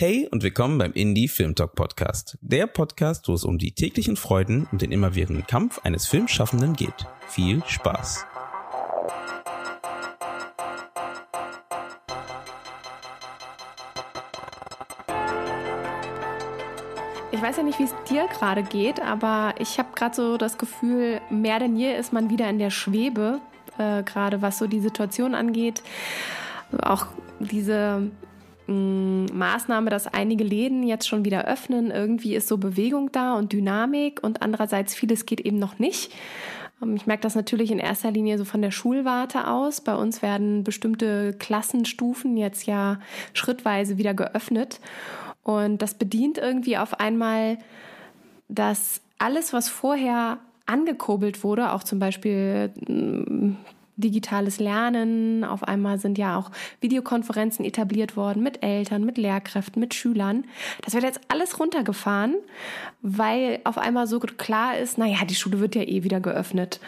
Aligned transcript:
Hey 0.00 0.28
und 0.30 0.44
willkommen 0.44 0.78
beim 0.78 0.92
Indie 0.92 1.26
Film 1.26 1.56
Talk 1.56 1.74
Podcast. 1.74 2.38
Der 2.40 2.68
Podcast, 2.68 3.26
wo 3.26 3.32
es 3.32 3.42
um 3.42 3.58
die 3.58 3.72
täglichen 3.72 4.14
Freuden 4.14 4.68
und 4.70 4.80
den 4.80 4.92
immerwährenden 4.92 5.44
Kampf 5.44 5.80
eines 5.82 6.06
Filmschaffenden 6.06 6.74
geht. 6.74 6.94
Viel 7.26 7.64
Spaß. 7.66 8.24
Ich 17.32 17.42
weiß 17.42 17.56
ja 17.56 17.64
nicht, 17.64 17.80
wie 17.80 17.82
es 17.82 17.94
dir 18.08 18.28
gerade 18.28 18.62
geht, 18.62 19.00
aber 19.00 19.54
ich 19.58 19.80
habe 19.80 19.88
gerade 19.96 20.14
so 20.14 20.36
das 20.36 20.58
Gefühl, 20.58 21.20
mehr 21.28 21.58
denn 21.58 21.76
je 21.76 21.92
ist 21.92 22.12
man 22.12 22.30
wieder 22.30 22.48
in 22.48 22.60
der 22.60 22.70
Schwebe, 22.70 23.40
äh, 23.78 24.04
gerade 24.04 24.42
was 24.42 24.58
so 24.58 24.68
die 24.68 24.78
Situation 24.78 25.34
angeht. 25.34 25.82
Auch 26.82 27.06
diese 27.40 28.12
Maßnahme, 28.68 29.90
dass 29.90 30.06
einige 30.06 30.44
Läden 30.44 30.82
jetzt 30.82 31.08
schon 31.08 31.24
wieder 31.24 31.46
öffnen. 31.46 31.90
Irgendwie 31.90 32.34
ist 32.34 32.48
so 32.48 32.58
Bewegung 32.58 33.10
da 33.12 33.34
und 33.34 33.52
Dynamik 33.52 34.22
und 34.22 34.42
andererseits 34.42 34.94
vieles 34.94 35.26
geht 35.26 35.40
eben 35.40 35.58
noch 35.58 35.78
nicht. 35.78 36.12
Ähm, 36.82 36.96
ich 36.96 37.06
merke 37.06 37.22
das 37.22 37.34
natürlich 37.34 37.70
in 37.70 37.78
erster 37.78 38.10
Linie 38.10 38.38
so 38.38 38.44
von 38.44 38.62
der 38.62 38.70
Schulwarte 38.70 39.48
aus. 39.48 39.80
Bei 39.80 39.94
uns 39.94 40.22
werden 40.22 40.64
bestimmte 40.64 41.32
Klassenstufen 41.32 42.36
jetzt 42.36 42.66
ja 42.66 43.00
schrittweise 43.32 43.98
wieder 43.98 44.14
geöffnet. 44.14 44.80
Und 45.42 45.80
das 45.80 45.94
bedient 45.94 46.36
irgendwie 46.36 46.76
auf 46.76 47.00
einmal, 47.00 47.58
dass 48.48 49.00
alles, 49.18 49.52
was 49.52 49.68
vorher 49.68 50.38
angekurbelt 50.66 51.42
wurde, 51.42 51.72
auch 51.72 51.82
zum 51.82 51.98
Beispiel 51.98 52.70
digitales 53.98 54.58
Lernen. 54.60 55.44
Auf 55.44 55.62
einmal 55.62 55.98
sind 55.98 56.16
ja 56.18 56.38
auch 56.38 56.50
Videokonferenzen 56.80 57.64
etabliert 57.64 58.16
worden 58.16 58.42
mit 58.42 58.62
Eltern, 58.62 59.04
mit 59.04 59.18
Lehrkräften, 59.18 59.80
mit 59.80 59.94
Schülern. 59.94 60.44
Das 60.82 60.94
wird 60.94 61.04
jetzt 61.04 61.20
alles 61.28 61.60
runtergefahren, 61.60 62.36
weil 63.02 63.60
auf 63.64 63.76
einmal 63.76 64.06
so 64.06 64.18
klar 64.20 64.78
ist, 64.78 64.98
naja, 64.98 65.24
die 65.24 65.34
Schule 65.34 65.60
wird 65.60 65.74
ja 65.74 65.82
eh 65.82 66.02
wieder 66.04 66.20
geöffnet. 66.20 66.80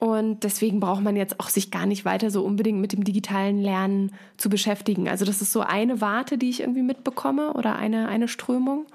Und 0.00 0.44
deswegen 0.44 0.80
braucht 0.80 1.02
man 1.02 1.14
jetzt 1.14 1.40
auch 1.40 1.50
sich 1.50 1.70
gar 1.70 1.84
nicht 1.84 2.06
weiter 2.06 2.30
so 2.30 2.42
unbedingt 2.42 2.80
mit 2.80 2.94
dem 2.94 3.04
digitalen 3.04 3.58
Lernen 3.58 4.12
zu 4.38 4.48
beschäftigen. 4.48 5.10
Also 5.10 5.26
das 5.26 5.42
ist 5.42 5.52
so 5.52 5.60
eine 5.60 6.00
Warte, 6.00 6.38
die 6.38 6.48
ich 6.48 6.60
irgendwie 6.60 6.80
mitbekomme 6.80 7.52
oder 7.52 7.76
eine, 7.76 8.08
eine 8.08 8.26
Strömung. 8.26 8.86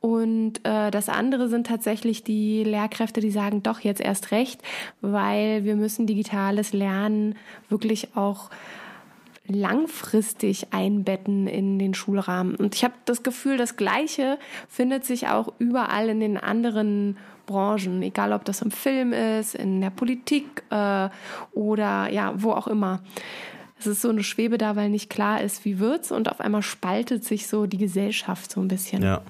Und 0.00 0.58
äh, 0.64 0.90
das 0.90 1.08
andere 1.08 1.48
sind 1.48 1.68
tatsächlich 1.68 2.24
die 2.24 2.64
Lehrkräfte, 2.64 3.20
die 3.20 3.30
sagen, 3.30 3.62
doch 3.62 3.78
jetzt 3.78 4.00
erst 4.00 4.32
recht, 4.32 4.60
weil 5.00 5.62
wir 5.64 5.76
müssen 5.76 6.08
digitales 6.08 6.72
Lernen 6.72 7.36
wirklich 7.68 8.16
auch 8.16 8.50
langfristig 9.46 10.72
einbetten 10.72 11.46
in 11.46 11.78
den 11.78 11.94
Schulrahmen. 11.94 12.56
Und 12.56 12.74
ich 12.74 12.82
habe 12.82 12.94
das 13.04 13.22
Gefühl, 13.22 13.56
das 13.56 13.76
Gleiche 13.76 14.36
findet 14.68 15.04
sich 15.04 15.28
auch 15.28 15.52
überall 15.60 16.08
in 16.08 16.18
den 16.18 16.36
anderen 16.36 17.16
Branchen, 17.50 18.00
egal 18.02 18.32
ob 18.32 18.44
das 18.44 18.62
im 18.62 18.70
Film 18.70 19.12
ist, 19.12 19.56
in 19.56 19.80
der 19.80 19.90
Politik 19.90 20.62
äh, 20.70 21.08
oder 21.52 22.08
ja, 22.08 22.32
wo 22.36 22.52
auch 22.52 22.68
immer. 22.68 23.00
Es 23.78 23.86
ist 23.86 24.02
so 24.02 24.10
eine 24.10 24.22
Schwebe 24.22 24.56
da, 24.56 24.76
weil 24.76 24.88
nicht 24.88 25.10
klar 25.10 25.40
ist, 25.40 25.64
wie 25.64 25.78
wird's 25.80 26.12
und 26.12 26.30
auf 26.30 26.40
einmal 26.40 26.62
spaltet 26.62 27.24
sich 27.24 27.48
so 27.48 27.66
die 27.66 27.78
Gesellschaft 27.78 28.52
so 28.52 28.60
ein 28.60 28.68
bisschen. 28.68 29.02
Ja, 29.02 29.22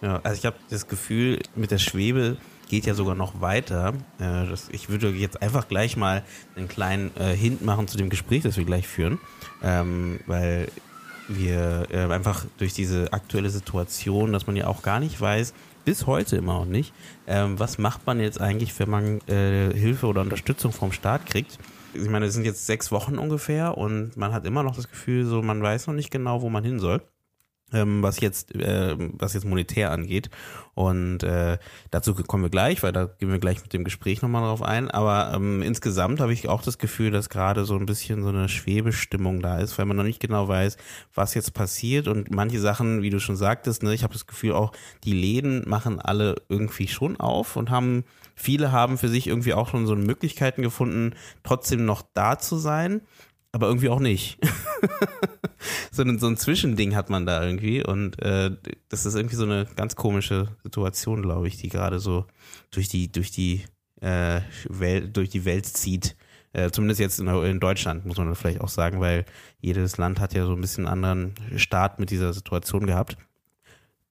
ja. 0.00 0.20
also 0.22 0.38
ich 0.38 0.46
habe 0.46 0.56
das 0.70 0.86
Gefühl, 0.86 1.40
mit 1.56 1.70
der 1.72 1.78
Schwebe 1.78 2.36
geht 2.68 2.86
ja 2.86 2.94
sogar 2.94 3.14
noch 3.14 3.40
weiter. 3.40 3.94
Äh, 4.18 4.46
das, 4.48 4.68
ich 4.70 4.88
würde 4.88 5.10
jetzt 5.10 5.42
einfach 5.42 5.66
gleich 5.66 5.96
mal 5.96 6.22
einen 6.56 6.68
kleinen 6.68 7.10
äh, 7.16 7.34
Hint 7.34 7.62
machen 7.62 7.88
zu 7.88 7.96
dem 7.96 8.10
Gespräch, 8.10 8.42
das 8.42 8.56
wir 8.56 8.64
gleich 8.64 8.86
führen, 8.86 9.18
ähm, 9.62 10.20
weil 10.26 10.68
wir 11.28 11.86
äh, 11.90 12.12
einfach 12.12 12.44
durch 12.58 12.74
diese 12.74 13.12
aktuelle 13.12 13.50
Situation, 13.50 14.32
dass 14.32 14.46
man 14.46 14.56
ja 14.56 14.66
auch 14.68 14.82
gar 14.82 15.00
nicht 15.00 15.20
weiß, 15.20 15.54
bis 15.86 16.06
heute 16.06 16.36
immer 16.36 16.58
noch 16.58 16.66
nicht. 16.66 16.92
Ähm, 17.26 17.58
was 17.58 17.78
macht 17.78 18.06
man 18.06 18.20
jetzt 18.20 18.40
eigentlich, 18.40 18.78
wenn 18.78 18.90
man 18.90 19.20
äh, 19.28 19.72
Hilfe 19.72 20.06
oder 20.06 20.20
Unterstützung 20.20 20.72
vom 20.72 20.92
Staat 20.92 21.24
kriegt? 21.24 21.58
Ich 21.94 22.10
meine, 22.10 22.26
es 22.26 22.34
sind 22.34 22.44
jetzt 22.44 22.66
sechs 22.66 22.92
Wochen 22.92 23.16
ungefähr 23.16 23.78
und 23.78 24.16
man 24.18 24.32
hat 24.34 24.44
immer 24.44 24.62
noch 24.62 24.76
das 24.76 24.90
Gefühl, 24.90 25.24
so 25.24 25.40
man 25.40 25.62
weiß 25.62 25.86
noch 25.86 25.94
nicht 25.94 26.10
genau, 26.10 26.42
wo 26.42 26.50
man 26.50 26.62
hin 26.64 26.78
soll 26.80 27.00
ähm, 27.72 28.02
was 28.02 28.20
jetzt 28.20 28.54
äh, 28.54 28.96
was 28.98 29.34
jetzt 29.34 29.44
monetär 29.44 29.90
angeht. 29.90 30.30
Und 30.74 31.22
äh, 31.22 31.58
dazu 31.90 32.14
kommen 32.14 32.44
wir 32.44 32.50
gleich, 32.50 32.82
weil 32.82 32.92
da 32.92 33.06
gehen 33.06 33.30
wir 33.30 33.38
gleich 33.38 33.62
mit 33.62 33.72
dem 33.72 33.82
Gespräch 33.82 34.20
nochmal 34.20 34.42
drauf 34.42 34.62
ein. 34.62 34.90
Aber 34.90 35.32
ähm, 35.34 35.62
insgesamt 35.62 36.20
habe 36.20 36.32
ich 36.32 36.48
auch 36.48 36.62
das 36.62 36.78
Gefühl, 36.78 37.10
dass 37.10 37.30
gerade 37.30 37.64
so 37.64 37.76
ein 37.76 37.86
bisschen 37.86 38.22
so 38.22 38.28
eine 38.28 38.48
Schwebestimmung 38.48 39.40
da 39.40 39.58
ist, 39.58 39.78
weil 39.78 39.86
man 39.86 39.96
noch 39.96 40.04
nicht 40.04 40.20
genau 40.20 40.48
weiß, 40.48 40.76
was 41.14 41.34
jetzt 41.34 41.54
passiert. 41.54 42.08
Und 42.08 42.30
manche 42.30 42.60
Sachen, 42.60 43.02
wie 43.02 43.10
du 43.10 43.20
schon 43.20 43.36
sagtest, 43.36 43.82
ne, 43.82 43.94
ich 43.94 44.02
habe 44.02 44.12
das 44.12 44.26
Gefühl 44.26 44.52
auch, 44.52 44.72
die 45.04 45.14
Läden 45.14 45.66
machen 45.66 45.98
alle 45.98 46.36
irgendwie 46.48 46.88
schon 46.88 47.18
auf 47.18 47.56
und 47.56 47.70
haben 47.70 48.04
viele 48.34 48.70
haben 48.70 48.98
für 48.98 49.08
sich 49.08 49.26
irgendwie 49.26 49.54
auch 49.54 49.70
schon 49.70 49.86
so 49.86 49.96
Möglichkeiten 49.96 50.62
gefunden, 50.62 51.14
trotzdem 51.42 51.86
noch 51.86 52.02
da 52.12 52.38
zu 52.38 52.58
sein 52.58 53.00
aber 53.56 53.68
irgendwie 53.68 53.88
auch 53.88 54.00
nicht. 54.00 54.38
so, 55.90 56.02
ein, 56.02 56.18
so 56.18 56.26
ein 56.26 56.36
Zwischending 56.36 56.94
hat 56.94 57.08
man 57.08 57.24
da 57.24 57.42
irgendwie 57.42 57.82
und 57.82 58.20
äh, 58.22 58.50
das 58.90 59.06
ist 59.06 59.14
irgendwie 59.14 59.36
so 59.36 59.44
eine 59.44 59.66
ganz 59.76 59.96
komische 59.96 60.48
Situation, 60.62 61.22
glaube 61.22 61.48
ich, 61.48 61.56
die 61.56 61.70
gerade 61.70 61.98
so 61.98 62.26
durch 62.70 62.88
die 62.88 63.10
durch 63.10 63.30
die 63.30 63.64
äh, 64.02 64.42
Welt 64.68 65.16
durch 65.16 65.30
die 65.30 65.46
Welt 65.46 65.64
zieht. 65.64 66.16
Äh, 66.52 66.70
zumindest 66.70 67.00
jetzt 67.00 67.18
in, 67.18 67.28
in, 67.28 67.58
Deutschland 67.58 68.04
muss 68.04 68.18
man 68.18 68.34
vielleicht 68.34 68.60
auch 68.60 68.68
sagen, 68.68 69.00
weil 69.00 69.24
jedes 69.58 69.96
Land 69.96 70.20
hat 70.20 70.34
ja 70.34 70.44
so 70.44 70.52
ein 70.52 70.60
bisschen 70.60 70.86
anderen 70.86 71.34
Start 71.56 71.98
mit 71.98 72.10
dieser 72.10 72.34
Situation 72.34 72.84
gehabt. 72.84 73.16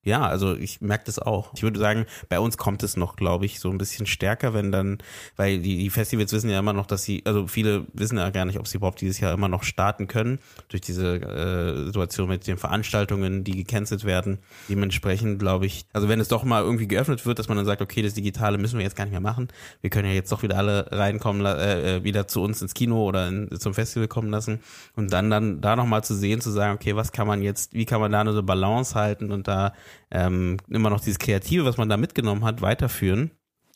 Ja, 0.06 0.22
also 0.22 0.56
ich 0.56 0.82
merke 0.82 1.06
das 1.06 1.18
auch. 1.18 1.52
Ich 1.56 1.64
würde 1.64 1.80
sagen, 1.80 2.06
bei 2.30 2.40
uns 2.40 2.58
kommt 2.58 2.84
es 2.84 2.96
noch, 2.96 3.16
glaube 3.16 3.46
ich, 3.46 3.60
so 3.60 3.72
ein 3.72 3.80
bisschen 3.80 4.06
stärker, 4.06 4.54
wenn 4.54 4.72
dann, 4.72 5.00
weil 5.36 5.60
die, 5.60 5.78
die 5.78 5.90
Festivals 5.90 6.32
wissen 6.32 6.48
ja 6.48 6.60
immer 6.60 6.74
noch, 6.74 6.86
dass 6.86 7.04
sie, 7.04 7.24
also 7.26 7.48
viele 7.48 7.88
wissen 7.92 8.20
ja 8.20 8.30
gar 8.30 8.46
nicht, 8.46 8.60
ob 8.60 8.68
sie 8.68 8.78
überhaupt 8.78 9.02
dieses 9.02 9.20
Jahr 9.20 9.34
immer 9.34 9.48
noch 9.48 9.64
starten 9.64 10.08
können, 10.08 10.38
durch 10.70 10.82
diese 10.82 11.16
äh, 11.16 11.86
Situation 11.88 12.30
mit 12.30 12.46
den 12.46 12.58
Veranstaltungen, 12.58 13.44
die 13.44 13.64
gecancelt 13.64 14.04
werden. 14.04 14.38
Dementsprechend 14.70 15.40
glaube 15.40 15.66
ich, 15.66 15.88
also 15.92 16.08
wenn 16.08 16.20
es 16.20 16.28
doch 16.28 16.44
mal 16.44 16.62
irgendwie 16.62 16.88
geöffnet 16.88 17.26
wird, 17.26 17.40
dass 17.40 17.48
man 17.48 17.58
dann 17.58 17.66
sagt, 17.66 17.82
okay, 17.82 18.04
das 18.04 18.14
Digitale 18.14 18.60
müssen 18.60 18.78
wir 18.78 18.84
jetzt 18.84 18.96
gar 18.96 19.06
nicht 19.06 19.12
mehr 19.12 19.22
machen. 19.22 19.48
Wir 19.82 19.90
können 19.90 20.08
ja 20.08 20.14
jetzt 20.14 20.32
doch 20.32 20.44
wieder 20.44 20.60
alle 20.60 20.86
reinkommen, 20.92 21.44
äh, 21.48 21.96
äh, 21.96 22.04
wieder 22.04 22.28
zu 22.28 22.44
uns 22.44 22.62
ins 22.62 22.76
Kino 22.76 23.04
oder 23.04 23.28
in, 23.28 23.50
zum 23.60 23.74
Festival 23.74 24.08
kommen 24.08 24.30
lassen 24.30 24.60
und 24.96 25.12
dann 25.12 25.32
dann 25.32 25.62
da 25.62 25.76
nochmal 25.76 26.04
zu 26.04 26.14
sehen, 26.14 26.42
zu 26.42 26.52
sagen, 26.52 26.76
okay, 26.76 26.96
was 26.96 27.12
kann 27.12 27.26
man 27.26 27.42
jetzt, 27.42 27.74
wie 27.74 27.86
kann 27.86 28.00
man 28.00 28.12
da 28.12 28.22
eine 28.22 28.44
Balance 28.44 28.94
halten 28.94 29.32
und 29.32 29.48
da 29.48 29.74
ähm, 30.12 30.58
immer 30.70 30.90
noch 30.90 31.00
dieses 31.00 31.20
Kreative, 31.20 31.66
was 31.66 31.78
man 31.78 31.90
da 31.90 31.98
mitgenommen 31.98 32.44
hat, 32.44 32.62
weiterführen. 32.62 33.32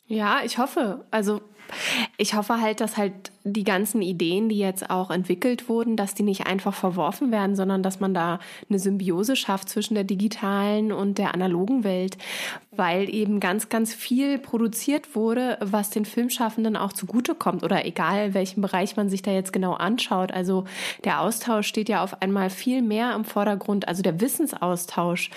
Ja, 0.06 0.40
ich 0.44 0.58
hoffe. 0.58 1.06
Also 1.10 1.40
ich 2.16 2.34
hoffe 2.34 2.60
halt, 2.60 2.80
dass 2.80 2.96
halt 2.96 3.32
die 3.44 3.64
ganzen 3.64 4.02
Ideen, 4.02 4.50
die 4.50 4.58
jetzt 4.58 4.90
auch 4.90 5.10
entwickelt 5.10 5.68
wurden, 5.68 5.96
dass 5.96 6.14
die 6.14 6.22
nicht 6.22 6.46
einfach 6.46 6.74
verworfen 6.74 7.32
werden, 7.32 7.56
sondern 7.56 7.82
dass 7.82 7.98
man 7.98 8.12
da 8.12 8.38
eine 8.68 8.78
Symbiose 8.78 9.34
schafft 9.34 9.70
zwischen 9.70 9.94
der 9.94 10.04
digitalen 10.04 10.92
und 10.92 11.16
der 11.16 11.32
analogen 11.32 11.82
Welt, 11.82 12.18
weil 12.70 13.12
eben 13.12 13.40
ganz, 13.40 13.70
ganz 13.70 13.94
viel 13.94 14.38
produziert 14.38 15.14
wurde, 15.14 15.56
was 15.60 15.88
den 15.88 16.04
Filmschaffenden 16.04 16.76
auch 16.76 16.92
zugutekommt 16.92 17.62
oder 17.62 17.86
egal, 17.86 18.34
welchen 18.34 18.60
Bereich 18.60 18.96
man 18.96 19.08
sich 19.08 19.22
da 19.22 19.30
jetzt 19.30 19.52
genau 19.54 19.72
anschaut. 19.72 20.32
Also 20.32 20.64
der 21.04 21.20
Austausch 21.20 21.66
steht 21.66 21.88
ja 21.88 22.02
auf 22.04 22.20
einmal 22.20 22.50
viel 22.50 22.82
mehr 22.82 23.14
im 23.14 23.24
Vordergrund, 23.24 23.88
also 23.88 24.02
der 24.02 24.20
Wissensaustausch. 24.20 25.30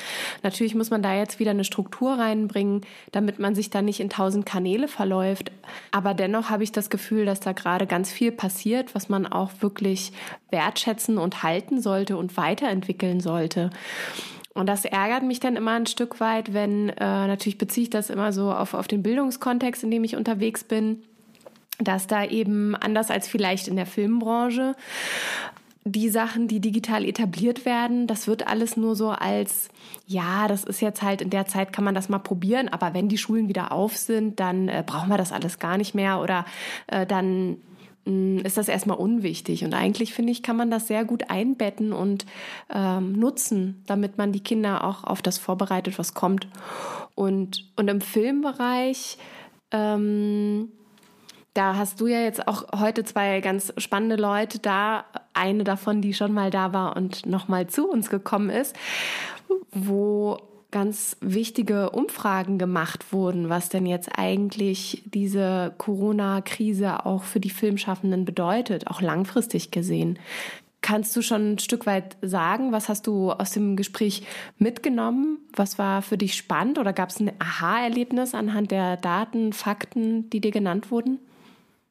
Natürlich 0.44 0.76
muss 0.76 0.90
man 0.90 1.02
da 1.02 1.16
jetzt 1.16 1.40
wieder 1.40 1.52
eine 1.52 1.64
Struktur 1.64 2.20
reinbringen, 2.20 2.82
damit 3.14 3.40
man 3.40 3.56
sich 3.56 3.70
da 3.70 3.82
nicht 3.82 4.02
in 4.02 4.10
tausend 4.10 4.46
Kanäle 4.46 4.90
verläuft. 4.90 5.52
Aber 5.92 6.14
dennoch 6.14 6.50
habe 6.50 6.64
ich 6.64 6.74
das 6.74 6.90
Gefühl, 6.90 7.26
dass 7.26 7.40
da 7.40 7.54
gerade 7.54 7.88
ganz 7.94 8.12
viel 8.12 8.32
passiert, 8.32 8.96
was 8.96 9.08
man 9.08 9.28
auch 9.28 9.52
wirklich 9.60 10.14
wertschätzen 10.50 11.20
und 11.20 11.44
halten 11.44 11.80
sollte 11.80 12.18
und 12.18 12.38
weiterentwickeln 12.38 13.20
sollte. 13.20 13.70
Und 14.56 14.66
das 14.66 14.84
ärgert 14.84 15.22
mich 15.22 15.40
dann 15.40 15.56
immer 15.56 15.74
ein 15.74 15.86
Stück 15.86 16.20
weit, 16.20 16.56
wenn 16.56 16.90
äh, 16.90 17.28
natürlich 17.28 17.60
beziehe 17.60 17.84
ich 17.84 17.90
das 17.92 18.10
immer 18.10 18.34
so 18.34 18.52
auf, 18.52 18.74
auf 18.74 18.88
den 18.88 19.04
Bildungskontext, 19.04 19.84
in 19.84 19.92
dem 19.92 20.04
ich 20.04 20.16
unterwegs 20.16 20.64
bin, 20.64 21.04
dass 21.78 22.08
da 22.08 22.26
eben 22.26 22.76
anders 22.76 23.12
als 23.12 23.28
vielleicht 23.28 23.68
in 23.68 23.76
der 23.76 23.86
Filmbranche 23.86 24.76
die 25.86 26.10
Sachen, 26.10 26.48
die 26.48 26.62
digital 26.62 27.06
etabliert 27.06 27.64
werden, 27.64 28.08
das 28.08 28.26
wird 28.26 28.48
alles 28.48 28.76
nur 28.76 28.96
so 28.96 29.12
als, 29.12 29.70
ja, 30.08 30.48
das 30.48 30.64
ist 30.64 30.82
jetzt 30.82 31.04
halt 31.04 31.22
in 31.22 31.30
der 31.30 31.46
Zeit 31.46 31.72
kann 31.72 31.84
man 31.84 31.94
das 31.94 32.10
mal 32.10 32.18
probieren, 32.18 32.70
aber 32.70 32.96
wenn 32.96 33.08
die 33.08 33.20
Schulen 33.20 33.50
wieder 33.50 33.72
auf 33.72 33.98
sind, 33.98 34.40
dann 34.40 34.68
äh, 34.68 34.84
brauchen 34.84 35.10
wir 35.10 35.18
das 35.20 35.32
alles 35.32 35.60
gar 35.60 35.78
nicht 35.78 35.94
mehr 35.94 36.22
oder 36.22 36.46
äh, 36.88 37.06
dann 37.06 37.58
ist 38.06 38.58
das 38.58 38.68
erstmal 38.68 38.98
unwichtig. 38.98 39.64
Und 39.64 39.74
eigentlich 39.74 40.14
finde 40.14 40.32
ich, 40.32 40.44
kann 40.44 40.58
man 40.58 40.70
das 40.70 40.88
sehr 40.88 41.06
gut 41.06 41.30
einbetten 41.30 41.94
und 41.94 42.26
ähm, 42.74 43.14
nutzen, 43.14 43.84
damit 43.88 44.18
man 44.18 44.32
die 44.32 44.44
Kinder 44.44 44.84
auch 44.84 45.04
auf 45.04 45.22
das 45.22 45.38
vorbereitet, 45.38 45.98
was 45.98 46.14
kommt. 46.14 46.48
Und, 47.16 47.72
und 47.76 47.90
im 47.90 48.02
Filmbereich, 48.02 49.18
ähm, 49.72 50.70
Da 51.56 51.76
hast 51.76 52.02
du 52.02 52.08
ja 52.08 52.20
jetzt 52.22 52.48
auch 52.48 52.80
heute 52.80 53.04
zwei 53.04 53.40
ganz 53.40 53.74
spannende 53.78 54.16
Leute 54.16 54.58
da. 54.58 55.06
Eine 55.34 55.64
davon, 55.64 56.02
die 56.02 56.16
schon 56.16 56.34
mal 56.34 56.50
da 56.50 56.74
war 56.74 56.96
und 56.96 57.28
nochmal 57.28 57.68
zu 57.68 57.88
uns 57.88 58.10
gekommen 58.10 58.50
ist, 58.50 58.76
wo 59.72 60.40
ganz 60.74 61.16
wichtige 61.22 61.92
Umfragen 61.92 62.58
gemacht 62.58 63.14
wurden, 63.14 63.48
was 63.48 63.70
denn 63.70 63.86
jetzt 63.86 64.10
eigentlich 64.18 65.04
diese 65.06 65.74
Corona-Krise 65.78 67.06
auch 67.06 67.24
für 67.24 67.40
die 67.40 67.52
Filmschaffenden 67.52 68.26
bedeutet, 68.26 68.88
auch 68.88 69.00
langfristig 69.00 69.70
gesehen. 69.70 70.18
Kannst 70.82 71.16
du 71.16 71.22
schon 71.22 71.54
ein 71.54 71.60
Stück 71.60 71.86
weit 71.86 72.18
sagen, 72.22 72.74
was 72.74 72.90
hast 72.90 73.08
du 73.08 73.32
aus 73.32 73.52
dem 73.52 73.78
Gespräch 73.78 74.24
mitgenommen? 74.58 75.38
Was 75.56 75.78
war 75.78 76.02
für 76.02 76.18
dich 76.18 76.36
spannend 76.36 76.80
oder 76.80 76.92
gab 76.92 77.10
es 77.10 77.20
ein 77.20 77.32
Aha-Erlebnis 77.40 78.34
anhand 78.34 78.72
der 78.72 78.98
Daten, 78.98 79.54
Fakten, 79.54 80.30
die 80.32 80.42
dir 80.42 80.52
genannt 80.52 80.92
wurden? 80.92 81.20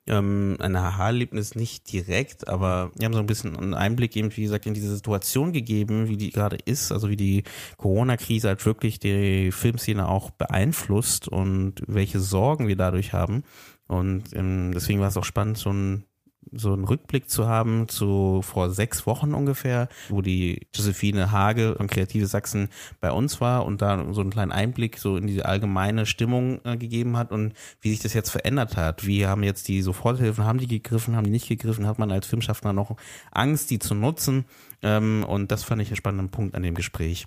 Ähm, 0.06 0.56
ein 0.60 0.75
Aha-Erlebnis 0.75 1.54
nicht 1.54 1.93
direkt, 1.93 2.49
aber 2.49 2.90
wir 2.96 3.04
haben 3.04 3.12
so 3.12 3.20
ein 3.20 3.26
bisschen 3.26 3.56
einen 3.56 3.75
Einblick 3.75 4.16
eben, 4.16 4.37
wie 4.37 4.43
gesagt, 4.43 4.66
in 4.66 4.75
diese 4.75 4.94
Situation 4.94 5.52
gegeben, 5.52 6.08
wie 6.08 6.16
die 6.16 6.31
gerade 6.31 6.56
ist, 6.64 6.90
also 6.90 7.08
wie 7.08 7.16
die 7.16 7.44
Corona-Krise 7.76 8.49
halt 8.49 8.64
wirklich 8.66 8.99
die 8.99 9.52
Filmszene 9.52 10.08
auch 10.08 10.31
beeinflusst 10.31 11.28
und 11.28 11.82
welche 11.87 12.20
Sorgen 12.20 12.66
wir 12.66 12.76
dadurch 12.76 13.12
haben. 13.12 13.44
Und 13.87 14.34
ähm, 14.34 14.72
deswegen 14.75 15.00
war 15.00 15.08
es 15.08 15.16
auch 15.16 15.25
spannend, 15.25 15.58
so 15.58 15.70
ein 15.70 16.05
so 16.50 16.72
einen 16.72 16.84
Rückblick 16.84 17.30
zu 17.30 17.46
haben 17.46 17.88
zu 17.88 18.42
vor 18.42 18.70
sechs 18.70 19.06
Wochen 19.06 19.34
ungefähr, 19.34 19.88
wo 20.08 20.22
die 20.22 20.66
Josephine 20.74 21.32
Hage 21.32 21.74
von 21.76 21.86
Kreative 21.86 22.26
Sachsen 22.26 22.68
bei 23.00 23.10
uns 23.10 23.40
war 23.40 23.64
und 23.64 23.82
da 23.82 24.12
so 24.12 24.20
einen 24.20 24.30
kleinen 24.30 24.52
Einblick 24.52 24.98
so 24.98 25.16
in 25.16 25.26
diese 25.26 25.46
allgemeine 25.46 26.06
Stimmung 26.06 26.60
äh, 26.64 26.76
gegeben 26.76 27.16
hat 27.16 27.32
und 27.32 27.54
wie 27.80 27.90
sich 27.90 28.00
das 28.00 28.14
jetzt 28.14 28.30
verändert 28.30 28.76
hat. 28.76 29.06
Wie 29.06 29.26
haben 29.26 29.42
jetzt 29.42 29.68
die 29.68 29.82
Soforthilfen, 29.82 30.44
haben 30.44 30.58
die 30.58 30.68
gegriffen, 30.68 31.16
haben 31.16 31.24
die 31.24 31.30
nicht 31.30 31.48
gegriffen, 31.48 31.86
hat 31.86 31.98
man 31.98 32.10
als 32.10 32.26
Filmschaffner 32.26 32.72
noch 32.72 32.96
Angst, 33.30 33.70
die 33.70 33.78
zu 33.78 33.94
nutzen? 33.94 34.44
Ähm, 34.82 35.24
und 35.26 35.50
das 35.50 35.64
fand 35.64 35.80
ich 35.80 35.88
einen 35.88 35.96
spannenden 35.96 36.30
Punkt 36.30 36.54
an 36.54 36.62
dem 36.62 36.74
Gespräch. 36.74 37.26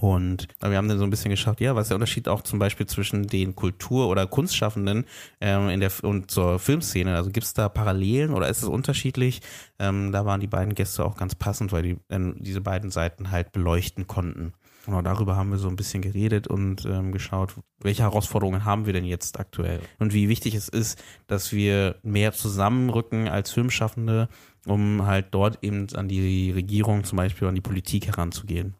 Und 0.00 0.48
wir 0.60 0.76
haben 0.76 0.88
dann 0.88 0.98
so 0.98 1.04
ein 1.04 1.10
bisschen 1.10 1.30
geschaut, 1.30 1.60
ja, 1.60 1.76
was 1.76 1.82
ist 1.82 1.88
der 1.90 1.96
Unterschied 1.96 2.26
auch 2.26 2.42
zum 2.42 2.58
Beispiel 2.58 2.86
zwischen 2.86 3.26
den 3.26 3.54
Kultur- 3.54 4.08
oder 4.08 4.26
Kunstschaffenden 4.26 5.04
ähm, 5.40 5.68
in 5.68 5.80
der 5.80 5.92
und 6.02 6.30
zur 6.30 6.58
Filmszene? 6.58 7.14
Also 7.14 7.30
gibt 7.30 7.46
es 7.46 7.54
da 7.54 7.68
Parallelen 7.68 8.32
oder 8.32 8.48
ist 8.48 8.62
es 8.62 8.68
unterschiedlich? 8.68 9.42
Ähm, 9.78 10.10
da 10.10 10.24
waren 10.24 10.40
die 10.40 10.46
beiden 10.46 10.74
Gäste 10.74 11.04
auch 11.04 11.16
ganz 11.16 11.34
passend, 11.34 11.72
weil 11.72 11.82
die 11.82 11.96
äh, 12.08 12.32
diese 12.36 12.60
beiden 12.60 12.90
Seiten 12.90 13.30
halt 13.30 13.52
beleuchten 13.52 14.06
konnten. 14.06 14.54
Genau, 14.84 15.00
darüber 15.02 15.36
haben 15.36 15.50
wir 15.50 15.58
so 15.58 15.68
ein 15.68 15.76
bisschen 15.76 16.02
geredet 16.02 16.48
und 16.48 16.84
ähm, 16.86 17.12
geschaut, 17.12 17.54
welche 17.78 18.02
Herausforderungen 18.02 18.64
haben 18.64 18.86
wir 18.86 18.92
denn 18.92 19.04
jetzt 19.04 19.38
aktuell 19.38 19.80
und 20.00 20.12
wie 20.12 20.28
wichtig 20.28 20.56
es 20.56 20.68
ist, 20.68 21.00
dass 21.28 21.52
wir 21.52 21.96
mehr 22.02 22.32
zusammenrücken 22.32 23.28
als 23.28 23.52
Filmschaffende, 23.52 24.28
um 24.66 25.06
halt 25.06 25.26
dort 25.30 25.62
eben 25.62 25.86
an 25.94 26.08
die 26.08 26.50
Regierung 26.50 27.04
zum 27.04 27.18
Beispiel, 27.18 27.46
an 27.46 27.54
die 27.54 27.60
Politik 27.60 28.08
heranzugehen. 28.08 28.74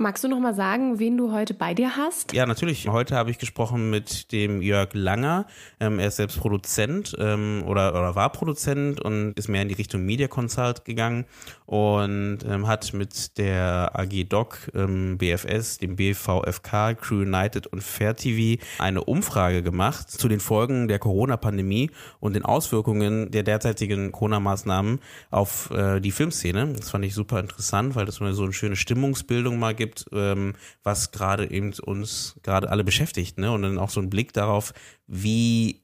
Magst 0.00 0.22
du 0.22 0.28
noch 0.28 0.38
mal 0.38 0.54
sagen, 0.54 1.00
wen 1.00 1.16
du 1.16 1.32
heute 1.32 1.54
bei 1.54 1.74
dir 1.74 1.96
hast? 1.96 2.32
Ja, 2.32 2.46
natürlich. 2.46 2.86
Heute 2.86 3.16
habe 3.16 3.32
ich 3.32 3.38
gesprochen 3.38 3.90
mit 3.90 4.30
dem 4.30 4.62
Jörg 4.62 4.90
Langer. 4.92 5.46
Ähm, 5.80 5.98
er 5.98 6.06
ist 6.06 6.18
selbst 6.18 6.38
Produzent 6.38 7.16
ähm, 7.18 7.64
oder, 7.66 7.90
oder 7.90 8.14
war 8.14 8.30
Produzent 8.30 9.00
und 9.00 9.32
ist 9.32 9.48
mehr 9.48 9.62
in 9.62 9.68
die 9.68 9.74
Richtung 9.74 10.06
Media 10.06 10.28
Consult 10.28 10.84
gegangen 10.84 11.24
und 11.66 12.38
ähm, 12.48 12.68
hat 12.68 12.94
mit 12.94 13.38
der 13.38 13.90
AG 13.94 14.28
Doc, 14.28 14.70
ähm, 14.72 15.18
BFS, 15.18 15.78
dem 15.78 15.96
BVFK, 15.96 16.94
Crew 16.94 17.22
United 17.22 17.66
und 17.66 17.82
Fair 17.82 18.14
TV 18.14 18.62
eine 18.78 19.02
Umfrage 19.02 19.64
gemacht 19.64 20.12
zu 20.12 20.28
den 20.28 20.38
Folgen 20.38 20.86
der 20.86 21.00
Corona-Pandemie 21.00 21.90
und 22.20 22.34
den 22.34 22.44
Auswirkungen 22.44 23.32
der 23.32 23.42
derzeitigen 23.42 24.12
Corona-Maßnahmen 24.12 25.00
auf 25.32 25.72
äh, 25.72 25.98
die 25.98 26.12
Filmszene. 26.12 26.72
Das 26.74 26.90
fand 26.90 27.04
ich 27.04 27.14
super 27.14 27.40
interessant, 27.40 27.96
weil 27.96 28.06
das 28.06 28.14
so 28.14 28.24
eine 28.24 28.52
schöne 28.52 28.76
Stimmungsbildung 28.76 29.58
mal 29.58 29.74
gibt 29.74 29.87
gibt, 29.88 30.06
ähm, 30.12 30.54
was 30.82 31.10
gerade 31.10 31.50
eben 31.50 31.72
uns 31.80 32.36
gerade 32.42 32.70
alle 32.70 32.84
beschäftigt, 32.84 33.38
ne? 33.38 33.50
Und 33.52 33.62
dann 33.62 33.78
auch 33.78 33.90
so 33.90 34.00
ein 34.00 34.10
Blick 34.10 34.32
darauf, 34.32 34.72
wie 35.06 35.82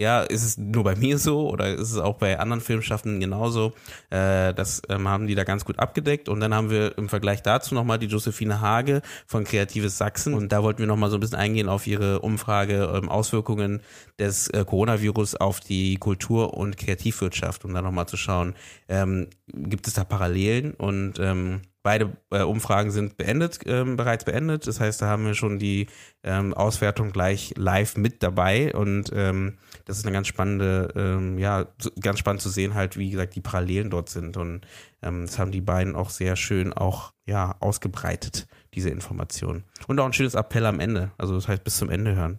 ja, 0.00 0.22
ist 0.22 0.42
es 0.42 0.56
nur 0.56 0.82
bei 0.82 0.96
mir 0.96 1.18
so 1.18 1.50
oder 1.50 1.74
ist 1.74 1.92
es 1.92 1.98
auch 1.98 2.16
bei 2.16 2.40
anderen 2.40 2.62
Filmschaffenden 2.62 3.20
genauso? 3.20 3.74
Äh, 4.08 4.54
das 4.54 4.80
ähm, 4.88 5.06
haben 5.06 5.26
die 5.26 5.34
da 5.34 5.44
ganz 5.44 5.66
gut 5.66 5.78
abgedeckt. 5.78 6.30
Und 6.30 6.40
dann 6.40 6.54
haben 6.54 6.70
wir 6.70 6.96
im 6.96 7.10
Vergleich 7.10 7.42
dazu 7.42 7.74
nochmal 7.74 7.98
die 7.98 8.06
Josephine 8.06 8.62
Hage 8.62 9.02
von 9.26 9.44
Kreatives 9.44 9.98
Sachsen. 9.98 10.32
Und 10.32 10.52
da 10.52 10.62
wollten 10.62 10.78
wir 10.78 10.86
nochmal 10.86 11.10
so 11.10 11.18
ein 11.18 11.20
bisschen 11.20 11.36
eingehen 11.36 11.68
auf 11.68 11.86
ihre 11.86 12.20
Umfrage 12.20 12.90
ähm, 12.94 13.10
Auswirkungen 13.10 13.82
des 14.18 14.48
äh, 14.48 14.64
Coronavirus 14.64 15.34
auf 15.34 15.60
die 15.60 15.98
Kultur- 15.98 16.54
und 16.54 16.78
Kreativwirtschaft, 16.78 17.66
um 17.66 17.74
da 17.74 17.82
nochmal 17.82 18.08
zu 18.08 18.16
schauen, 18.16 18.54
ähm, 18.88 19.28
gibt 19.52 19.86
es 19.86 19.92
da 19.92 20.04
Parallelen 20.04 20.72
und 20.72 21.18
ähm, 21.18 21.60
Beide 21.82 22.12
äh, 22.30 22.42
Umfragen 22.42 22.90
sind 22.90 23.16
beendet, 23.16 23.60
ähm, 23.64 23.96
bereits 23.96 24.24
beendet. 24.24 24.66
Das 24.66 24.80
heißt, 24.80 25.00
da 25.00 25.06
haben 25.06 25.24
wir 25.24 25.34
schon 25.34 25.58
die 25.58 25.86
ähm, 26.22 26.52
Auswertung 26.52 27.10
gleich 27.10 27.54
live 27.56 27.96
mit 27.96 28.22
dabei 28.22 28.74
und 28.74 29.10
ähm, 29.14 29.56
das 29.86 29.98
ist 29.98 30.04
eine 30.04 30.12
ganz 30.12 30.26
spannende, 30.26 30.92
ähm, 30.94 31.38
ja, 31.38 31.66
ganz 32.00 32.18
spannend 32.18 32.42
zu 32.42 32.50
sehen 32.50 32.74
halt, 32.74 32.98
wie 32.98 33.10
gesagt, 33.10 33.34
die 33.34 33.40
Parallelen 33.40 33.88
dort 33.88 34.10
sind 34.10 34.36
und 34.36 34.66
ähm, 35.02 35.24
das 35.24 35.38
haben 35.38 35.52
die 35.52 35.62
beiden 35.62 35.96
auch 35.96 36.10
sehr 36.10 36.36
schön 36.36 36.72
auch 36.74 37.12
ja 37.26 37.56
ausgebreitet 37.60 38.46
diese 38.74 38.90
Informationen 38.90 39.64
und 39.86 39.98
auch 40.00 40.06
ein 40.06 40.12
schönes 40.12 40.34
Appell 40.34 40.66
am 40.66 40.80
Ende. 40.80 41.12
Also 41.16 41.34
das 41.34 41.48
heißt 41.48 41.64
bis 41.64 41.78
zum 41.78 41.88
Ende 41.88 42.14
hören. 42.14 42.38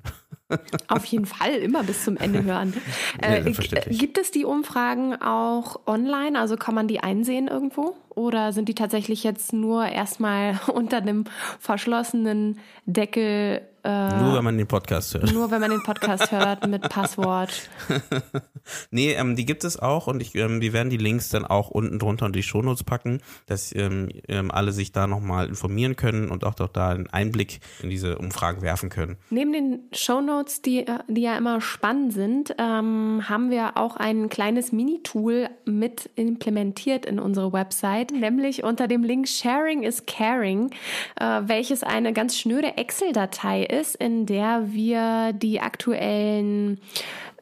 Auf 0.88 1.06
jeden 1.06 1.26
Fall 1.26 1.52
immer 1.54 1.84
bis 1.84 2.04
zum 2.04 2.18
Ende 2.18 2.44
hören. 2.44 2.74
Äh, 3.22 3.52
gibt 3.52 4.18
es 4.18 4.32
die 4.32 4.46
Umfragen 4.46 5.16
auch 5.22 5.86
online? 5.86 6.40
Also 6.40 6.56
kann 6.56 6.74
man 6.74 6.88
die 6.88 7.02
einsehen 7.02 7.48
irgendwo? 7.48 7.96
Oder 8.16 8.54
sind 8.54 8.70
die 8.70 8.76
tatsächlich 8.76 9.24
jetzt 9.24 9.54
nur 9.54 9.86
erstmal 9.86 10.60
unter 10.74 10.98
einem 10.98 11.26
verschlossenen 11.60 12.60
Deckel 12.86 13.62
äh, 13.84 14.22
nur 14.22 14.36
wenn 14.36 14.44
man 14.44 14.58
den 14.58 14.68
Podcast 14.68 15.14
hört. 15.16 15.34
Nur 15.34 15.50
wenn 15.50 15.60
man 15.60 15.72
den 15.72 15.82
Podcast 15.82 16.32
hört 16.32 16.68
mit 16.68 16.84
Passwort. 16.84 17.70
nee, 18.92 19.14
ähm, 19.14 19.36
die 19.36 19.46
gibt 19.46 19.64
es 19.64 19.80
auch 19.80 20.08
und 20.08 20.22
ich, 20.22 20.36
ähm, 20.36 20.62
wir 20.62 20.74
werden 20.74 20.90
die 20.90 20.98
Links 20.98 21.30
dann 21.30 21.46
auch 21.46 21.70
unten 21.70 21.98
drunter 21.98 22.28
in 22.28 22.32
die 22.32 22.44
Shownotes 22.44 22.84
packen, 22.84 23.22
dass 23.48 23.76
ähm, 23.76 24.10
ähm, 24.28 24.52
alle 24.52 24.72
sich 24.72 24.92
da 24.92 25.08
nochmal 25.08 25.48
informieren 25.48 25.96
können 25.96 26.30
und 26.30 26.44
auch 26.44 26.54
doch 26.54 26.68
da 26.68 26.90
einen 26.90 27.08
Einblick 27.08 27.60
in 27.82 27.90
diese 27.90 28.20
Umfragen 28.20 28.62
werfen 28.62 28.90
können. 28.90 29.18
Neben 29.32 29.52
den 29.52 29.80
Shownotes, 29.94 30.62
die, 30.62 30.86
äh, 30.86 31.00
die 31.08 31.22
ja 31.22 31.36
immer 31.38 31.60
spannend 31.60 32.14
sind, 32.14 32.56
ähm, 32.60 33.24
haben 33.28 33.50
wir 33.50 33.78
auch 33.78 33.96
ein 33.96 34.30
kleines 34.30 34.72
Mini-Tool 34.72 35.50
mit 35.66 36.10
implementiert 36.16 37.06
in 37.08 37.20
unsere 37.20 37.52
Website, 37.52 38.01
nämlich 38.10 38.64
unter 38.64 38.88
dem 38.88 39.04
Link 39.04 39.28
Sharing 39.28 39.84
is 39.84 40.08
Caring, 40.08 40.72
äh, 41.20 41.42
welches 41.44 41.84
eine 41.84 42.14
ganz 42.14 42.38
schnöde 42.40 42.78
Excel-Datei 42.78 43.64
ist, 43.64 43.96
in 43.96 44.26
der 44.26 44.74
wir 44.74 45.34
die 45.34 45.62
aktuellen 45.62 46.80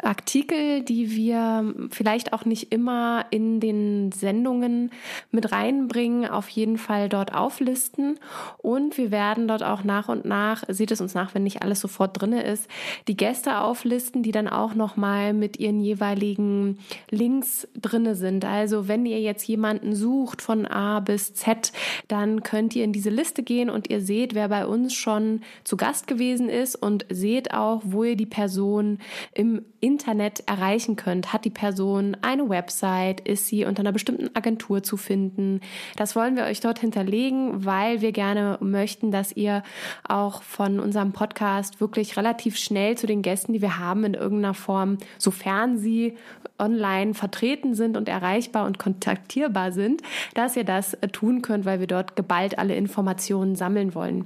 Artikel, 0.03 0.81
die 0.81 1.15
wir 1.15 1.73
vielleicht 1.91 2.33
auch 2.33 2.45
nicht 2.45 2.71
immer 2.71 3.25
in 3.31 3.59
den 3.59 4.11
Sendungen 4.11 4.91
mit 5.31 5.51
reinbringen, 5.51 6.29
auf 6.29 6.49
jeden 6.49 6.77
Fall 6.77 7.09
dort 7.09 7.33
auflisten. 7.33 8.19
Und 8.57 8.97
wir 8.97 9.11
werden 9.11 9.47
dort 9.47 9.63
auch 9.63 9.83
nach 9.83 10.09
und 10.09 10.25
nach, 10.25 10.63
seht 10.67 10.91
es 10.91 11.01
uns 11.01 11.13
nach, 11.13 11.35
wenn 11.35 11.43
nicht 11.43 11.61
alles 11.61 11.79
sofort 11.79 12.19
drinne 12.19 12.43
ist, 12.43 12.67
die 13.07 13.17
Gäste 13.17 13.59
auflisten, 13.59 14.23
die 14.23 14.31
dann 14.31 14.47
auch 14.47 14.73
nochmal 14.73 15.33
mit 15.33 15.59
ihren 15.59 15.79
jeweiligen 15.79 16.79
Links 17.09 17.67
drinne 17.75 18.15
sind. 18.15 18.45
Also 18.45 18.87
wenn 18.87 19.05
ihr 19.05 19.19
jetzt 19.19 19.47
jemanden 19.47 19.95
sucht 19.95 20.41
von 20.41 20.65
A 20.65 20.99
bis 20.99 21.33
Z, 21.33 21.71
dann 22.07 22.43
könnt 22.43 22.75
ihr 22.75 22.83
in 22.83 22.93
diese 22.93 23.09
Liste 23.09 23.43
gehen 23.43 23.69
und 23.69 23.89
ihr 23.89 24.01
seht, 24.01 24.33
wer 24.35 24.49
bei 24.49 24.65
uns 24.65 24.93
schon 24.93 25.41
zu 25.63 25.77
Gast 25.77 26.07
gewesen 26.07 26.49
ist 26.49 26.75
und 26.75 27.05
seht 27.09 27.53
auch, 27.53 27.81
wo 27.83 28.03
ihr 28.03 28.15
die 28.15 28.25
Person 28.25 28.99
im 29.33 29.65
Internet 29.89 30.43
erreichen 30.45 30.95
könnt. 30.95 31.33
Hat 31.33 31.45
die 31.45 31.49
Person 31.49 32.15
eine 32.21 32.47
Website? 32.47 33.21
Ist 33.21 33.47
sie 33.47 33.65
unter 33.65 33.79
einer 33.79 33.91
bestimmten 33.91 34.29
Agentur 34.35 34.83
zu 34.83 34.97
finden? 34.97 35.61
Das 35.95 36.15
wollen 36.15 36.35
wir 36.35 36.43
euch 36.43 36.59
dort 36.59 36.77
hinterlegen, 36.77 37.65
weil 37.65 38.01
wir 38.01 38.11
gerne 38.11 38.59
möchten, 38.61 39.09
dass 39.09 39.31
ihr 39.31 39.63
auch 40.07 40.43
von 40.43 40.79
unserem 40.79 41.11
Podcast 41.11 41.81
wirklich 41.81 42.17
relativ 42.17 42.55
schnell 42.55 42.99
zu 42.99 43.07
den 43.07 43.23
Gästen, 43.23 43.53
die 43.53 43.63
wir 43.63 43.79
haben, 43.79 44.03
in 44.03 44.13
irgendeiner 44.13 44.53
Form, 44.53 44.99
sofern 45.17 45.79
sie 45.79 46.15
online 46.59 47.15
vertreten 47.15 47.73
sind 47.73 47.97
und 47.97 48.07
erreichbar 48.07 48.67
und 48.67 48.77
kontaktierbar 48.77 49.71
sind, 49.71 50.03
dass 50.35 50.55
ihr 50.55 50.65
das 50.65 50.95
tun 51.13 51.41
könnt, 51.41 51.65
weil 51.65 51.79
wir 51.79 51.87
dort 51.87 52.15
geballt 52.15 52.59
alle 52.59 52.75
Informationen 52.75 53.55
sammeln 53.55 53.95
wollen. 53.95 54.25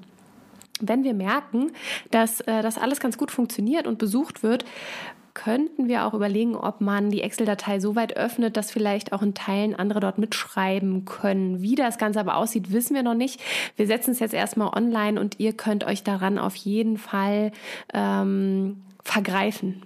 Wenn 0.82 1.04
wir 1.04 1.14
merken, 1.14 1.72
dass 2.12 2.42
äh, 2.42 2.62
das 2.62 2.78
alles 2.78 3.00
ganz 3.00 3.18
gut 3.18 3.32
funktioniert 3.32 3.88
und 3.88 4.00
besucht 4.00 4.44
wird, 4.44 4.66
könnten 5.34 5.88
wir 5.88 6.06
auch 6.06 6.14
überlegen, 6.14 6.56
ob 6.56 6.82
man 6.82 7.10
die 7.10 7.22
Excel-Datei 7.22 7.80
so 7.80 7.96
weit 7.96 8.16
öffnet, 8.16 8.58
dass 8.58 8.72
vielleicht 8.72 9.14
auch 9.14 9.22
in 9.22 9.34
Teilen 9.34 9.76
andere 9.76 10.00
dort 10.00 10.18
mitschreiben 10.18 11.06
können. 11.06 11.62
Wie 11.62 11.76
das 11.76 11.98
Ganze 11.98 12.20
aber 12.20 12.38
aussieht, 12.38 12.72
wissen 12.72 12.96
wir 12.96 13.04
noch 13.04 13.16
nicht. 13.16 13.40
Wir 13.76 13.88
setzen 13.88 14.12
es 14.12 14.20
jetzt 14.20 14.34
erstmal 14.34 14.70
online 14.78 15.20
und 15.20 15.40
ihr 15.40 15.54
könnt 15.54 15.84
euch 15.84 16.04
daran 16.04 16.38
auf 16.38 16.56
jeden 16.56 16.98
Fall 16.98 17.52
ähm, 17.94 18.84
vergreifen. 19.04 19.82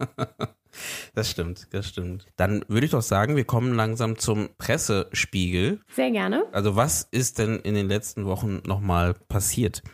Das 1.14 1.30
stimmt, 1.30 1.68
das 1.70 1.86
stimmt. 1.86 2.26
Dann 2.34 2.64
würde 2.66 2.86
ich 2.86 2.90
doch 2.90 3.00
sagen, 3.00 3.36
wir 3.36 3.44
kommen 3.44 3.74
langsam 3.74 4.18
zum 4.18 4.48
Pressespiegel. 4.58 5.80
Sehr 5.88 6.10
gerne. 6.10 6.46
Also 6.50 6.74
was 6.74 7.06
ist 7.12 7.38
denn 7.38 7.60
in 7.60 7.74
den 7.74 7.86
letzten 7.86 8.24
Wochen 8.24 8.60
nochmal 8.66 9.14
passiert, 9.14 9.84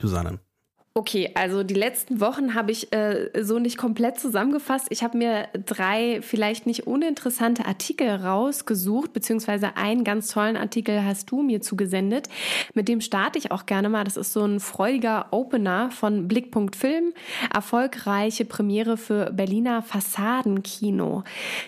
Susanne? 0.00 0.38
Okay, 0.96 1.30
also 1.34 1.62
die 1.62 1.74
letzten 1.74 2.22
Wochen 2.22 2.54
habe 2.54 2.72
ich 2.72 2.90
äh, 2.90 3.28
so 3.42 3.58
nicht 3.58 3.76
komplett 3.76 4.18
zusammengefasst. 4.18 4.86
Ich 4.88 5.02
habe 5.02 5.18
mir 5.18 5.46
drei 5.66 6.22
vielleicht 6.22 6.64
nicht 6.64 6.86
uninteressante 6.86 7.66
Artikel 7.66 8.08
rausgesucht, 8.08 9.12
beziehungsweise 9.12 9.76
einen 9.76 10.04
ganz 10.04 10.28
tollen 10.28 10.56
Artikel 10.56 11.04
hast 11.04 11.30
du 11.30 11.42
mir 11.42 11.60
zugesendet. 11.60 12.30
Mit 12.72 12.88
dem 12.88 13.02
starte 13.02 13.38
ich 13.38 13.50
auch 13.50 13.66
gerne 13.66 13.90
mal. 13.90 14.04
Das 14.04 14.16
ist 14.16 14.32
so 14.32 14.42
ein 14.42 14.58
freudiger 14.58 15.26
Opener 15.32 15.90
von 15.90 16.28
Blickpunkt 16.28 16.76
Film. 16.76 17.12
Erfolgreiche 17.52 18.46
Premiere 18.46 18.96
für 18.96 19.32
Berliner 19.32 19.82
Fassadenkino. 19.82 21.24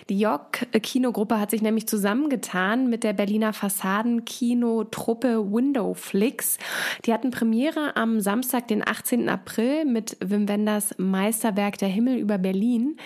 Die 0.09 0.19
Jock 0.19 0.65
Kinogruppe 0.81 1.39
hat 1.39 1.51
sich 1.51 1.61
nämlich 1.61 1.87
zusammengetan 1.87 2.89
mit 2.89 3.03
der 3.03 3.13
Berliner 3.13 3.53
Fassadenkino-Truppe 3.53 5.53
Windowflix. 5.53 6.57
Die 7.05 7.13
hatten 7.13 7.29
Premiere 7.29 7.95
am 7.95 8.21
Samstag, 8.21 8.67
den 8.67 8.87
18. 8.87 9.18
18. 9.19 9.29
April 9.29 9.85
mit 9.85 10.17
Wim 10.21 10.47
Wenders 10.47 10.95
Meisterwerk 10.97 11.77
Der 11.77 11.89
Himmel 11.89 12.17
über 12.17 12.37
Berlin. 12.37 12.97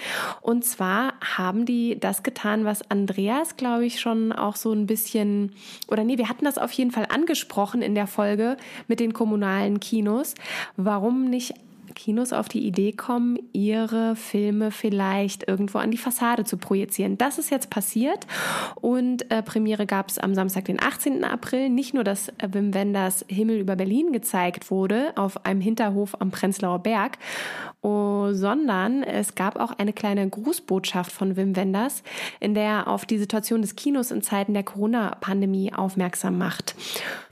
Und 0.41 0.65
zwar 0.65 1.13
haben 1.21 1.65
die 1.65 1.99
das 1.99 2.23
getan, 2.23 2.65
was 2.65 2.89
Andreas, 2.91 3.57
glaube 3.57 3.85
ich, 3.85 3.99
schon 3.99 4.31
auch 4.31 4.55
so 4.55 4.71
ein 4.71 4.85
bisschen, 4.85 5.53
oder 5.87 6.03
nee, 6.03 6.17
wir 6.17 6.29
hatten 6.29 6.45
das 6.45 6.57
auf 6.57 6.71
jeden 6.73 6.91
Fall 6.91 7.07
angesprochen 7.09 7.81
in 7.81 7.95
der 7.95 8.07
Folge 8.07 8.57
mit 8.87 8.99
den 8.99 9.13
kommunalen 9.13 9.79
Kinos. 9.79 10.35
Warum 10.75 11.29
nicht 11.29 11.53
Kinos 11.95 12.33
auf 12.33 12.49
die 12.49 12.65
Idee 12.65 12.91
kommen, 12.91 13.37
ihre 13.53 14.15
Filme 14.15 14.71
vielleicht 14.71 15.47
irgendwo 15.47 15.77
an 15.77 15.91
die 15.91 15.97
Fassade 15.97 16.43
zu 16.43 16.57
projizieren. 16.57 17.17
Das 17.17 17.37
ist 17.37 17.49
jetzt 17.49 17.69
passiert 17.69 18.27
und 18.75 19.31
äh, 19.31 19.41
Premiere 19.41 19.85
gab 19.85 20.09
es 20.09 20.19
am 20.19 20.35
Samstag, 20.35 20.65
den 20.65 20.81
18. 20.81 21.23
April. 21.23 21.69
Nicht 21.69 21.93
nur, 21.93 22.03
dass 22.03 22.29
äh, 22.29 22.49
Wim 22.51 22.73
Wenders 22.73 23.25
Himmel 23.27 23.59
über 23.59 23.75
Berlin 23.75 24.11
gezeigt 24.11 24.71
wurde 24.71 25.13
auf 25.15 25.45
einem 25.45 25.61
Hinterhof 25.61 26.19
am 26.19 26.31
Prenzlauer 26.31 26.79
Berg, 26.79 27.17
oh, 27.81 28.33
sondern 28.33 29.03
es 29.03 29.35
gab 29.35 29.57
auch 29.57 29.71
eine 29.77 29.93
kleine 29.93 30.27
Grußbotschaft 30.29 31.11
von 31.11 31.35
Wim 31.35 31.55
Wenders, 31.55 32.03
in 32.39 32.53
der 32.53 32.63
er 32.63 32.87
auf 32.87 33.05
die 33.05 33.17
Situation 33.17 33.61
des 33.61 33.75
Kinos 33.75 34.11
in 34.11 34.21
Zeiten 34.21 34.53
der 34.53 34.63
Corona-Pandemie 34.63 35.73
aufmerksam 35.73 36.37
macht. 36.37 36.75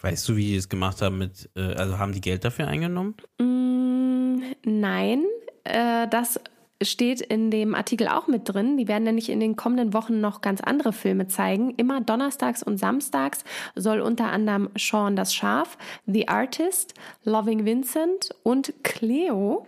Weißt 0.01 0.27
du, 0.27 0.35
wie 0.35 0.47
die 0.47 0.55
es 0.55 0.69
gemacht 0.69 1.01
haben 1.01 1.17
mit, 1.17 1.49
äh, 1.55 1.73
also 1.73 1.99
haben 1.99 2.11
die 2.11 2.21
Geld 2.21 2.43
dafür 2.43 2.67
eingenommen? 2.67 3.15
Mm, 3.39 4.41
nein, 4.63 5.23
äh, 5.63 6.07
das 6.07 6.39
steht 6.81 7.21
in 7.21 7.51
dem 7.51 7.75
Artikel 7.75 8.07
auch 8.07 8.27
mit 8.27 8.47
drin. 8.47 8.77
Die 8.77 8.87
werden 8.87 9.03
nämlich 9.03 9.29
in 9.29 9.39
den 9.39 9.55
kommenden 9.55 9.93
Wochen 9.93 10.21
noch 10.21 10.41
ganz 10.41 10.61
andere 10.61 10.93
Filme 10.93 11.27
zeigen. 11.27 11.73
Immer 11.77 12.01
donnerstags 12.01 12.63
und 12.63 12.77
samstags 12.77 13.43
soll 13.75 14.01
unter 14.01 14.25
anderem 14.25 14.69
Sean 14.77 15.15
das 15.15 15.33
Schaf, 15.33 15.77
The 16.05 16.27
Artist, 16.27 16.93
Loving 17.23 17.65
Vincent 17.65 18.29
und 18.43 18.73
Cleo 18.83 19.65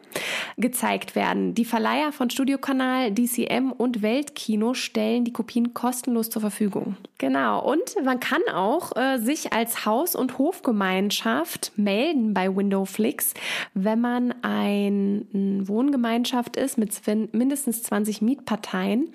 gezeigt 0.58 1.15
werden. 1.15 1.55
Die 1.55 1.65
Verleiher 1.65 2.12
von 2.12 2.29
Studiokanal, 2.29 3.12
DCM 3.12 3.72
und 3.72 4.01
Weltkino 4.01 4.74
stellen 4.74 5.25
die 5.25 5.34
Kopien 5.34 5.74
kostenlos 5.74 6.29
zur 6.29 6.41
Verfügung. 6.41 6.98
Genau. 7.17 7.63
Und 7.63 7.96
man 8.03 8.20
kann 8.20 8.41
auch 8.53 8.96
äh, 8.98 9.17
sich 9.17 9.53
als 9.53 9.86
Haus- 9.86 10.15
und 10.15 10.38
Hofgemeinschaft 10.38 11.72
melden 11.77 12.34
bei 12.34 12.53
Windowflix, 12.53 13.34
wenn 13.74 14.01
man 14.01 14.34
ein, 14.41 15.27
eine 15.34 15.67
Wohngemeinschaft 15.67 16.58
ist 16.58 16.77
mit 16.77 16.93
mindestens 17.31 17.83
20 17.83 18.22
Mietparteien 18.22 19.10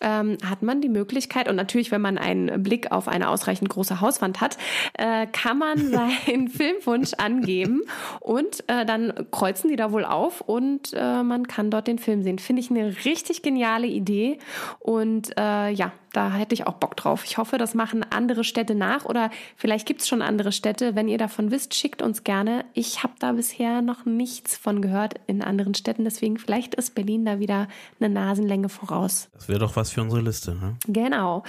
ähm, 0.00 0.38
hat 0.44 0.62
man 0.62 0.80
die 0.80 0.88
Möglichkeit, 0.88 1.48
und 1.48 1.56
natürlich, 1.56 1.90
wenn 1.90 2.00
man 2.00 2.18
einen 2.18 2.62
Blick 2.62 2.92
auf 2.92 3.08
eine 3.08 3.28
ausreichend 3.28 3.68
große 3.68 4.00
Hauswand 4.00 4.40
hat, 4.40 4.58
äh, 4.94 5.26
kann 5.26 5.58
man 5.58 5.78
seinen 6.26 6.48
Filmwunsch 6.48 7.12
angeben 7.18 7.82
und 8.20 8.64
äh, 8.68 8.84
dann 8.84 9.12
kreuzen 9.30 9.68
die 9.68 9.76
da 9.76 9.92
wohl 9.92 10.04
auf 10.04 10.40
und 10.40 10.92
äh, 10.94 11.22
man 11.22 11.46
kann 11.46 11.70
dort 11.70 11.86
den 11.86 11.98
Film 11.98 12.22
sehen. 12.22 12.38
Finde 12.38 12.60
ich 12.60 12.70
eine 12.70 12.94
richtig 13.04 13.42
geniale 13.42 13.86
Idee 13.86 14.38
und 14.80 15.36
äh, 15.38 15.70
ja, 15.70 15.92
da 16.12 16.32
hätte 16.32 16.54
ich 16.54 16.66
auch 16.66 16.74
Bock 16.74 16.96
drauf. 16.96 17.24
Ich 17.24 17.38
hoffe, 17.38 17.58
das 17.58 17.74
machen 17.74 18.04
andere 18.10 18.44
Städte 18.44 18.74
nach 18.74 19.04
oder 19.04 19.30
vielleicht 19.56 19.86
gibt 19.86 20.02
es 20.02 20.08
schon 20.08 20.22
andere 20.22 20.52
Städte. 20.52 20.94
Wenn 20.94 21.08
ihr 21.08 21.18
davon 21.18 21.50
wisst, 21.50 21.74
schickt 21.74 22.02
uns 22.02 22.24
gerne. 22.24 22.64
Ich 22.74 23.02
habe 23.02 23.14
da 23.18 23.32
bisher 23.32 23.82
noch 23.82 24.04
nichts 24.04 24.56
von 24.56 24.82
gehört 24.82 25.14
in 25.26 25.42
anderen 25.42 25.74
Städten, 25.74 26.04
deswegen 26.04 26.38
vielleicht 26.38 26.74
ist 26.74 26.94
Berlin 26.94 27.24
da 27.24 27.38
wieder 27.38 27.68
eine 28.00 28.12
Nasenlänge 28.12 28.68
voraus. 28.68 29.28
Das 29.34 29.48
wäre 29.48 29.58
doch 29.58 29.76
was 29.76 29.90
für 29.90 30.02
unsere 30.02 30.20
Liste. 30.20 30.54
Ne? 30.54 30.76
Genau. 30.86 31.42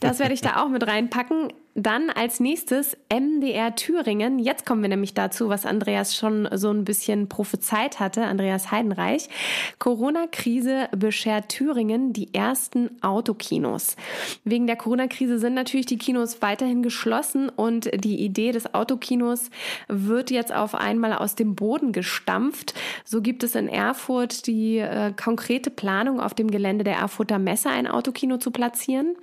Das 0.00 0.18
werde 0.18 0.34
ich 0.34 0.40
da 0.40 0.62
auch 0.62 0.68
mit 0.68 0.86
reinpacken. 0.86 1.52
Dann 1.82 2.10
als 2.10 2.40
nächstes 2.40 2.94
MDR 3.10 3.74
Thüringen. 3.74 4.38
Jetzt 4.38 4.66
kommen 4.66 4.82
wir 4.82 4.90
nämlich 4.90 5.14
dazu, 5.14 5.48
was 5.48 5.64
Andreas 5.64 6.14
schon 6.14 6.46
so 6.52 6.70
ein 6.70 6.84
bisschen 6.84 7.30
prophezeit 7.30 8.00
hatte, 8.00 8.24
Andreas 8.24 8.70
Heidenreich. 8.70 9.30
Corona-Krise 9.78 10.88
beschert 10.94 11.48
Thüringen 11.48 12.12
die 12.12 12.34
ersten 12.34 13.02
Autokinos. 13.02 13.96
Wegen 14.44 14.66
der 14.66 14.76
Corona-Krise 14.76 15.38
sind 15.38 15.54
natürlich 15.54 15.86
die 15.86 15.96
Kinos 15.96 16.42
weiterhin 16.42 16.82
geschlossen 16.82 17.48
und 17.48 17.88
die 18.04 18.20
Idee 18.20 18.52
des 18.52 18.74
Autokinos 18.74 19.48
wird 19.88 20.30
jetzt 20.30 20.54
auf 20.54 20.74
einmal 20.74 21.14
aus 21.14 21.34
dem 21.34 21.54
Boden 21.54 21.92
gestampft. 21.92 22.74
So 23.06 23.22
gibt 23.22 23.42
es 23.42 23.54
in 23.54 23.68
Erfurt 23.68 24.46
die 24.46 24.76
äh, 24.76 25.14
konkrete 25.14 25.70
Planung, 25.70 26.20
auf 26.20 26.34
dem 26.34 26.50
Gelände 26.50 26.84
der 26.84 26.96
Erfurter 26.96 27.38
Messe 27.38 27.70
ein 27.70 27.86
Autokino 27.86 28.36
zu 28.36 28.50
platzieren. 28.50 29.16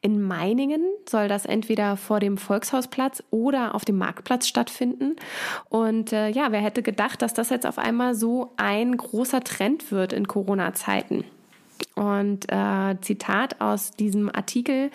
In 0.00 0.20
Meiningen 0.20 0.82
soll 1.08 1.28
das 1.28 1.46
entweder 1.46 1.99
vor 2.00 2.20
dem 2.20 2.38
Volkshausplatz 2.38 3.22
oder 3.30 3.74
auf 3.74 3.84
dem 3.84 3.98
Marktplatz 3.98 4.48
stattfinden. 4.48 5.16
Und 5.68 6.12
äh, 6.12 6.28
ja, 6.28 6.50
wer 6.50 6.60
hätte 6.60 6.82
gedacht, 6.82 7.22
dass 7.22 7.34
das 7.34 7.50
jetzt 7.50 7.66
auf 7.66 7.78
einmal 7.78 8.14
so 8.14 8.52
ein 8.56 8.96
großer 8.96 9.44
Trend 9.44 9.92
wird 9.92 10.12
in 10.12 10.26
Corona-Zeiten? 10.26 11.24
Und 11.94 12.50
äh, 12.50 12.96
Zitat 13.00 13.60
aus 13.60 13.92
diesem 13.92 14.34
Artikel. 14.34 14.90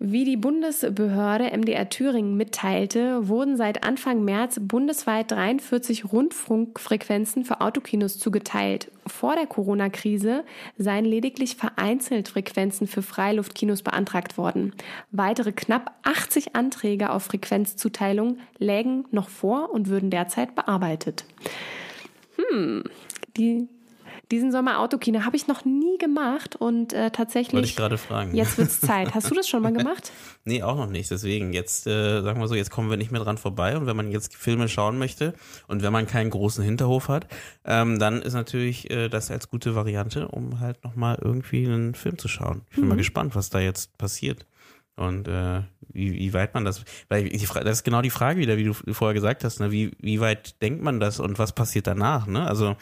Wie 0.00 0.24
die 0.24 0.36
Bundesbehörde 0.36 1.56
MDR 1.56 1.88
Thüringen 1.88 2.36
mitteilte, 2.36 3.28
wurden 3.28 3.56
seit 3.56 3.84
Anfang 3.84 4.24
März 4.24 4.58
bundesweit 4.60 5.30
43 5.30 6.12
Rundfunkfrequenzen 6.12 7.44
für 7.44 7.60
Autokinos 7.60 8.18
zugeteilt. 8.18 8.90
Vor 9.06 9.36
der 9.36 9.46
Corona-Krise 9.46 10.44
seien 10.76 11.04
lediglich 11.04 11.54
vereinzelt 11.54 12.28
Frequenzen 12.28 12.88
für 12.88 13.02
Freiluftkinos 13.02 13.82
beantragt 13.82 14.36
worden. 14.36 14.74
Weitere 15.12 15.52
knapp 15.52 15.94
80 16.02 16.56
Anträge 16.56 17.10
auf 17.10 17.22
Frequenzzuteilung 17.22 18.38
lägen 18.58 19.04
noch 19.12 19.28
vor 19.28 19.70
und 19.70 19.88
würden 19.88 20.10
derzeit 20.10 20.56
bearbeitet. 20.56 21.24
Hm, 22.36 22.82
die 23.36 23.68
diesen 24.30 24.52
Sommer 24.52 24.80
Autokino 24.80 25.24
habe 25.24 25.36
ich 25.36 25.46
noch 25.46 25.64
nie 25.64 25.98
gemacht 25.98 26.56
und 26.56 26.92
äh, 26.92 27.10
tatsächlich. 27.10 27.54
Wollte 27.54 27.68
ich 27.68 27.76
gerade 27.76 27.98
fragen. 27.98 28.34
Jetzt 28.34 28.58
wird 28.58 28.68
es 28.68 28.80
Zeit. 28.80 29.14
Hast 29.14 29.30
du 29.30 29.34
das 29.34 29.48
schon 29.48 29.62
mal 29.62 29.72
gemacht? 29.76 30.12
nee, 30.44 30.62
auch 30.62 30.76
noch 30.76 30.88
nicht. 30.88 31.10
Deswegen, 31.10 31.52
jetzt 31.52 31.86
äh, 31.86 32.22
sagen 32.22 32.40
wir 32.40 32.48
so, 32.48 32.54
jetzt 32.54 32.70
kommen 32.70 32.90
wir 32.90 32.96
nicht 32.96 33.10
mehr 33.10 33.22
dran 33.22 33.38
vorbei. 33.38 33.76
Und 33.76 33.86
wenn 33.86 33.96
man 33.96 34.10
jetzt 34.10 34.34
Filme 34.36 34.68
schauen 34.68 34.98
möchte 34.98 35.34
und 35.68 35.82
wenn 35.82 35.92
man 35.92 36.06
keinen 36.06 36.30
großen 36.30 36.64
Hinterhof 36.64 37.08
hat, 37.08 37.26
ähm, 37.64 37.98
dann 37.98 38.22
ist 38.22 38.34
natürlich 38.34 38.90
äh, 38.90 39.08
das 39.08 39.30
als 39.30 39.48
gute 39.50 39.74
Variante, 39.74 40.28
um 40.28 40.60
halt 40.60 40.82
nochmal 40.84 41.18
irgendwie 41.20 41.66
einen 41.66 41.94
Film 41.94 42.18
zu 42.18 42.28
schauen. 42.28 42.62
Ich 42.70 42.76
bin 42.76 42.84
mhm. 42.84 42.90
mal 42.90 42.96
gespannt, 42.96 43.34
was 43.34 43.50
da 43.50 43.60
jetzt 43.60 43.96
passiert. 43.98 44.46
Und 44.96 45.26
äh, 45.26 45.62
wie, 45.92 46.12
wie 46.12 46.32
weit 46.34 46.54
man 46.54 46.64
das, 46.64 46.84
weil 47.08 47.24
die, 47.24 47.46
das 47.46 47.78
ist 47.78 47.84
genau 47.84 48.00
die 48.00 48.10
Frage 48.10 48.38
wieder, 48.38 48.56
wie 48.56 48.64
du 48.64 48.74
vorher 48.74 49.14
gesagt 49.14 49.42
hast, 49.42 49.58
ne? 49.58 49.72
wie, 49.72 49.90
wie 49.98 50.20
weit 50.20 50.60
denkt 50.62 50.82
man 50.82 51.00
das 51.00 51.18
und 51.18 51.38
was 51.38 51.52
passiert 51.52 51.88
danach? 51.88 52.26
Ne? 52.26 52.46
Also 52.46 52.76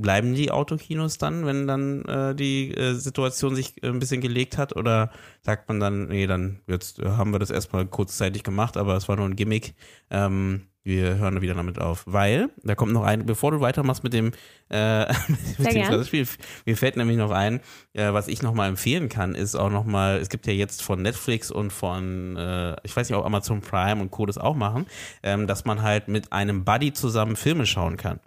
bleiben 0.00 0.34
die 0.34 0.50
Autokinos 0.50 1.18
dann, 1.18 1.46
wenn 1.46 1.66
dann 1.66 2.04
äh, 2.04 2.34
die 2.34 2.74
äh, 2.74 2.94
Situation 2.94 3.54
sich 3.54 3.82
äh, 3.82 3.88
ein 3.88 3.98
bisschen 3.98 4.20
gelegt 4.20 4.58
hat? 4.58 4.76
Oder 4.76 5.10
sagt 5.42 5.68
man 5.68 5.80
dann, 5.80 6.08
nee, 6.08 6.26
dann 6.26 6.60
jetzt 6.66 6.98
äh, 6.98 7.10
haben 7.10 7.32
wir 7.32 7.38
das 7.38 7.50
erstmal 7.50 7.86
kurzzeitig 7.86 8.42
gemacht, 8.42 8.76
aber 8.76 8.96
es 8.96 9.08
war 9.08 9.16
nur 9.16 9.26
ein 9.26 9.36
Gimmick. 9.36 9.74
Ähm, 10.10 10.66
wir 10.82 11.18
hören 11.18 11.42
wieder 11.42 11.54
damit 11.54 11.78
auf. 11.78 12.04
Weil, 12.06 12.48
da 12.62 12.74
kommt 12.74 12.92
noch 12.92 13.02
ein, 13.02 13.26
bevor 13.26 13.50
du 13.50 13.60
weitermachst 13.60 14.02
mit 14.02 14.14
dem, 14.14 14.32
äh, 14.70 15.06
mit 15.58 15.74
dem 15.74 16.04
Spiel, 16.04 16.26
mir 16.64 16.76
fällt 16.76 16.96
nämlich 16.96 17.18
noch 17.18 17.30
ein, 17.30 17.60
äh, 17.92 18.12
was 18.12 18.28
ich 18.28 18.42
nochmal 18.42 18.68
empfehlen 18.70 19.08
kann, 19.08 19.34
ist 19.34 19.56
auch 19.56 19.70
nochmal, 19.70 20.18
es 20.18 20.30
gibt 20.30 20.46
ja 20.46 20.52
jetzt 20.52 20.82
von 20.82 21.02
Netflix 21.02 21.50
und 21.50 21.70
von, 21.72 22.36
äh, 22.36 22.76
ich 22.82 22.96
weiß 22.96 23.08
nicht, 23.08 23.18
ob 23.18 23.26
Amazon 23.26 23.60
Prime 23.60 24.00
und 24.00 24.10
Co. 24.10 24.24
das 24.24 24.38
auch 24.38 24.56
machen, 24.56 24.86
ähm, 25.22 25.46
dass 25.46 25.64
man 25.64 25.82
halt 25.82 26.08
mit 26.08 26.32
einem 26.32 26.64
Buddy 26.64 26.92
zusammen 26.92 27.36
Filme 27.36 27.66
schauen 27.66 27.96
kann. 27.96 28.20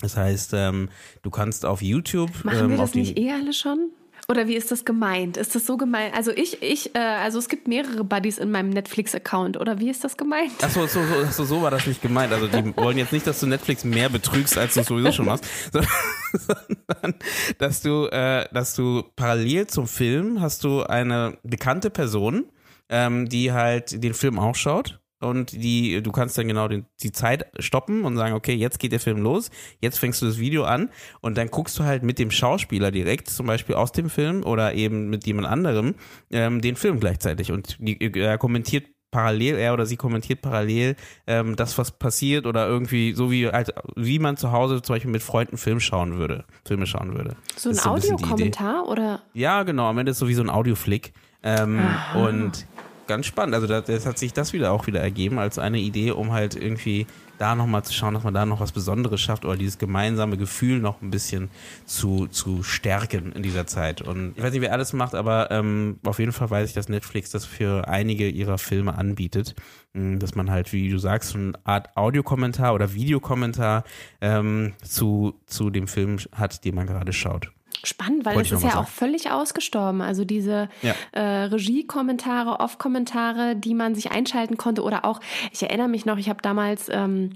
Das 0.00 0.16
heißt, 0.16 0.52
ähm, 0.54 0.88
du 1.22 1.30
kannst 1.30 1.64
auf 1.64 1.80
YouTube. 1.82 2.30
Machen 2.44 2.58
ähm, 2.58 2.70
wir 2.70 2.76
das 2.78 2.94
nicht 2.94 3.18
eh 3.18 3.32
alle 3.32 3.52
schon? 3.52 3.90
Oder 4.28 4.48
wie 4.48 4.56
ist 4.56 4.70
das 4.70 4.84
gemeint? 4.84 5.36
Ist 5.36 5.54
das 5.54 5.66
so 5.66 5.76
gemeint? 5.76 6.14
Also 6.14 6.30
ich, 6.30 6.62
ich, 6.62 6.94
äh, 6.94 6.98
also 6.98 7.38
es 7.38 7.48
gibt 7.48 7.68
mehrere 7.68 8.04
Buddies 8.04 8.38
in 8.38 8.50
meinem 8.50 8.70
Netflix-Account. 8.70 9.58
Oder 9.58 9.80
wie 9.80 9.90
ist 9.90 10.02
das 10.02 10.16
gemeint? 10.16 10.52
Achso, 10.62 10.86
so, 10.86 11.00
so, 11.02 11.24
so, 11.30 11.44
so 11.44 11.62
war 11.62 11.70
das 11.70 11.86
nicht 11.86 12.00
gemeint. 12.00 12.32
Also 12.32 12.46
die 12.46 12.76
wollen 12.76 12.96
jetzt 12.96 13.12
nicht, 13.12 13.26
dass 13.26 13.40
du 13.40 13.46
Netflix 13.46 13.84
mehr 13.84 14.08
betrügst, 14.08 14.56
als 14.56 14.74
du 14.74 14.80
es 14.80 14.86
sowieso 14.86 15.12
schon 15.12 15.26
machst, 15.26 15.44
sondern 15.72 17.20
dass 17.58 17.82
du, 17.82 18.06
äh, 18.06 18.46
dass 18.52 18.74
du 18.74 19.04
parallel 19.14 19.66
zum 19.66 19.86
Film 19.86 20.40
hast 20.40 20.64
du 20.64 20.82
eine 20.82 21.36
bekannte 21.42 21.90
Person, 21.90 22.46
ähm, 22.88 23.28
die 23.28 23.52
halt 23.52 24.02
den 24.02 24.14
Film 24.14 24.38
auch 24.38 24.54
schaut 24.54 25.00
und 25.24 25.52
die, 25.52 26.02
du 26.02 26.12
kannst 26.12 26.38
dann 26.38 26.46
genau 26.48 26.68
den, 26.68 26.86
die 27.02 27.12
Zeit 27.12 27.46
stoppen 27.58 28.04
und 28.04 28.16
sagen, 28.16 28.34
okay, 28.34 28.54
jetzt 28.54 28.78
geht 28.78 28.92
der 28.92 29.00
Film 29.00 29.22
los, 29.22 29.50
jetzt 29.80 29.98
fängst 29.98 30.22
du 30.22 30.26
das 30.26 30.38
Video 30.38 30.64
an 30.64 30.90
und 31.20 31.36
dann 31.36 31.48
guckst 31.48 31.78
du 31.78 31.84
halt 31.84 32.02
mit 32.02 32.18
dem 32.18 32.30
Schauspieler 32.30 32.90
direkt, 32.90 33.28
zum 33.28 33.46
Beispiel 33.46 33.74
aus 33.74 33.92
dem 33.92 34.10
Film 34.10 34.44
oder 34.44 34.74
eben 34.74 35.10
mit 35.10 35.26
jemand 35.26 35.48
anderem, 35.48 35.94
ähm, 36.30 36.60
den 36.60 36.76
Film 36.76 37.00
gleichzeitig 37.00 37.50
und 37.50 37.76
die, 37.80 37.98
er 38.20 38.38
kommentiert 38.38 38.84
parallel, 39.14 39.54
er 39.56 39.72
oder 39.72 39.86
sie 39.86 39.96
kommentiert 39.96 40.42
parallel 40.42 40.96
ähm, 41.28 41.54
das, 41.54 41.78
was 41.78 41.92
passiert 41.92 42.46
oder 42.46 42.66
irgendwie 42.66 43.12
so 43.14 43.30
wie 43.30 43.46
halt, 43.46 43.72
wie 43.94 44.18
man 44.18 44.36
zu 44.36 44.50
Hause 44.50 44.82
zum 44.82 44.96
Beispiel 44.96 45.10
mit 45.12 45.22
Freunden 45.22 45.56
Film 45.56 45.78
schauen 45.78 46.18
würde, 46.18 46.44
Filme 46.64 46.84
schauen 46.86 47.14
würde. 47.16 47.36
So 47.56 47.70
ein, 47.70 47.78
ein 47.78 47.86
Audiokommentar 47.86 48.88
oder? 48.88 49.22
Ja, 49.32 49.62
genau, 49.62 49.88
am 49.88 49.98
Ende 49.98 50.10
ist 50.10 50.16
es 50.16 50.18
so 50.18 50.28
wie 50.28 50.34
so 50.34 50.42
ein 50.42 50.50
Audioflick. 50.50 51.12
Ähm, 51.44 51.80
und 52.14 52.66
ganz 53.06 53.26
spannend. 53.26 53.54
Also 53.54 53.66
das, 53.66 54.06
hat 54.06 54.18
sich 54.18 54.32
das 54.32 54.52
wieder 54.52 54.72
auch 54.72 54.86
wieder 54.86 55.00
ergeben 55.00 55.38
als 55.38 55.58
eine 55.58 55.78
Idee, 55.78 56.10
um 56.10 56.32
halt 56.32 56.54
irgendwie 56.56 57.06
da 57.38 57.54
nochmal 57.54 57.84
zu 57.84 57.92
schauen, 57.92 58.14
dass 58.14 58.22
man 58.22 58.34
da 58.34 58.46
noch 58.46 58.60
was 58.60 58.72
Besonderes 58.72 59.20
schafft 59.20 59.44
oder 59.44 59.56
dieses 59.56 59.78
gemeinsame 59.78 60.36
Gefühl 60.36 60.78
noch 60.78 61.02
ein 61.02 61.10
bisschen 61.10 61.50
zu, 61.84 62.26
zu 62.28 62.62
stärken 62.62 63.32
in 63.32 63.42
dieser 63.42 63.66
Zeit. 63.66 64.02
Und 64.02 64.34
ich 64.36 64.42
weiß 64.42 64.52
nicht, 64.52 64.62
wer 64.62 64.72
alles 64.72 64.92
macht, 64.92 65.14
aber 65.14 65.50
ähm, 65.50 65.98
auf 66.04 66.18
jeden 66.18 66.32
Fall 66.32 66.50
weiß 66.50 66.68
ich, 66.68 66.74
dass 66.74 66.88
Netflix 66.88 67.30
das 67.30 67.44
für 67.44 67.88
einige 67.88 68.28
ihrer 68.28 68.58
Filme 68.58 68.96
anbietet, 68.96 69.54
hm, 69.94 70.18
dass 70.18 70.34
man 70.34 70.50
halt, 70.50 70.72
wie 70.72 70.88
du 70.88 70.98
sagst, 70.98 71.30
so 71.30 71.38
eine 71.38 71.52
Art 71.64 71.96
Audiokommentar 71.96 72.74
oder 72.74 72.94
Videokommentar 72.94 73.84
ähm, 74.20 74.74
zu, 74.82 75.34
zu 75.46 75.70
dem 75.70 75.88
Film 75.88 76.18
hat, 76.32 76.64
den 76.64 76.74
man 76.74 76.86
gerade 76.86 77.12
schaut. 77.12 77.50
Spannend, 77.84 78.24
weil 78.24 78.36
Wollte 78.36 78.50
das 78.50 78.58
ist 78.60 78.64
ja 78.64 78.70
sagen. 78.72 78.84
auch 78.84 78.88
völlig 78.88 79.30
ausgestorben. 79.30 80.00
Also 80.00 80.24
diese 80.24 80.68
ja. 80.82 80.94
äh, 81.12 81.44
Regie-Kommentare, 81.44 82.60
Off-Kommentare, 82.60 83.56
die 83.56 83.74
man 83.74 83.94
sich 83.94 84.10
einschalten 84.10 84.56
konnte 84.56 84.82
oder 84.82 85.04
auch, 85.04 85.20
ich 85.52 85.62
erinnere 85.62 85.88
mich 85.88 86.06
noch, 86.06 86.18
ich 86.18 86.28
habe 86.28 86.40
damals 86.42 86.88
ähm, 86.90 87.30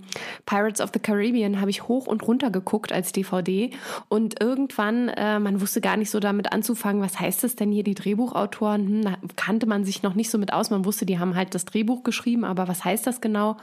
Pirates 0.47 0.81
of 0.81 0.90
the 0.93 1.00
Caribbean 1.00 1.61
habe 1.61 1.71
ich 1.71 1.88
hoch 1.88 2.07
und 2.07 2.26
runter 2.26 2.50
geguckt 2.50 2.93
als 2.93 3.12
DVD 3.12 3.71
und 4.09 4.40
irgendwann, 4.40 5.09
äh, 5.09 5.38
man 5.38 5.61
wusste 5.61 5.81
gar 5.81 5.97
nicht 5.97 6.11
so 6.11 6.21
damit 6.21 6.52
anzufangen, 6.52 7.02
was 7.02 7.19
heißt 7.19 7.45
das 7.45 7.57
denn 7.57 7.73
hier, 7.73 7.85
die 7.85 7.95
Drehbuchautoren, 7.95 8.88
hm, 8.88 9.02
da 9.02 9.14
kannte 9.37 9.67
man 9.67 9.85
sich 9.85 10.02
noch 10.02 10.14
nicht 10.14 10.31
so 10.31 10.38
mit 10.38 10.52
aus, 10.52 10.71
man 10.71 10.85
wusste, 10.85 11.07
die 11.07 11.19
haben 11.19 11.35
halt 11.35 11.55
das 11.55 11.64
Drehbuch 11.64 12.02
geschrieben, 12.02 12.45
aber 12.45 12.69
was 12.69 12.85
heißt 12.85 13.07
das 13.07 13.21
genau? 13.21 13.57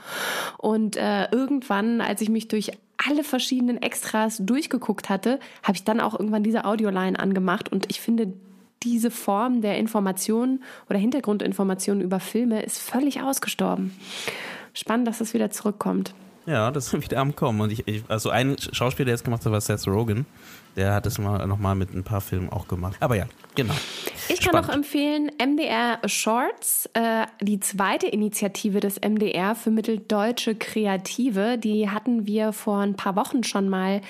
Und 0.58 0.96
äh, 0.96 1.30
irgendwann, 1.30 2.00
als 2.00 2.20
ich 2.20 2.28
mich 2.28 2.48
durch 2.48 2.72
alle 3.04 3.24
verschiedenen 3.24 3.80
Extras 3.80 4.38
durchgeguckt 4.38 5.08
hatte, 5.08 5.38
habe 5.62 5.76
ich 5.76 5.84
dann 5.84 6.00
auch 6.00 6.18
irgendwann 6.18 6.42
diese 6.42 6.64
Audioline 6.64 7.18
angemacht 7.18 7.70
und 7.70 7.86
ich 7.90 8.00
finde, 8.00 8.32
diese 8.82 9.10
Form 9.10 9.62
der 9.62 9.78
Information 9.78 10.62
oder 10.88 10.98
Hintergrundinformation 10.98 12.00
über 12.00 12.20
Filme 12.20 12.62
ist 12.62 12.78
völlig 12.78 13.20
ausgestorben. 13.22 13.96
Spannend, 14.74 15.08
dass 15.08 15.18
das 15.18 15.34
wieder 15.34 15.50
zurückkommt. 15.50 16.14
Ja, 16.46 16.70
das 16.70 16.92
ist 16.92 17.02
wieder 17.04 17.18
am 17.18 17.34
Kommen. 17.34 17.60
Und 17.60 17.72
ich, 17.72 17.86
ich 17.86 18.04
also 18.08 18.30
ein 18.30 18.56
Schauspieler, 18.72 19.06
der 19.06 19.14
es 19.16 19.24
gemacht 19.24 19.44
hat, 19.44 19.52
war 19.52 19.60
Seth 19.60 19.86
Rogen. 19.86 20.26
Der 20.76 20.92
hat 20.92 21.06
es 21.06 21.18
mal 21.18 21.46
nochmal 21.46 21.74
mit 21.74 21.94
ein 21.94 22.04
paar 22.04 22.20
Filmen 22.20 22.50
auch 22.50 22.68
gemacht. 22.68 22.96
Aber 23.00 23.16
ja, 23.16 23.26
genau. 23.54 23.72
Ich 24.28 24.40
kann 24.40 24.50
Spannend. 24.50 24.68
noch 24.68 24.74
empfehlen 24.74 25.30
MDR 25.42 25.98
Shorts, 26.04 26.90
äh, 26.92 27.24
die 27.40 27.60
zweite 27.60 28.08
Initiative 28.08 28.80
des 28.80 29.00
MDR 29.00 29.54
für 29.54 29.70
mitteldeutsche 29.70 30.54
Kreative. 30.54 31.56
Die 31.56 31.88
hatten 31.88 32.26
wir 32.26 32.52
vor 32.52 32.80
ein 32.80 32.94
paar 32.94 33.16
Wochen 33.16 33.42
schon 33.42 33.70
mal 33.70 34.02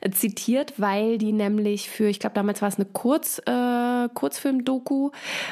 äh, 0.00 0.10
zitiert, 0.10 0.74
weil 0.78 1.18
die 1.18 1.32
nämlich 1.32 1.90
für, 1.90 2.08
ich 2.08 2.20
glaube 2.20 2.36
damals 2.36 2.62
war 2.62 2.70
es 2.70 2.76
eine 2.76 2.86
Kurz, 2.86 3.40
äh, 3.44 4.08
Kurzfilm-Doku, 4.14 5.10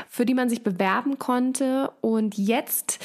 für 0.09 0.25
die 0.25 0.35
man 0.35 0.49
sich 0.49 0.63
bewerben 0.63 1.19
konnte. 1.19 1.91
Und 2.01 2.39
jetzt, 2.39 2.99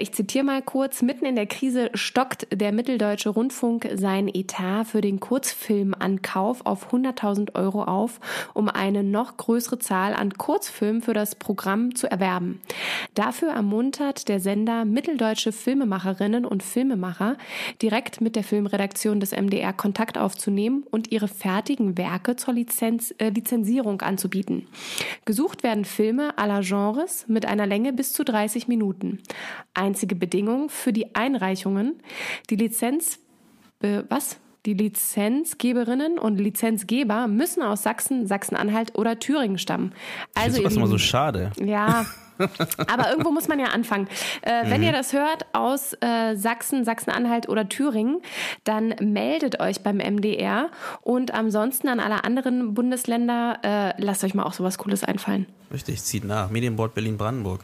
ich 0.00 0.12
zitiere 0.12 0.44
mal 0.44 0.62
kurz, 0.62 1.02
mitten 1.02 1.24
in 1.24 1.36
der 1.36 1.46
Krise 1.46 1.90
stockt 1.94 2.46
der 2.52 2.72
Mitteldeutsche 2.72 3.28
Rundfunk 3.28 3.88
sein 3.94 4.28
Etat 4.28 4.84
für 4.84 5.00
den 5.00 5.20
Kurzfilmankauf 5.20 6.66
auf 6.66 6.92
100.000 6.92 7.54
Euro 7.54 7.84
auf, 7.84 8.18
um 8.52 8.68
eine 8.68 9.04
noch 9.04 9.36
größere 9.36 9.78
Zahl 9.78 10.14
an 10.14 10.34
Kurzfilmen 10.34 11.02
für 11.02 11.14
das 11.14 11.34
Programm 11.34 11.94
zu 11.94 12.10
erwerben. 12.10 12.60
Dafür 13.14 13.50
ermuntert 13.50 14.28
der 14.28 14.40
Sender 14.40 14.84
mitteldeutsche 14.84 15.52
Filmemacherinnen 15.52 16.44
und 16.44 16.62
Filmemacher, 16.62 17.36
direkt 17.80 18.20
mit 18.20 18.36
der 18.36 18.44
Filmredaktion 18.44 19.20
des 19.20 19.32
MDR 19.32 19.72
Kontakt 19.72 20.18
aufzunehmen 20.18 20.84
und 20.90 21.12
ihre 21.12 21.28
fertigen 21.28 21.96
Werke 21.96 22.36
zur 22.36 22.54
Lizenz, 22.54 23.14
äh, 23.18 23.28
Lizenzierung 23.28 24.00
anzubieten. 24.02 24.66
Gesucht 25.24 25.62
werden 25.62 25.84
Filme 25.84 26.36
aller 26.38 26.60
Genres 26.62 27.24
mit 27.28 27.46
einer 27.46 27.66
Länge 27.66 27.92
bis 27.92 28.12
zu 28.12 28.24
30 28.24 28.68
Minuten. 28.68 29.20
Einzige 29.74 30.14
Bedingung 30.14 30.68
für 30.68 30.92
die 30.92 31.14
Einreichungen, 31.14 32.02
die 32.48 32.56
Lizenz, 32.56 33.18
äh, 33.82 34.02
was? 34.08 34.38
Die 34.66 34.74
Lizenzgeberinnen 34.74 36.18
und 36.18 36.38
Lizenzgeber 36.38 37.28
müssen 37.28 37.62
aus 37.62 37.82
Sachsen, 37.82 38.26
Sachsen-Anhalt 38.26 38.98
oder 38.98 39.18
Thüringen 39.18 39.56
stammen. 39.56 39.94
Also 40.34 40.62
das 40.62 40.72
ist 40.72 40.76
immer 40.76 40.86
so 40.86 40.98
schade. 40.98 41.50
Ja, 41.64 42.04
aber 42.86 43.10
irgendwo 43.10 43.30
muss 43.30 43.48
man 43.48 43.58
ja 43.58 43.68
anfangen. 43.68 44.08
Äh, 44.42 44.64
mhm. 44.64 44.70
Wenn 44.70 44.82
ihr 44.82 44.92
das 44.92 45.12
hört 45.12 45.46
aus 45.52 45.94
äh, 46.00 46.36
Sachsen, 46.36 46.84
Sachsen-Anhalt 46.84 47.48
oder 47.48 47.68
Thüringen, 47.68 48.20
dann 48.64 48.94
meldet 49.00 49.60
euch 49.60 49.82
beim 49.82 49.96
MDR 49.96 50.70
und 51.02 51.32
ansonsten 51.32 51.88
an 51.88 52.00
alle 52.00 52.24
anderen 52.24 52.74
Bundesländer, 52.74 53.58
äh, 53.62 54.02
lasst 54.02 54.24
euch 54.24 54.34
mal 54.34 54.44
auch 54.44 54.52
sowas 54.52 54.78
Cooles 54.78 55.04
einfallen. 55.04 55.46
Richtig, 55.72 56.02
zieht 56.02 56.24
nach. 56.24 56.50
Medienboard 56.50 56.94
Berlin-Brandenburg. 56.94 57.60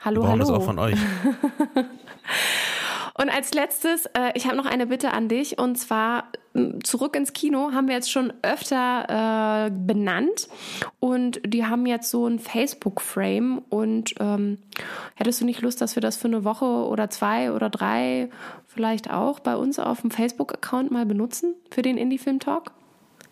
Hallo, 0.00 0.22
Wir 0.22 0.28
hallo. 0.28 0.38
das 0.38 0.50
auch 0.50 0.64
von 0.64 0.78
euch. 0.78 0.96
Und 3.20 3.30
als 3.30 3.52
letztes, 3.52 4.06
äh, 4.06 4.30
ich 4.34 4.46
habe 4.46 4.56
noch 4.56 4.66
eine 4.66 4.86
Bitte 4.86 5.12
an 5.12 5.28
dich 5.28 5.58
und 5.58 5.76
zwar 5.76 6.30
zurück 6.84 7.16
ins 7.16 7.32
Kino 7.32 7.72
haben 7.72 7.88
wir 7.88 7.94
jetzt 7.94 8.12
schon 8.12 8.32
öfter 8.42 9.66
äh, 9.66 9.70
benannt 9.70 10.48
und 11.00 11.40
die 11.44 11.66
haben 11.66 11.84
jetzt 11.86 12.10
so 12.10 12.26
ein 12.26 12.38
Facebook-Frame 12.38 13.62
und 13.70 14.14
ähm, 14.20 14.58
hättest 15.16 15.40
du 15.40 15.44
nicht 15.44 15.62
Lust, 15.62 15.80
dass 15.80 15.96
wir 15.96 16.00
das 16.00 16.16
für 16.16 16.28
eine 16.28 16.44
Woche 16.44 16.64
oder 16.64 17.10
zwei 17.10 17.52
oder 17.52 17.70
drei 17.70 18.30
vielleicht 18.66 19.10
auch 19.10 19.40
bei 19.40 19.56
uns 19.56 19.80
auf 19.80 20.00
dem 20.02 20.12
Facebook-Account 20.12 20.92
mal 20.92 21.04
benutzen 21.04 21.54
für 21.70 21.82
den 21.82 21.98
Indie-Film-Talk? 21.98 22.70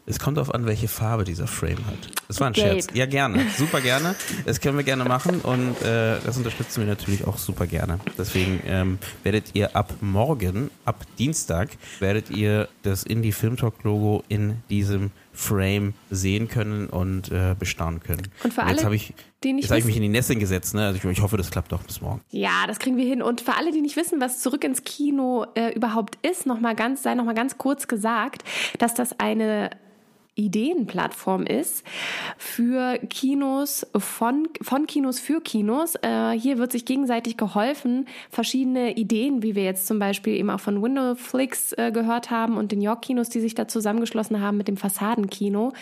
Es 0.09 0.21
kommt 0.21 0.37
darauf 0.37 0.55
an, 0.55 0.67
welche 0.67 0.87
Farbe 0.87 1.25
dieser 1.25 1.49
Frame 1.49 1.85
hat. 1.85 1.99
Das 2.29 2.39
war 2.39 2.47
ein 2.47 2.53
Gelb. 2.53 2.83
Scherz. 2.83 2.87
Ja, 2.95 3.07
gerne. 3.07 3.45
Super 3.59 3.81
gerne. 3.81 4.15
Das 4.45 4.61
können 4.61 4.77
wir 4.77 4.85
gerne 4.85 5.05
machen 5.05 5.41
und 5.41 5.83
äh, 5.83 6.19
das 6.25 6.37
unterstützen 6.37 6.81
wir 6.81 6.87
natürlich 6.87 7.27
auch 7.27 7.39
super 7.39 7.67
gerne. 7.67 7.99
Deswegen 8.17 8.61
ähm, 8.67 8.99
werdet 9.25 9.55
ihr 9.55 9.75
ab 9.75 9.95
morgen, 10.01 10.71
ab 10.85 11.05
Dienstag, 11.19 11.71
werdet 11.99 12.31
ihr 12.31 12.69
das 12.85 13.03
Indie 13.03 13.33
Film 13.33 13.57
Talk 13.57 13.83
Logo 13.83 14.23
in 14.29 14.63
diesem 14.71 15.11
Frame 15.33 15.95
sehen 16.09 16.47
können 16.47 16.87
und 16.87 17.33
äh, 17.33 17.57
bestaunen 17.59 18.01
können. 18.01 18.29
Und 18.45 18.55
für 18.55 18.63
und 18.63 18.69
jetzt 18.69 18.85
alle, 18.85 18.95
ich, 18.95 19.13
die 19.43 19.53
nicht 19.53 19.65
jetzt 19.65 19.71
habe 19.71 19.81
ich 19.81 19.87
mich 19.87 19.97
in 19.97 20.03
die 20.03 20.09
Nässe 20.09 20.37
gesetzt. 20.37 20.75
Ne? 20.75 20.87
Also 20.87 20.99
ich, 20.99 21.05
ich, 21.05 21.21
hoffe, 21.21 21.37
das 21.37 21.51
klappt 21.51 21.73
doch 21.73 21.83
bis 21.83 22.01
morgen. 22.01 22.21
Ja, 22.31 22.67
das 22.69 22.79
kriegen 22.79 22.97
wir 22.97 23.05
hin. 23.05 23.23
Und 23.23 23.41
für 23.41 23.57
alle, 23.57 23.73
die 23.73 23.81
nicht 23.81 23.97
wissen, 23.97 24.21
was 24.21 24.41
zurück 24.41 24.63
ins 24.63 24.85
Kino 24.85 25.47
äh, 25.55 25.75
überhaupt 25.75 26.17
ist, 26.25 26.47
noch 26.47 26.61
mal 26.61 26.77
ganz, 26.77 27.03
sei 27.03 27.15
noch 27.15 27.25
mal 27.25 27.35
ganz 27.35 27.59
kurz 27.59 27.89
gesagt, 27.89 28.45
dass 28.79 28.95
das 28.95 29.19
eine 29.19 29.71
Ideenplattform 30.37 31.45
ist 31.45 31.83
für 32.37 32.99
Kinos, 33.09 33.87
von, 33.97 34.49
von 34.61 34.87
Kinos 34.87 35.19
für 35.19 35.41
Kinos. 35.41 35.95
Äh, 36.03 36.33
hier 36.33 36.59
wird 36.59 36.73
sich 36.73 36.85
gegenseitig 36.85 37.39
geholfen, 37.39 38.07
verschiedene 38.31 38.97
Ideen, 38.97 39.43
wie 39.43 39.55
wir 39.55 39.65
jetzt 39.65 39.87
zum 39.87 39.99
Beispiel 39.99 40.35
eben 40.35 40.51
auch 40.51 40.61
von 40.61 40.83
Windowflix 40.83 41.73
äh, 41.73 41.91
gehört 41.91 42.31
haben 42.31 42.59
und 42.59 42.71
den 42.71 42.83
York-Kinos, 42.83 43.31
die 43.31 43.41
sich 43.41 43.55
da 43.55 43.67
zusammengeschlossen 43.67 44.43
haben 44.43 44.59
mit 44.59 44.69
dem 44.69 44.77
Fassadenkino. 44.77 45.73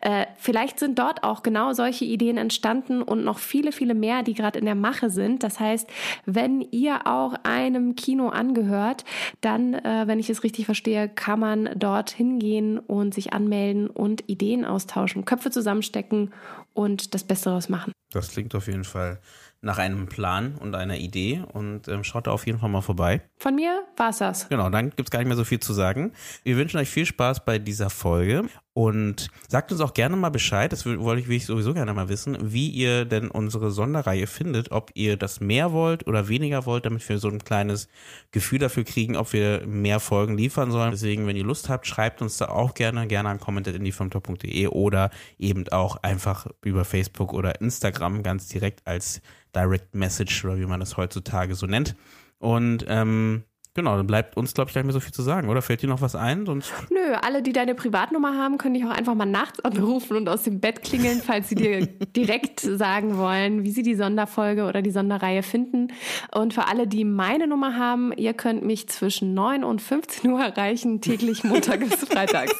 Äh, 0.00 0.26
vielleicht 0.38 0.78
sind 0.78 0.98
dort 1.00 1.24
auch 1.24 1.42
genau 1.42 1.72
solche 1.72 2.04
Ideen 2.04 2.36
entstanden 2.36 3.02
und 3.02 3.24
noch 3.24 3.40
viele, 3.40 3.72
viele 3.72 3.94
mehr, 3.94 4.22
die 4.22 4.34
gerade 4.34 4.60
in 4.60 4.64
der 4.64 4.76
Mache 4.76 5.10
sind. 5.10 5.42
Das 5.42 5.58
heißt, 5.58 5.90
wenn 6.24 6.60
ihr 6.70 7.08
auch 7.08 7.34
einem 7.42 7.96
Kino 7.96 8.28
angehört, 8.28 9.04
dann, 9.40 9.74
äh, 9.74 10.04
wenn 10.06 10.20
ich 10.20 10.30
es 10.30 10.44
richtig 10.44 10.66
verstehe, 10.66 11.08
kann 11.08 11.40
man 11.40 11.70
dort 11.74 12.10
hingehen 12.10 12.78
und 12.78 13.12
sich 13.12 13.32
anmelden 13.32 13.88
und 13.88 14.03
Ideen 14.28 14.64
austauschen, 14.64 15.24
Köpfe 15.24 15.50
zusammenstecken 15.50 16.32
und 16.72 17.14
das 17.14 17.24
Beste 17.24 17.50
daraus 17.50 17.68
machen. 17.68 17.92
Das 18.12 18.30
klingt 18.30 18.54
auf 18.54 18.66
jeden 18.66 18.84
Fall 18.84 19.20
nach 19.60 19.78
einem 19.78 20.06
Plan 20.06 20.56
und 20.60 20.74
einer 20.74 20.98
Idee 20.98 21.42
und 21.52 21.88
ähm, 21.88 22.04
schaut 22.04 22.26
da 22.26 22.32
auf 22.32 22.46
jeden 22.46 22.58
Fall 22.58 22.68
mal 22.68 22.82
vorbei. 22.82 23.22
Von 23.38 23.54
mir 23.54 23.82
war's 23.96 24.18
das. 24.18 24.48
Genau, 24.48 24.68
dann 24.68 24.90
gibt's 24.90 25.10
gar 25.10 25.20
nicht 25.20 25.28
mehr 25.28 25.36
so 25.36 25.44
viel 25.44 25.60
zu 25.60 25.72
sagen. 25.72 26.12
Wir 26.42 26.56
wünschen 26.56 26.78
euch 26.78 26.90
viel 26.90 27.06
Spaß 27.06 27.44
bei 27.44 27.58
dieser 27.58 27.90
Folge 27.90 28.44
Und 28.76 29.28
sagt 29.48 29.70
uns 29.70 29.80
auch 29.80 29.94
gerne 29.94 30.16
mal 30.16 30.30
Bescheid, 30.30 30.72
das 30.72 30.84
wollte 30.84 31.20
ich, 31.20 31.28
will 31.28 31.36
ich 31.36 31.46
sowieso 31.46 31.74
gerne 31.74 31.94
mal 31.94 32.08
wissen, 32.08 32.36
wie 32.52 32.68
ihr 32.68 33.04
denn 33.04 33.30
unsere 33.30 33.70
Sonderreihe 33.70 34.26
findet, 34.26 34.72
ob 34.72 34.90
ihr 34.94 35.16
das 35.16 35.38
mehr 35.38 35.70
wollt 35.70 36.08
oder 36.08 36.26
weniger 36.26 36.66
wollt, 36.66 36.84
damit 36.84 37.08
wir 37.08 37.18
so 37.18 37.28
ein 37.28 37.38
kleines 37.38 37.86
Gefühl 38.32 38.58
dafür 38.58 38.82
kriegen, 38.82 39.14
ob 39.16 39.32
wir 39.32 39.64
mehr 39.64 40.00
Folgen 40.00 40.36
liefern 40.36 40.72
sollen. 40.72 40.90
Deswegen, 40.90 41.28
wenn 41.28 41.36
ihr 41.36 41.44
Lust 41.44 41.68
habt, 41.68 41.86
schreibt 41.86 42.20
uns 42.20 42.36
da 42.38 42.48
auch 42.48 42.74
gerne, 42.74 43.06
gerne 43.06 43.28
an 43.28 43.38
comment.indiefilmtalk.de 43.38 44.66
oder 44.66 45.10
eben 45.38 45.68
auch 45.68 46.02
einfach 46.02 46.48
über 46.64 46.84
Facebook 46.84 47.32
oder 47.32 47.60
Instagram 47.60 48.24
ganz 48.24 48.48
direkt 48.48 48.84
als 48.88 49.22
Direct 49.54 49.94
Message 49.94 50.44
oder 50.44 50.58
wie 50.58 50.66
man 50.66 50.80
das 50.80 50.96
heutzutage 50.96 51.54
so 51.54 51.66
nennt. 51.66 51.94
Und 52.38 52.84
ähm, 52.88 53.44
Genau, 53.76 53.96
dann 53.96 54.06
bleibt 54.06 54.36
uns, 54.36 54.54
glaube 54.54 54.68
ich, 54.68 54.74
gar 54.74 54.82
nicht 54.82 54.86
mehr 54.86 54.92
so 54.92 55.00
viel 55.00 55.12
zu 55.12 55.22
sagen, 55.22 55.48
oder? 55.48 55.60
Fällt 55.60 55.82
dir 55.82 55.88
noch 55.88 56.00
was 56.00 56.14
ein? 56.14 56.46
Sonst 56.46 56.72
Nö, 56.90 57.14
alle, 57.20 57.42
die 57.42 57.52
deine 57.52 57.74
Privatnummer 57.74 58.38
haben, 58.38 58.56
können 58.56 58.74
dich 58.74 58.84
auch 58.84 58.90
einfach 58.90 59.16
mal 59.16 59.26
nachts 59.26 59.58
anrufen 59.64 60.16
und 60.16 60.28
aus 60.28 60.44
dem 60.44 60.60
Bett 60.60 60.84
klingeln, 60.84 61.20
falls 61.20 61.48
sie 61.48 61.56
dir 61.56 61.86
direkt 62.16 62.60
sagen 62.60 63.18
wollen, 63.18 63.64
wie 63.64 63.72
sie 63.72 63.82
die 63.82 63.96
Sonderfolge 63.96 64.66
oder 64.66 64.80
die 64.80 64.92
Sonderreihe 64.92 65.42
finden. 65.42 65.88
Und 66.32 66.54
für 66.54 66.68
alle, 66.68 66.86
die 66.86 67.04
meine 67.04 67.48
Nummer 67.48 67.76
haben, 67.76 68.12
ihr 68.12 68.32
könnt 68.32 68.64
mich 68.64 68.88
zwischen 68.88 69.34
9 69.34 69.64
und 69.64 69.82
15 69.82 70.30
Uhr 70.30 70.40
erreichen, 70.40 71.00
täglich 71.00 71.42
Montag 71.42 71.80
bis 71.80 71.94
Freitags. 72.08 72.54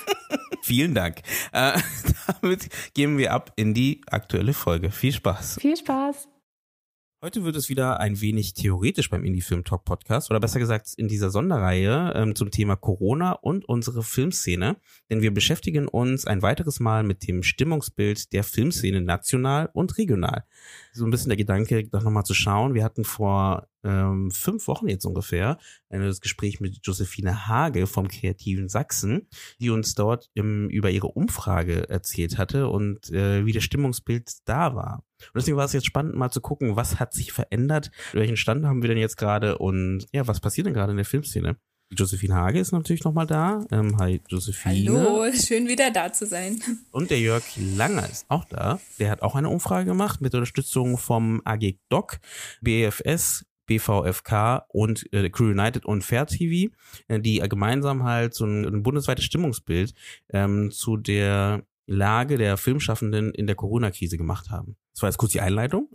Vielen 0.63 0.95
Dank. 0.95 1.19
Äh, 1.53 1.79
damit 2.41 2.69
gehen 2.95 3.19
wir 3.19 3.33
ab 3.33 3.53
in 3.55 3.73
die 3.73 4.01
aktuelle 4.11 4.53
Folge. 4.53 4.91
Viel 4.91 5.13
Spaß. 5.13 5.59
Viel 5.61 5.77
Spaß. 5.77 6.27
Heute 7.25 7.43
wird 7.43 7.57
es 7.57 7.71
wieder 7.71 8.01
ein 8.01 8.21
wenig 8.21 8.53
theoretisch 8.53 9.09
beim 9.09 9.25
Indie 9.25 9.41
Film 9.41 9.65
Talk 9.65 9.87
Podcast 9.87 10.31
oder 10.31 10.41
besser 10.41 10.59
gesagt 10.59 10.93
in 10.99 11.09
dieser 11.09 11.31
Sonderreihe 11.31 12.13
ähm, 12.15 12.35
zum 12.35 12.51
Thema 12.51 12.77
Corona 12.77 13.33
und 13.33 13.67
unsere 13.67 14.03
Filmszene, 14.03 14.77
denn 15.09 15.23
wir 15.23 15.33
beschäftigen 15.33 15.89
uns 15.89 16.27
ein 16.27 16.43
weiteres 16.43 16.81
Mal 16.81 17.03
mit 17.03 17.27
dem 17.27 17.43
Stimmungsbild 17.43 18.35
der 18.35 18.45
Filmszene 18.45 19.01
national 19.01 19.71
und 19.73 19.97
regional. 19.97 20.45
So 20.97 21.05
ein 21.05 21.11
bisschen 21.11 21.29
der 21.29 21.37
Gedanke, 21.37 21.89
doch 21.89 22.05
nochmal 22.05 22.23
zu 22.23 22.35
schauen. 22.35 22.75
Wir 22.75 22.85
hatten 22.85 23.05
vor 23.05 23.67
ähm, 23.83 24.31
fünf 24.31 24.69
Wochen 24.69 24.89
jetzt 24.89 25.05
ungefähr 25.05 25.59
ein 25.91 26.09
Gespräch 26.21 26.61
mit 26.61 26.79
Josephine 26.87 27.49
Hage 27.49 27.89
vom 27.89 28.07
Kreativen 28.07 28.69
Sachsen, 28.69 29.27
die 29.59 29.71
uns 29.71 29.97
dort 29.97 30.31
im, 30.35 30.71
über 30.71 30.91
ihre 30.91 31.09
Umfrage 31.09 31.89
erzählt 31.89 32.39
hatte 32.39 32.69
und 32.69 33.11
äh, 33.11 33.45
wie 33.45 33.51
das 33.51 33.65
Stimmungsbild 33.65 34.31
da 34.45 34.77
war. 34.77 35.03
Und 35.21 35.37
deswegen 35.37 35.57
war 35.57 35.65
es 35.65 35.73
jetzt 35.73 35.87
spannend, 35.87 36.15
mal 36.15 36.31
zu 36.31 36.41
gucken, 36.41 36.77
was 36.77 37.01
hat 37.01 37.13
sich 37.13 37.33
verändert, 37.33 37.91
welchen 38.13 38.37
Stand 38.37 38.65
haben 38.65 38.83
wir 38.83 38.89
denn 38.89 38.99
jetzt 38.99 39.17
gerade 39.17 39.59
und 39.59 40.07
ja, 40.13 40.29
was 40.29 40.39
passiert 40.39 40.69
denn 40.69 40.75
gerade 40.75 40.93
in 40.93 40.97
der 40.97 41.07
Filmszene? 41.07 41.57
Josephine 41.95 42.35
Hage 42.35 42.59
ist 42.59 42.73
natürlich 42.73 43.05
nochmal 43.05 43.27
da. 43.27 43.65
Ähm, 43.71 43.99
hi, 43.99 44.21
Josephine. 44.29 44.91
Hallo, 44.91 45.33
schön 45.33 45.69
wieder 45.69 45.91
da 45.91 46.13
zu 46.13 46.27
sein. 46.27 46.61
Und 46.91 47.11
der 47.11 47.21
Jörg 47.21 47.45
Langer 47.57 48.09
ist 48.09 48.27
auch 48.29 48.45
da. 48.45 48.81
Der 48.99 49.11
hat 49.11 49.23
auch 49.23 49.35
eine 49.35 49.49
Umfrage 49.49 49.87
gemacht 49.87 50.21
mit 50.21 50.35
Unterstützung 50.35 50.99
vom 50.99 51.41
AG 51.45 51.77
Doc, 51.89 52.19
BFS, 52.61 53.45
BVFK 53.67 54.67
und 54.69 55.11
äh, 55.13 55.31
Crew 55.31 55.51
United 55.51 55.87
und 55.87 56.05
Fair 56.05 56.27
TV, 56.27 56.73
äh, 57.09 57.21
die 57.21 57.39
gemeinsam 57.39 58.05
halt 58.05 58.35
so 58.35 58.45
ein, 58.45 58.65
ein 58.65 58.83
bundesweites 58.83 59.25
Stimmungsbild 59.25 59.95
ähm, 60.31 60.71
zu 60.71 60.97
der 60.97 61.65
Lage 61.87 62.39
der 62.39 62.57
Filmschaffenden 62.57 63.33
in 63.33 63.47
der 63.47 63.57
Corona-Krise 63.57 64.17
gemacht 64.17 64.51
haben. 64.51 64.77
Das 64.95 65.03
war 65.03 65.09
jetzt 65.09 65.19
kurz 65.19 65.33
die 65.33 65.41
Einleitung. 65.41 65.91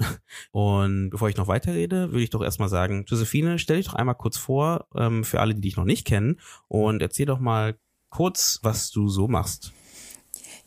Und 0.51 1.09
bevor 1.09 1.29
ich 1.29 1.37
noch 1.37 1.47
weiterrede, 1.47 2.11
würde 2.11 2.23
ich 2.23 2.29
doch 2.29 2.43
erstmal 2.43 2.69
sagen, 2.69 3.05
Josephine, 3.07 3.57
stell 3.57 3.77
dich 3.77 3.87
doch 3.87 3.93
einmal 3.95 4.15
kurz 4.15 4.37
vor, 4.37 4.87
ähm, 4.93 5.23
für 5.23 5.39
alle, 5.39 5.55
die 5.55 5.61
dich 5.61 5.77
noch 5.77 5.85
nicht 5.85 6.05
kennen, 6.05 6.39
und 6.67 7.01
erzähl 7.01 7.25
doch 7.25 7.39
mal 7.39 7.79
kurz, 8.09 8.59
was 8.61 8.91
du 8.91 9.07
so 9.07 9.27
machst. 9.27 9.71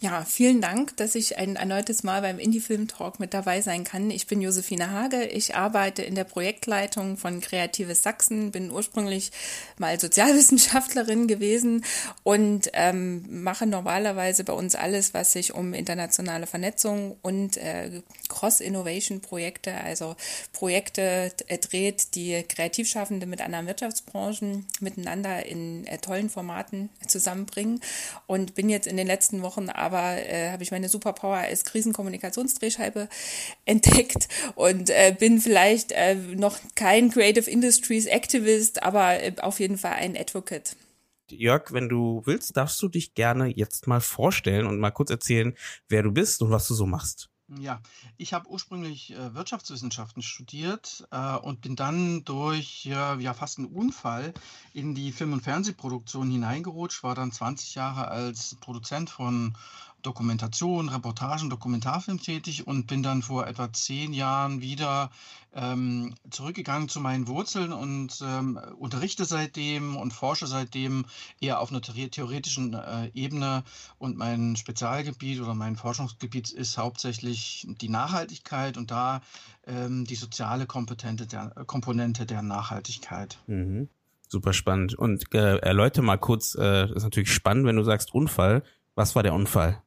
Ja, 0.02 0.24
vielen 0.24 0.60
Dank, 0.60 0.96
dass 0.96 1.14
ich 1.14 1.38
ein 1.38 1.54
erneutes 1.54 2.02
Mal 2.02 2.22
beim 2.22 2.40
Indie-Film 2.40 2.88
Talk 2.88 3.20
mit 3.20 3.32
dabei 3.32 3.60
sein 3.60 3.84
kann. 3.84 4.10
Ich 4.10 4.26
bin 4.26 4.40
Josephine 4.40 4.90
Hage. 4.90 5.22
Ich 5.26 5.54
arbeite 5.54 6.02
in 6.02 6.16
der 6.16 6.24
Projektleitung 6.24 7.16
von 7.16 7.40
Kreatives 7.40 8.02
Sachsen, 8.02 8.50
bin 8.50 8.72
ursprünglich 8.72 9.30
mal 9.78 10.00
Sozialwissenschaftlerin 10.00 11.28
gewesen 11.28 11.84
und 12.24 12.68
ähm, 12.72 13.44
mache 13.44 13.64
normalerweise 13.64 14.42
bei 14.42 14.54
uns 14.54 14.74
alles, 14.74 15.14
was 15.14 15.34
sich 15.34 15.54
um 15.54 15.72
internationale 15.72 16.48
Vernetzung 16.48 17.16
und 17.22 17.56
äh, 17.58 18.02
Cross-Innovation-Projekte, 18.28 19.72
also 19.72 20.16
Projekte 20.52 21.32
äh, 21.46 21.58
dreht, 21.58 22.16
die 22.16 22.42
Kreativschaffende 22.42 23.26
mit 23.26 23.40
anderen 23.40 23.68
Wirtschaftsbranchen 23.68 24.66
miteinander 24.80 25.46
in 25.46 25.86
äh, 25.86 25.98
tollen 25.98 26.28
Formaten 26.28 26.90
zusammenbringen. 27.06 27.80
Und 28.26 28.56
bin 28.56 28.68
jetzt 28.68 28.88
in 28.88 28.96
den 28.96 29.06
letzten 29.06 29.42
Wochen 29.42 29.70
äh, 29.98 30.50
habe 30.50 30.62
ich 30.62 30.70
meine 30.70 30.88
Superpower 30.88 31.36
als 31.36 31.64
Krisenkommunikationsdrehscheibe 31.64 33.08
entdeckt 33.64 34.28
und 34.54 34.90
äh, 34.90 35.14
bin 35.18 35.40
vielleicht 35.40 35.92
äh, 35.92 36.14
noch 36.14 36.58
kein 36.74 37.10
Creative 37.10 37.50
Industries 37.50 38.06
Activist, 38.06 38.82
aber 38.82 39.22
äh, 39.22 39.34
auf 39.40 39.60
jeden 39.60 39.78
Fall 39.78 39.92
ein 39.92 40.16
Advocate. 40.16 40.76
Jörg, 41.30 41.72
wenn 41.72 41.88
du 41.88 42.22
willst, 42.24 42.56
darfst 42.56 42.80
du 42.82 42.88
dich 42.88 43.14
gerne 43.14 43.48
jetzt 43.48 43.86
mal 43.86 44.00
vorstellen 44.00 44.66
und 44.66 44.78
mal 44.78 44.90
kurz 44.90 45.10
erzählen, 45.10 45.54
wer 45.88 46.02
du 46.02 46.12
bist 46.12 46.42
und 46.42 46.50
was 46.50 46.66
du 46.68 46.74
so 46.74 46.86
machst. 46.86 47.31
Ja, 47.58 47.80
ich 48.16 48.32
habe 48.32 48.48
ursprünglich 48.48 49.12
äh, 49.12 49.34
Wirtschaftswissenschaften 49.34 50.22
studiert 50.22 51.06
äh, 51.10 51.36
und 51.36 51.60
bin 51.60 51.76
dann 51.76 52.24
durch 52.24 52.86
äh, 52.86 53.20
ja 53.20 53.34
fast 53.34 53.58
einen 53.58 53.66
Unfall 53.66 54.32
in 54.72 54.94
die 54.94 55.12
Film- 55.12 55.32
und 55.32 55.42
Fernsehproduktion 55.42 56.30
hineingerutscht, 56.30 57.02
war 57.02 57.14
dann 57.14 57.32
20 57.32 57.74
Jahre 57.74 58.08
als 58.08 58.54
Produzent 58.56 59.10
von 59.10 59.54
Dokumentation, 60.02 60.88
Reportagen, 60.88 61.50
Dokumentarfilm 61.50 62.20
tätig 62.20 62.66
und 62.66 62.86
bin 62.86 63.02
dann 63.02 63.22
vor 63.22 63.46
etwa 63.46 63.72
zehn 63.72 64.12
Jahren 64.12 64.60
wieder 64.60 65.10
ähm, 65.54 66.14
zurückgegangen 66.30 66.88
zu 66.88 67.00
meinen 67.00 67.28
Wurzeln 67.28 67.72
und 67.72 68.22
ähm, 68.24 68.58
unterrichte 68.78 69.24
seitdem 69.24 69.96
und 69.96 70.12
forsche 70.12 70.46
seitdem 70.46 71.04
eher 71.40 71.60
auf 71.60 71.70
einer 71.70 71.82
theoretischen 71.82 72.74
äh, 72.74 73.10
Ebene. 73.14 73.64
Und 73.98 74.16
mein 74.16 74.56
Spezialgebiet 74.56 75.40
oder 75.40 75.54
mein 75.54 75.76
Forschungsgebiet 75.76 76.50
ist 76.50 76.78
hauptsächlich 76.78 77.66
die 77.80 77.88
Nachhaltigkeit 77.88 78.76
und 78.76 78.90
da 78.90 79.20
ähm, 79.66 80.04
die 80.04 80.16
soziale 80.16 80.66
Komponente 80.66 81.26
der, 81.26 81.50
Komponente 81.66 82.26
der 82.26 82.42
Nachhaltigkeit. 82.42 83.38
Mhm. 83.46 83.88
Super 84.28 84.54
spannend. 84.54 84.94
Und 84.94 85.34
äh, 85.34 85.58
erläutere 85.58 86.02
mal 86.02 86.16
kurz, 86.16 86.54
äh, 86.54 86.90
ist 86.94 87.02
natürlich 87.02 87.30
spannend, 87.30 87.66
wenn 87.66 87.76
du 87.76 87.82
sagst 87.82 88.14
Unfall. 88.14 88.62
Was 88.94 89.14
war 89.14 89.22
der 89.22 89.34
Unfall? 89.34 89.82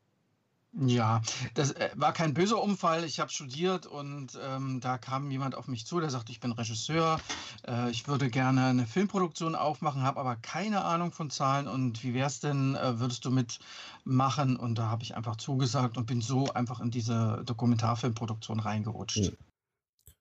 Ja, 0.77 1.21
das 1.53 1.71
äh, 1.71 1.89
war 1.95 2.11
kein 2.11 2.33
böser 2.33 2.61
Unfall. 2.61 3.05
Ich 3.05 3.21
habe 3.21 3.31
studiert 3.31 3.85
und 3.85 4.38
ähm, 4.43 4.81
da 4.81 4.97
kam 4.97 5.31
jemand 5.31 5.55
auf 5.55 5.69
mich 5.69 5.85
zu, 5.85 6.01
der 6.01 6.09
sagte, 6.09 6.33
ich 6.33 6.41
bin 6.41 6.51
Regisseur, 6.51 7.19
äh, 7.65 7.89
ich 7.91 8.09
würde 8.09 8.29
gerne 8.29 8.65
eine 8.65 8.85
Filmproduktion 8.85 9.55
aufmachen, 9.55 10.03
habe 10.03 10.19
aber 10.19 10.35
keine 10.35 10.83
Ahnung 10.83 11.13
von 11.13 11.29
Zahlen 11.29 11.69
und 11.69 12.03
wie 12.03 12.13
wär's 12.13 12.41
denn, 12.41 12.75
äh, 12.75 12.99
würdest 12.99 13.23
du 13.23 13.31
mitmachen? 13.31 14.57
Und 14.57 14.77
da 14.77 14.89
habe 14.89 15.03
ich 15.03 15.15
einfach 15.15 15.38
zugesagt 15.38 15.97
und 15.97 16.07
bin 16.07 16.19
so 16.19 16.51
einfach 16.51 16.81
in 16.81 16.91
diese 16.91 17.41
Dokumentarfilmproduktion 17.45 18.59
reingerutscht. 18.59 19.17
Ja. 19.17 19.31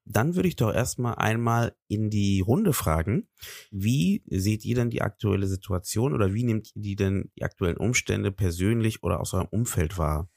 Dann 0.07 0.37
würde 0.37 0.49
ich 0.49 0.57
doch 0.57 0.73
erstmal 0.73 1.15
einmal 1.15 1.75
in 1.89 2.11
die 2.11 2.41
Runde 2.41 2.75
fragen, 2.75 3.27
wie 3.71 4.23
seht 4.29 4.65
ihr 4.65 4.75
denn 4.75 4.91
die 4.91 5.01
aktuelle 5.03 5.47
Situation 5.47 6.13
oder 6.13 6.35
wie 6.35 6.45
nehmt 6.45 6.71
ihr 6.77 6.97
denn 6.97 7.33
die 7.37 7.43
aktuellen 7.43 7.79
Umstände 7.79 8.31
persönlich 8.31 9.03
oder 9.03 9.19
aus 9.19 9.33
eurem 9.33 9.49
Umfeld 9.51 9.97
wahr? 9.97 10.29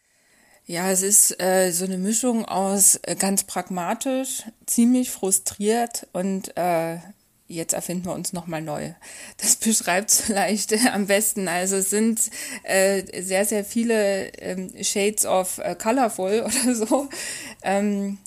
Ja, 0.69 0.91
es 0.91 1.01
ist 1.01 1.41
äh, 1.41 1.71
so 1.71 1.85
eine 1.85 1.97
Mischung 1.97 2.43
aus 2.43 2.99
äh, 3.03 3.15
ganz 3.15 3.45
pragmatisch, 3.45 4.43
ziemlich 4.65 5.11
frustriert 5.11 6.07
und 6.11 6.57
äh, 6.57 6.97
jetzt 7.47 7.71
erfinden 7.71 8.03
wir 8.03 8.11
uns 8.11 8.33
nochmal 8.33 8.61
neu. 8.61 8.91
Das 9.37 9.55
beschreibt 9.65 10.11
es 10.11 10.19
vielleicht 10.19 10.73
äh, 10.73 10.79
am 10.91 11.07
besten. 11.07 11.47
Also 11.47 11.77
es 11.77 11.89
sind 11.89 12.19
äh, 12.63 13.21
sehr, 13.21 13.45
sehr 13.45 13.63
viele 13.63 14.27
ähm, 14.39 14.73
Shades 14.83 15.25
of 15.25 15.59
äh, 15.59 15.73
Colorful 15.81 16.41
oder 16.45 16.75
so. 16.75 17.07
Ähm, 17.63 18.17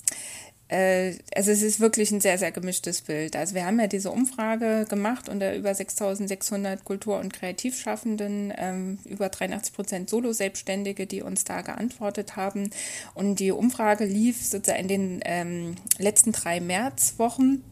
also 0.71 1.51
es 1.51 1.61
ist 1.61 1.81
wirklich 1.81 2.11
ein 2.11 2.21
sehr, 2.21 2.37
sehr 2.37 2.51
gemischtes 2.51 3.01
Bild. 3.01 3.35
Also 3.35 3.55
wir 3.55 3.65
haben 3.65 3.77
ja 3.77 3.87
diese 3.87 4.09
Umfrage 4.09 4.85
gemacht 4.87 5.27
unter 5.27 5.53
über 5.53 5.75
6600 5.75 6.85
Kultur- 6.85 7.19
und 7.19 7.33
Kreativschaffenden, 7.33 8.53
ähm, 8.55 8.97
über 9.03 9.27
83 9.27 9.73
Prozent 9.73 10.09
Solo-Selbstständige, 10.09 11.07
die 11.07 11.23
uns 11.23 11.43
da 11.43 11.61
geantwortet 11.61 12.37
haben. 12.37 12.69
Und 13.15 13.39
die 13.39 13.51
Umfrage 13.51 14.05
lief 14.05 14.41
sozusagen 14.41 14.79
in 14.81 14.87
den 14.87 15.19
ähm, 15.25 15.75
letzten 15.97 16.31
drei 16.31 16.61
Märzwochen 16.61 17.63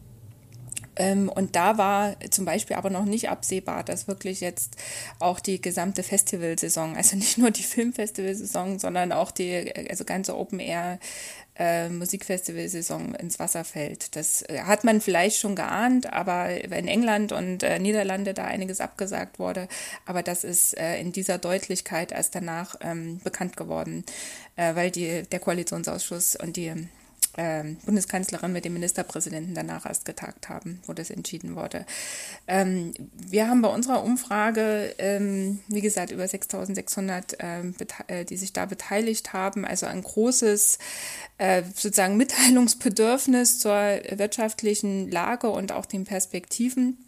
Ähm, 0.96 1.30
und 1.30 1.56
da 1.56 1.78
war 1.78 2.16
zum 2.30 2.44
Beispiel 2.44 2.76
aber 2.76 2.90
noch 2.90 3.06
nicht 3.06 3.30
absehbar, 3.30 3.84
dass 3.84 4.08
wirklich 4.08 4.40
jetzt 4.40 4.76
auch 5.18 5.40
die 5.40 5.60
gesamte 5.60 6.02
Festivalsaison, 6.02 6.96
also 6.96 7.16
nicht 7.16 7.38
nur 7.38 7.50
die 7.50 7.62
Filmfestivalsaison, 7.62 8.78
sondern 8.78 9.12
auch 9.12 9.30
die 9.30 9.72
also 9.88 10.04
ganze 10.04 10.36
Open 10.36 10.60
Air 10.60 10.98
äh, 11.56 11.88
Musikfestivalsaison 11.88 13.14
ins 13.14 13.38
Wasser 13.38 13.64
fällt. 13.64 14.16
Das 14.16 14.42
äh, 14.42 14.60
hat 14.62 14.84
man 14.84 15.00
vielleicht 15.00 15.38
schon 15.38 15.54
geahnt, 15.54 16.12
aber 16.12 16.50
in 16.50 16.88
England 16.88 17.32
und 17.32 17.62
äh, 17.62 17.78
Niederlande 17.78 18.34
da 18.34 18.44
einiges 18.44 18.80
abgesagt 18.80 19.38
wurde. 19.38 19.68
Aber 20.06 20.22
das 20.22 20.44
ist 20.44 20.76
äh, 20.78 21.00
in 21.00 21.12
dieser 21.12 21.38
Deutlichkeit 21.38 22.12
erst 22.12 22.34
danach 22.34 22.76
ähm, 22.80 23.20
bekannt 23.22 23.56
geworden, 23.56 24.04
äh, 24.56 24.74
weil 24.74 24.90
die, 24.90 25.22
der 25.22 25.40
Koalitionsausschuss 25.40 26.36
und 26.36 26.56
die 26.56 26.72
ähm, 27.42 27.78
Bundeskanzlerin 27.86 28.52
mit 28.52 28.66
dem 28.66 28.74
Ministerpräsidenten 28.74 29.54
danach 29.54 29.86
erst 29.86 30.04
getagt 30.04 30.50
haben, 30.50 30.82
wo 30.86 30.92
das 30.92 31.08
entschieden 31.08 31.56
wurde. 31.56 31.86
Ähm, 32.46 32.92
wir 33.14 33.48
haben 33.48 33.62
bei 33.62 33.70
unserer 33.70 34.04
Umfrage, 34.04 34.94
ähm, 34.98 35.60
wie 35.68 35.80
gesagt, 35.80 36.10
über 36.10 36.28
6600, 36.28 37.38
ähm, 37.38 37.74
äh, 38.08 38.26
die 38.26 38.36
sich 38.36 38.52
da 38.52 38.66
beteiligt 38.66 39.32
haben, 39.32 39.64
also 39.64 39.86
ein 39.86 40.02
großes 40.02 40.78
äh, 41.38 41.62
sozusagen 41.62 42.18
Mitteilungsbedürfnis 42.18 43.58
zur 43.58 43.72
wirtschaftlichen 43.72 45.10
Lage 45.10 45.48
und 45.48 45.72
auch 45.72 45.86
den 45.86 46.04
Perspektiven. 46.04 46.98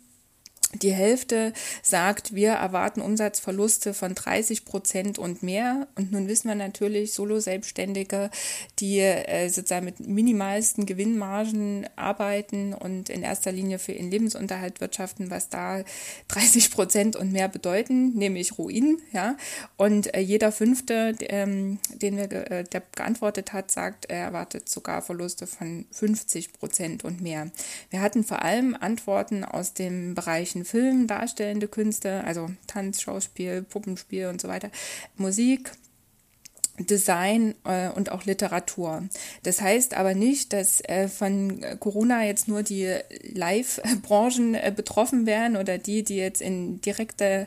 Die 0.74 0.92
Hälfte 0.92 1.52
sagt, 1.82 2.35
wir 2.35 2.52
erwarten 2.52 3.02
Umsatzverluste 3.02 3.92
von 3.92 4.14
30 4.14 4.64
Prozent 4.64 5.18
und 5.18 5.42
mehr. 5.42 5.87
Und 5.96 6.12
nun 6.12 6.28
wissen 6.28 6.48
wir 6.48 6.54
natürlich, 6.54 7.12
Solo-Selbstständige, 7.12 8.30
die 8.78 9.00
äh, 9.00 9.48
sozusagen 9.48 9.85
mit 9.85 10.00
minimalsten 10.00 10.87
Gewinnmargen 10.87 11.87
arbeiten 11.96 12.72
und 12.72 13.11
in 13.11 13.22
erster 13.22 13.52
Linie 13.52 13.78
für 13.78 13.92
ihren 13.92 14.11
Lebensunterhalt 14.11 14.80
wirtschaften, 14.80 15.30
was 15.30 15.50
da 15.50 15.85
30 16.28 16.70
Prozent 16.70 17.16
und 17.16 17.32
mehr 17.32 17.48
bedeuten, 17.48 18.14
nämlich 18.16 18.56
Ruin. 18.56 18.98
Ja? 19.12 19.37
Und 19.76 20.14
äh, 20.14 20.20
jeder 20.20 20.52
Fünfte, 20.52 21.14
ähm, 21.20 21.80
den 21.90 22.16
wir, 22.16 22.32
äh, 22.50 22.64
der 22.64 22.82
geantwortet 22.96 23.52
hat, 23.52 23.70
sagt, 23.70 24.06
er 24.06 24.24
erwartet 24.24 24.70
sogar 24.70 25.02
Verluste 25.02 25.46
von 25.46 25.85
50 25.90 26.54
Prozent 26.54 27.04
und 27.04 27.20
mehr. 27.20 27.50
Wir 27.90 28.00
hatten 28.00 28.24
vor 28.24 28.40
allem 28.40 28.74
Antworten 28.80 29.44
aus 29.44 29.74
dem 29.74 30.14
Bereichen 30.14 30.62
Film, 30.64 31.07
darstellende 31.07 31.68
Künste, 31.68 32.25
also 32.25 32.51
Tanz, 32.66 33.01
Schauspiel, 33.01 33.62
Puppenspiel 33.62 34.27
und 34.27 34.40
so 34.40 34.48
weiter, 34.48 34.70
Musik, 35.16 35.72
Design 36.79 37.55
äh, 37.64 37.90
und 37.90 38.11
auch 38.11 38.25
Literatur. 38.25 39.03
Das 39.42 39.61
heißt 39.61 39.94
aber 39.94 40.14
nicht, 40.14 40.53
dass 40.53 40.81
äh, 40.83 41.09
von 41.09 41.64
Corona 41.81 42.25
jetzt 42.25 42.48
nur 42.48 42.62
die 42.62 42.96
Live-Branchen 43.35 44.55
äh, 44.55 44.72
betroffen 44.75 45.27
wären 45.27 45.57
oder 45.57 45.79
die, 45.79 46.03
die 46.03 46.16
jetzt 46.16 46.40
in 46.40 46.81
direkte 46.81 47.46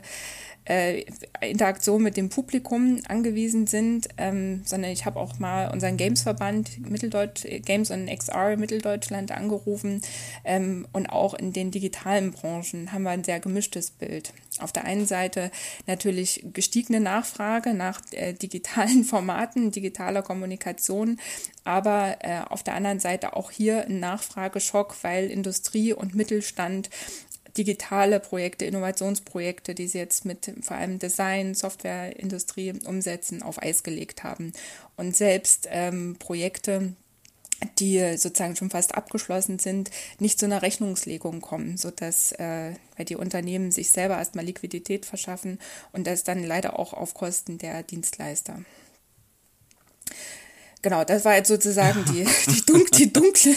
äh, 0.68 1.04
Interaktion 1.40 2.02
mit 2.02 2.16
dem 2.16 2.28
Publikum 2.28 3.00
angewiesen 3.08 3.66
sind, 3.66 4.08
ähm, 4.18 4.62
sondern 4.64 4.90
ich 4.90 5.06
habe 5.06 5.20
auch 5.20 5.38
mal 5.38 5.70
unseren 5.70 5.96
Gamesverband 5.96 6.90
Mitteldeutsch, 6.90 7.46
Games 7.64 7.90
und 7.90 8.06
XR 8.06 8.56
Mitteldeutschland 8.56 9.32
angerufen 9.32 10.02
ähm, 10.44 10.86
und 10.92 11.06
auch 11.08 11.34
in 11.34 11.52
den 11.52 11.70
digitalen 11.70 12.32
Branchen 12.32 12.92
haben 12.92 13.04
wir 13.04 13.10
ein 13.10 13.24
sehr 13.24 13.40
gemischtes 13.40 13.90
Bild. 13.90 14.32
Auf 14.58 14.72
der 14.72 14.84
einen 14.84 15.06
Seite 15.06 15.50
natürlich 15.86 16.44
gestiegene 16.52 17.00
Nachfrage 17.00 17.74
nach 17.74 18.00
äh, 18.12 18.32
digitalen 18.32 19.04
Formaten, 19.04 19.70
digitaler 19.70 20.22
Kommunikation, 20.22 21.20
aber 21.64 22.16
äh, 22.20 22.40
auf 22.48 22.62
der 22.62 22.74
anderen 22.74 23.00
Seite 23.00 23.36
auch 23.36 23.50
hier 23.50 23.86
ein 23.86 24.00
Nachfrageschock, 24.00 24.96
weil 25.02 25.30
Industrie 25.30 25.92
und 25.92 26.14
Mittelstand 26.14 26.90
digitale 27.56 28.20
Projekte, 28.20 28.64
Innovationsprojekte, 28.64 29.74
die 29.74 29.88
sie 29.88 29.98
jetzt 29.98 30.24
mit 30.24 30.52
vor 30.62 30.76
allem 30.76 30.98
Design, 30.98 31.54
Softwareindustrie 31.54 32.74
umsetzen, 32.84 33.42
auf 33.42 33.62
Eis 33.62 33.82
gelegt 33.82 34.24
haben. 34.24 34.52
Und 34.96 35.16
selbst 35.16 35.68
ähm, 35.70 36.16
Projekte, 36.18 36.94
die 37.78 38.16
sozusagen 38.16 38.56
schon 38.56 38.70
fast 38.70 38.94
abgeschlossen 38.94 39.58
sind, 39.58 39.90
nicht 40.18 40.38
zu 40.38 40.46
einer 40.46 40.62
Rechnungslegung 40.62 41.40
kommen, 41.40 41.76
sodass 41.76 42.32
äh, 42.32 42.74
die 43.08 43.16
Unternehmen 43.16 43.70
sich 43.70 43.90
selber 43.90 44.18
erstmal 44.18 44.44
Liquidität 44.44 45.06
verschaffen 45.06 45.58
und 45.92 46.06
das 46.06 46.24
dann 46.24 46.44
leider 46.44 46.78
auch 46.78 46.92
auf 46.92 47.14
Kosten 47.14 47.58
der 47.58 47.82
Dienstleister. 47.82 48.60
Genau, 50.82 51.04
das 51.04 51.24
war 51.24 51.34
jetzt 51.34 51.48
sozusagen 51.48 52.04
die, 52.12 52.24
die, 52.52 52.64
dunk, 52.64 52.92
die, 52.92 53.12
dunkle, 53.12 53.54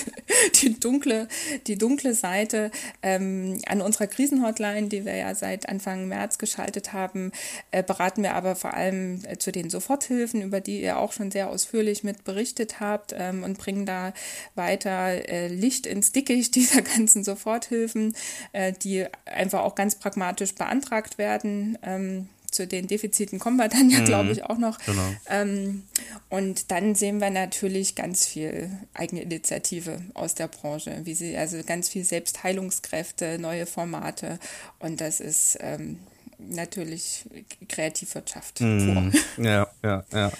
die, 0.56 0.80
dunkle, 0.80 1.28
die 1.68 1.78
dunkle 1.78 2.14
Seite 2.14 2.72
ähm, 3.04 3.60
an 3.68 3.82
unserer 3.82 4.08
Krisenhotline, 4.08 4.88
die 4.88 5.06
wir 5.06 5.16
ja 5.16 5.36
seit 5.36 5.70
Anfang 5.70 6.08
März 6.08 6.38
geschaltet 6.38 6.94
haben, 6.94 7.32
äh, 7.72 7.84
beraten 7.84 8.24
wir 8.24 8.36
aber 8.36 8.56
vor 8.56 8.74
allem 8.74 9.22
äh, 9.26 9.38
zu 9.38 9.52
den 9.52 9.70
Soforthilfen, 9.70 10.42
über 10.42 10.62
die 10.62 10.82
ihr 10.82 10.98
auch 10.98 11.12
schon 11.12 11.30
sehr 11.30 11.50
ausführlich 11.50 12.04
mit 12.04 12.24
berichtet 12.24 12.80
habt 12.80 13.14
ähm, 13.16 13.44
und 13.44 13.58
bringen 13.58 13.86
da 13.86 14.14
weiter 14.56 15.30
äh, 15.30 15.50
Licht 15.50 15.86
ins 15.86 16.12
Dickicht 16.12 16.56
dieser 16.60 16.82
ganzen 16.82 17.24
Soforthilfen, 17.24 18.16
äh, 18.54 18.72
die 18.74 19.06
einfach 19.26 19.62
auch 19.62 19.76
ganz 19.76 19.96
pragmatisch 19.96 20.56
beantragt 20.56 21.18
werden. 21.18 21.78
Ähm, 21.84 22.30
zu 22.60 22.68
den 22.68 22.88
Defiziten 22.88 23.40
kommen 23.40 23.56
wir 23.56 23.70
dann 23.70 23.90
ja, 23.90 24.00
mhm. 24.00 24.06
glaube 24.06 24.32
ich, 24.32 24.44
auch 24.44 24.58
noch. 24.58 24.80
Genau. 24.80 25.14
Ähm, 25.30 25.84
und 26.28 26.72
dann 26.72 26.94
sehen 26.94 27.22
wir 27.22 27.30
natürlich 27.30 27.96
ganz 27.96 28.26
viel 28.26 28.70
Eigeninitiative 28.94 30.02
aus 30.14 30.36
der 30.36 30.50
Branche, 30.50 31.00
wie 31.06 31.14
sie, 31.14 31.38
also 31.38 31.64
ganz 31.66 31.88
viel 31.88 32.04
Selbstheilungskräfte, 32.04 33.40
neue 33.40 33.66
Formate. 33.66 34.40
Und 34.80 35.00
das 35.00 35.22
ist 35.22 35.58
ähm, 35.62 36.00
natürlich 36.38 37.24
Kreativwirtschaft 37.70 38.60
mhm. 38.60 39.14
Ja, 39.38 39.70
ja, 39.82 40.04
ja. 40.12 40.32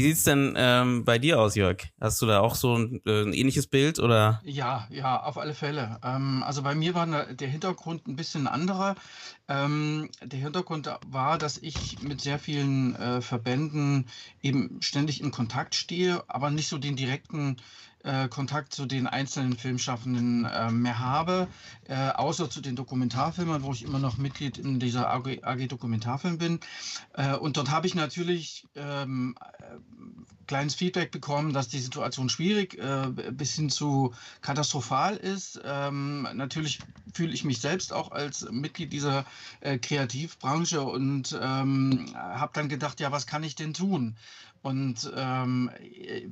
Wie 0.00 0.04
sieht 0.04 0.16
es 0.16 0.24
denn 0.24 0.54
ähm, 0.56 1.04
bei 1.04 1.18
dir 1.18 1.38
aus, 1.38 1.56
Jörg? 1.56 1.76
Hast 2.00 2.22
du 2.22 2.26
da 2.26 2.40
auch 2.40 2.54
so 2.54 2.74
ein, 2.74 3.02
äh, 3.04 3.20
ein 3.20 3.34
ähnliches 3.34 3.66
Bild 3.66 3.98
oder? 3.98 4.40
Ja, 4.44 4.88
ja, 4.88 5.22
auf 5.22 5.36
alle 5.36 5.52
Fälle. 5.52 6.00
Ähm, 6.02 6.42
also 6.42 6.62
bei 6.62 6.74
mir 6.74 6.94
war 6.94 7.06
der 7.26 7.48
Hintergrund 7.48 8.08
ein 8.08 8.16
bisschen 8.16 8.46
anderer. 8.46 8.94
Ähm, 9.46 10.08
der 10.22 10.38
Hintergrund 10.38 10.90
war, 11.06 11.36
dass 11.36 11.58
ich 11.58 12.00
mit 12.00 12.22
sehr 12.22 12.38
vielen 12.38 12.96
äh, 12.96 13.20
Verbänden 13.20 14.06
eben 14.40 14.78
ständig 14.80 15.20
in 15.20 15.32
Kontakt 15.32 15.74
stehe, 15.74 16.24
aber 16.28 16.48
nicht 16.48 16.68
so 16.68 16.78
den 16.78 16.96
direkten 16.96 17.58
äh, 18.02 18.28
Kontakt 18.28 18.72
zu 18.72 18.86
den 18.86 19.06
einzelnen 19.06 19.56
Filmschaffenden 19.56 20.44
äh, 20.44 20.70
mehr 20.70 20.98
habe, 20.98 21.48
äh, 21.88 21.94
außer 22.10 22.48
zu 22.48 22.60
den 22.60 22.76
Dokumentarfilmern, 22.76 23.62
wo 23.62 23.72
ich 23.72 23.82
immer 23.82 23.98
noch 23.98 24.16
Mitglied 24.16 24.58
in 24.58 24.80
dieser 24.80 25.10
AG, 25.10 25.42
AG 25.42 25.66
Dokumentarfilm 25.68 26.38
bin. 26.38 26.60
Äh, 27.12 27.34
und 27.34 27.56
dort 27.56 27.70
habe 27.70 27.86
ich 27.86 27.94
natürlich 27.94 28.66
ähm, 28.74 29.36
äh, 29.58 29.76
kleines 30.46 30.74
Feedback 30.74 31.10
bekommen, 31.10 31.52
dass 31.52 31.68
die 31.68 31.78
Situation 31.78 32.28
schwierig 32.28 32.76
bis 33.30 33.54
hin 33.54 33.70
zu 33.70 34.12
katastrophal 34.40 35.16
ist. 35.16 35.60
Ähm, 35.64 36.26
natürlich 36.34 36.80
fühle 37.14 37.32
ich 37.32 37.44
mich 37.44 37.60
selbst 37.60 37.92
auch 37.92 38.10
als 38.10 38.50
Mitglied 38.50 38.92
dieser 38.92 39.24
Kreativbranche 39.60 40.82
und 40.82 41.38
ähm, 41.40 42.12
habe 42.14 42.50
dann 42.52 42.68
gedacht, 42.68 42.98
ja, 42.98 43.12
was 43.12 43.28
kann 43.28 43.44
ich 43.44 43.54
denn 43.54 43.74
tun? 43.74 44.16
Und 44.62 45.10
ähm, 45.16 45.70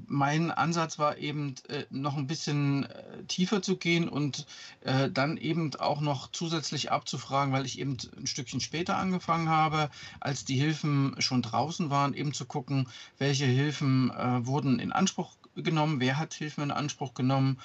mein 0.07 0.51
Ansatz 0.51 0.99
war 0.99 1.17
eben 1.17 1.55
äh, 1.69 1.85
noch 1.91 2.17
ein 2.17 2.27
bisschen 2.27 2.85
äh, 2.85 3.25
tiefer 3.25 3.63
zu 3.63 3.77
gehen 3.77 4.09
und 4.09 4.47
äh, 4.83 5.11
dann 5.11 5.39
eben 5.39 5.75
auch 5.77 6.03
noch 6.03 6.31
zusätzlich 6.31 6.93
abzufragen, 6.93 7.55
weil 7.55 7.65
ich 7.65 7.79
eben 7.79 7.97
ein 8.19 8.27
Stückchen 8.27 8.61
später 8.61 8.97
angefangen 8.97 9.49
habe, 9.49 9.89
als 10.21 10.45
die 10.45 10.57
Hilfen 10.57 11.17
schon 11.21 11.41
draußen 11.41 11.89
waren, 11.89 12.13
eben 12.13 12.35
zu 12.35 12.45
gucken, 12.45 12.89
welche 13.17 13.47
Hilfen 13.47 14.11
äh, 14.11 14.47
wurden 14.47 14.79
in 14.79 14.93
Anspruch 14.93 15.35
genommen, 15.63 16.01
wer 16.01 16.19
hat 16.19 16.35
Hilfen 16.35 16.65
in 16.65 16.71
Anspruch 16.71 17.15
genommen, 17.15 17.59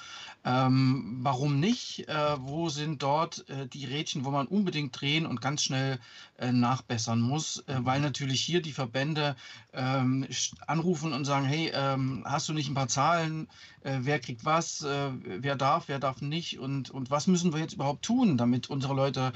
ähm, 0.44 1.18
warum 1.22 1.58
nicht, 1.60 2.08
äh, 2.08 2.36
wo 2.38 2.68
sind 2.68 3.02
dort 3.02 3.48
äh, 3.48 3.66
die 3.66 3.86
Rädchen, 3.86 4.24
wo 4.24 4.30
man 4.30 4.46
unbedingt 4.46 5.00
drehen 5.00 5.26
und 5.26 5.40
ganz 5.40 5.62
schnell 5.62 5.98
äh, 6.38 6.52
nachbessern 6.52 7.20
muss, 7.20 7.64
äh, 7.66 7.76
weil 7.80 8.00
natürlich 8.00 8.40
hier 8.40 8.60
die 8.60 8.72
Verbände 8.72 9.36
ähm, 9.72 10.26
anrufen 10.66 11.12
und 11.12 11.24
sagen, 11.24 11.46
hey, 11.46 11.70
ähm, 11.74 12.24
hast 12.26 12.48
du 12.48 12.52
nicht 12.52 12.68
ein 12.68 12.74
paar 12.74 12.88
Zahlen, 12.88 13.48
äh, 13.82 14.00
wer 14.02 14.18
kriegt 14.18 14.44
was, 14.44 14.82
äh, 14.82 15.10
wer 15.24 15.56
darf, 15.56 15.88
wer 15.88 15.98
darf 15.98 16.20
nicht? 16.20 16.58
Und, 16.58 16.90
und 16.90 17.10
was 17.10 17.26
müssen 17.26 17.52
wir 17.52 17.60
jetzt 17.60 17.74
überhaupt 17.74 18.04
tun, 18.04 18.36
damit 18.36 18.68
unsere 18.68 18.94
Leute 18.94 19.32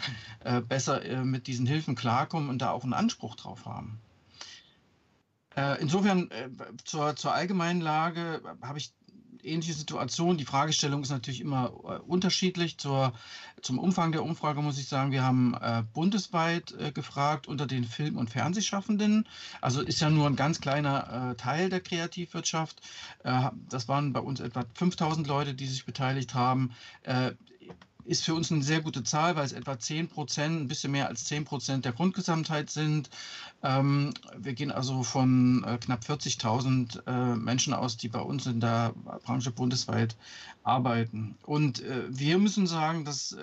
besser 0.68 1.24
mit 1.24 1.46
diesen 1.46 1.66
Hilfen 1.66 1.94
klarkommen 1.94 2.48
und 2.48 2.60
da 2.62 2.70
auch 2.70 2.84
einen 2.84 2.92
Anspruch 2.92 3.34
drauf 3.34 3.66
haben. 3.66 4.00
Äh, 5.58 5.80
insofern 5.80 6.30
äh, 6.30 6.48
zur, 6.84 7.16
zur 7.16 7.34
allgemeinen 7.34 7.80
Lage 7.80 8.40
äh, 8.44 8.64
habe 8.66 8.78
ich 8.78 8.92
ähnliche 9.42 9.72
Situationen. 9.72 10.38
Die 10.38 10.44
Fragestellung 10.44 11.02
ist 11.02 11.10
natürlich 11.10 11.40
immer 11.40 12.04
unterschiedlich. 12.06 12.78
Zur, 12.78 13.12
zum 13.62 13.78
Umfang 13.78 14.12
der 14.12 14.22
Umfrage 14.22 14.62
muss 14.62 14.78
ich 14.78 14.88
sagen, 14.88 15.12
wir 15.12 15.22
haben 15.22 15.54
bundesweit 15.94 16.74
gefragt 16.92 17.46
unter 17.46 17.66
den 17.66 17.84
Film- 17.84 18.16
und 18.16 18.30
Fernsehschaffenden. 18.30 19.28
Also 19.60 19.80
ist 19.80 20.00
ja 20.00 20.10
nur 20.10 20.26
ein 20.26 20.34
ganz 20.34 20.60
kleiner 20.60 21.36
Teil 21.38 21.70
der 21.70 21.80
Kreativwirtschaft. 21.80 22.82
das 23.22 23.86
waren 23.86 24.12
bei 24.12 24.20
uns 24.20 24.40
etwa 24.40 24.64
5000 24.74 25.28
Leute, 25.28 25.54
die 25.54 25.68
sich 25.68 25.86
beteiligt 25.86 26.34
haben 26.34 26.72
ist 28.08 28.24
für 28.24 28.34
uns 28.34 28.50
eine 28.50 28.62
sehr 28.62 28.80
gute 28.80 29.04
Zahl, 29.04 29.36
weil 29.36 29.44
es 29.44 29.52
etwa 29.52 29.78
10 29.78 30.08
Prozent, 30.08 30.60
ein 30.60 30.68
bisschen 30.68 30.92
mehr 30.92 31.08
als 31.08 31.26
10 31.26 31.44
Prozent 31.44 31.84
der 31.84 31.92
Grundgesamtheit 31.92 32.70
sind. 32.70 33.10
Ähm, 33.62 34.14
wir 34.36 34.54
gehen 34.54 34.72
also 34.72 35.02
von 35.02 35.62
äh, 35.64 35.76
knapp 35.78 36.02
40.000 36.02 37.06
äh, 37.06 37.36
Menschen 37.36 37.74
aus, 37.74 37.98
die 37.98 38.08
bei 38.08 38.20
uns 38.20 38.46
in 38.46 38.60
der 38.60 38.94
Branche 39.24 39.50
bundesweit 39.50 40.16
arbeiten. 40.62 41.36
Und 41.42 41.82
äh, 41.82 42.04
wir 42.08 42.38
müssen 42.38 42.66
sagen, 42.66 43.04
dass 43.04 43.36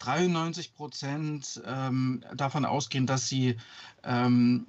93 0.00 0.74
Prozent 0.74 1.60
ähm, 1.64 2.22
davon 2.34 2.64
ausgehen, 2.64 3.06
dass 3.06 3.28
sie 3.28 3.56
ähm, 4.04 4.66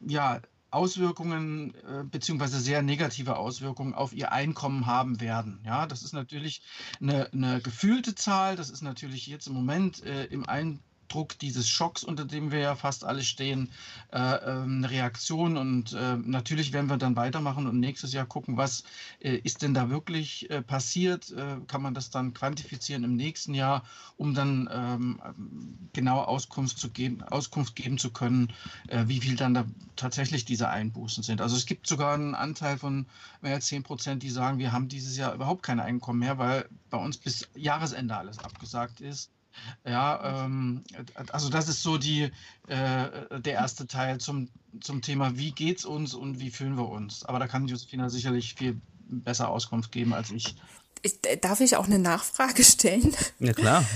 ja, 0.00 0.40
Auswirkungen 0.76 1.74
äh, 1.74 2.04
beziehungsweise 2.04 2.60
sehr 2.60 2.82
negative 2.82 3.38
Auswirkungen 3.38 3.94
auf 3.94 4.12
ihr 4.12 4.30
Einkommen 4.30 4.84
haben 4.84 5.22
werden. 5.22 5.58
Ja, 5.64 5.86
das 5.86 6.02
ist 6.02 6.12
natürlich 6.12 6.60
eine, 7.00 7.32
eine 7.32 7.62
gefühlte 7.62 8.14
Zahl. 8.14 8.56
Das 8.56 8.68
ist 8.68 8.82
natürlich 8.82 9.26
jetzt 9.26 9.46
im 9.46 9.54
Moment 9.54 10.02
äh, 10.04 10.26
im 10.26 10.46
Ein 10.46 10.80
Druck 11.08 11.38
dieses 11.38 11.68
Schocks, 11.68 12.04
unter 12.04 12.24
dem 12.24 12.50
wir 12.50 12.60
ja 12.60 12.74
fast 12.74 13.04
alle 13.04 13.22
stehen, 13.22 13.70
äh, 14.12 14.18
ähm, 14.18 14.78
eine 14.78 14.90
Reaktion. 14.90 15.56
Und 15.56 15.92
äh, 15.92 16.16
natürlich 16.16 16.72
werden 16.72 16.88
wir 16.88 16.96
dann 16.96 17.16
weitermachen 17.16 17.66
und 17.66 17.80
nächstes 17.80 18.12
Jahr 18.12 18.26
gucken, 18.26 18.56
was 18.56 18.84
äh, 19.20 19.36
ist 19.36 19.62
denn 19.62 19.74
da 19.74 19.90
wirklich 19.90 20.48
passiert. 20.66 21.34
Kann 21.66 21.82
man 21.82 21.94
das 21.94 22.10
dann 22.10 22.34
quantifizieren 22.34 23.04
im 23.04 23.16
nächsten 23.16 23.54
Jahr, 23.54 23.84
um 24.16 24.34
dann 24.34 24.68
ähm, 24.72 25.20
genau 25.92 26.20
Auskunft, 26.22 26.78
zu 26.78 26.90
geben, 26.90 27.22
Auskunft 27.22 27.74
geben 27.76 27.98
zu 27.98 28.10
können, 28.10 28.52
wie 28.88 29.20
viel 29.20 29.36
dann 29.36 29.54
da 29.54 29.64
tatsächlich 29.96 30.44
diese 30.44 30.68
Einbußen 30.68 31.22
sind. 31.22 31.40
Also 31.40 31.56
es 31.56 31.66
gibt 31.66 31.86
sogar 31.86 32.14
einen 32.14 32.34
Anteil 32.34 32.78
von 32.78 33.06
mehr 33.40 33.54
als 33.54 33.66
10 33.66 33.82
Prozent, 33.82 34.22
die 34.22 34.30
sagen, 34.30 34.58
wir 34.58 34.72
haben 34.72 34.88
dieses 34.88 35.16
Jahr 35.16 35.34
überhaupt 35.34 35.62
kein 35.62 35.80
Einkommen 35.80 36.20
mehr, 36.20 36.38
weil 36.38 36.68
bei 36.90 36.98
uns 36.98 37.16
bis 37.18 37.48
Jahresende 37.54 38.16
alles 38.16 38.38
abgesagt 38.38 39.00
ist. 39.00 39.30
Ja, 39.84 40.44
ähm, 40.44 40.82
also 41.32 41.48
das 41.48 41.68
ist 41.68 41.82
so 41.82 41.98
die, 41.98 42.30
äh, 42.68 43.40
der 43.40 43.52
erste 43.52 43.86
Teil 43.86 44.18
zum, 44.18 44.48
zum 44.80 45.02
Thema, 45.02 45.36
wie 45.36 45.52
geht's 45.52 45.84
uns 45.84 46.14
und 46.14 46.40
wie 46.40 46.50
fühlen 46.50 46.76
wir 46.76 46.88
uns. 46.88 47.24
Aber 47.24 47.38
da 47.38 47.46
kann 47.46 47.68
Josefina 47.68 48.08
sicherlich 48.08 48.54
viel 48.54 48.80
besser 49.08 49.48
Auskunft 49.48 49.92
geben 49.92 50.14
als 50.14 50.30
ich. 50.30 50.56
ich 51.02 51.18
darf 51.40 51.60
ich 51.60 51.76
auch 51.76 51.86
eine 51.86 51.98
Nachfrage 51.98 52.64
stellen? 52.64 53.14
Ja, 53.38 53.52
klar. 53.52 53.84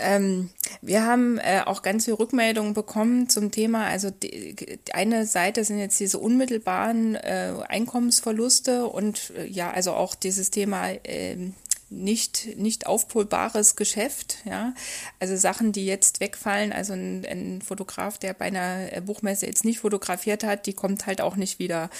Ähm, 0.00 0.48
wir 0.80 1.04
haben 1.04 1.38
äh, 1.38 1.62
auch 1.66 1.82
ganz 1.82 2.06
viele 2.06 2.18
Rückmeldungen 2.18 2.72
bekommen 2.72 3.28
zum 3.28 3.50
Thema, 3.50 3.84
also 3.84 4.10
die, 4.10 4.56
die 4.56 4.94
eine 4.94 5.26
Seite 5.26 5.62
sind 5.62 5.78
jetzt 5.78 6.00
diese 6.00 6.18
unmittelbaren 6.18 7.16
äh, 7.16 7.52
Einkommensverluste 7.68 8.86
und 8.86 9.32
äh, 9.36 9.46
ja, 9.46 9.70
also 9.70 9.92
auch 9.92 10.14
dieses 10.14 10.50
Thema 10.50 10.88
ähm, 11.04 11.54
nicht, 11.90 12.56
nicht 12.56 12.86
aufpolbares 12.86 13.76
Geschäft, 13.76 14.38
ja. 14.44 14.74
Also 15.18 15.36
Sachen, 15.36 15.72
die 15.72 15.86
jetzt 15.86 16.20
wegfallen, 16.20 16.72
also 16.72 16.92
ein, 16.92 17.26
ein 17.26 17.62
Fotograf, 17.62 18.18
der 18.18 18.32
bei 18.32 18.46
einer 18.46 19.00
Buchmesse 19.02 19.46
jetzt 19.46 19.64
nicht 19.64 19.80
fotografiert 19.80 20.44
hat, 20.44 20.66
die 20.66 20.72
kommt 20.72 21.06
halt 21.06 21.20
auch 21.20 21.36
nicht 21.36 21.58
wieder. 21.58 21.90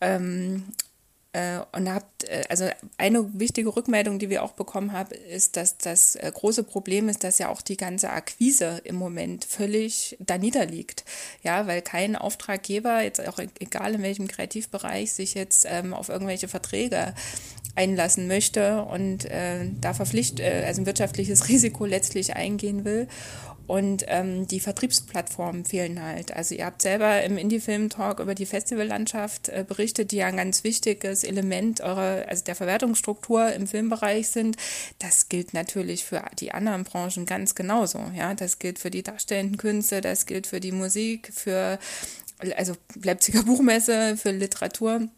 Ähm, 0.00 0.64
äh, 1.36 1.60
und 1.72 1.92
habt, 1.92 2.24
äh, 2.24 2.44
also 2.48 2.68
eine 2.96 3.38
wichtige 3.38 3.76
Rückmeldung, 3.76 4.18
die 4.18 4.30
wir 4.30 4.42
auch 4.42 4.52
bekommen 4.52 4.92
haben, 4.92 5.10
ist, 5.28 5.56
dass 5.56 5.76
das 5.76 6.16
äh, 6.16 6.32
große 6.32 6.64
Problem 6.64 7.10
ist, 7.10 7.24
dass 7.24 7.38
ja 7.38 7.50
auch 7.50 7.60
die 7.60 7.76
ganze 7.76 8.08
Akquise 8.08 8.80
im 8.84 8.96
Moment 8.96 9.44
völlig 9.44 10.16
da 10.18 10.38
niederliegt. 10.38 11.04
Ja, 11.42 11.66
weil 11.66 11.82
kein 11.82 12.16
Auftraggeber, 12.16 13.02
jetzt 13.02 13.26
auch 13.28 13.38
e-, 13.38 13.48
egal 13.60 13.94
in 13.94 14.02
welchem 14.02 14.28
Kreativbereich, 14.28 15.12
sich 15.12 15.34
jetzt 15.34 15.66
ähm, 15.68 15.92
auf 15.92 16.08
irgendwelche 16.08 16.48
Verträge 16.48 17.12
einlassen 17.76 18.26
möchte 18.26 18.82
und 18.82 19.26
äh, 19.26 19.66
da 19.80 19.94
verpflichtet, 19.94 20.40
äh, 20.40 20.64
also 20.66 20.82
ein 20.82 20.86
wirtschaftliches 20.86 21.48
Risiko 21.48 21.84
letztlich 21.84 22.34
eingehen 22.34 22.84
will. 22.84 23.06
Und 23.66 24.04
ähm, 24.06 24.46
die 24.46 24.60
Vertriebsplattformen 24.60 25.64
fehlen 25.64 26.00
halt. 26.00 26.32
Also 26.32 26.54
ihr 26.54 26.66
habt 26.66 26.82
selber 26.82 27.22
im 27.24 27.36
Indie-Film-Talk 27.36 28.20
über 28.20 28.36
die 28.36 28.46
Festivallandschaft 28.46 29.48
äh, 29.48 29.64
berichtet, 29.66 30.12
die 30.12 30.18
ja 30.18 30.26
ein 30.26 30.36
ganz 30.36 30.62
wichtiges 30.62 31.24
Element 31.24 31.80
eurer, 31.80 32.26
also 32.28 32.44
der 32.44 32.54
Verwertungsstruktur 32.54 33.52
im 33.52 33.66
Filmbereich 33.66 34.28
sind. 34.28 34.56
Das 35.00 35.28
gilt 35.28 35.52
natürlich 35.52 36.04
für 36.04 36.22
die 36.38 36.52
anderen 36.52 36.84
Branchen 36.84 37.26
ganz 37.26 37.56
genauso. 37.56 38.00
Ja, 38.16 38.34
das 38.34 38.60
gilt 38.60 38.78
für 38.78 38.90
die 38.90 39.02
darstellenden 39.02 39.56
Künste, 39.56 40.00
das 40.00 40.26
gilt 40.26 40.46
für 40.46 40.60
die 40.60 40.72
Musik, 40.72 41.32
für 41.34 41.80
also 42.56 42.74
Leipziger 43.02 43.42
Buchmesse, 43.42 44.16
für 44.16 44.30
Literatur. 44.30 45.08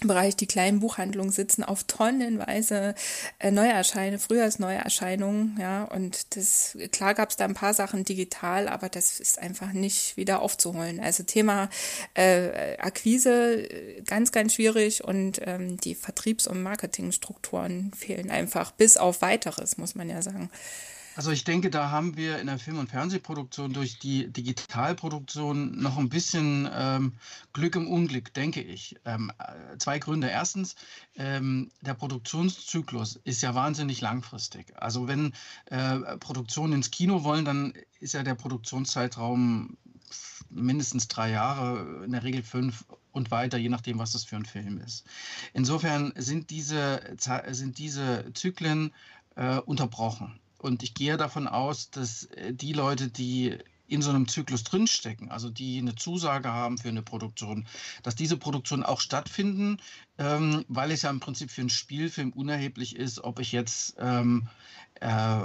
Bereich 0.00 0.36
die 0.36 0.46
kleinen 0.46 0.80
Buchhandlungen 0.80 1.32
sitzen 1.32 1.64
auf 1.64 1.84
tonnenweise 1.84 2.94
äh, 3.40 3.50
Neuerscheinungen, 3.50 4.20
Frühjahrsneuerscheinungen, 4.20 5.58
ja, 5.60 5.84
und 5.84 6.36
das, 6.36 6.78
klar 6.92 7.14
gab 7.14 7.30
es 7.30 7.36
da 7.36 7.44
ein 7.44 7.54
paar 7.54 7.74
Sachen 7.74 8.04
digital, 8.04 8.68
aber 8.68 8.88
das 8.88 9.18
ist 9.18 9.40
einfach 9.40 9.72
nicht 9.72 10.16
wieder 10.16 10.40
aufzuholen. 10.40 11.00
Also 11.00 11.24
Thema 11.24 11.68
äh, 12.14 12.76
Akquise 12.78 13.68
ganz, 14.06 14.30
ganz 14.30 14.54
schwierig 14.54 15.02
und 15.02 15.40
ähm, 15.44 15.78
die 15.78 15.94
Vertriebs- 15.94 16.46
und 16.46 16.62
Marketingstrukturen 16.62 17.92
fehlen 17.96 18.30
einfach 18.30 18.70
bis 18.70 18.96
auf 18.96 19.20
weiteres, 19.20 19.78
muss 19.78 19.94
man 19.94 20.08
ja 20.08 20.22
sagen. 20.22 20.50
Also 21.18 21.32
ich 21.32 21.42
denke, 21.42 21.68
da 21.68 21.90
haben 21.90 22.16
wir 22.16 22.38
in 22.38 22.46
der 22.46 22.60
Film- 22.60 22.78
und 22.78 22.90
Fernsehproduktion 22.90 23.72
durch 23.72 23.98
die 23.98 24.32
Digitalproduktion 24.32 25.76
noch 25.76 25.98
ein 25.98 26.08
bisschen 26.08 26.70
ähm, 26.72 27.14
Glück 27.52 27.74
im 27.74 27.88
Unglück, 27.88 28.32
denke 28.34 28.62
ich. 28.62 28.94
Ähm, 29.04 29.32
äh, 29.36 29.76
zwei 29.78 29.98
Gründe. 29.98 30.28
Erstens, 30.28 30.76
ähm, 31.16 31.72
der 31.80 31.94
Produktionszyklus 31.94 33.18
ist 33.24 33.42
ja 33.42 33.56
wahnsinnig 33.56 34.00
langfristig. 34.00 34.72
Also 34.80 35.08
wenn 35.08 35.32
äh, 35.64 36.16
Produktionen 36.18 36.74
ins 36.74 36.92
Kino 36.92 37.24
wollen, 37.24 37.44
dann 37.44 37.72
ist 37.98 38.14
ja 38.14 38.22
der 38.22 38.36
Produktionszeitraum 38.36 39.76
mindestens 40.50 41.08
drei 41.08 41.32
Jahre, 41.32 42.04
in 42.04 42.12
der 42.12 42.22
Regel 42.22 42.44
fünf 42.44 42.84
und 43.10 43.32
weiter, 43.32 43.58
je 43.58 43.70
nachdem, 43.70 43.98
was 43.98 44.12
das 44.12 44.22
für 44.22 44.36
ein 44.36 44.44
Film 44.44 44.78
ist. 44.78 45.04
Insofern 45.52 46.12
sind 46.14 46.50
diese, 46.50 47.16
sind 47.50 47.78
diese 47.78 48.32
Zyklen 48.34 48.94
äh, 49.34 49.56
unterbrochen. 49.58 50.38
Und 50.58 50.82
ich 50.82 50.94
gehe 50.94 51.16
davon 51.16 51.46
aus, 51.46 51.90
dass 51.90 52.24
äh, 52.24 52.52
die 52.52 52.72
Leute, 52.72 53.08
die 53.08 53.56
in 53.88 54.02
so 54.02 54.10
einem 54.10 54.28
Zyklus 54.28 54.64
drinstecken, 54.64 55.30
also 55.30 55.48
die 55.48 55.78
eine 55.78 55.94
Zusage 55.94 56.52
haben 56.52 56.76
für 56.76 56.88
eine 56.88 57.02
Produktion, 57.02 57.66
dass 58.02 58.14
diese 58.14 58.36
Produktionen 58.36 58.82
auch 58.82 59.00
stattfinden, 59.00 59.78
ähm, 60.18 60.64
weil 60.68 60.90
es 60.90 61.02
ja 61.02 61.10
im 61.10 61.20
Prinzip 61.20 61.50
für 61.50 61.62
einen 61.62 61.70
Spielfilm 61.70 62.32
unerheblich 62.32 62.96
ist, 62.96 63.24
ob 63.24 63.40
ich 63.40 63.50
jetzt 63.50 63.96
ähm, 63.98 64.48
äh, 65.00 65.40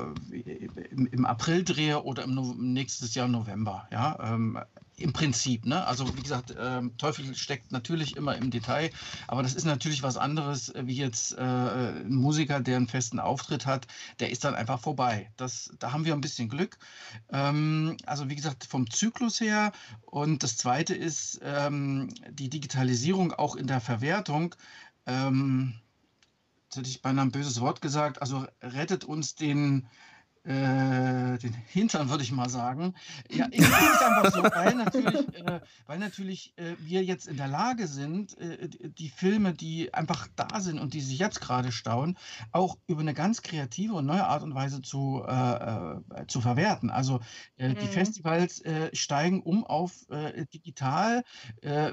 im, 0.92 1.26
April 1.26 1.64
drehe 1.64 2.04
oder 2.04 2.24
im 2.24 2.34
no 2.34 2.54
nächstes 2.58 3.16
Jahr 3.16 3.30
November. 3.30 3.88
Ja? 3.92 4.34
Ähm, 4.34 4.60
im 4.98 5.14
Prinzip, 5.14 5.66
ne? 5.66 5.86
Also 5.86 6.16
wie 6.16 6.22
gesagt, 6.22 6.54
ähm, 6.58 6.98
Teufel 6.98 7.36
steckt 7.36 7.72
natürlich 7.72 8.16
immer 8.16 8.36
im 8.36 8.52
Detail, 8.52 8.92
aber 9.28 9.42
das 9.42 9.56
ist 9.56 9.66
natürlich 9.66 10.04
was 10.04 10.18
anderes, 10.18 10.70
äh, 10.70 10.84
wie 10.86 10.96
jetzt 10.96 11.38
äh, 11.38 11.42
ein 11.42 12.14
Musiker, 12.14 12.60
der 12.60 12.78
einen 12.78 12.88
festen 12.88 13.20
Auftritt 13.20 13.66
hat, 13.66 13.88
der 14.20 14.30
ist 14.30 14.44
dann 14.44 14.56
einfach 14.56 14.80
vorbei. 14.80 15.32
Das, 15.38 15.74
da 15.80 15.92
haben 15.92 16.06
wir 16.06 16.14
ein 16.14 16.22
bisschen 16.22 16.50
Glück. 16.50 16.78
Ähm, 17.30 17.98
also 18.06 18.30
wie 18.30 18.36
gesagt, 18.36 18.66
vom 18.66 18.90
Zyklus 18.90 19.40
her. 19.40 19.72
Und 20.06 20.44
das 20.44 20.58
Zweite 20.58 20.94
ist 20.94 21.40
ähm, 21.44 22.10
die 22.30 22.50
Digitalisierung 22.50 23.34
auch 23.34 23.56
in 23.56 23.68
der 23.68 23.82
Verwertung. 23.82 24.56
Ähm, 25.06 25.74
jetzt 26.66 26.78
hätte 26.78 26.90
ich 26.90 27.02
beinahe 27.02 27.26
ein 27.26 27.32
böses 27.32 27.60
Wort 27.62 27.82
gesagt, 27.82 28.22
also 28.22 28.46
rettet 28.62 29.04
uns 29.04 29.36
den 29.36 29.88
äh, 30.46 31.38
den 31.38 31.54
Hintern, 31.68 32.10
würde 32.10 32.24
ich 32.24 32.32
mal 32.32 32.50
sagen. 32.50 32.94
Ja, 33.32 33.48
ich 33.50 33.66
finde 33.66 33.92
es 33.94 34.02
einfach 34.02 34.32
so, 34.34 34.44
weil 34.44 34.76
natürlich, 34.76 35.36
äh, 35.48 35.60
weil 35.86 36.00
natürlich 36.00 36.54
äh, 36.58 36.76
wir 36.80 37.04
jetzt 37.04 37.28
in 37.28 37.38
der 37.38 37.48
Lage 37.48 37.88
sind, 37.88 38.38
äh, 38.38 38.68
die 38.70 39.10
Filme, 39.10 39.54
die 39.54 39.94
einfach 39.94 40.28
da 40.36 40.60
sind 40.60 40.80
und 40.80 40.94
die 40.94 41.02
sich 41.02 41.18
jetzt 41.18 41.40
gerade 41.40 41.72
stauen, 41.72 42.18
auch 42.52 42.78
über 42.88 43.02
eine 43.02 43.14
ganz 43.14 43.42
kreative 43.42 43.94
und 43.94 44.06
neue 44.06 44.26
Art 44.26 44.44
und 44.44 44.54
Weise 44.54 44.82
zu, 44.82 45.24
äh, 45.26 46.28
zu 46.28 46.42
verwerten. 46.42 46.90
Also 46.90 47.20
mhm. 47.58 47.76
die 47.76 47.88
Festivals 47.88 48.62
steigen 48.94 49.42
um 49.42 49.66
auf 49.66 49.94
digital, 50.54 51.24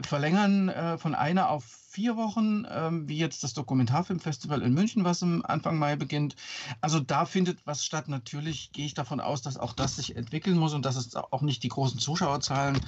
verlängern 0.03 0.99
von 0.99 1.15
einer 1.15 1.51
auf 1.51 1.90
vier 1.91 2.17
Wochen, 2.17 2.67
ähm, 2.71 3.09
wie 3.09 3.19
jetzt 3.19 3.43
das 3.43 3.53
Dokumentarfilmfestival 3.53 4.63
in 4.63 4.73
München, 4.73 5.05
was 5.05 5.23
im 5.23 5.45
Anfang 5.45 5.77
Mai 5.77 5.97
beginnt. 5.97 6.37
Also 6.81 7.01
da 7.01 7.27
findet 7.27 7.67
was 7.67 7.85
statt. 7.85 8.07
Natürlich 8.07 8.71
gehe 8.71 8.87
ich 8.87 8.95
davon 8.95 9.21
aus, 9.21 9.43
dass 9.43 9.57
auch 9.57 9.73
das 9.73 9.97
sich 9.97 10.15
entwickeln 10.15 10.57
muss 10.57 10.73
und 10.73 10.87
dass 10.87 10.95
es 10.95 11.17
auch 11.17 11.43
nicht 11.43 11.65
die 11.65 11.69
großen 11.69 11.99
Zuschauerzahlen 11.99 12.81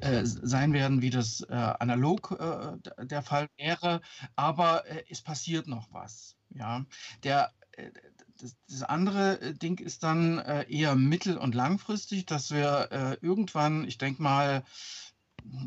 äh, 0.00 0.24
sein 0.24 0.74
werden, 0.74 1.00
wie 1.00 1.08
das 1.08 1.40
äh, 1.40 1.54
analog 1.54 2.36
äh, 2.38 3.06
der 3.06 3.22
Fall 3.22 3.48
wäre. 3.56 4.02
Aber 4.36 4.86
äh, 4.86 5.04
es 5.08 5.22
passiert 5.22 5.66
noch 5.66 5.88
was. 5.90 6.36
Ja, 6.50 6.84
der 7.22 7.52
äh, 7.72 7.90
das, 8.68 8.82
andere 8.82 9.40
äh, 9.40 9.54
Ding 9.54 9.78
ist 9.78 10.02
dann 10.02 10.38
eher 10.38 10.94
mittel- 10.96 11.38
und 11.38 11.54
langfristig, 11.54 12.26
dass 12.26 12.50
wir 12.50 13.18
irgendwann, 13.20 13.86
ich 13.86 13.98
denke 13.98 14.22
mal, 14.22 14.64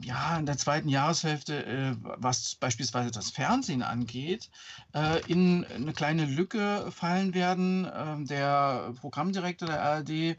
ja, 0.03 0.37
in 0.37 0.45
der 0.45 0.57
zweiten 0.57 0.89
Jahreshälfte, 0.89 1.65
äh, 1.65 1.95
was 2.01 2.55
beispielsweise 2.55 3.11
das 3.11 3.29
Fernsehen 3.29 3.83
angeht, 3.83 4.49
äh, 4.93 5.21
in 5.27 5.65
eine 5.65 5.93
kleine 5.93 6.25
Lücke 6.25 6.91
fallen 6.91 7.33
werden. 7.33 7.89
Ähm, 7.93 8.25
der 8.25 8.93
Programmdirektor 8.99 9.67
der 9.67 9.81
ARD, 9.81 10.09
äh, 10.09 10.35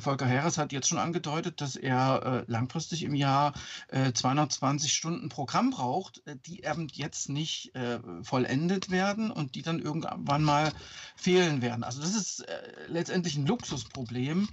Volker 0.00 0.28
Harris, 0.28 0.58
hat 0.58 0.72
jetzt 0.72 0.88
schon 0.88 0.98
angedeutet, 0.98 1.60
dass 1.60 1.76
er 1.76 2.44
äh, 2.48 2.50
langfristig 2.50 3.02
im 3.02 3.14
Jahr 3.14 3.54
220 4.14 4.90
äh, 4.90 4.94
Stunden 4.94 5.28
Programm 5.28 5.70
braucht, 5.70 6.26
äh, 6.26 6.36
die 6.46 6.64
eben 6.64 6.88
jetzt 6.92 7.28
nicht 7.28 7.72
vollendet 8.22 8.90
werden 8.90 9.30
und 9.30 9.54
die 9.54 9.62
dann 9.62 9.78
irgendwann 9.78 10.42
mal 10.42 10.72
fehlen 11.16 11.62
werden. 11.62 11.84
Also 11.84 12.00
das 12.00 12.14
ist 12.14 12.44
letztendlich 12.88 13.36
ein 13.36 13.46
Luxusproblem, 13.46 14.48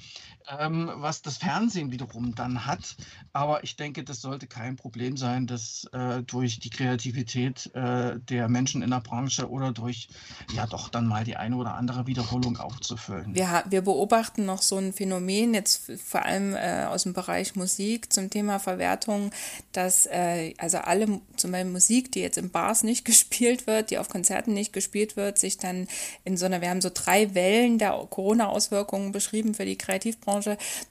ähm, 0.59 0.91
was 0.95 1.21
das 1.21 1.37
Fernsehen 1.37 1.91
wiederum 1.91 2.35
dann 2.35 2.65
hat. 2.65 2.95
Aber 3.33 3.63
ich 3.63 3.75
denke, 3.75 4.03
das 4.03 4.21
sollte 4.21 4.47
kein 4.47 4.75
Problem 4.75 5.17
sein, 5.17 5.47
das 5.47 5.85
äh, 5.91 6.23
durch 6.23 6.59
die 6.59 6.69
Kreativität 6.69 7.73
äh, 7.73 8.19
der 8.19 8.47
Menschen 8.47 8.81
in 8.81 8.89
der 8.91 9.01
Branche 9.01 9.49
oder 9.49 9.71
durch 9.71 10.07
ja 10.53 10.67
doch 10.67 10.89
dann 10.89 11.07
mal 11.07 11.23
die 11.23 11.35
eine 11.35 11.55
oder 11.55 11.75
andere 11.75 12.07
Wiederholung 12.07 12.57
aufzufüllen. 12.57 13.33
Wir, 13.35 13.63
wir 13.69 13.81
beobachten 13.81 14.45
noch 14.45 14.61
so 14.61 14.77
ein 14.77 14.93
Phänomen, 14.93 15.53
jetzt 15.53 15.91
vor 16.03 16.23
allem 16.23 16.55
äh, 16.55 16.85
aus 16.85 17.03
dem 17.03 17.13
Bereich 17.13 17.55
Musik 17.55 18.11
zum 18.13 18.29
Thema 18.29 18.59
Verwertung, 18.59 19.31
dass 19.71 20.05
äh, 20.05 20.53
also 20.57 20.77
alle 20.77 21.21
zum 21.35 21.51
Beispiel 21.51 21.71
Musik, 21.71 22.11
die 22.11 22.21
jetzt 22.21 22.37
in 22.37 22.51
Bars 22.51 22.83
nicht 22.83 23.05
gespielt 23.05 23.67
wird, 23.67 23.91
die 23.91 23.97
auf 23.97 24.09
Konzerten 24.09 24.53
nicht 24.53 24.73
gespielt 24.73 25.17
wird, 25.17 25.37
sich 25.37 25.57
dann 25.57 25.87
in 26.23 26.37
so 26.37 26.45
einer, 26.45 26.61
wir 26.61 26.69
haben 26.69 26.81
so 26.81 26.91
drei 26.93 27.33
Wellen 27.35 27.77
der 27.77 27.91
Corona-Auswirkungen 28.09 29.11
beschrieben 29.11 29.53
für 29.53 29.65
die 29.65 29.77
Kreativbranche, 29.77 30.34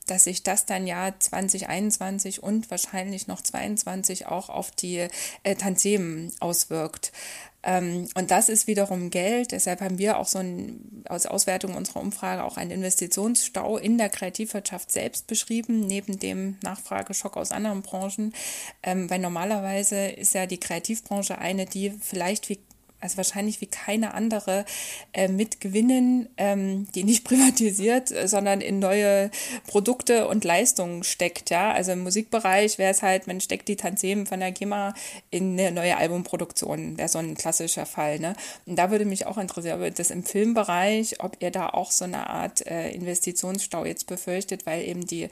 dass 0.07 0.24
sich 0.24 0.42
das 0.42 0.66
dann 0.66 0.86
ja 0.86 1.14
2021 1.18 2.42
und 2.42 2.70
wahrscheinlich 2.70 3.26
noch 3.26 3.40
22 3.40 4.26
auch 4.26 4.49
auf 4.49 4.70
die 4.70 5.09
äh, 5.42 5.55
Tantiemen 5.57 6.32
auswirkt. 6.40 7.12
Ähm, 7.64 8.09
und 8.14 8.30
das 8.30 8.49
ist 8.49 8.66
wiederum 8.66 9.11
Geld. 9.11 9.53
Deshalb 9.53 9.80
haben 9.80 9.99
wir 9.99 10.18
auch 10.18 10.26
so 10.26 10.38
ein, 10.38 11.05
aus 11.09 11.26
Auswertung 11.26 11.74
unserer 11.74 12.01
Umfrage 12.01 12.45
auch 12.45 12.57
einen 12.57 12.70
Investitionsstau 12.70 13.78
in 13.78 13.97
der 13.97 14.11
Kreativwirtschaft 14.11 14.92
selbst 14.92 15.26
beschrieben, 15.26 15.80
neben 15.80 16.18
dem 16.18 16.59
Nachfrageschock 16.62 17.36
aus 17.36 17.53
anderen 17.53 17.82
Branchen. 17.82 18.34
Ähm, 18.82 19.09
weil 19.09 19.18
normalerweise 19.18 20.09
ist 20.09 20.34
ja 20.34 20.47
die 20.47 20.61
Kreativbranche 20.61 21.38
eine, 21.38 21.64
die 21.64 21.90
vielleicht 21.90 22.49
wie 22.51 22.61
also 23.05 23.18
wahrscheinlich 23.18 23.61
wie 23.61 23.66
keine 23.66 24.14
andere, 24.14 24.64
äh, 25.12 25.28
mit 25.28 25.61
Gewinnen, 25.61 26.28
ähm, 26.38 26.88
die 26.94 27.05
nicht 27.05 27.24
privatisiert, 27.28 28.11
äh, 28.11 28.26
sondern 28.26 28.61
in 28.62 28.78
neue 28.78 29.30
Produkte 29.66 30.26
und 30.26 30.42
Leistungen 30.42 31.05
steckt. 31.05 31.50
Ja, 31.50 31.70
also 31.70 31.92
im 31.92 32.00
Musikbereich 32.00 32.78
wäre 32.78 32.90
es 32.90 33.02
halt, 33.02 33.26
man 33.26 33.40
steckt 33.40 33.68
die 33.68 33.76
Tanzem 33.76 34.26
von 34.26 34.40
der 34.40 34.52
GEMA 34.52 34.94
in 35.30 35.59
eine 35.59 35.70
neue 35.70 35.96
Albumproduktion, 35.98 36.96
wäre 36.96 37.09
so 37.09 37.18
ein 37.18 37.34
klassischer 37.34 37.84
Fall. 37.84 38.18
Ne? 38.18 38.34
Und 38.64 38.76
da 38.76 38.90
würde 38.90 39.05
mich 39.05 39.26
auch 39.26 39.36
interessieren, 39.36 39.82
ob 39.82 39.94
das 39.94 40.11
im 40.11 40.24
Filmbereich, 40.24 41.22
ob 41.22 41.36
ihr 41.40 41.50
da 41.50 41.68
auch 41.68 41.90
so 41.90 42.07
eine 42.07 42.30
Art 42.30 42.66
äh, 42.66 42.90
Investitionsstau 42.90 43.84
jetzt 43.84 44.07
befürchtet, 44.07 44.64
weil 44.64 44.82
eben 44.82 45.07
die 45.07 45.28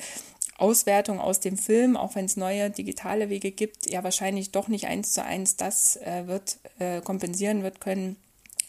Auswertung 0.63 1.21
aus 1.21 1.41
dem 1.41 1.59
Film, 1.59 1.97
auch 1.97 2.15
wenn 2.15 2.25
es 2.25 2.37
neue 2.37 2.71
digitale 2.71 3.29
Wege 3.29 3.51
gibt, 3.51 3.91
ja 3.91 4.05
wahrscheinlich 4.05 4.53
doch 4.53 4.69
nicht 4.69 4.87
eins 4.87 5.13
zu 5.13 5.25
eins 5.25 5.57
das 5.57 5.97
äh, 5.97 6.29
wird 6.29 6.59
äh, 6.79 7.01
kompensieren 7.01 7.65
wird 7.65 7.81
können, 7.81 8.17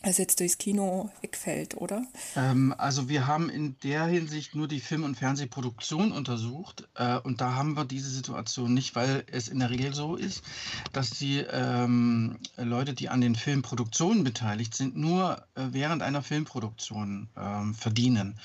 was 0.01 0.17
jetzt 0.17 0.39
durchs 0.39 0.57
Kino 0.57 1.11
wegfällt, 1.21 1.77
oder? 1.77 2.03
Ähm, 2.35 2.73
also 2.77 3.07
wir 3.07 3.25
haben 3.25 3.49
in 3.49 3.77
der 3.83 4.05
Hinsicht 4.05 4.53
nur 4.53 4.67
die 4.67 4.81
Film- 4.81 5.03
und 5.03 5.15
Fernsehproduktion 5.15 6.11
untersucht 6.11 6.87
äh, 6.95 7.19
und 7.19 7.39
da 7.39 7.53
haben 7.53 7.77
wir 7.77 7.85
diese 7.85 8.09
Situation 8.09 8.73
nicht, 8.73 8.95
weil 8.95 9.23
es 9.31 9.47
in 9.47 9.59
der 9.59 9.69
Regel 9.69 9.93
so 9.93 10.15
ist, 10.15 10.43
dass 10.91 11.11
die 11.11 11.37
ähm, 11.39 12.37
Leute, 12.57 12.93
die 12.93 13.09
an 13.09 13.21
den 13.21 13.35
Filmproduktionen 13.35 14.23
beteiligt 14.23 14.75
sind, 14.75 14.97
nur 14.97 15.37
äh, 15.55 15.61
während 15.71 16.01
einer 16.01 16.21
Filmproduktion 16.21 17.29
ähm, 17.37 17.73
verdienen. 17.73 18.39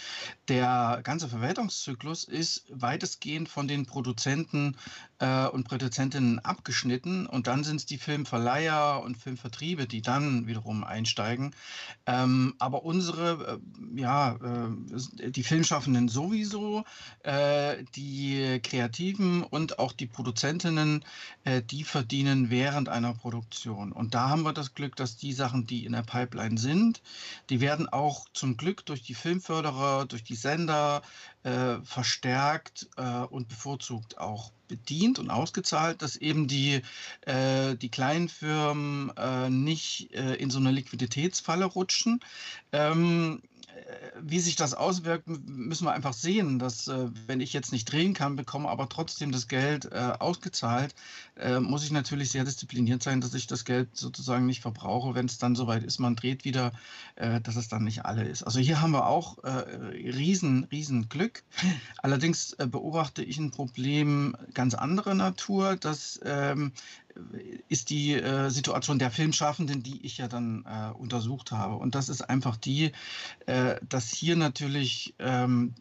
Der 0.49 1.01
ganze 1.03 1.28
Verwertungszyklus 1.28 2.24
ist 2.24 2.64
weitestgehend 2.70 3.49
von 3.49 3.68
den 3.68 3.86
Produzenten 3.86 4.76
äh, 5.18 5.46
und 5.46 5.64
Produzentinnen 5.64 6.38
abgeschnitten 6.38 7.26
und 7.26 7.46
dann 7.46 7.64
sind 7.64 7.76
es 7.76 7.86
die 7.86 7.99
Filmverleiher 7.99 9.03
und 9.05 9.16
Filmvertriebe, 9.16 9.86
die 9.86 10.03
dann 10.03 10.46
wiederum 10.46 10.84
einsteigen 10.84 11.55
ähm, 12.07 12.55
aber 12.59 12.84
unsere, 12.84 13.61
äh, 13.61 14.01
ja, 14.01 14.36
äh, 14.36 15.30
die 15.30 15.42
Filmschaffenden 15.42 16.09
sowieso, 16.09 16.84
äh, 17.22 17.84
die 17.96 18.61
Kreativen 18.62 19.42
und 19.42 19.78
auch 19.78 19.92
die 19.92 20.07
Produzentinnen, 20.07 21.05
äh, 21.44 21.62
die 21.62 21.84
verdienen 21.84 22.51
während 22.51 22.88
einer 22.88 23.12
Produktion. 23.14 23.92
Und 23.92 24.14
da 24.14 24.30
haben 24.30 24.42
wir 24.42 24.55
das 24.55 24.74
Glück, 24.74 24.96
dass 24.96 25.18
die 25.18 25.32
Sachen, 25.34 25.66
die 25.66 25.84
in 25.84 25.92
der 25.92 26.03
Pipeline 26.03 26.59
sind, 26.59 27.03
die 27.51 27.61
werden 27.61 27.88
auch 27.88 28.26
zum 28.32 28.57
Glück 28.57 28.86
durch 28.86 29.03
die 29.03 29.14
Filmförderer, 29.14 30.07
durch 30.07 30.24
die 30.24 30.36
Sender 30.41 31.03
äh, 31.43 31.76
verstärkt 31.82 32.89
äh, 32.97 33.03
und 33.03 33.49
bevorzugt 33.49 34.18
auch 34.18 34.53
bedient 34.68 35.18
und 35.18 35.30
ausgezahlt, 35.30 36.03
dass 36.03 36.16
eben 36.16 36.47
die, 36.47 36.82
äh, 37.22 37.74
die 37.74 37.89
kleinen 37.89 38.28
Firmen 38.28 39.11
äh, 39.16 39.51
nicht 39.51 40.12
äh, 40.14 40.34
in 40.34 40.51
so 40.51 40.59
eine 40.59 40.70
Liquiditätsfalle 40.70 41.64
rutschen. 41.64 42.20
Ähm, 42.72 43.43
wie 44.20 44.40
sich 44.40 44.56
das 44.56 44.74
auswirkt, 44.74 45.26
müssen 45.26 45.84
wir 45.84 45.92
einfach 45.92 46.12
sehen, 46.12 46.58
dass 46.58 46.88
äh, 46.88 47.08
wenn 47.26 47.40
ich 47.40 47.52
jetzt 47.52 47.72
nicht 47.72 47.90
drehen 47.90 48.14
kann, 48.14 48.36
bekomme 48.36 48.68
aber 48.68 48.88
trotzdem 48.88 49.32
das 49.32 49.48
Geld 49.48 49.86
äh, 49.86 50.12
ausgezahlt, 50.18 50.94
äh, 51.36 51.60
muss 51.60 51.84
ich 51.84 51.90
natürlich 51.90 52.30
sehr 52.30 52.44
diszipliniert 52.44 53.02
sein, 53.02 53.20
dass 53.20 53.34
ich 53.34 53.46
das 53.46 53.64
Geld 53.64 53.96
sozusagen 53.96 54.46
nicht 54.46 54.62
verbrauche, 54.62 55.14
wenn 55.14 55.26
es 55.26 55.38
dann 55.38 55.54
soweit 55.54 55.82
ist, 55.82 55.98
man 55.98 56.16
dreht 56.16 56.44
wieder, 56.44 56.72
dass 57.16 57.56
es 57.56 57.68
dann 57.68 57.84
nicht 57.84 58.04
alle 58.04 58.24
ist. 58.24 58.42
Also 58.42 58.60
hier 58.60 58.80
haben 58.80 58.92
wir 58.92 59.06
auch 59.06 59.38
riesen, 59.42 60.64
riesen 60.64 61.08
Glück. 61.08 61.42
Allerdings 61.98 62.56
beobachte 62.56 63.22
ich 63.22 63.38
ein 63.38 63.50
Problem 63.50 64.36
ganz 64.54 64.74
anderer 64.74 65.14
Natur, 65.14 65.76
dass 65.76 66.20
ähm, 66.24 66.72
ist 67.68 67.90
die 67.90 68.14
äh, 68.14 68.50
Situation 68.50 68.98
der 68.98 69.10
Filmschaffenden, 69.10 69.82
die 69.82 70.04
ich 70.04 70.18
ja 70.18 70.28
dann 70.28 70.64
äh, 70.66 70.92
untersucht 70.96 71.52
habe. 71.52 71.76
Und 71.76 71.94
das 71.94 72.08
ist 72.08 72.22
einfach 72.22 72.56
die, 72.56 72.92
äh, 73.46 73.76
dass 73.88 74.10
hier 74.10 74.36
natürlich 74.36 75.14
ähm, 75.18 75.74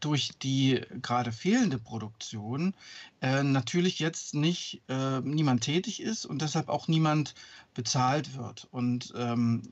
durch 0.00 0.30
die 0.42 0.80
gerade 1.02 1.32
fehlende 1.32 1.78
Produktion 1.78 2.74
äh, 3.20 3.42
natürlich 3.42 3.98
jetzt 3.98 4.34
nicht 4.34 4.82
äh, 4.88 5.20
niemand 5.20 5.62
tätig 5.62 6.00
ist 6.00 6.24
und 6.24 6.42
deshalb 6.42 6.68
auch 6.68 6.88
niemand 6.88 7.34
bezahlt 7.74 8.36
wird. 8.36 8.66
Und 8.70 9.12
ähm, 9.16 9.62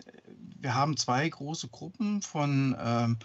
wir 0.61 0.74
haben 0.74 0.96
zwei 0.96 1.28
große 1.28 1.68
Gruppen 1.68 2.22
von 2.22 2.76
ähm, 2.78 3.18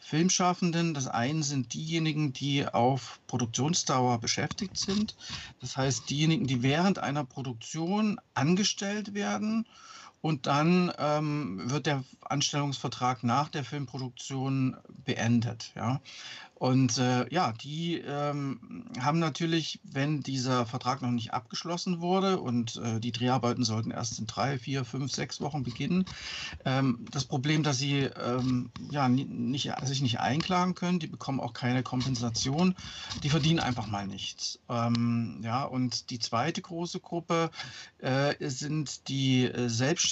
Filmschaffenden. 0.00 0.94
Das 0.94 1.06
eine 1.06 1.42
sind 1.42 1.74
diejenigen, 1.74 2.32
die 2.32 2.66
auf 2.66 3.20
Produktionsdauer 3.26 4.18
beschäftigt 4.18 4.76
sind. 4.76 5.16
Das 5.60 5.76
heißt, 5.76 6.10
diejenigen, 6.10 6.46
die 6.46 6.62
während 6.62 6.98
einer 6.98 7.24
Produktion 7.24 8.18
angestellt 8.34 9.14
werden 9.14 9.66
und 10.20 10.46
dann 10.46 10.92
ähm, 10.98 11.70
wird 11.70 11.86
der 11.86 12.04
Anstellungsvertrag 12.22 13.24
nach 13.24 13.48
der 13.48 13.64
Filmproduktion 13.64 14.76
beendet. 15.04 15.72
Ja. 15.74 16.00
Und 16.60 16.98
äh, 16.98 17.26
ja, 17.32 17.52
die 17.52 17.94
ähm, 18.06 18.84
haben 19.00 19.18
natürlich, 19.18 19.80
wenn 19.82 20.20
dieser 20.20 20.66
Vertrag 20.66 21.00
noch 21.00 21.10
nicht 21.10 21.32
abgeschlossen 21.32 22.02
wurde 22.02 22.38
und 22.38 22.76
äh, 22.76 23.00
die 23.00 23.12
Dreharbeiten 23.12 23.64
sollten 23.64 23.90
erst 23.90 24.18
in 24.18 24.26
drei, 24.26 24.58
vier, 24.58 24.84
fünf, 24.84 25.10
sechs 25.10 25.40
Wochen 25.40 25.62
beginnen, 25.62 26.04
ähm, 26.66 27.06
das 27.10 27.24
Problem, 27.24 27.62
dass 27.62 27.78
sie 27.78 28.00
ähm, 28.00 28.70
ja, 28.90 29.08
nicht, 29.08 29.72
sich 29.84 30.02
nicht 30.02 30.20
einklagen 30.20 30.74
können, 30.74 30.98
die 30.98 31.06
bekommen 31.06 31.40
auch 31.40 31.54
keine 31.54 31.82
Kompensation, 31.82 32.74
die 33.22 33.30
verdienen 33.30 33.60
einfach 33.60 33.86
mal 33.86 34.06
nichts. 34.06 34.58
Ähm, 34.68 35.40
ja, 35.42 35.64
und 35.64 36.10
die 36.10 36.18
zweite 36.18 36.60
große 36.60 37.00
Gruppe 37.00 37.50
äh, 38.00 38.34
sind 38.50 39.08
die 39.08 39.46
äh, 39.46 39.70
Selbstständigen, 39.70 40.09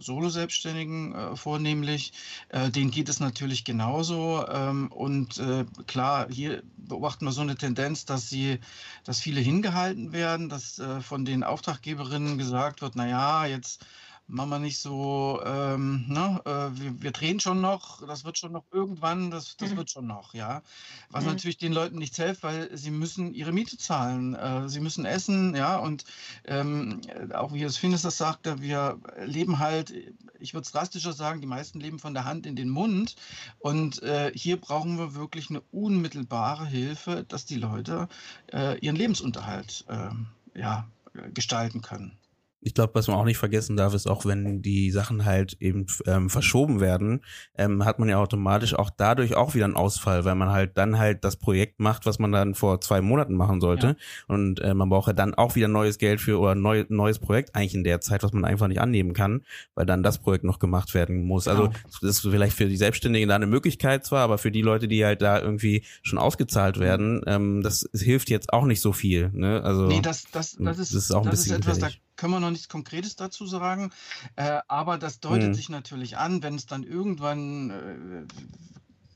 Solo-Selbstständigen 0.00 1.14
äh, 1.14 1.36
vornehmlich, 1.36 2.12
äh, 2.48 2.70
denen 2.70 2.90
geht 2.90 3.08
es 3.08 3.20
natürlich 3.20 3.64
genauso. 3.64 4.46
Ähm, 4.48 4.90
und 4.92 5.38
äh, 5.38 5.64
klar, 5.86 6.26
hier 6.30 6.62
beobachten 6.76 7.24
wir 7.24 7.32
so 7.32 7.42
eine 7.42 7.56
Tendenz, 7.56 8.04
dass 8.04 8.28
sie, 8.28 8.58
dass 9.04 9.20
viele 9.20 9.40
hingehalten 9.40 10.12
werden, 10.12 10.48
dass 10.48 10.78
äh, 10.78 11.00
von 11.00 11.24
den 11.24 11.44
Auftraggeberinnen 11.44 12.38
gesagt 12.38 12.82
wird, 12.82 12.96
naja, 12.96 13.46
jetzt 13.46 13.84
machen 14.30 14.50
wir 14.50 14.58
nicht 14.58 14.78
so, 14.78 15.40
ähm, 15.44 16.04
ne, 16.08 16.40
äh, 16.44 16.80
wir, 16.80 17.02
wir, 17.02 17.10
drehen 17.10 17.40
schon 17.40 17.60
noch, 17.60 18.06
das 18.06 18.24
wird 18.24 18.38
schon 18.38 18.52
noch 18.52 18.64
irgendwann, 18.70 19.30
das, 19.30 19.56
das 19.56 19.70
mhm. 19.70 19.78
wird 19.78 19.90
schon 19.90 20.06
noch, 20.06 20.34
ja. 20.34 20.62
Was 21.10 21.24
mhm. 21.24 21.30
natürlich 21.30 21.58
den 21.58 21.72
Leuten 21.72 21.98
nichts 21.98 22.16
hilft, 22.16 22.42
weil 22.42 22.76
sie 22.76 22.90
müssen 22.90 23.34
ihre 23.34 23.52
Miete 23.52 23.76
zahlen, 23.76 24.34
äh, 24.34 24.68
sie 24.68 24.80
müssen 24.80 25.04
essen, 25.04 25.54
ja, 25.54 25.76
und 25.76 26.04
ähm, 26.44 27.00
auch 27.34 27.52
wie 27.52 27.62
es 27.62 27.76
Finnes 27.76 28.02
das 28.02 28.16
sagte, 28.16 28.60
wir 28.62 28.98
leben 29.24 29.58
halt, 29.58 29.92
ich 30.38 30.54
würde 30.54 30.64
es 30.64 30.72
drastischer 30.72 31.12
sagen, 31.12 31.40
die 31.40 31.46
meisten 31.46 31.80
leben 31.80 31.98
von 31.98 32.14
der 32.14 32.24
Hand 32.24 32.46
in 32.46 32.56
den 32.56 32.68
Mund 32.68 33.16
und 33.58 34.02
äh, 34.02 34.32
hier 34.34 34.58
brauchen 34.58 34.98
wir 34.98 35.14
wirklich 35.14 35.50
eine 35.50 35.60
unmittelbare 35.72 36.66
Hilfe, 36.66 37.24
dass 37.28 37.46
die 37.46 37.56
Leute 37.56 38.08
äh, 38.52 38.78
ihren 38.78 38.96
Lebensunterhalt 38.96 39.84
ähm, 39.88 40.28
ja, 40.54 40.86
gestalten 41.34 41.82
können 41.82 42.19
ich 42.62 42.74
glaube, 42.74 42.94
was 42.94 43.08
man 43.08 43.16
auch 43.16 43.24
nicht 43.24 43.38
vergessen 43.38 43.76
darf, 43.76 43.94
ist 43.94 44.06
auch, 44.06 44.26
wenn 44.26 44.60
die 44.60 44.90
Sachen 44.90 45.24
halt 45.24 45.56
eben 45.60 45.86
ähm, 46.06 46.28
verschoben 46.28 46.80
werden, 46.80 47.24
ähm, 47.56 47.84
hat 47.84 47.98
man 47.98 48.08
ja 48.08 48.18
automatisch 48.18 48.74
auch 48.74 48.90
dadurch 48.90 49.34
auch 49.34 49.54
wieder 49.54 49.64
einen 49.64 49.76
Ausfall, 49.76 50.24
weil 50.24 50.34
man 50.34 50.50
halt 50.50 50.76
dann 50.76 50.98
halt 50.98 51.24
das 51.24 51.36
Projekt 51.36 51.80
macht, 51.80 52.04
was 52.04 52.18
man 52.18 52.32
dann 52.32 52.54
vor 52.54 52.80
zwei 52.80 53.00
Monaten 53.00 53.34
machen 53.34 53.60
sollte. 53.60 53.86
Ja. 53.86 53.96
Und 54.28 54.60
äh, 54.60 54.74
man 54.74 54.90
braucht 54.90 55.06
ja 55.06 55.14
dann 55.14 55.34
auch 55.34 55.54
wieder 55.54 55.68
neues 55.68 55.96
Geld 55.96 56.20
für 56.20 56.38
oder 56.38 56.54
neu, 56.54 56.84
neues 56.88 57.18
Projekt 57.18 57.54
eigentlich 57.54 57.74
in 57.74 57.84
der 57.84 58.00
Zeit, 58.02 58.22
was 58.22 58.32
man 58.32 58.44
einfach 58.44 58.68
nicht 58.68 58.80
annehmen 58.80 59.14
kann, 59.14 59.42
weil 59.74 59.86
dann 59.86 60.02
das 60.02 60.18
Projekt 60.18 60.44
noch 60.44 60.58
gemacht 60.58 60.92
werden 60.92 61.24
muss. 61.24 61.48
Also 61.48 61.68
genau. 61.68 61.74
das 62.00 62.02
ist 62.02 62.20
vielleicht 62.20 62.56
für 62.56 62.66
die 62.66 62.76
Selbstständigen 62.76 63.28
da 63.28 63.36
eine 63.36 63.46
Möglichkeit 63.46 64.04
zwar, 64.04 64.20
aber 64.20 64.36
für 64.36 64.50
die 64.50 64.62
Leute, 64.62 64.86
die 64.86 65.04
halt 65.04 65.22
da 65.22 65.40
irgendwie 65.40 65.84
schon 66.02 66.18
ausgezahlt 66.18 66.78
werden, 66.78 67.22
ähm, 67.26 67.62
das 67.62 67.88
hilft 67.94 68.28
jetzt 68.28 68.52
auch 68.52 68.66
nicht 68.66 68.82
so 68.82 68.92
viel. 68.92 69.30
Ne? 69.32 69.62
Also 69.62 69.86
nee, 69.86 70.00
das, 70.02 70.24
das, 70.30 70.56
das, 70.58 70.78
ist, 70.78 70.94
das 70.94 71.04
ist 71.04 71.10
auch 71.12 71.24
ein 71.24 71.30
bisschen 71.30 71.52
ist 71.52 71.60
etwas, 71.60 71.78
da 71.78 71.88
können 72.20 72.34
wir 72.34 72.40
noch 72.40 72.50
nichts 72.50 72.68
Konkretes 72.68 73.16
dazu 73.16 73.46
sagen, 73.46 73.92
äh, 74.36 74.60
aber 74.68 74.98
das 74.98 75.20
deutet 75.20 75.48
mhm. 75.48 75.54
sich 75.54 75.70
natürlich 75.70 76.18
an, 76.18 76.42
wenn 76.42 76.54
es 76.54 76.66
dann 76.66 76.82
irgendwann 76.82 77.70
äh, 77.70 78.34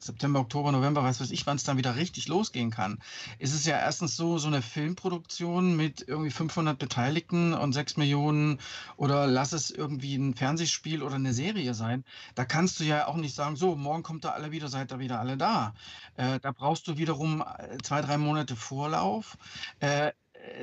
September, 0.01 0.41
Oktober, 0.41 0.73
November, 0.73 1.03
weiß 1.03 1.21
was 1.21 1.31
ich, 1.31 1.47
wann 1.47 1.57
es 1.57 1.65
dann 1.65 1.77
wieder 1.77 1.97
richtig 1.97 2.29
losgehen 2.29 2.71
kann, 2.71 2.99
ist 3.39 3.55
es 3.55 3.67
ja 3.67 3.79
erstens 3.79 4.17
so, 4.17 4.39
so 4.39 4.49
eine 4.49 4.63
Filmproduktion 4.63 5.77
mit 5.77 6.07
irgendwie 6.07 6.31
500 6.31 6.79
Beteiligten 6.79 7.53
und 7.53 7.75
6 7.75 7.99
Millionen 7.99 8.59
oder 8.97 9.27
lass 9.27 9.53
es 9.53 9.71
irgendwie 9.71 10.17
ein 10.17 10.35
Fernsehspiel 10.35 11.03
oder 11.03 11.17
eine 11.17 11.35
Serie 11.35 11.75
sein. 11.75 12.05
Da 12.35 12.47
kannst 12.47 12.81
du 12.81 12.85
ja 12.85 13.07
auch 13.07 13.17
nicht 13.17 13.35
sagen, 13.35 13.57
so, 13.57 13.77
morgen 13.77 14.03
kommt 14.03 14.25
da 14.25 14.31
alle 14.31 14.51
wieder, 14.51 14.69
seid 14.69 14.93
ihr 14.93 14.99
wieder 14.99 15.21
alle 15.21 15.37
da. 15.37 15.75
Äh, 16.17 16.41
da 16.41 16.53
brauchst 16.53 16.89
du 16.89 16.97
wiederum 16.97 17.43
äh, 17.43 17.77
zwei, 17.83 18.01
drei 18.01 18.17
Monate 18.17 18.57
Vorlauf. 18.57 19.37
Äh, 19.81 20.13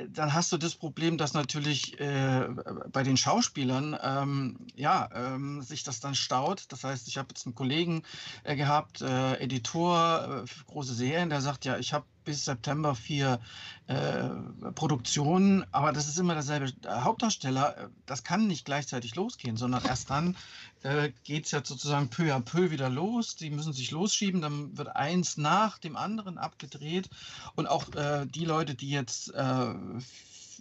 dann 0.08 0.32
hast 0.32 0.52
du 0.52 0.56
das 0.56 0.74
Problem, 0.74 1.18
dass 1.18 1.34
natürlich 1.34 1.98
äh, 2.00 2.48
bei 2.90 3.02
den 3.02 3.16
Schauspielern 3.16 3.96
ähm, 4.02 4.58
ja, 4.74 5.08
ähm, 5.14 5.62
sich 5.62 5.82
das 5.82 6.00
dann 6.00 6.14
staut. 6.14 6.64
Das 6.68 6.84
heißt, 6.84 7.08
ich 7.08 7.18
habe 7.18 7.28
jetzt 7.30 7.46
einen 7.46 7.54
Kollegen 7.54 8.02
äh, 8.44 8.56
gehabt, 8.56 9.00
äh, 9.00 9.34
Editor, 9.36 10.44
äh, 10.44 10.70
große 10.70 10.94
Serien, 10.94 11.30
der 11.30 11.40
sagt, 11.40 11.64
ja, 11.64 11.78
ich 11.78 11.92
habe 11.92 12.04
bis 12.24 12.44
September 12.44 12.94
vier 12.94 13.40
äh, 13.86 14.28
Produktionen, 14.74 15.64
aber 15.72 15.92
das 15.92 16.08
ist 16.08 16.18
immer 16.18 16.34
derselbe 16.34 16.72
Hauptdarsteller. 16.86 17.90
Das 18.06 18.24
kann 18.24 18.46
nicht 18.46 18.64
gleichzeitig 18.64 19.14
losgehen, 19.14 19.56
sondern 19.56 19.84
erst 19.84 20.10
dann 20.10 20.36
äh, 20.82 21.10
geht 21.24 21.46
es 21.46 21.50
ja 21.50 21.64
sozusagen 21.64 22.08
peu 22.08 22.34
à 22.34 22.40
peu 22.40 22.70
wieder 22.70 22.88
los. 22.88 23.36
Die 23.36 23.50
müssen 23.50 23.72
sich 23.72 23.90
losschieben, 23.90 24.40
dann 24.40 24.76
wird 24.76 24.94
eins 24.96 25.36
nach 25.36 25.78
dem 25.78 25.96
anderen 25.96 26.38
abgedreht. 26.38 27.08
Und 27.54 27.66
auch 27.66 27.92
äh, 27.94 28.26
die 28.26 28.44
Leute, 28.44 28.74
die 28.74 28.90
jetzt 28.90 29.34
äh, 29.34 29.74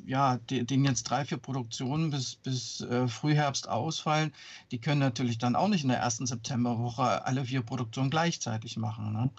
ja, 0.06 0.38
denen 0.38 0.86
jetzt 0.86 1.04
drei, 1.04 1.26
vier 1.26 1.38
Produktionen 1.38 2.12
bis, 2.12 2.36
bis 2.36 2.82
äh, 2.82 3.08
Frühherbst 3.08 3.68
ausfallen, 3.68 4.34
die 4.72 4.80
können 4.80 5.00
natürlich 5.00 5.38
dann 5.38 5.56
auch 5.56 5.68
nicht 5.68 5.84
in 5.84 5.90
der 5.90 6.00
ersten 6.00 6.26
Septemberwoche 6.26 7.26
alle 7.26 7.46
vier 7.46 7.62
Produktionen 7.62 8.10
gleichzeitig 8.10 8.78
machen. 8.78 9.14
Ne? 9.14 9.30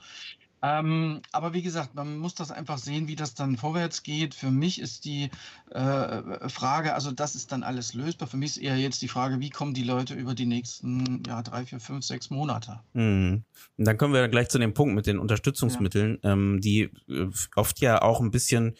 Ähm, 0.63 1.23
aber 1.33 1.53
wie 1.55 1.63
gesagt, 1.63 1.95
man 1.97 2.19
muss 2.19 2.37
das 2.37 2.53
einfach 2.53 2.79
sehen, 2.79 3.09
wie 3.09 3.17
das 3.17 3.35
dann 3.35 3.57
vorwärts 3.57 4.05
geht. 4.05 4.35
Für 4.35 4.51
mich 4.51 4.81
ist 4.81 5.05
die 5.05 5.29
äh, 5.71 6.49
Frage, 6.49 6.95
also 6.95 7.11
das 7.11 7.35
ist 7.35 7.51
dann 7.51 7.65
alles 7.65 7.95
lösbar. 7.95 8.29
Für 8.29 8.37
mich 8.37 8.51
ist 8.51 8.57
eher 8.59 8.77
jetzt 8.77 9.03
die 9.03 9.09
Frage, 9.09 9.41
wie 9.41 9.51
kommen 9.51 9.75
die 9.75 9.83
Leute 9.83 10.15
über 10.15 10.35
die 10.35 10.47
nächsten 10.47 11.23
ja, 11.27 11.43
drei, 11.43 11.67
vier, 11.67 11.81
fünf, 11.81 12.05
sechs 12.05 12.31
Monate. 12.31 12.81
Mhm. 12.93 13.43
dann 13.77 13.99
kommen 13.99 14.15
wir 14.15 14.29
gleich 14.29 14.49
zu 14.49 14.59
dem 14.59 14.73
Punkt 14.73 14.95
mit 14.95 15.07
den 15.07 15.19
Unterstützungsmitteln, 15.19 16.19
ja. 16.23 16.33
ähm, 16.33 16.61
die 16.61 16.91
äh, 17.09 17.29
oft 17.57 17.81
ja 17.81 18.01
auch 18.01 18.21
ein 18.21 18.31
bisschen 18.31 18.77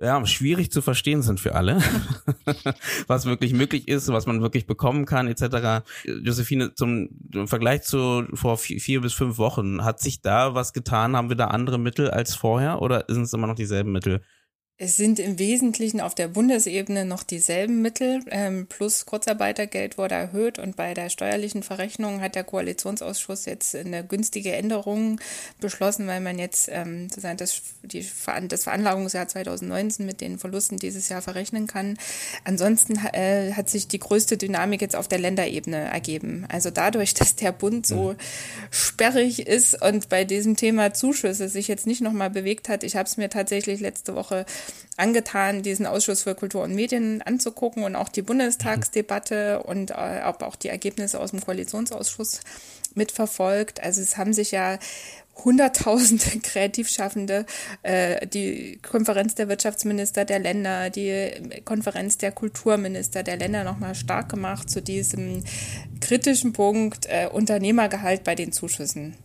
ja, 0.00 0.24
schwierig 0.26 0.72
zu 0.72 0.82
verstehen 0.82 1.22
sind 1.22 1.40
für 1.40 1.54
alle, 1.54 1.80
was 3.06 3.26
wirklich 3.26 3.52
möglich 3.52 3.88
ist, 3.88 4.08
was 4.08 4.26
man 4.26 4.42
wirklich 4.42 4.66
bekommen 4.66 5.06
kann, 5.06 5.28
etc. 5.28 5.84
Josephine, 6.04 6.74
zum 6.74 7.10
Vergleich 7.46 7.82
zu 7.82 8.24
vor 8.34 8.58
vier, 8.58 8.80
vier, 8.80 9.00
bis 9.00 9.14
fünf 9.14 9.38
Wochen, 9.38 9.84
hat 9.84 10.00
sich 10.00 10.20
da 10.20 10.54
was 10.54 10.72
getan? 10.72 11.16
Haben 11.16 11.28
wir 11.28 11.36
da 11.36 11.48
andere 11.48 11.78
Mittel 11.78 12.10
als 12.10 12.34
vorher 12.34 12.82
oder 12.82 13.04
sind 13.08 13.22
es 13.22 13.32
immer 13.32 13.46
noch 13.46 13.54
dieselben 13.54 13.92
Mittel? 13.92 14.20
Es 14.76 14.96
sind 14.96 15.20
im 15.20 15.38
Wesentlichen 15.38 16.00
auf 16.00 16.16
der 16.16 16.26
Bundesebene 16.26 17.04
noch 17.04 17.22
dieselben 17.22 17.80
Mittel, 17.80 18.24
ähm, 18.32 18.66
plus 18.66 19.06
Kurzarbeitergeld 19.06 19.98
wurde 19.98 20.16
erhöht 20.16 20.58
und 20.58 20.74
bei 20.74 20.94
der 20.94 21.10
steuerlichen 21.10 21.62
Verrechnung 21.62 22.20
hat 22.20 22.34
der 22.34 22.42
Koalitionsausschuss 22.42 23.44
jetzt 23.44 23.76
eine 23.76 24.04
günstige 24.04 24.52
Änderung 24.52 25.20
beschlossen, 25.60 26.08
weil 26.08 26.20
man 26.20 26.40
jetzt 26.40 26.68
ähm, 26.72 27.06
das, 27.36 27.62
die, 27.84 28.04
das 28.48 28.64
Veranlagungsjahr 28.64 29.28
2019 29.28 30.04
mit 30.06 30.20
den 30.20 30.40
Verlusten 30.40 30.76
dieses 30.76 31.08
Jahr 31.08 31.22
verrechnen 31.22 31.68
kann. 31.68 31.96
Ansonsten 32.42 32.98
äh, 33.12 33.52
hat 33.52 33.70
sich 33.70 33.86
die 33.86 34.00
größte 34.00 34.36
Dynamik 34.36 34.80
jetzt 34.80 34.96
auf 34.96 35.06
der 35.06 35.20
Länderebene 35.20 35.76
ergeben. 35.76 36.46
Also 36.48 36.70
dadurch, 36.70 37.14
dass 37.14 37.36
der 37.36 37.52
Bund 37.52 37.86
so 37.86 38.14
mhm. 38.14 38.16
sperrig 38.72 39.46
ist 39.46 39.80
und 39.80 40.08
bei 40.08 40.24
diesem 40.24 40.56
Thema 40.56 40.92
Zuschüsse 40.94 41.48
sich 41.48 41.68
jetzt 41.68 41.86
nicht 41.86 42.00
nochmal 42.00 42.30
bewegt 42.30 42.68
hat, 42.68 42.82
ich 42.82 42.96
habe 42.96 43.06
es 43.06 43.16
mir 43.16 43.30
tatsächlich 43.30 43.78
letzte 43.78 44.16
Woche 44.16 44.44
angetan, 44.96 45.62
diesen 45.62 45.86
Ausschuss 45.86 46.22
für 46.22 46.34
Kultur 46.34 46.62
und 46.62 46.74
Medien 46.74 47.22
anzugucken 47.22 47.84
und 47.84 47.96
auch 47.96 48.08
die 48.08 48.22
Bundestagsdebatte 48.22 49.62
und 49.62 49.90
äh, 49.90 50.22
auch 50.22 50.56
die 50.56 50.68
Ergebnisse 50.68 51.20
aus 51.20 51.30
dem 51.30 51.40
Koalitionsausschuss 51.40 52.40
mitverfolgt. 52.94 53.82
Also 53.82 54.00
es 54.02 54.16
haben 54.16 54.32
sich 54.32 54.52
ja 54.52 54.78
Hunderttausende 55.44 56.24
Kreativschaffende, 56.42 57.44
äh, 57.82 58.26
die 58.26 58.78
Konferenz 58.82 59.34
der 59.34 59.48
Wirtschaftsminister 59.48 60.24
der 60.24 60.38
Länder, 60.38 60.90
die 60.90 61.32
Konferenz 61.64 62.18
der 62.18 62.30
Kulturminister 62.30 63.22
der 63.22 63.36
Länder 63.36 63.64
nochmal 63.64 63.94
stark 63.94 64.28
gemacht 64.28 64.70
zu 64.70 64.80
diesem 64.80 65.42
kritischen 66.00 66.52
Punkt 66.52 67.06
äh, 67.06 67.26
Unternehmergehalt 67.26 68.22
bei 68.22 68.34
den 68.34 68.52
Zuschüssen. 68.52 69.16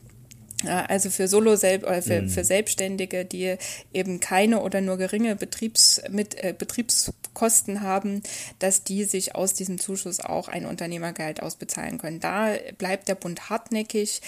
Also 0.66 1.10
für 1.10 1.28
Solo 1.28 1.56
selb 1.56 1.84
oder 1.84 2.02
für, 2.02 2.24
mhm. 2.24 2.30
für 2.30 2.44
Selbstständige, 2.44 3.24
die 3.24 3.56
eben 3.94 4.20
keine 4.20 4.62
oder 4.62 4.82
nur 4.82 4.98
geringe 4.98 5.36
Betriebs 5.36 6.02
mit 6.10 6.36
äh, 6.44 6.54
Betriebskosten 6.58 7.82
haben, 7.82 8.24
dass 8.60 8.84
die 8.84 9.06
sich 9.06 9.36
aus 9.36 9.54
diesem 9.54 9.80
Zuschuss 9.80 10.20
auch 10.20 10.50
ein 10.50 10.66
Unternehmergehalt 10.66 11.42
ausbezahlen 11.42 11.98
können. 11.98 12.20
Da 12.20 12.56
bleibt 12.78 13.08
der 13.08 13.16
Bund 13.16 13.50
hartnäckig. 13.50 14.22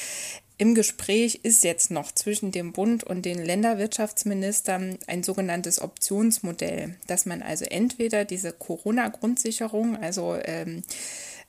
Im 0.57 0.75
Gespräch 0.75 1.39
ist 1.41 1.63
jetzt 1.63 1.89
noch 1.89 2.11
zwischen 2.11 2.51
dem 2.51 2.71
Bund 2.71 3.03
und 3.03 3.25
den 3.25 3.43
Länderwirtschaftsministern 3.43 4.99
ein 5.07 5.23
sogenanntes 5.23 5.81
Optionsmodell, 5.81 6.95
dass 7.07 7.25
man 7.25 7.41
also 7.41 7.65
entweder 7.65 8.25
diese 8.25 8.53
Corona-Grundsicherung, 8.53 9.97
also 9.97 10.37
ähm, 10.45 10.83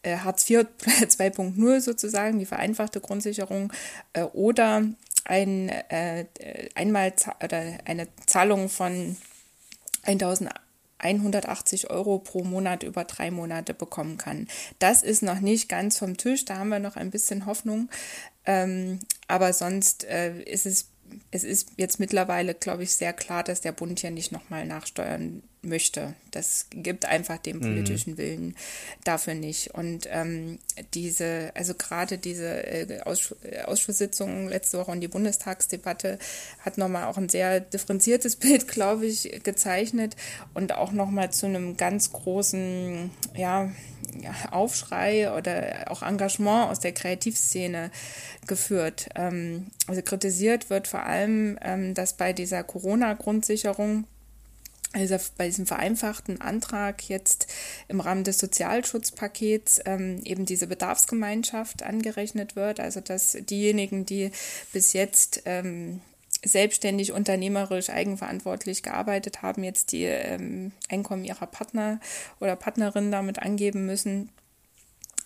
äh, 0.02 0.18
Hartz 0.18 0.48
IV 0.48 0.66
2.0 0.84 1.80
sozusagen, 1.80 2.38
die 2.38 2.46
vereinfachte 2.46 3.00
Grundsicherung, 3.00 3.72
äh, 4.12 4.22
oder 4.22 4.84
ein, 5.24 5.68
äh, 5.68 6.26
einmal 6.74 7.12
oder 7.42 7.78
eine 7.84 8.08
Zahlung 8.26 8.68
von 8.68 9.16
1180 10.02 11.90
Euro 11.90 12.18
pro 12.18 12.42
Monat 12.42 12.82
über 12.82 13.04
drei 13.04 13.30
Monate 13.30 13.72
bekommen 13.74 14.18
kann. 14.18 14.48
Das 14.78 15.02
ist 15.02 15.22
noch 15.22 15.40
nicht 15.40 15.68
ganz 15.68 15.98
vom 15.98 16.16
Tisch, 16.16 16.44
da 16.44 16.58
haben 16.58 16.70
wir 16.70 16.80
noch 16.80 16.96
ein 16.96 17.10
bisschen 17.10 17.46
Hoffnung. 17.46 17.88
Ähm, 18.44 18.98
aber 19.28 19.52
sonst 19.52 20.04
äh, 20.04 20.42
ist 20.42 20.66
es 20.66 20.88
es 21.30 21.44
ist 21.44 21.72
jetzt 21.76 22.00
mittlerweile, 22.00 22.54
glaube 22.54 22.84
ich, 22.84 22.94
sehr 22.94 23.12
klar, 23.12 23.44
dass 23.44 23.60
der 23.60 23.72
Bund 23.72 24.00
hier 24.00 24.10
nicht 24.10 24.32
nochmal 24.32 24.64
nachsteuern 24.66 25.42
möchte. 25.62 26.14
Das 26.30 26.66
gibt 26.70 27.06
einfach 27.06 27.38
den 27.38 27.56
mhm. 27.56 27.60
politischen. 27.60 28.18
Willen 28.18 28.56
dafür 29.04 29.34
nicht. 29.34 29.74
Und 29.74 30.08
ähm, 30.10 30.58
diese, 30.94 31.52
also 31.54 31.74
gerade 31.74 32.18
diese 32.18 32.66
äh, 32.66 33.00
Auss 33.02 33.34
Ausschusssitzung 33.64 34.48
letzte 34.48 34.78
Woche 34.78 34.90
und 34.90 35.00
die 35.00 35.08
Bundestagsdebatte 35.08 36.18
hat 36.60 36.78
nochmal 36.78 37.04
auch 37.04 37.16
ein 37.16 37.28
sehr 37.28 37.60
differenziertes 37.60 38.36
Bild, 38.42 38.68
glaube 38.68 39.06
ich, 39.06 39.40
gezeichnet 39.42 40.16
und 40.54 40.72
auch 40.72 40.92
nochmal 40.92 41.32
zu 41.32 41.46
einem 41.46 41.76
ganz 41.76 42.12
großen, 42.12 43.10
ja, 43.34 43.70
Aufschrei 44.50 45.32
oder 45.32 45.90
auch 45.90 46.02
Engagement 46.02 46.70
aus 46.70 46.80
der 46.80 46.92
Kreativszene 46.92 47.90
geführt. 48.46 49.08
Ähm, 49.14 49.68
also 49.86 50.02
kritisiert 50.02 50.70
wird 50.70 50.88
vor 50.88 51.04
allem, 51.04 51.58
ähm, 51.62 51.94
dass 51.94 52.16
bei 52.16 52.32
dieser 52.32 52.62
Corona-Grundsicherung 52.62 54.04
also 54.92 55.16
bei 55.38 55.46
diesem 55.46 55.66
vereinfachten 55.66 56.40
Antrag 56.40 57.08
jetzt 57.08 57.46
im 57.88 58.00
Rahmen 58.00 58.24
des 58.24 58.38
Sozialschutzpakets 58.38 59.80
ähm, 59.86 60.20
eben 60.24 60.44
diese 60.44 60.66
Bedarfsgemeinschaft 60.66 61.82
angerechnet 61.82 62.56
wird, 62.56 62.78
also 62.78 63.00
dass 63.00 63.36
diejenigen, 63.40 64.04
die 64.04 64.30
bis 64.72 64.92
jetzt 64.92 65.42
ähm, 65.46 66.00
selbstständig, 66.44 67.12
unternehmerisch, 67.12 67.88
eigenverantwortlich 67.88 68.82
gearbeitet 68.82 69.42
haben, 69.42 69.64
jetzt 69.64 69.92
die 69.92 70.04
ähm, 70.04 70.72
Einkommen 70.90 71.24
ihrer 71.24 71.46
Partner 71.46 72.00
oder 72.40 72.56
Partnerin 72.56 73.12
damit 73.12 73.38
angeben 73.38 73.86
müssen, 73.86 74.28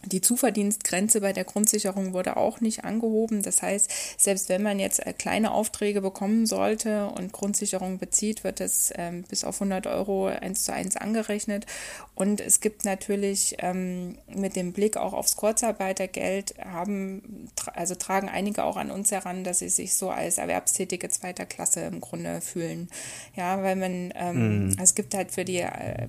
die 0.05 0.20
Zuverdienstgrenze 0.20 1.20
bei 1.20 1.32
der 1.32 1.44
Grundsicherung 1.44 2.12
wurde 2.12 2.36
auch 2.36 2.61
nicht 2.61 2.84
angehoben. 2.84 3.42
Das 3.42 3.62
heißt, 3.62 3.90
selbst 4.18 4.49
wenn 4.49 4.62
man 4.62 4.78
jetzt 4.78 5.05
äh, 5.05 5.12
kleine 5.12 5.53
Aufträge 5.53 6.01
bekommen 6.01 6.47
sollte 6.47 7.07
und 7.09 7.32
Grundsicherung 7.32 7.99
bezieht, 7.99 8.44
wird 8.44 8.61
es 8.61 8.92
ähm, 8.97 9.24
bis 9.28 9.44
auf 9.44 9.57
100 9.57 9.86
Euro 9.86 10.26
eins 10.26 10.64
zu 10.64 10.72
eins 10.72 10.97
angerechnet. 10.97 11.66
Und 12.14 12.40
es 12.40 12.61
gibt 12.61 12.84
natürlich 12.84 13.57
ähm, 13.59 14.16
mit 14.28 14.55
dem 14.55 14.72
Blick 14.72 14.97
auch 14.97 15.12
aufs 15.12 15.36
Kurzarbeitergeld 15.36 16.55
haben, 16.64 17.49
also 17.74 17.94
tragen 17.94 18.28
einige 18.28 18.64
auch 18.64 18.76
an 18.76 18.90
uns 18.90 19.11
heran, 19.11 19.44
dass 19.44 19.59
sie 19.59 19.68
sich 19.68 19.94
so 19.94 20.11
als 20.11 20.38
Erwerbstätige 20.38 21.09
zweiter 21.09 21.47
Klasse 21.47 21.80
im 21.80 22.01
Grunde 22.01 22.40
fühlen. 22.40 22.88
Ja, 23.34 23.62
weil 23.62 23.76
man, 23.76 24.12
ähm, 24.14 24.68
mhm. 24.68 24.76
es 24.80 24.94
gibt 24.94 25.14
halt 25.14 25.32
für 25.32 25.44
die 25.44 25.59
äh, 25.59 26.07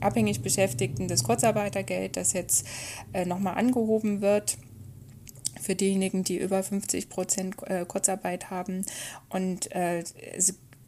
abhängig 0.00 0.42
Beschäftigten 0.42 1.08
das 1.08 1.24
Kurzarbeitergeld, 1.24 2.16
das 2.16 2.32
jetzt 2.32 2.66
äh, 3.12 3.26
nochmal 3.30 3.56
angehoben 3.56 4.20
wird 4.20 4.58
für 5.60 5.74
diejenigen, 5.74 6.24
die 6.24 6.38
über 6.38 6.62
50 6.62 7.08
Prozent 7.08 7.56
äh, 7.66 7.84
Kurzarbeit 7.86 8.50
haben. 8.50 8.84
Und 9.28 9.72
äh, 9.72 10.04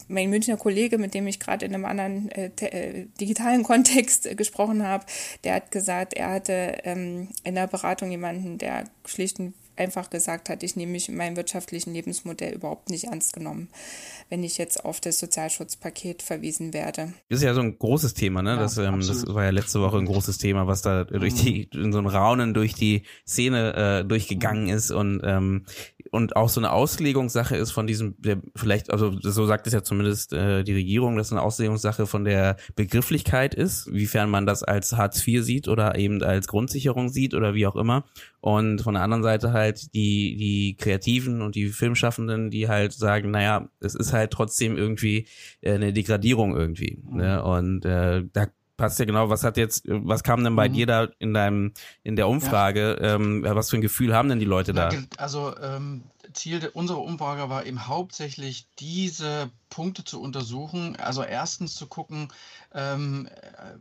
mein 0.09 0.31
Münchner 0.31 0.57
Kollege, 0.57 0.99
mit 0.99 1.15
dem 1.15 1.27
ich 1.27 1.41
gerade 1.41 1.65
in 1.65 1.75
einem 1.75 1.85
anderen 1.85 2.31
äh, 2.31 2.51
äh, 2.61 3.07
digitalen 3.21 3.63
Kontext 3.71 4.37
gesprochen 4.37 4.83
habe, 4.83 5.07
der 5.45 5.55
hat 5.55 5.71
gesagt, 5.71 6.15
er 6.15 6.31
hatte 6.31 6.79
ähm, 6.85 7.29
in 7.45 7.55
der 7.55 7.67
Beratung 7.67 8.11
jemanden, 8.11 8.59
der 8.59 8.85
schlicht 9.05 9.41
und 9.41 9.55
einfach 9.77 10.11
gesagt 10.11 10.49
hat, 10.49 10.63
ich 10.63 10.77
nehme 10.77 10.93
mich 10.93 11.09
in 11.09 11.17
meinem 11.17 11.37
wirtschaftlichen 11.37 11.93
Lebensmodell 11.93 12.55
überhaupt 12.55 12.91
nicht 12.91 13.05
ernst 13.05 13.33
genommen, 13.33 13.69
wenn 14.29 14.45
ich 14.45 14.59
jetzt 14.59 14.85
auf 14.85 15.01
das 15.01 15.19
Sozialschutzpaket 15.19 16.23
verwiesen 16.23 16.73
werde. 16.73 17.13
Das 17.29 17.39
ist 17.39 17.45
ja 17.45 17.55
so 17.55 17.61
ein 17.61 17.79
großes 17.79 18.15
Thema, 18.15 18.43
ne? 18.43 18.51
Ja, 18.51 18.57
das, 18.57 18.79
ähm, 18.79 19.01
das 19.01 19.27
war 19.27 19.45
ja 19.45 19.51
letzte 19.51 19.81
Woche 19.81 19.99
ein 19.99 20.07
großes 20.07 20.39
Thema, 20.39 20.67
was 20.67 20.83
da 20.83 21.05
durch 21.05 21.35
die, 21.35 21.69
in 21.73 21.93
so 21.93 21.99
ein 21.99 22.07
Raunen 22.07 22.55
durch 22.55 22.75
die 22.75 23.03
Szene 23.27 24.03
äh, 24.03 24.05
durchgegangen 24.05 24.69
ist 24.69 24.91
und 24.91 25.21
ähm, 25.25 25.65
und 26.13 26.37
auch 26.37 26.51
so 26.51 26.61
eine 26.61 26.73
Auslegungssache 26.73 27.57
ist 27.57 27.71
von 27.71 27.87
diesem, 27.87 28.15
der 28.19 28.37
vielleicht, 28.55 28.93
also 28.93 29.19
so 29.19 29.47
sagt 29.47 29.67
es 29.67 29.73
ja 29.73 29.83
zumindest 29.83 30.35
äh, 30.35 30.63
die 30.63 30.75
Regierung, 30.75 31.17
dass 31.17 31.33
eine 31.33 31.41
Auslegungssache 31.41 32.07
von 32.07 32.25
der 32.25 32.57
Begrifflichkeit 32.77 33.55
ist, 33.55 33.91
wiefern 33.91 34.29
man 34.29 34.45
das 34.45 34.63
als 34.63 34.93
Hartz 34.93 35.27
IV 35.27 35.43
sieht 35.43 35.69
oder 35.69 35.97
eben 35.97 36.23
als 36.23 36.49
Grundsicherung 36.49 37.09
sieht 37.09 37.33
oder 37.33 37.55
wie 37.55 37.67
auch 37.67 37.77
immer. 37.77 38.05
Und 38.41 38.83
von 38.83 38.93
der 38.93 39.03
anderen 39.03 39.23
Seite 39.23 39.53
halt 39.53 39.62
die, 39.71 40.37
die 40.37 40.77
Kreativen 40.77 41.43
und 41.43 41.55
die 41.55 41.69
Filmschaffenden, 41.69 42.51
die 42.51 42.69
halt 42.69 42.93
sagen, 42.93 43.31
naja, 43.31 43.69
es 43.81 43.95
ist 43.95 44.13
halt 44.13 44.31
trotzdem 44.31 44.77
irgendwie 44.77 45.27
äh, 45.61 45.75
eine 45.75 45.93
Degradierung 45.93 46.57
irgendwie. 46.57 46.99
Ne? 47.11 47.43
Und 47.43 47.85
äh, 47.85 48.25
da 48.33 48.47
passt 48.77 48.99
ja 48.99 49.05
genau, 49.05 49.29
was 49.29 49.45
hat 49.45 49.57
jetzt, 49.57 49.85
was 49.87 50.25
kam 50.25 50.43
denn 50.43 50.57
bei 50.57 50.69
mhm. 50.69 50.73
dir 50.73 50.87
da 50.87 51.09
in 51.19 51.35
deinem, 51.35 51.73
in 52.03 52.17
der 52.17 52.29
Umfrage, 52.29 52.99
ja. 53.01 53.15
ähm, 53.15 53.45
was 53.47 53.71
für 53.71 53.77
ein 53.77 53.83
Gefühl 53.83 54.15
haben 54.15 54.29
denn 54.29 54.41
die 54.41 54.45
Leute 54.45 54.73
da? 54.73 54.91
Also 55.19 55.55
ähm, 55.63 56.03
Ziel 56.33 56.61
der, 56.61 56.75
unserer 56.75 57.01
Umfrage 57.01 57.49
war 57.49 57.67
eben 57.67 57.87
hauptsächlich 57.87 58.67
diese 58.79 59.51
Punkte 59.71 60.05
zu 60.05 60.21
untersuchen. 60.21 60.97
Also 60.97 61.23
erstens 61.23 61.75
zu 61.75 61.87
gucken, 61.87 62.29
ähm, 62.75 63.29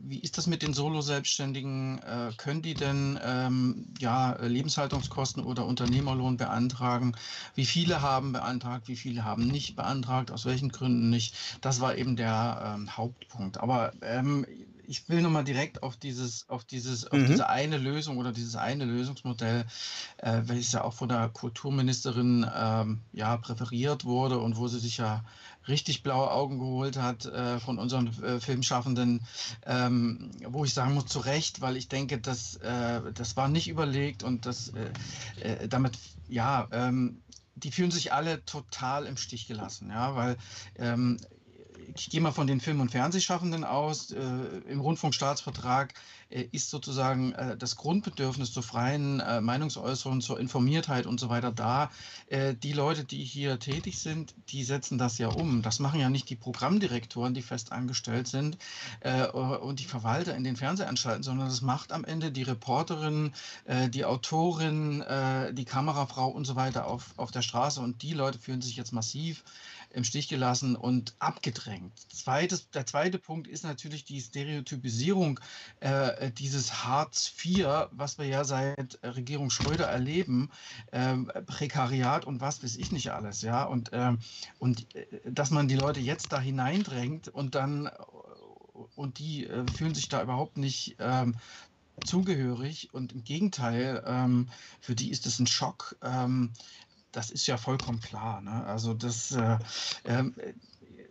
wie 0.00 0.18
ist 0.18 0.38
das 0.38 0.46
mit 0.46 0.62
den 0.62 0.74
Solo-Selbstständigen? 0.74 1.98
Äh, 1.98 2.32
können 2.36 2.62
die 2.62 2.74
denn 2.74 3.18
ähm, 3.22 3.88
ja, 3.98 4.36
Lebenshaltungskosten 4.40 5.42
oder 5.42 5.66
Unternehmerlohn 5.66 6.36
beantragen? 6.36 7.14
Wie 7.54 7.66
viele 7.66 8.02
haben 8.02 8.32
beantragt? 8.32 8.88
Wie 8.88 8.96
viele 8.96 9.24
haben 9.24 9.46
nicht 9.46 9.76
beantragt? 9.76 10.30
Aus 10.30 10.44
welchen 10.44 10.70
Gründen 10.70 11.10
nicht? 11.10 11.34
Das 11.60 11.80
war 11.80 11.96
eben 11.96 12.16
der 12.16 12.74
ähm, 12.76 12.96
Hauptpunkt. 12.96 13.58
Aber 13.58 13.92
ähm, 14.02 14.46
ich 14.86 15.08
will 15.08 15.22
nochmal 15.22 15.44
direkt 15.44 15.82
auf 15.82 15.96
dieses, 15.96 16.48
auf 16.50 16.64
dieses, 16.64 17.06
auf 17.10 17.18
mhm. 17.18 17.26
diese 17.26 17.48
eine 17.48 17.78
Lösung 17.78 18.18
oder 18.18 18.32
dieses 18.32 18.56
eine 18.56 18.84
Lösungsmodell, 18.84 19.64
äh, 20.18 20.42
welches 20.44 20.72
ja 20.72 20.84
auch 20.84 20.92
von 20.92 21.08
der 21.08 21.28
Kulturministerin 21.28 22.46
ähm, 22.54 23.00
ja 23.12 23.36
präferiert 23.38 24.04
wurde 24.04 24.38
und 24.38 24.56
wo 24.56 24.68
sie 24.68 24.80
sich 24.80 24.98
ja 24.98 25.24
richtig 25.68 26.02
blaue 26.02 26.30
Augen 26.30 26.58
geholt 26.58 26.96
hat 26.96 27.26
äh, 27.26 27.58
von 27.60 27.78
unseren 27.78 28.08
äh, 28.22 28.40
Filmschaffenden, 28.40 29.20
ähm, 29.66 30.30
wo 30.46 30.64
ich 30.64 30.74
sagen 30.74 30.94
muss, 30.94 31.06
zu 31.06 31.20
Recht, 31.20 31.60
weil 31.60 31.76
ich 31.76 31.88
denke, 31.88 32.18
dass, 32.18 32.56
äh, 32.56 33.00
das 33.14 33.36
war 33.36 33.48
nicht 33.48 33.68
überlegt 33.68 34.22
und 34.22 34.46
das 34.46 34.70
äh, 34.70 34.90
äh, 35.40 35.68
damit, 35.68 35.98
ja, 36.28 36.68
ähm, 36.72 37.22
die 37.54 37.70
fühlen 37.70 37.90
sich 37.90 38.12
alle 38.12 38.44
total 38.44 39.06
im 39.06 39.16
Stich 39.16 39.46
gelassen, 39.46 39.90
ja, 39.90 40.16
weil 40.16 40.36
ähm, 40.76 41.18
ich 41.94 42.10
gehe 42.10 42.20
mal 42.20 42.32
von 42.32 42.46
den 42.46 42.60
Film- 42.60 42.80
und 42.80 42.90
Fernsehschaffenden 42.90 43.64
aus. 43.64 44.10
Äh, 44.10 44.20
Im 44.68 44.80
Rundfunkstaatsvertrag 44.80 45.94
äh, 46.30 46.44
ist 46.52 46.70
sozusagen 46.70 47.32
äh, 47.32 47.56
das 47.56 47.76
Grundbedürfnis 47.76 48.52
zur 48.52 48.62
freien 48.62 49.22
Meinungsäußerung, 49.44 50.20
zur 50.20 50.40
Informiertheit 50.40 51.06
und 51.06 51.20
so 51.20 51.28
weiter 51.28 51.52
da. 51.52 51.90
Die 52.62 52.72
Leute, 52.72 53.04
die 53.04 53.22
hier 53.24 53.58
tätig 53.58 53.98
sind, 53.98 54.34
die 54.48 54.64
setzen 54.64 54.98
das 54.98 55.18
ja 55.18 55.28
um. 55.28 55.62
Das 55.62 55.78
machen 55.78 56.00
ja 56.00 56.08
nicht 56.08 56.30
die 56.30 56.36
Programmdirektoren, 56.36 57.34
die 57.34 57.42
fest 57.42 57.72
angestellt 57.72 58.26
sind 58.26 58.58
und 59.32 59.80
die 59.80 59.84
Verwalter 59.84 60.34
in 60.34 60.44
den 60.44 60.56
Fernsehanstalten, 60.56 61.22
sondern 61.22 61.48
das 61.48 61.60
macht 61.60 61.92
am 61.92 62.04
Ende 62.04 62.32
die 62.32 62.42
Reporterin, 62.42 63.32
die 63.90 64.04
Autorin, 64.04 65.04
die 65.52 65.64
Kamerafrau 65.64 66.28
und 66.28 66.44
so 66.44 66.56
weiter 66.56 66.86
auf, 66.86 67.12
auf 67.16 67.30
der 67.30 67.42
Straße. 67.42 67.80
Und 67.80 68.02
die 68.02 68.14
Leute 68.14 68.38
fühlen 68.38 68.62
sich 68.62 68.76
jetzt 68.76 68.92
massiv 68.92 69.44
im 69.92 70.04
Stich 70.04 70.28
gelassen 70.28 70.76
und 70.76 71.14
abgedrängt. 71.18 71.92
Zweites, 72.12 72.70
der 72.70 72.86
zweite 72.86 73.18
Punkt 73.18 73.48
ist 73.48 73.64
natürlich 73.64 74.04
die 74.04 74.20
Stereotypisierung 74.20 75.40
äh, 75.80 76.30
dieses 76.32 76.84
Hartz 76.84 77.32
IV, 77.44 77.88
was 77.90 78.18
wir 78.18 78.26
ja 78.26 78.44
seit 78.44 78.98
Regierung 79.02 79.50
Schröder 79.50 79.86
erleben, 79.86 80.50
äh, 80.90 81.16
Prekariat 81.46 82.24
und 82.24 82.40
was 82.40 82.62
weiß 82.62 82.76
ich 82.76 82.92
nicht 82.92 83.12
alles, 83.12 83.42
ja, 83.42 83.64
und, 83.64 83.92
äh, 83.92 84.12
und 84.58 84.94
äh, 84.94 85.06
dass 85.24 85.50
man 85.50 85.68
die 85.68 85.76
Leute 85.76 86.00
jetzt 86.00 86.32
da 86.32 86.40
hineindrängt 86.40 87.28
und 87.28 87.54
dann 87.54 87.90
und 88.96 89.18
die 89.18 89.46
äh, 89.46 89.64
fühlen 89.66 89.94
sich 89.94 90.08
da 90.08 90.22
überhaupt 90.22 90.56
nicht 90.56 90.96
ähm, 90.98 91.36
zugehörig 92.04 92.92
und 92.92 93.12
im 93.12 93.24
Gegenteil, 93.24 94.02
ähm, 94.06 94.48
für 94.80 94.94
die 94.94 95.10
ist 95.10 95.26
es 95.26 95.38
ein 95.38 95.46
Schock, 95.46 95.96
ähm, 96.02 96.52
das 97.12 97.30
ist 97.30 97.46
ja 97.46 97.56
vollkommen 97.56 98.00
klar. 98.00 98.40
Ne? 98.40 98.64
Also 98.64 98.94
das, 98.94 99.32
äh, 99.32 99.58
äh, 100.04 100.24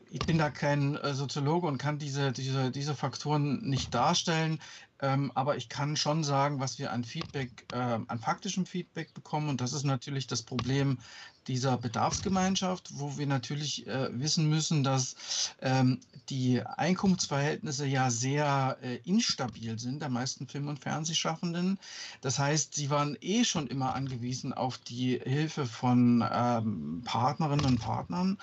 ich 0.09 0.19
bin 0.19 0.37
da 0.37 0.49
kein 0.49 0.97
äh, 0.97 1.13
Soziologe 1.13 1.67
und 1.67 1.77
kann 1.77 1.99
diese, 1.99 2.31
diese, 2.31 2.71
diese 2.71 2.95
Faktoren 2.95 3.61
nicht 3.61 3.93
darstellen. 3.93 4.59
Ähm, 5.01 5.31
aber 5.33 5.57
ich 5.57 5.67
kann 5.67 5.97
schon 5.97 6.23
sagen, 6.23 6.59
was 6.59 6.77
wir 6.79 6.91
an 6.91 7.03
Feedback, 7.03 7.65
äh, 7.73 7.75
an 7.75 8.19
faktischem 8.19 8.65
Feedback 8.65 9.13
bekommen. 9.13 9.49
Und 9.49 9.59
das 9.59 9.73
ist 9.73 9.83
natürlich 9.83 10.27
das 10.27 10.43
Problem 10.43 10.99
dieser 11.47 11.77
Bedarfsgemeinschaft, 11.77 12.89
wo 12.93 13.17
wir 13.17 13.25
natürlich 13.25 13.87
äh, 13.87 14.09
wissen 14.19 14.47
müssen, 14.47 14.83
dass 14.83 15.15
ähm, 15.61 15.99
die 16.29 16.61
Einkommensverhältnisse 16.61 17.87
ja 17.87 18.11
sehr 18.11 18.77
äh, 18.81 18.97
instabil 19.05 19.79
sind, 19.79 20.01
der 20.01 20.09
meisten 20.09 20.47
Film- 20.47 20.67
und 20.67 20.79
Fernsehschaffenden. 20.79 21.79
Das 22.21 22.37
heißt, 22.37 22.75
sie 22.75 22.89
waren 22.91 23.17
eh 23.21 23.43
schon 23.43 23.67
immer 23.67 23.95
angewiesen 23.95 24.53
auf 24.53 24.77
die 24.77 25.19
Hilfe 25.23 25.65
von 25.65 26.23
ähm, 26.31 27.01
Partnerinnen 27.05 27.65
und 27.65 27.79
Partnern, 27.79 28.37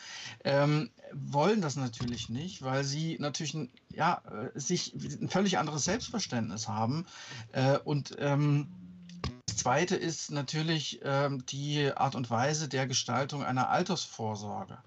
ähm, 0.45 0.91
wollen 1.13 1.61
das 1.61 1.77
natürlich 1.77 2.29
nicht, 2.29 2.63
weil 2.63 2.85
sie 2.85 3.17
natürlich 3.21 3.57
ja, 3.99 4.23
äh, 4.31 4.59
sich 4.59 4.95
ein 4.95 5.29
völlig 5.29 5.59
anderes 5.59 5.85
Selbstverständnis 5.85 6.69
haben 6.69 7.05
äh, 7.53 7.79
und 7.79 8.17
ähm, 8.21 8.69
zweite 9.59 9.97
ist 9.97 10.31
natürlich 10.31 11.01
ähm, 11.03 11.45
die 11.47 11.93
Art 11.95 12.15
und 12.15 12.31
Weise 12.31 12.69
der 12.69 12.87
Gestaltung 12.87 13.45
einer 13.45 13.69
Altersvorsorge. 13.69 14.79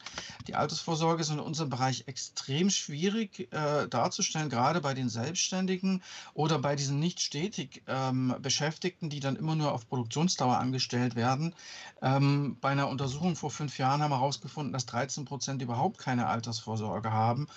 Die 0.48 0.56
Altersvorsorge 0.56 1.22
ist 1.22 1.30
in 1.30 1.40
unserem 1.40 1.70
Bereich 1.70 2.06
extrem 2.08 2.70
schwierig 2.70 3.52
äh, 3.52 3.88
darzustellen, 3.88 4.50
gerade 4.50 4.82
bei 4.82 4.94
den 4.94 5.10
Selbstständigen 5.10 6.02
oder 6.34 6.58
bei 6.58 6.76
diesen 6.76 7.00
nicht 7.00 7.22
stetig 7.22 7.84
ähm, 7.88 8.36
Beschäftigten, 8.42 9.10
die 9.10 9.20
dann 9.20 9.36
immer 9.36 9.56
nur 9.56 9.74
auf 9.74 9.88
Produktionsdauer 9.88 10.58
angestellt 10.58 11.16
werden. 11.16 11.54
Ähm, 12.02 12.58
bei 12.62 12.70
einer 12.70 12.88
Untersuchung 12.88 13.36
vor 13.36 13.52
fünf 13.52 13.78
Jahren 13.78 14.02
haben 14.02 14.12
wir 14.12 14.20
herausgefunden, 14.20 14.74
dass 14.74 14.86
13 14.88 15.26
Prozent 15.26 15.62
überhaupt 15.62 15.98
keine 15.98 16.28
Altersvorsorge 16.28 17.12
haben. 17.12 17.48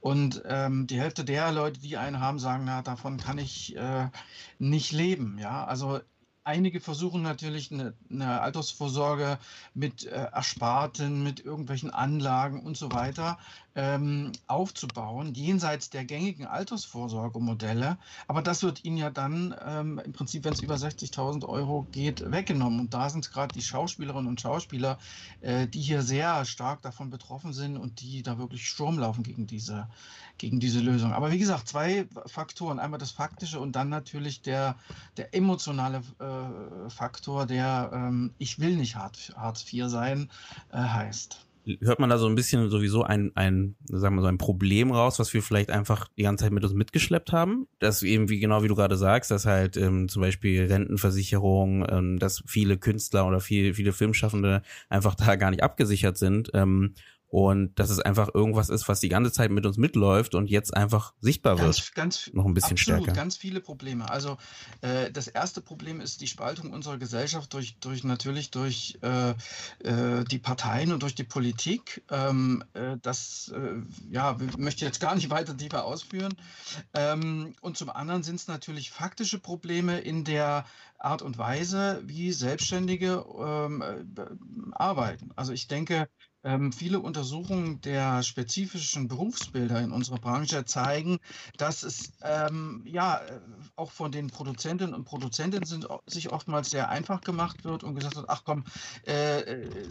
Und 0.00 0.42
ähm, 0.44 0.86
die 0.86 1.00
Hälfte 1.00 1.24
der 1.24 1.50
Leute, 1.52 1.80
die 1.80 1.96
einen 1.96 2.20
haben, 2.20 2.38
sagen, 2.38 2.64
na, 2.66 2.82
davon 2.82 3.16
kann 3.16 3.38
ich 3.38 3.74
äh, 3.76 4.08
nicht 4.58 4.92
leben. 4.92 5.38
Ja, 5.38 5.64
also 5.64 6.00
einige 6.44 6.80
versuchen 6.80 7.22
natürlich 7.22 7.72
eine, 7.72 7.94
eine 8.10 8.40
Altersvorsorge 8.40 9.38
mit 9.74 10.04
äh, 10.04 10.10
Ersparten, 10.10 11.22
mit 11.22 11.44
irgendwelchen 11.44 11.90
Anlagen 11.90 12.62
und 12.62 12.76
so 12.76 12.92
weiter 12.92 13.38
ähm, 13.74 14.32
aufzubauen, 14.46 15.34
jenseits 15.34 15.90
der 15.90 16.04
gängigen 16.04 16.46
Altersvorsorgemodelle. 16.46 17.98
Aber 18.28 18.42
das 18.42 18.62
wird 18.62 18.84
ihnen 18.84 18.98
ja 18.98 19.10
dann 19.10 19.54
ähm, 19.64 20.00
im 20.04 20.12
Prinzip, 20.12 20.44
wenn 20.44 20.52
es 20.52 20.60
über 20.60 20.76
60.000 20.76 21.46
Euro 21.48 21.88
geht, 21.90 22.30
weggenommen. 22.30 22.80
Und 22.80 22.94
da 22.94 23.10
sind 23.10 23.30
gerade 23.32 23.52
die 23.52 23.62
Schauspielerinnen 23.62 24.28
und 24.28 24.40
Schauspieler, 24.40 24.98
äh, 25.40 25.66
die 25.66 25.80
hier 25.80 26.02
sehr 26.02 26.44
stark 26.44 26.82
davon 26.82 27.10
betroffen 27.10 27.52
sind 27.52 27.76
und 27.76 28.00
die 28.00 28.22
da 28.22 28.38
wirklich 28.38 28.68
Sturm 28.68 28.98
laufen 28.98 29.24
gegen 29.24 29.46
diese, 29.46 29.88
gegen 30.38 30.60
diese 30.60 30.80
Lösung. 30.80 31.12
Aber 31.12 31.32
wie 31.32 31.38
gesagt, 31.38 31.68
zwei 31.68 32.06
Faktoren. 32.26 32.78
Einmal 32.78 32.98
das 32.98 33.10
Faktische 33.10 33.60
und 33.60 33.76
dann 33.76 33.88
natürlich 33.88 34.42
der, 34.42 34.76
der 35.16 35.34
emotionale 35.34 36.02
äh, 36.18 36.90
Faktor, 36.90 37.46
der 37.46 37.90
ähm, 37.92 38.32
ich 38.38 38.58
will 38.58 38.76
nicht 38.76 38.96
Hartz 38.96 39.32
IV 39.72 39.88
sein, 39.88 40.30
äh, 40.72 40.78
heißt 40.78 41.46
hört 41.80 41.98
man 41.98 42.10
da 42.10 42.18
so 42.18 42.26
ein 42.26 42.34
bisschen 42.34 42.68
sowieso 42.68 43.02
ein, 43.04 43.32
ein, 43.34 43.74
sagen 43.86 44.16
wir 44.16 44.22
so 44.22 44.28
ein 44.28 44.38
Problem 44.38 44.90
raus, 44.90 45.18
was 45.18 45.32
wir 45.32 45.42
vielleicht 45.42 45.70
einfach 45.70 46.08
die 46.16 46.22
ganze 46.22 46.44
Zeit 46.44 46.52
mit 46.52 46.64
uns 46.64 46.74
mitgeschleppt 46.74 47.32
haben. 47.32 47.66
Das 47.78 48.02
eben 48.02 48.28
wie 48.28 48.38
genau 48.38 48.62
wie 48.62 48.68
du 48.68 48.74
gerade 48.74 48.96
sagst, 48.96 49.30
dass 49.30 49.46
halt 49.46 49.76
ähm, 49.76 50.08
zum 50.08 50.22
Beispiel 50.22 50.66
Rentenversicherung, 50.66 51.86
ähm, 51.88 52.18
dass 52.18 52.42
viele 52.46 52.76
Künstler 52.76 53.26
oder 53.26 53.40
viele, 53.40 53.74
viele 53.74 53.92
Filmschaffende 53.92 54.62
einfach 54.88 55.14
da 55.14 55.36
gar 55.36 55.50
nicht 55.50 55.62
abgesichert 55.62 56.18
sind. 56.18 56.50
Ähm, 56.54 56.94
und 57.34 57.76
dass 57.80 57.90
es 57.90 57.98
einfach 57.98 58.32
irgendwas 58.32 58.68
ist, 58.68 58.88
was 58.88 59.00
die 59.00 59.08
ganze 59.08 59.32
Zeit 59.32 59.50
mit 59.50 59.66
uns 59.66 59.76
mitläuft 59.76 60.36
und 60.36 60.48
jetzt 60.48 60.72
einfach 60.72 61.14
sichtbar 61.20 61.56
ganz, 61.56 61.78
wird. 61.78 61.94
Ganz, 61.96 62.30
noch 62.32 62.44
ein 62.44 62.54
bisschen 62.54 62.74
absolut, 62.74 63.02
stärker. 63.02 63.20
Ganz 63.20 63.36
viele 63.36 63.60
Probleme. 63.60 64.08
Also 64.08 64.36
äh, 64.82 65.10
das 65.10 65.26
erste 65.26 65.60
Problem 65.60 66.00
ist 66.00 66.20
die 66.20 66.28
Spaltung 66.28 66.72
unserer 66.72 66.96
Gesellschaft 66.96 67.52
durch, 67.52 67.76
durch 67.80 68.04
natürlich 68.04 68.52
durch 68.52 69.00
äh, 69.02 69.30
äh, 69.80 70.22
die 70.30 70.38
Parteien 70.38 70.92
und 70.92 71.02
durch 71.02 71.16
die 71.16 71.24
Politik. 71.24 72.04
Ähm, 72.08 72.62
äh, 72.72 72.98
das 73.02 73.52
äh, 73.52 73.82
ja, 74.12 74.36
möchte 74.56 74.84
ich 74.84 74.88
jetzt 74.88 75.00
gar 75.00 75.16
nicht 75.16 75.28
weiter 75.28 75.56
tiefer 75.56 75.86
ausführen. 75.86 76.36
Ähm, 76.94 77.56
und 77.60 77.76
zum 77.76 77.90
anderen 77.90 78.22
sind 78.22 78.36
es 78.36 78.46
natürlich 78.46 78.92
faktische 78.92 79.40
Probleme 79.40 79.98
in 79.98 80.22
der 80.22 80.66
Art 81.00 81.20
und 81.20 81.36
Weise, 81.36 82.00
wie 82.04 82.30
Selbstständige 82.30 83.24
ähm, 83.36 83.82
äh, 83.82 84.22
arbeiten. 84.76 85.32
Also 85.34 85.52
ich 85.52 85.66
denke, 85.66 86.08
ähm, 86.44 86.72
viele 86.72 87.00
Untersuchungen 87.00 87.80
der 87.80 88.22
spezifischen 88.22 89.08
Berufsbilder 89.08 89.80
in 89.80 89.92
unserer 89.92 90.18
Branche 90.18 90.64
zeigen, 90.66 91.18
dass 91.56 91.82
es 91.82 92.12
ähm, 92.22 92.82
ja 92.84 93.16
äh, 93.16 93.40
auch 93.76 93.90
von 93.90 94.12
den 94.12 94.28
Produzentinnen 94.28 94.94
und 94.94 95.04
Produzenten 95.04 95.64
sind, 95.64 95.88
sich 96.06 96.30
oftmals 96.30 96.70
sehr 96.70 96.90
einfach 96.90 97.22
gemacht 97.22 97.64
wird 97.64 97.82
und 97.82 97.94
gesagt 97.94 98.16
wird, 98.16 98.28
ach 98.28 98.42
komm, 98.44 98.64
äh, 99.06 99.40
äh 99.40 99.88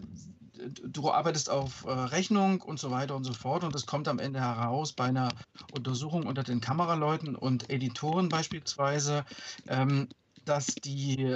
du 0.86 1.12
arbeitest 1.12 1.50
auf 1.50 1.84
äh, 1.86 1.92
Rechnung 1.92 2.62
und 2.62 2.80
so 2.80 2.92
weiter 2.92 3.16
und 3.16 3.24
so 3.24 3.34
fort. 3.34 3.64
Und 3.64 3.76
es 3.76 3.88
kommt 3.88 4.08
am 4.08 4.20
Ende 4.20 4.40
heraus 4.40 4.94
bei 4.94 5.06
einer 5.06 5.30
Untersuchung 5.74 6.28
unter 6.28 6.44
den 6.44 6.62
Kameraleuten 6.62 7.36
und 7.36 7.70
Editoren 7.72 8.30
beispielsweise, 8.30 9.26
ähm, 9.68 10.08
dass 10.46 10.68
die 10.76 11.36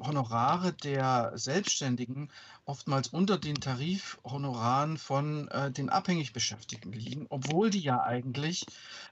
Honorare 0.00 0.72
der 0.72 1.32
Selbstständigen 1.36 2.30
oftmals 2.64 3.08
unter 3.08 3.38
den 3.38 3.56
Tarifhonoraren 3.56 4.96
von 4.96 5.48
äh, 5.48 5.72
den 5.72 5.88
abhängig 5.88 6.32
Beschäftigten 6.32 6.92
liegen, 6.92 7.26
obwohl 7.28 7.70
die 7.70 7.80
ja 7.80 8.02
eigentlich 8.02 8.66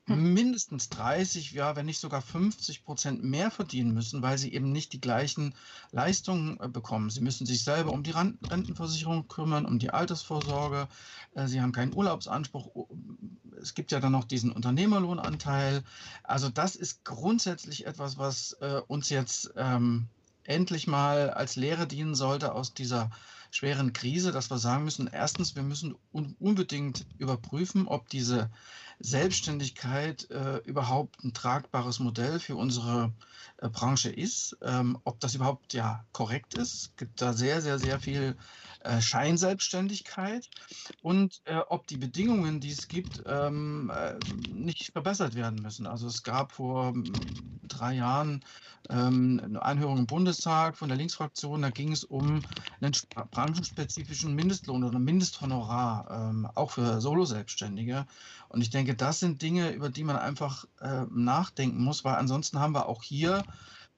hm. 0.07 0.33
mindestens 0.35 0.89
30, 0.89 1.51
ja, 1.53 1.75
wenn 1.75 1.87
nicht 1.87 1.99
sogar 1.99 2.23
50 2.23 2.85
Prozent 2.85 3.25
mehr 3.25 3.51
verdienen 3.51 3.93
müssen, 3.93 4.23
weil 4.23 4.39
sie 4.39 4.53
eben 4.53 4.71
nicht 4.71 4.93
die 4.93 5.01
gleichen 5.01 5.55
Leistungen 5.91 6.61
äh, 6.61 6.69
bekommen. 6.69 7.11
Sie 7.11 7.21
müssen 7.21 7.45
sich 7.45 7.65
selber 7.65 7.93
um 7.93 8.05
die 8.05 8.13
Rentenversicherung 8.13 9.27
kümmern, 9.27 9.67
um 9.67 9.81
die 9.81 9.91
Altersvorsorge. 9.91 10.87
Äh, 11.35 11.49
sie 11.49 11.61
haben 11.61 11.73
keinen 11.73 11.95
Urlaubsanspruch. 11.95 12.87
Es 13.61 13.75
gibt 13.75 13.91
ja 13.91 13.99
dann 13.99 14.13
noch 14.13 14.25
diesen 14.25 14.53
Unternehmerlohnanteil. 14.53 15.83
Also 16.23 16.49
das 16.51 16.77
ist 16.77 17.05
grundsätzlich 17.05 17.87
etwas, 17.87 18.17
was 18.17 18.53
äh, 18.61 18.81
uns 18.87 19.09
jetzt 19.11 19.53
ähm, 19.57 20.09
endlich 20.45 20.87
mal 20.87 21.31
als 21.31 21.57
Lehre 21.57 21.87
dienen 21.87 22.15
sollte 22.15 22.55
aus 22.55 22.75
dieser 22.75 23.11
schweren 23.51 23.93
Krise, 23.93 24.33
dass 24.33 24.51
wir 24.51 24.59
sagen 24.59 24.85
müssen, 24.85 25.09
erstens, 25.13 25.57
wir 25.57 25.63
müssen 25.63 25.97
un 26.13 26.37
unbedingt 26.39 27.07
überprüfen, 27.19 27.87
ob 27.87 28.09
diese 28.09 28.51
Selbstständigkeit 29.01 30.31
äh, 30.31 30.59
überhaupt 30.59 31.25
ein 31.25 31.33
tragbares 31.33 32.01
Modell 32.01 32.39
für 32.39 32.57
unsere 32.57 33.13
äh, 33.59 33.69
Branche 33.69 34.11
ist, 34.11 34.57
ähm, 34.63 34.99
ob 35.05 35.21
das 35.21 35.35
überhaupt 35.35 35.73
ja 35.73 36.05
korrekt 36.13 36.55
ist. 36.55 36.75
Es 36.75 36.97
gibt 36.97 37.23
da 37.23 37.33
sehr, 37.33 37.63
sehr, 37.63 37.79
sehr 37.79 37.99
viel 37.99 38.37
äh, 38.81 39.01
Scheinselbstständigkeit 39.01 40.49
und 41.03 41.41
äh, 41.45 41.59
ob 41.69 41.87
die 41.87 41.97
Bedingungen, 41.97 42.61
die 42.61 42.71
es 42.71 42.89
gibt, 42.89 43.23
ähm, 43.27 43.93
äh, 43.95 44.19
nicht 44.53 44.93
verbessert 44.93 45.35
werden 45.35 45.61
müssen. 45.63 45.87
Also 45.87 46.07
es 46.07 46.23
gab 46.23 46.53
vor 46.53 46.89
hm, 46.89 47.05
drei 47.69 47.95
Jahren 47.95 48.43
ähm, 48.89 49.41
eine 49.45 49.63
Anhörung 49.63 49.99
im 49.99 50.07
Bundestag 50.07 50.77
von 50.77 50.89
der 50.89 50.97
Linksfraktion, 50.97 51.63
da 51.63 51.71
ging 51.71 51.93
es 51.93 52.05
um 52.05 52.43
einen 52.81 52.93
branchenspezifischen 53.31 54.35
Mindestlohn 54.35 54.85
oder 54.85 54.99
Mindesthonorar, 54.99 56.31
ähm, 56.31 56.49
auch 56.55 56.71
für 56.71 57.01
Solo-Selbstständige. 57.01 58.07
Und 58.49 58.63
ich 58.63 58.71
denke, 58.71 58.95
das 58.95 59.21
sind 59.21 59.43
Dinge, 59.43 59.71
über 59.71 59.91
die 59.91 60.05
man 60.05 60.17
einfach 60.17 60.65
äh, 60.81 61.05
nachdenken 61.11 61.83
muss, 61.83 62.05
weil 62.05 62.17
ansonsten 62.17 62.59
haben 62.59 62.75
wir 62.75 62.89
auch 62.89 63.03
hier 63.03 63.45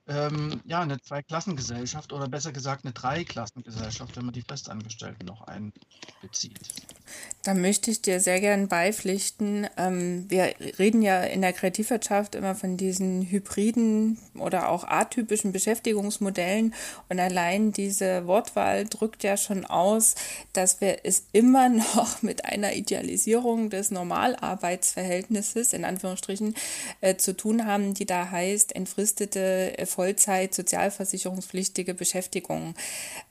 ähm, 0.07 0.61
ja, 0.65 0.81
eine 0.81 0.99
Zweiklassengesellschaft 0.99 2.11
oder 2.13 2.27
besser 2.27 2.51
gesagt 2.51 2.85
eine 2.85 2.93
Dreiklassengesellschaft, 2.93 4.15
wenn 4.15 4.25
man 4.25 4.33
die 4.33 4.41
Festangestellten 4.41 5.25
noch 5.25 5.41
einbezieht. 5.41 6.59
Da 7.43 7.53
möchte 7.53 7.91
ich 7.91 8.01
dir 8.01 8.21
sehr 8.21 8.39
gern 8.39 8.69
beipflichten. 8.69 9.67
Ähm, 9.77 10.25
wir 10.29 10.53
reden 10.79 11.01
ja 11.01 11.21
in 11.23 11.41
der 11.41 11.51
Kreativwirtschaft 11.51 12.35
immer 12.35 12.55
von 12.55 12.77
diesen 12.77 13.23
hybriden 13.23 14.17
oder 14.39 14.69
auch 14.69 14.85
atypischen 14.85 15.51
Beschäftigungsmodellen 15.51 16.73
und 17.09 17.19
allein 17.19 17.73
diese 17.73 18.27
Wortwahl 18.27 18.85
drückt 18.85 19.23
ja 19.23 19.35
schon 19.35 19.65
aus, 19.65 20.15
dass 20.53 20.79
wir 20.79 20.99
es 21.03 21.25
immer 21.33 21.67
noch 21.95 22.21
mit 22.21 22.45
einer 22.45 22.73
Idealisierung 22.73 23.69
des 23.69 23.91
Normalarbeitsverhältnisses 23.91 25.73
in 25.73 25.83
Anführungsstrichen 25.83 26.55
äh, 27.01 27.17
zu 27.17 27.35
tun 27.35 27.65
haben, 27.65 27.93
die 27.93 28.05
da 28.05 28.31
heißt 28.31 28.73
entfristete 28.73 29.73
Vollzeit 29.85 30.53
sozialversicherungspflichtige 30.53 31.93
Beschäftigung. 31.93 32.73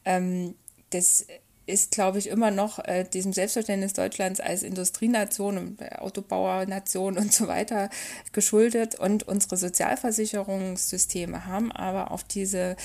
Ähm, 0.05 0.55
das 0.91 1.27
ist, 1.67 1.93
glaube 1.93 2.19
ich, 2.19 2.29
immer 2.29 2.51
noch 2.51 2.79
äh, 2.81 3.05
diesem 3.05 3.33
Selbstverständnis 3.33 3.93
Deutschlands 3.93 4.41
als 4.41 4.63
Industrienation 4.63 5.59
und 5.59 5.81
äh, 5.81 5.97
Autobauernation 5.97 7.19
und 7.19 7.33
so 7.33 7.49
weiter 7.49 7.91
geschuldet. 8.33 8.95
Und 8.97 9.29
unsere 9.29 9.57
Sozialversicherungssysteme 9.57 11.47
haben 11.47 11.73
aber 11.73 12.11
auf 12.11 12.25
diese 12.25 12.77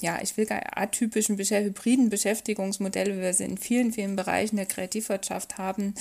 ja, 0.00 0.18
ich 0.22 0.36
will 0.36 0.46
gar 0.46 0.62
atypischen, 0.76 1.36
hybriden 1.38 2.08
Beschäftigungsmodelle, 2.08 3.16
wie 3.16 3.20
wir 3.20 3.34
sie 3.34 3.44
in 3.44 3.58
vielen, 3.58 3.92
vielen 3.92 4.16
Bereichen 4.16 4.56
der 4.56 4.66
Kreativwirtschaft 4.66 5.58
haben, 5.58 5.94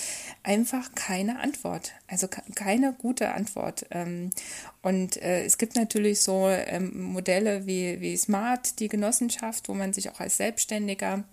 einfach 0.43 0.93
keine 0.95 1.39
Antwort. 1.39 1.93
Also 2.07 2.27
keine 2.27 2.93
gute 2.93 3.33
Antwort. 3.33 3.85
Ähm, 3.91 4.29
und 4.81 5.21
äh, 5.21 5.43
es 5.43 5.57
gibt 5.57 5.75
natürlich 5.75 6.21
so 6.21 6.47
ähm, 6.47 7.01
Modelle 7.01 7.65
wie, 7.65 7.99
wie 8.01 8.17
Smart, 8.17 8.79
die 8.79 8.87
Genossenschaft, 8.87 9.69
wo 9.69 9.73
man 9.73 9.93
sich 9.93 10.09
auch 10.09 10.19
als 10.19 10.37
Selbstständiger 10.37 11.23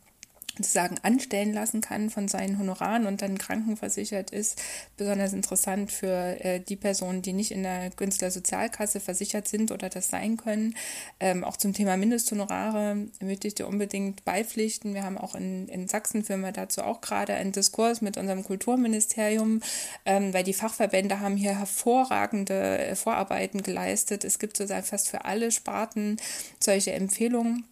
sozusagen 0.57 0.99
anstellen 1.03 1.53
lassen 1.53 1.81
kann 1.81 2.11
von 2.11 2.29
seinen 2.29 2.59
Honoraren 2.59 3.07
und 3.07 3.23
dann 3.23 3.39
krankenversichert 3.39 4.31
ist. 4.31 4.61
Besonders 4.97 5.33
interessant 5.33 5.91
für 5.91 6.45
äh, 6.45 6.61
die 6.61 6.77
Personen, 6.77 7.23
die 7.23 7.33
nicht 7.33 7.53
in 7.53 7.63
der 7.63 7.91
Künstlersozialkasse 7.91 9.01
versichert 9.01 9.49
sind 9.49 9.73
oder 9.73 9.89
das 9.89 10.09
sein 10.09 10.37
können. 10.37 10.75
Ähm, 11.21 11.45
auch 11.45 11.57
zum 11.57 11.73
Thema 11.73 11.97
Mindesthonorare 11.97 12.97
möchte 13.21 13.49
ich 13.49 13.55
dir 13.55 13.67
unbedingt 13.67 14.25
beipflichten. 14.25 14.95
Wir 14.95 15.05
haben 15.05 15.19
auch 15.19 15.35
in, 15.35 15.69
in 15.69 15.89
Sachsen 15.89 16.23
wir 16.29 16.53
dazu 16.53 16.83
auch 16.83 17.01
gerade 17.01 17.35
einen 17.35 17.53
Diskurs 17.53 18.01
mit 18.01 18.17
unserem 18.17 18.45
Kulturministerium, 18.45 19.61
ähm, 20.05 20.35
weil 20.35 20.45
die 20.45 20.53
Fachverbände 20.53 21.21
haben 21.21 21.37
hier 21.37 21.59
hervorragende 21.59 22.79
äh, 22.79 22.95
Vorarbeiten 22.95 23.63
geleistet. 23.63 24.25
Es 24.25 24.39
gibt 24.39 24.57
sozusagen 24.57 24.85
fast 24.85 25.09
für 25.09 25.25
alle 25.25 25.51
Sparten 25.51 26.17
solche 26.59 26.93
Empfehlungen 26.93 27.65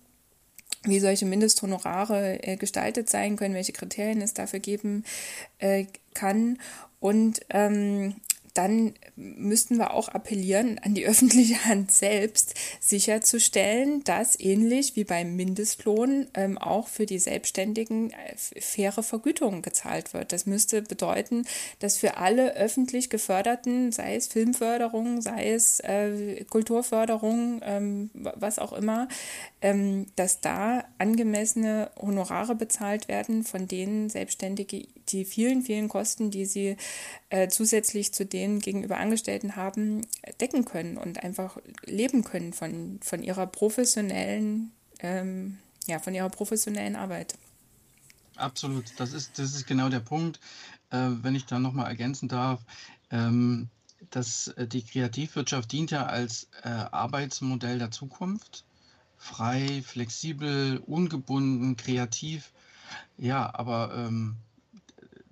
wie 0.85 1.01
solche 1.01 1.27
Mindesthonorare 1.27 2.43
äh, 2.43 2.57
gestaltet 2.57 3.11
sein 3.11 3.37
können, 3.37 3.55
welche 3.55 3.73
Kriterien 3.73 4.23
es 4.23 4.35
dafür 4.35 4.61
geben 4.61 5.05
äh, 5.59 5.87
kann. 6.15 6.59
Und 7.01 7.41
ähm, 7.51 8.17
dann 8.55 8.95
müssten 9.17 9.79
wir 9.79 9.95
auch 9.95 10.09
appellieren 10.09 10.79
an 10.79 10.95
die 10.95 11.07
öffentliche 11.07 11.65
Hand 11.65 11.93
selbst, 11.93 12.55
sicherzustellen, 12.81 14.03
dass 14.05 14.39
ähnlich 14.39 14.97
wie 14.97 15.05
beim 15.05 15.37
Mindestlohn 15.37 16.27
ähm, 16.35 16.59
auch 16.59 16.89
für 16.89 17.07
die 17.07 17.19
Selbstständigen 17.19 18.11
äh, 18.11 18.37
faire 18.37 19.03
Vergütung 19.03 19.63
gezahlt 19.63 20.15
wird. 20.15 20.33
Das 20.33 20.47
müsste 20.47 20.83
bedeuten, 20.83 21.47
dass 21.79 21.99
für 21.99 22.17
alle 22.17 22.55
öffentlich 22.57 23.11
geförderten, 23.11 23.93
sei 23.93 24.17
es 24.17 24.29
Filmförderung, 24.29 25.21
sei 25.21 25.53
es 25.53 25.81
äh, 25.81 26.45
Kulturförderung, 26.45 27.61
ähm, 27.65 28.11
was 28.15 28.59
auch 28.59 28.73
immer, 28.73 29.09
ähm, 29.63 30.07
dass 30.17 30.41
da 30.41 30.85
angemessene 30.99 31.91
Honorare 32.01 32.55
bezahlt 32.55 33.09
werden, 33.09 33.45
von 33.45 33.69
denen 33.69 34.09
Selbstständige 34.09 34.87
die 35.13 35.25
vielen, 35.25 35.63
vielen 35.63 35.89
Kosten, 35.89 36.31
die 36.31 36.47
sie 36.47 36.77
äh, 37.29 37.49
zusätzlich 37.49 38.13
zu 38.13 38.25
den 38.27 38.61
gegenüber 38.61 38.99
Angestellten 38.99 39.57
haben, 39.57 40.07
decken 40.41 40.65
können 40.65 40.97
und 40.97 41.23
einfach 41.23 41.59
leben 41.85 42.25
können 42.25 42.53
von, 42.53 43.01
von 43.03 43.23
ihrer 43.23 43.47
professionellen, 43.47 44.73
ähm, 45.01 45.59
ja, 45.87 45.99
von 45.99 46.15
ihrer 46.15 46.31
professionellen 46.31 46.97
Arbeit. 46.97 47.37
Absolut, 48.37 48.85
das 48.97 49.13
ist, 49.13 49.39
das 49.39 49.55
ist 49.55 49.67
genau 49.67 49.89
der 49.89 50.01
Punkt. 50.01 50.41
Äh, 50.91 51.09
wenn 51.23 51.35
ich 51.35 51.47
da 51.47 51.59
nochmal 51.59 51.89
ergänzen 51.89 52.29
darf, 52.29 52.61
ähm, 53.11 53.69
dass 54.11 54.49
äh, 54.49 54.67
die 54.67 54.83
Kreativwirtschaft 54.83 55.71
dient 55.73 55.91
ja 55.91 56.07
als 56.07 56.49
äh, 56.63 56.69
Arbeitsmodell 56.69 57.79
der 57.79 57.91
Zukunft 57.91 58.65
frei, 59.21 59.83
flexibel, 59.85 60.79
ungebunden, 60.87 61.77
kreativ. 61.77 62.53
Ja, 63.19 63.55
aber 63.55 63.93
ähm, 63.95 64.37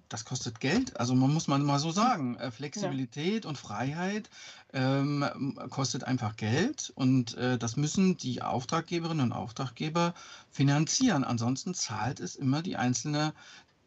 das 0.08 0.24
kostet 0.24 0.60
Geld. 0.60 0.98
Also 0.98 1.14
man 1.14 1.32
muss 1.32 1.48
man 1.48 1.64
mal 1.64 1.78
so 1.78 1.90
sagen, 1.90 2.36
äh, 2.36 2.50
Flexibilität 2.50 3.44
ja. 3.44 3.48
und 3.48 3.56
Freiheit 3.56 4.30
ähm, 4.72 5.56
kostet 5.70 6.04
einfach 6.04 6.36
Geld 6.36 6.92
und 6.94 7.36
äh, 7.36 7.58
das 7.58 7.76
müssen 7.76 8.16
die 8.16 8.42
Auftraggeberinnen 8.42 9.26
und 9.26 9.32
Auftraggeber 9.32 10.14
finanzieren. 10.50 11.24
Ansonsten 11.24 11.74
zahlt 11.74 12.20
es 12.20 12.36
immer 12.36 12.62
die 12.62 12.76
einzelne 12.76 13.32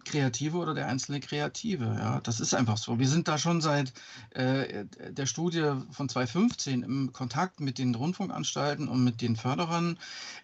Kreative 0.03 0.57
oder 0.57 0.73
der 0.73 0.87
einzelne 0.87 1.19
Kreative. 1.19 1.85
Ja, 1.85 2.19
das 2.21 2.39
ist 2.39 2.53
einfach 2.53 2.77
so. 2.77 2.99
Wir 2.99 3.07
sind 3.07 3.27
da 3.27 3.37
schon 3.37 3.61
seit 3.61 3.93
äh, 4.31 4.85
der 5.09 5.25
Studie 5.25 5.73
von 5.91 6.09
2015 6.09 6.83
im 6.83 7.13
Kontakt 7.13 7.59
mit 7.59 7.77
den 7.77 7.93
Rundfunkanstalten 7.95 8.87
und 8.87 9.03
mit 9.03 9.21
den 9.21 9.35
Förderern. 9.35 9.97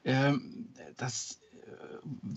Ähm, 0.06 0.70
das 0.98 1.40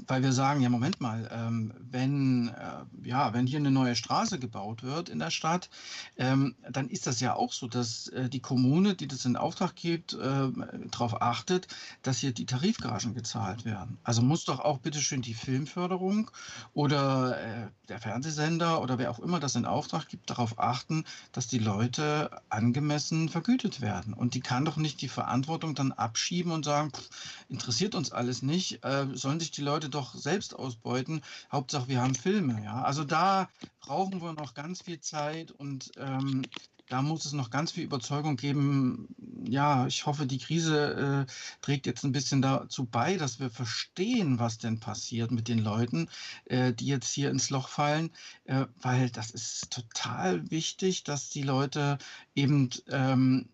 weil 0.07 0.23
wir 0.23 0.33
sagen, 0.33 0.61
ja, 0.61 0.69
Moment 0.69 1.01
mal, 1.01 1.29
ähm, 1.33 1.73
wenn, 1.79 2.49
äh, 2.49 3.09
ja, 3.09 3.33
wenn 3.33 3.47
hier 3.47 3.59
eine 3.59 3.71
neue 3.71 3.97
Straße 3.97 4.39
gebaut 4.39 4.83
wird 4.83 5.09
in 5.09 5.19
der 5.19 5.31
Stadt, 5.31 5.71
ähm, 6.17 6.55
dann 6.71 6.89
ist 6.89 7.07
das 7.07 7.21
ja 7.21 7.35
auch 7.35 7.53
so, 7.53 7.69
dass 7.69 8.09
äh, 8.09 8.29
die 8.29 8.41
Kommune, 8.41 8.95
die 8.95 9.07
das 9.07 9.25
in 9.25 9.37
Auftrag 9.37 9.77
gibt, 9.77 10.15
äh, 10.15 10.49
darauf 10.91 11.21
achtet, 11.23 11.69
dass 12.03 12.19
hier 12.19 12.33
die 12.33 12.47
Tarifgagen 12.47 13.15
gezahlt 13.15 13.65
werden. 13.65 13.99
Also 14.05 14.23
muss 14.23 14.45
doch 14.45 14.61
auch 14.61 14.79
bitteschön 14.79 15.23
die 15.23 15.35
Filmförderung 15.35 16.31
oder 16.75 17.41
äh, 17.41 17.69
der 17.89 18.01
Fernsehsender 18.01 18.81
oder 18.83 18.99
wer 18.99 19.11
auch 19.11 19.19
immer 19.19 19.41
das 19.41 19.57
in 19.57 19.67
Auftrag 19.67 20.09
gibt, 20.09 20.31
darauf 20.31 20.59
achten, 20.59 21.05
dass 21.33 21.47
die 21.47 21.59
Leute 21.59 22.31
angemessen 22.49 23.29
vergütet 23.29 23.81
werden. 23.81 24.15
Und 24.15 24.35
die 24.35 24.41
kann 24.41 24.65
doch 24.65 24.77
nicht 24.77 25.01
die 25.03 25.09
Verantwortung 25.09 25.75
dann 25.75 25.93
abschieben 25.93 26.53
und 26.53 26.65
sagen, 26.65 26.91
pff, 26.93 27.09
interessiert 27.49 27.95
uns 27.95 28.13
alles 28.13 28.43
nicht, 28.43 28.85
äh, 28.85 29.07
sollen 29.15 29.41
sich 29.41 29.51
die 29.51 29.60
Leute 29.61 29.89
doch 29.89 30.15
selbst 30.15 30.55
ausbeuten. 30.55 31.23
Hauptsache, 31.51 31.89
wir 31.89 32.03
haben 32.03 32.15
Filme. 32.15 32.63
Ja? 32.65 32.83
Also 32.83 33.05
da 33.05 33.49
brauchen 33.81 34.21
wir 34.21 34.33
noch 34.33 34.55
ganz 34.55 34.83
viel 34.83 35.01
Zeit 35.01 35.51
und 35.51 35.93
ähm, 35.97 36.43
da 36.91 37.03
muss 37.03 37.25
es 37.25 37.33
noch 37.33 37.51
ganz 37.51 37.71
viel 37.71 37.85
Überzeugung 37.85 38.37
geben. 38.37 39.15
Ja, 39.45 39.87
ich 39.87 40.07
hoffe, 40.07 40.27
die 40.27 40.39
Krise 40.39 41.27
äh, 41.29 41.33
trägt 41.63 41.87
jetzt 41.87 42.05
ein 42.05 42.11
bisschen 42.11 42.43
dazu 42.43 42.85
bei, 42.85 43.17
dass 43.17 43.39
wir 43.39 43.49
verstehen, 43.49 44.41
was 44.41 44.59
denn 44.59 44.81
passiert 44.81 45.31
mit 45.31 45.47
den 45.47 45.61
Leuten, 45.61 46.09
äh, 46.47 46.73
die 46.73 46.87
jetzt 46.87 47.13
hier 47.13 47.31
ins 47.31 47.49
Loch 47.49 47.69
fallen, 47.69 48.11
äh, 48.45 48.67
weil 48.81 49.09
das 49.11 49.31
ist 49.31 49.71
total 49.71 50.51
wichtig, 50.51 51.05
dass 51.05 51.31
die 51.31 51.43
Leute 51.43 51.99
eben 52.35 52.71
ähm, 52.89 53.49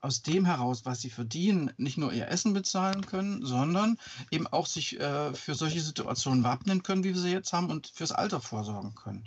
aus 0.00 0.22
dem 0.22 0.44
heraus, 0.46 0.84
was 0.84 1.00
sie 1.00 1.10
verdienen, 1.10 1.72
nicht 1.76 1.98
nur 1.98 2.12
ihr 2.12 2.28
Essen 2.28 2.52
bezahlen 2.54 3.04
können, 3.06 3.44
sondern 3.44 3.98
eben 4.30 4.46
auch 4.46 4.66
sich 4.66 4.98
äh, 4.98 5.34
für 5.34 5.54
solche 5.54 5.80
Situationen 5.80 6.44
wappnen 6.44 6.82
können, 6.82 7.04
wie 7.04 7.14
wir 7.14 7.20
sie 7.20 7.32
jetzt 7.32 7.52
haben, 7.52 7.70
und 7.70 7.88
fürs 7.88 8.12
Alter 8.12 8.40
vorsorgen 8.40 8.94
können. 8.94 9.26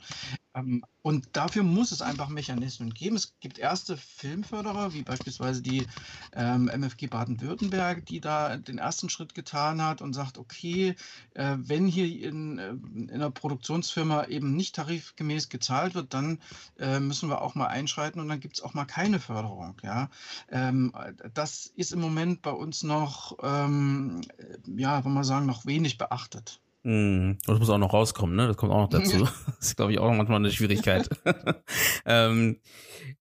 Ähm, 0.55 0.83
und 1.01 1.27
dafür 1.33 1.63
muss 1.63 1.91
es 1.91 2.01
einfach 2.01 2.29
Mechanismen 2.29 2.93
geben. 2.93 3.17
Es 3.17 3.33
gibt 3.39 3.59
erste 3.59 3.97
Filmförderer, 3.97 4.93
wie 4.93 5.01
beispielsweise 5.01 5.61
die 5.61 5.85
ähm, 6.33 6.69
MFG 6.69 7.07
Baden-Württemberg, 7.07 8.05
die 8.05 8.21
da 8.21 8.55
den 8.55 8.77
ersten 8.77 9.09
Schritt 9.09 9.35
getan 9.35 9.81
hat 9.81 10.01
und 10.01 10.13
sagt, 10.13 10.37
okay, 10.37 10.95
äh, 11.33 11.57
wenn 11.57 11.87
hier 11.87 12.05
in, 12.05 12.57
äh, 12.57 12.69
in 12.69 13.11
einer 13.11 13.31
Produktionsfirma 13.31 14.25
eben 14.25 14.55
nicht 14.55 14.75
tarifgemäß 14.75 15.49
gezahlt 15.49 15.93
wird, 15.93 16.13
dann 16.13 16.39
äh, 16.79 16.99
müssen 16.99 17.29
wir 17.29 17.41
auch 17.41 17.55
mal 17.55 17.67
einschreiten 17.67 18.21
und 18.21 18.29
dann 18.29 18.39
gibt 18.39 18.55
es 18.55 18.61
auch 18.61 18.73
mal 18.73 18.85
keine 18.85 19.19
Förderung. 19.19 19.75
Ja? 19.83 20.09
Ähm, 20.49 20.93
das 21.33 21.65
ist 21.65 21.91
im 21.91 21.99
Moment 21.99 22.41
bei 22.41 22.51
uns 22.51 22.83
noch, 22.83 23.37
ähm, 23.43 24.21
ja, 24.77 25.03
wollen 25.03 25.15
wir 25.15 25.23
sagen, 25.25 25.45
noch 25.47 25.65
wenig 25.65 25.97
beachtet. 25.97 26.62
Mm, 26.83 27.33
das 27.45 27.59
muss 27.59 27.69
auch 27.69 27.77
noch 27.77 27.93
rauskommen, 27.93 28.35
ne? 28.35 28.47
Das 28.47 28.57
kommt 28.57 28.71
auch 28.71 28.81
noch 28.81 28.89
dazu. 28.89 29.27
Das 29.45 29.69
ist, 29.69 29.75
glaube 29.77 29.93
ich, 29.93 29.99
auch 29.99 30.11
manchmal 30.11 30.39
eine 30.39 30.51
Schwierigkeit. 30.51 31.09
ähm, 32.05 32.59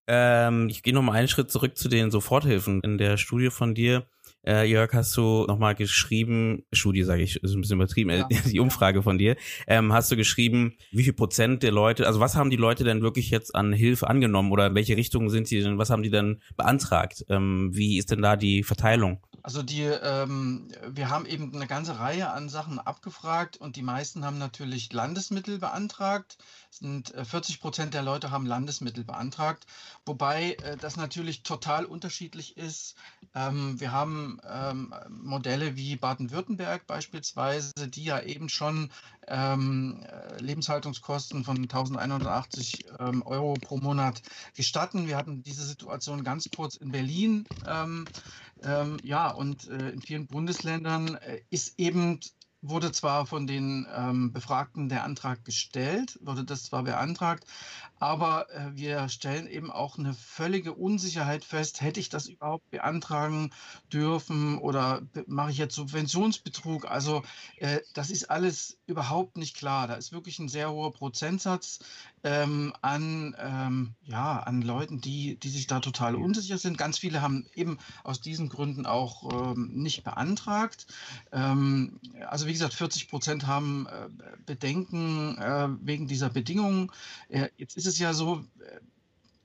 ähm, 0.08 0.68
ich 0.68 0.82
gehe 0.82 0.92
noch 0.92 1.02
mal 1.02 1.12
einen 1.12 1.28
Schritt 1.28 1.50
zurück 1.50 1.76
zu 1.76 1.88
den 1.88 2.10
Soforthilfen. 2.10 2.80
In 2.80 2.98
der 2.98 3.16
Studie 3.16 3.50
von 3.50 3.74
dir, 3.74 4.04
äh, 4.46 4.64
Jörg, 4.64 4.92
hast 4.92 5.16
du 5.16 5.44
nochmal 5.46 5.74
geschrieben, 5.74 6.64
Studie 6.72 7.04
sage 7.04 7.22
ich, 7.22 7.36
ist 7.36 7.54
ein 7.54 7.60
bisschen 7.60 7.76
übertrieben, 7.76 8.10
äh, 8.10 8.18
ja. 8.18 8.26
die 8.44 8.60
Umfrage 8.60 9.02
von 9.02 9.18
dir, 9.18 9.36
ähm, 9.66 9.92
hast 9.92 10.10
du 10.10 10.16
geschrieben, 10.16 10.74
wie 10.90 11.04
viel 11.04 11.12
Prozent 11.12 11.62
der 11.62 11.72
Leute, 11.72 12.06
also 12.06 12.20
was 12.20 12.36
haben 12.36 12.50
die 12.50 12.56
Leute 12.56 12.84
denn 12.84 13.02
wirklich 13.02 13.30
jetzt 13.30 13.54
an 13.54 13.72
Hilfe 13.72 14.08
angenommen 14.08 14.52
oder 14.52 14.66
in 14.66 14.74
welche 14.74 14.96
Richtung 14.96 15.30
sind 15.30 15.48
sie 15.48 15.60
denn, 15.60 15.78
was 15.78 15.90
haben 15.90 16.02
die 16.02 16.10
denn 16.10 16.40
beantragt? 16.56 17.24
Ähm, 17.28 17.70
wie 17.72 17.98
ist 17.98 18.10
denn 18.10 18.22
da 18.22 18.36
die 18.36 18.62
Verteilung? 18.62 19.20
Also 19.44 19.62
die, 19.62 19.82
ähm, 19.82 20.68
wir 20.88 21.10
haben 21.10 21.26
eben 21.26 21.52
eine 21.54 21.66
ganze 21.66 21.98
Reihe 21.98 22.30
an 22.30 22.48
Sachen 22.48 22.78
abgefragt 22.78 23.56
und 23.56 23.74
die 23.74 23.82
meisten 23.82 24.24
haben 24.24 24.38
natürlich 24.38 24.92
Landesmittel 24.92 25.58
beantragt. 25.58 26.38
Sind 26.72 27.12
40 27.14 27.56
äh, 27.56 27.58
Prozent 27.58 27.92
der 27.92 28.02
Leute 28.02 28.30
haben 28.30 28.46
Landesmittel 28.46 29.04
beantragt, 29.04 29.66
wobei 30.06 30.54
äh, 30.54 30.78
das 30.78 30.96
natürlich 30.96 31.42
total 31.42 31.84
unterschiedlich 31.84 32.56
ist. 32.56 32.96
Ähm, 33.34 33.78
wir 33.78 33.92
haben 33.92 34.40
ähm, 34.48 34.94
Modelle 35.10 35.76
wie 35.76 35.96
Baden-Württemberg 35.96 36.86
beispielsweise, 36.86 37.72
die 37.88 38.04
ja 38.04 38.22
eben 38.22 38.48
schon 38.48 38.90
ähm, 39.28 40.02
äh, 40.02 40.40
Lebenshaltungskosten 40.40 41.44
von 41.44 41.58
1180 41.58 42.86
ähm, 42.98 43.20
Euro 43.20 43.52
pro 43.52 43.76
Monat 43.76 44.22
gestatten. 44.56 45.06
Wir 45.06 45.18
hatten 45.18 45.42
diese 45.42 45.66
Situation 45.66 46.24
ganz 46.24 46.48
kurz 46.56 46.76
in 46.76 46.90
Berlin. 46.90 47.46
Ja, 49.02 49.30
und 49.32 49.64
in 49.64 50.00
vielen 50.02 50.28
Bundesländern 50.28 51.18
ist 51.50 51.80
eben 51.80 52.20
wurde 52.62 52.92
zwar 52.92 53.26
von 53.26 53.46
den 53.46 53.86
ähm, 53.94 54.32
Befragten 54.32 54.88
der 54.88 55.04
Antrag 55.04 55.44
gestellt, 55.44 56.18
wurde 56.22 56.44
das 56.44 56.64
zwar 56.64 56.84
beantragt, 56.84 57.44
aber 58.02 58.50
äh, 58.50 58.70
wir 58.74 59.08
stellen 59.08 59.46
eben 59.46 59.70
auch 59.70 59.96
eine 59.96 60.12
völlige 60.12 60.72
Unsicherheit 60.72 61.44
fest, 61.44 61.80
hätte 61.80 62.00
ich 62.00 62.08
das 62.08 62.26
überhaupt 62.26 62.68
beantragen 62.70 63.50
dürfen 63.92 64.58
oder 64.58 65.02
mache 65.26 65.52
ich 65.52 65.58
jetzt 65.58 65.76
Subventionsbetrug? 65.76 66.84
Also 66.90 67.22
äh, 67.58 67.78
das 67.94 68.10
ist 68.10 68.28
alles 68.28 68.78
überhaupt 68.86 69.36
nicht 69.36 69.56
klar. 69.56 69.86
Da 69.86 69.94
ist 69.94 70.10
wirklich 70.12 70.40
ein 70.40 70.48
sehr 70.48 70.72
hoher 70.72 70.92
Prozentsatz 70.92 71.78
ähm, 72.24 72.72
an, 72.82 73.36
ähm, 73.38 73.94
ja, 74.02 74.40
an 74.40 74.62
Leuten, 74.62 75.00
die, 75.00 75.36
die 75.36 75.50
sich 75.50 75.68
da 75.68 75.78
total 75.78 76.16
unsicher 76.16 76.58
sind. 76.58 76.78
Ganz 76.78 76.98
viele 76.98 77.22
haben 77.22 77.46
eben 77.54 77.78
aus 78.02 78.20
diesen 78.20 78.48
Gründen 78.48 78.84
auch 78.84 79.52
ähm, 79.52 79.70
nicht 79.74 80.02
beantragt. 80.02 80.88
Ähm, 81.30 82.00
also 82.28 82.48
wie 82.52 82.58
gesagt, 82.58 82.74
40 82.74 83.08
Prozent 83.08 83.46
haben 83.46 83.86
äh, 83.86 84.10
Bedenken 84.44 85.38
äh, 85.38 85.68
wegen 85.80 86.06
dieser 86.06 86.28
Bedingungen. 86.28 86.92
Äh, 87.30 87.48
jetzt 87.56 87.78
ist 87.78 87.86
es 87.86 87.98
ja 87.98 88.12
so, 88.12 88.44
äh, 88.60 88.80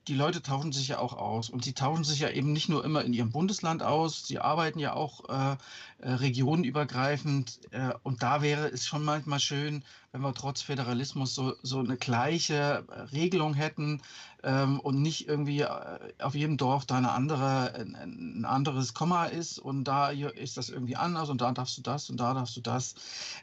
die 0.08 0.14
Leute 0.14 0.42
tauschen 0.42 0.72
sich 0.72 0.88
ja 0.88 0.98
auch 0.98 1.14
aus. 1.14 1.48
Und 1.48 1.64
sie 1.64 1.72
tauschen 1.72 2.04
sich 2.04 2.20
ja 2.20 2.28
eben 2.28 2.52
nicht 2.52 2.68
nur 2.68 2.84
immer 2.84 3.02
in 3.02 3.14
ihrem 3.14 3.30
Bundesland 3.30 3.82
aus, 3.82 4.26
sie 4.26 4.40
arbeiten 4.40 4.78
ja 4.78 4.92
auch 4.92 5.26
äh, 5.30 5.56
äh 6.00 6.12
regionenübergreifend. 6.12 7.60
Äh, 7.70 7.94
und 8.02 8.22
da 8.22 8.42
wäre 8.42 8.68
es 8.68 8.84
schon 8.86 9.02
manchmal 9.02 9.40
schön, 9.40 9.82
wenn 10.12 10.20
wir 10.20 10.34
trotz 10.34 10.60
Föderalismus 10.60 11.34
so, 11.34 11.54
so 11.62 11.78
eine 11.78 11.96
gleiche 11.96 12.84
Regelung 13.10 13.54
hätten 13.54 14.02
ähm, 14.44 14.80
und 14.80 15.02
nicht 15.02 15.28
irgendwie 15.28 15.62
äh, 15.62 15.98
auf 16.20 16.34
jedem 16.34 16.56
Dorf 16.56 16.86
da 16.86 16.96
eine 16.96 17.12
andere, 17.12 17.74
ein, 17.74 18.44
anderes 18.44 18.94
Komma 18.94 19.26
ist 19.26 19.58
und 19.58 19.84
da 19.84 20.10
ist 20.10 20.56
das 20.56 20.68
irgendwie 20.68 20.96
anders 20.96 21.28
und 21.28 21.40
da 21.40 21.50
darfst 21.52 21.76
du 21.78 21.82
das 21.82 22.08
und 22.08 22.18
da 22.18 22.34
darfst 22.34 22.56
du 22.56 22.60
das. 22.60 22.94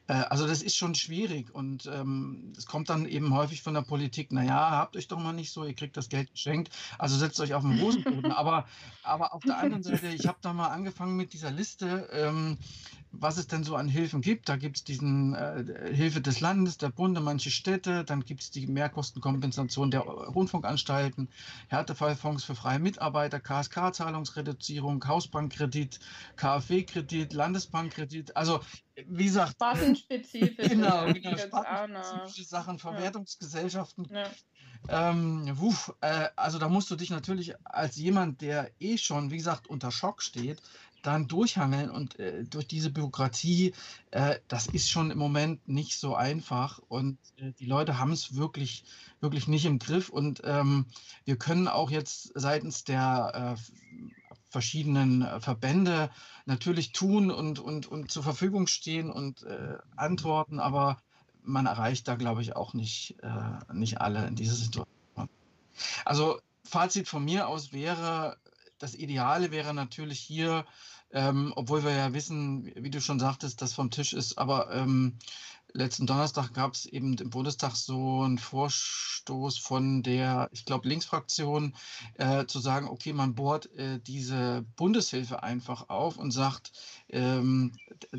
Äh, 0.08 0.14
also 0.14 0.48
das 0.48 0.62
ist 0.62 0.76
schon 0.76 0.96
schwierig 0.96 1.54
und 1.54 1.90
ähm, 1.94 2.54
es 2.58 2.66
kommt 2.66 2.90
dann 2.90 3.06
eben 3.06 3.34
häufig 3.34 3.62
von 3.62 3.74
der 3.74 3.82
Politik, 3.82 4.32
naja, 4.32 4.72
habt 4.72 4.96
euch 4.96 5.08
doch 5.08 5.20
mal 5.20 5.34
nicht 5.34 5.52
so, 5.52 5.66
ihr 5.66 5.74
kriegt 5.74 5.98
das 5.98 6.10
Geld 6.10 6.32
geschenkt, 6.32 6.72
also 6.98 7.18
setzt 7.18 7.40
euch 7.40 7.54
auf 7.54 7.64
den 7.64 7.80
Rosenboden. 7.80 8.32
aber, 8.32 8.66
aber 9.04 9.34
auf 9.34 9.44
der 9.44 9.58
anderen 9.58 9.84
Seite, 9.84 10.08
ich 10.08 10.28
habe 10.28 10.38
da 10.42 10.54
mal 10.54 10.70
angefangen 10.70 11.18
mit 11.18 11.34
dieser 11.34 11.52
Liste. 11.52 12.08
Ähm, 12.12 12.58
was 13.20 13.38
es 13.38 13.48
denn 13.48 13.64
so 13.64 13.76
an 13.76 13.88
Hilfen 13.88 14.22
gibt. 14.22 14.50
Da 14.50 14.56
gibt 14.56 14.78
es 14.78 14.84
diesen 14.84 15.34
äh, 15.34 15.94
Hilfe 15.94 16.22
des 16.22 16.40
Landes, 16.40 16.78
der 16.78 16.90
Bunde, 16.90 17.22
manche 17.22 17.52
Städte, 17.52 18.04
dann 18.04 18.24
gibt 18.24 18.42
es 18.42 18.52
die 18.52 18.68
Mehrkostenkompensation 18.68 19.92
der 19.92 20.02
Rundfunkanstalten, 20.02 21.30
Härtefallfonds 21.68 22.44
für 22.44 22.56
freie 22.56 22.80
Mitarbeiter, 22.80 23.40
KSK-Zahlungsreduzierung, 23.40 25.06
Hausbankkredit, 25.08 26.00
KfW-Kredit, 26.36 27.34
Landesbankkredit. 27.34 28.36
Also 28.36 28.62
wie 29.08 29.26
gesagt, 29.26 29.54
spartenspezifische, 29.54 30.70
genau, 30.70 31.12
genau, 31.14 31.38
spartenspezifische 31.38 32.46
Sachen, 32.46 32.80
Verwertungsgesellschaften. 32.80 34.08
Ja. 34.12 34.30
Ähm, 34.88 35.50
wuff, 35.58 35.94
äh, 36.02 36.30
also 36.36 36.60
da 36.60 36.70
musst 36.70 36.92
du 36.92 36.96
dich 36.96 37.10
natürlich 37.10 37.56
als 37.66 37.96
jemand, 37.96 38.42
der 38.42 38.70
eh 38.80 38.98
schon, 38.98 39.32
wie 39.32 39.38
gesagt, 39.38 39.68
unter 39.68 39.92
Schock 39.92 40.22
steht, 40.22 40.62
dann 41.06 41.28
durchhangeln 41.28 41.90
und 41.90 42.20
äh, 42.20 42.44
durch 42.44 42.68
diese 42.68 42.90
Bürokratie, 42.90 43.74
äh, 44.12 44.40
das 44.48 44.68
ist 44.68 44.90
schon 44.90 45.12
im 45.12 45.18
Moment 45.18 45.68
nicht 45.68 45.98
so 45.98 46.16
einfach 46.16 46.80
und 46.88 47.18
äh, 47.38 47.52
die 47.60 47.66
Leute 47.66 48.00
haben 48.00 48.12
es 48.12 48.36
wirklich, 48.36 48.84
wirklich 49.20 49.48
nicht 49.48 49.66
im 49.66 49.80
Griff 49.80 50.10
und 50.10 50.42
ähm, 50.44 50.88
wir 51.24 51.38
können 51.38 51.68
auch 51.68 51.92
jetzt 51.92 52.32
seitens 52.36 52.84
der 52.84 53.58
äh, 53.58 54.02
verschiedenen 54.50 55.22
äh, 55.22 55.40
Verbände 55.40 56.10
natürlich 56.46 56.92
tun 56.92 57.30
und, 57.30 57.60
und, 57.60 57.88
und 57.88 58.12
zur 58.12 58.24
Verfügung 58.24 58.68
stehen 58.68 59.12
und 59.12 59.44
äh, 59.44 59.78
antworten, 59.96 60.60
aber 60.60 61.02
man 61.44 61.68
erreicht 61.68 62.08
da, 62.08 62.16
glaube 62.16 62.42
ich, 62.42 62.56
auch 62.56 62.74
nicht, 62.74 63.18
nicht 63.72 64.02
alle 64.02 64.26
in 64.26 64.36
dieser 64.36 64.56
Situation. 64.56 65.30
Also 66.04 66.40
Fazit 66.64 67.08
von 67.08 67.24
mir 67.24 67.48
aus 67.48 67.72
wäre, 67.72 68.38
das 68.80 68.96
Ideale 68.96 69.52
wäre 69.52 69.74
natürlich 69.74 70.20
hier 70.20 70.66
ähm, 71.16 71.54
obwohl 71.56 71.84
wir 71.84 71.92
ja 71.92 72.14
wissen, 72.14 72.72
wie 72.76 72.90
du 72.90 73.00
schon 73.00 73.20
sagtest, 73.20 73.62
dass 73.62 73.74
vom 73.74 73.90
Tisch 73.90 74.14
ist. 74.14 74.38
Aber 74.38 74.72
ähm, 74.74 75.18
letzten 75.72 76.08
Donnerstag 76.08 76.54
gab 76.54 76.74
es 76.74 76.86
eben 76.86 77.18
im 77.18 77.30
Bundestag 77.30 77.76
so 77.76 78.22
einen 78.22 78.38
Vorstoß 78.38 79.58
von 79.58 80.04
der, 80.04 80.50
ich 80.52 80.66
glaube, 80.66 80.90
Linksfraktion, 80.90 81.76
äh, 82.16 82.46
zu 82.48 82.60
sagen, 82.60 82.88
okay, 82.88 83.14
man 83.14 83.34
bohrt 83.36 83.72
äh, 83.78 84.00
diese 84.00 84.66
Bundeshilfe 84.76 85.42
einfach 85.42 85.90
auf 85.90 86.18
und 86.18 86.32
sagt, 86.32 86.74
ähm, 87.10 87.72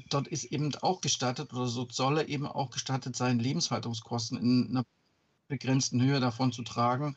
dort 0.09 0.29
ist 0.29 0.45
eben 0.45 0.75
auch 0.77 1.01
gestattet 1.03 1.53
oder 1.53 1.67
so 1.67 1.87
solle 1.91 2.27
eben 2.29 2.47
auch 2.47 2.71
gestattet 2.71 3.15
sein, 3.15 3.39
Lebenshaltungskosten 3.39 4.39
in 4.39 4.69
einer 4.71 4.87
begrenzten 5.49 6.03
Höhe 6.03 6.21
davon 6.21 6.53
zu 6.53 6.63
tragen. 6.63 7.17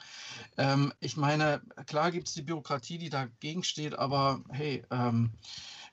Ähm, 0.57 0.93
ich 0.99 1.17
meine, 1.17 1.61
klar 1.85 2.11
gibt 2.11 2.27
es 2.27 2.33
die 2.33 2.41
Bürokratie, 2.41 2.97
die 2.97 3.09
dagegen 3.09 3.63
steht, 3.63 3.97
aber 3.97 4.41
hey, 4.49 4.83
ähm, 4.91 5.31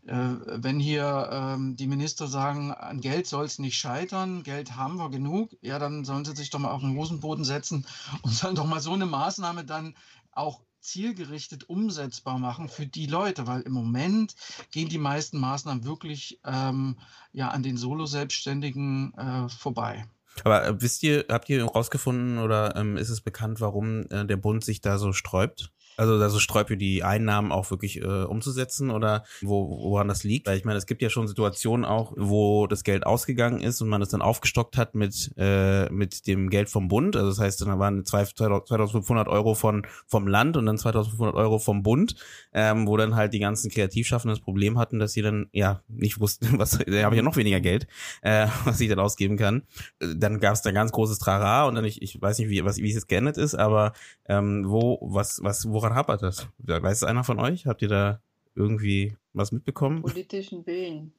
äh, 0.07 0.15
wenn 0.15 0.79
hier 0.79 1.29
ähm, 1.33 1.77
die 1.77 1.89
Minister 1.89 2.29
sagen, 2.29 2.73
an 2.73 3.01
Geld 3.01 3.27
soll 3.27 3.45
es 3.45 3.59
nicht 3.59 3.77
scheitern, 3.77 4.43
Geld 4.45 4.77
haben 4.77 4.97
wir 4.97 5.11
genug, 5.11 5.57
ja, 5.63 5.79
dann 5.79 6.05
sollen 6.05 6.25
sie 6.25 6.37
sich 6.37 6.51
doch 6.51 6.61
mal 6.61 6.71
auf 6.71 6.81
den 6.81 6.97
Hosenboden 6.97 7.45
setzen 7.45 7.87
und 8.23 8.33
sollen 8.33 8.55
doch 8.55 8.67
mal 8.67 8.81
so 8.81 8.93
eine 8.93 9.07
Maßnahme 9.07 9.65
dann 9.65 9.97
auch 10.33 10.61
zielgerichtet 10.81 11.69
umsetzbar 11.69 12.39
machen 12.39 12.69
für 12.69 12.87
die 12.87 13.07
Leute, 13.07 13.49
weil 13.49 13.63
im 13.63 13.73
Moment 13.73 14.37
gehen 14.71 14.89
die 14.89 14.99
meisten 14.99 15.41
Maßnahmen 15.41 15.85
wirklich 15.85 16.39
ähm, 16.45 16.97
ja, 17.33 17.49
an 17.49 17.65
den 17.65 17.77
Solo-Selbstständigen 17.77 19.13
äh, 19.15 19.49
vorbei. 19.49 20.07
Aber 20.45 20.81
wisst 20.81 21.03
ihr, 21.03 21.25
habt 21.31 21.49
ihr 21.49 21.65
herausgefunden 21.65 22.39
oder 22.39 22.77
ähm, 22.77 22.97
ist 22.97 23.11
es 23.11 23.21
bekannt, 23.21 23.61
warum 23.61 24.07
äh, 24.11 24.25
der 24.25 24.37
Bund 24.37 24.65
sich 24.65 24.81
da 24.81 24.99
so 24.99 25.13
sträubt? 25.13 25.73
Also 25.97 26.19
da 26.19 26.29
so 26.29 26.39
Sträupe 26.39 26.77
die 26.77 27.03
Einnahmen 27.03 27.53
auch 27.53 27.71
wirklich 27.71 28.01
äh, 28.01 28.25
umzusetzen 28.25 28.91
oder 28.91 29.25
wo, 29.43 29.69
woran 29.69 30.09
das 30.09 30.25
liegt? 30.25 30.47
Weil 30.47 30.59
ich 30.59 30.65
meine, 30.65 30.79
es 30.79 30.87
gibt 30.87 31.03
ja 31.03 31.11
schon 31.11 31.29
Situationen 31.29 31.85
auch, 31.85 32.13
wo 32.17 32.67
das 32.67 32.85
Geld 32.85 33.07
ausgegangen 33.07 33.61
ist 33.61 33.81
und 33.81 33.89
man 33.89 34.03
es 34.03 34.11
dann 34.11 34.23
aufgestockt 34.23 34.77
hat 34.77 34.95
mit, 34.95 35.33
äh, 35.37 35.91
mit 35.91 36.27
dem 36.27 36.51
Geld 36.51 36.69
vom 36.69 36.89
Bund. 36.89 37.17
Also 37.17 37.29
das 37.29 37.39
heißt, 37.39 37.63
dann 37.63 37.79
waren 37.79 38.05
2500 38.05 39.29
Euro 39.29 39.55
von, 39.55 39.87
vom 40.07 40.27
Land 40.27 40.57
und 40.57 40.67
dann 40.67 40.79
2500 40.79 41.35
Euro 41.35 41.59
vom 41.59 41.83
Bund, 41.83 42.17
ähm, 42.53 42.87
wo 42.87 42.97
dann 42.97 43.17
halt 43.17 43.33
die 43.33 43.39
ganzen 43.39 43.71
Kreativschaffenden 43.71 44.37
das 44.37 44.45
Problem 44.45 44.79
hatten, 44.79 44.99
dass 44.99 45.13
sie 45.13 45.23
dann 45.23 45.49
ja 45.53 45.83
nicht 45.89 46.21
wussten, 46.21 46.59
was, 46.59 46.73
da 46.73 47.03
habe 47.03 47.15
ich 47.15 47.19
ja 47.19 47.23
noch 47.23 47.37
weniger 47.37 47.61
Geld, 47.61 47.87
äh, 48.23 48.47
was 48.65 48.81
ich 48.81 48.89
dann 48.89 48.99
ausgeben 48.99 49.37
kann. 49.37 49.63
Dann 49.99 50.41
gab 50.41 50.55
es 50.55 50.63
da 50.63 50.71
ganz 50.73 50.93
großes 50.93 51.19
Trara 51.19 51.67
und 51.67 51.75
dann 51.75 51.85
ich, 51.85 52.03
ich 52.03 52.21
weiß 52.21 52.39
nicht, 52.39 52.49
wie, 52.49 52.65
was, 52.65 52.79
wie 52.79 52.89
es 52.89 52.95
jetzt 52.95 53.09
geändert 53.09 53.39
ist, 53.39 53.55
aber 53.55 53.93
ähm, 54.29 54.65
wo, 54.67 54.99
was, 55.03 55.41
was, 55.43 55.69
woran 55.69 55.86
woran 55.87 55.97
hapert 55.97 56.23
das? 56.23 56.49
Weiß 56.59 56.99
es 56.99 57.05
einer 57.05 57.23
von 57.23 57.39
euch? 57.39 57.67
Habt 57.67 57.81
ihr 57.83 57.89
da 57.89 58.21
irgendwie 58.57 59.17
was 59.33 59.53
mitbekommen? 59.53 60.03
Politischen 60.03 60.67
Willen. 60.67 61.13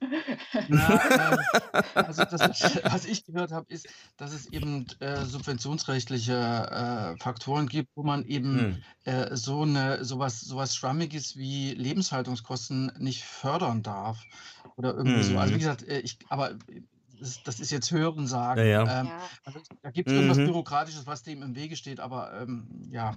Äh, 0.00 0.76
also 1.94 2.24
das, 2.24 2.40
was 2.84 3.06
ich 3.06 3.24
gehört 3.24 3.52
habe, 3.52 3.72
ist, 3.72 3.88
dass 4.18 4.34
es 4.34 4.46
eben 4.52 4.86
äh, 5.00 5.24
subventionsrechtliche 5.24 6.34
äh, 6.34 7.22
Faktoren 7.22 7.68
gibt, 7.68 7.88
wo 7.94 8.02
man 8.02 8.24
eben 8.26 8.82
hm. 9.04 9.12
äh, 9.12 9.34
so 9.34 9.62
eine 9.62 10.04
sowas 10.04 10.40
sowas 10.40 10.76
Schwammiges 10.76 11.38
wie 11.38 11.72
Lebenshaltungskosten 11.72 12.92
nicht 12.98 13.24
fördern 13.24 13.82
darf 13.82 14.22
oder 14.76 14.94
irgendwie 14.94 15.22
hm. 15.22 15.34
so. 15.34 15.38
Also 15.38 15.50
wie 15.52 15.54
hm. 15.54 15.60
gesagt, 15.60 15.88
äh, 15.88 16.00
ich 16.00 16.18
aber 16.28 16.54
das, 17.18 17.42
das, 17.42 17.60
ist 17.60 17.70
jetzt 17.70 17.90
Hören 17.90 18.26
sagen. 18.26 18.60
Ja, 18.60 18.66
ja. 18.66 19.00
Ähm, 19.00 19.08
also, 19.44 19.60
da 19.82 19.90
gibt 19.90 20.08
es 20.08 20.14
irgendwas 20.14 20.38
mhm. 20.38 20.46
Bürokratisches, 20.46 21.06
was 21.06 21.22
dem 21.22 21.42
im 21.42 21.56
Wege 21.56 21.76
steht, 21.76 22.00
aber 22.00 22.42
ähm, 22.42 22.66
ja. 22.90 23.16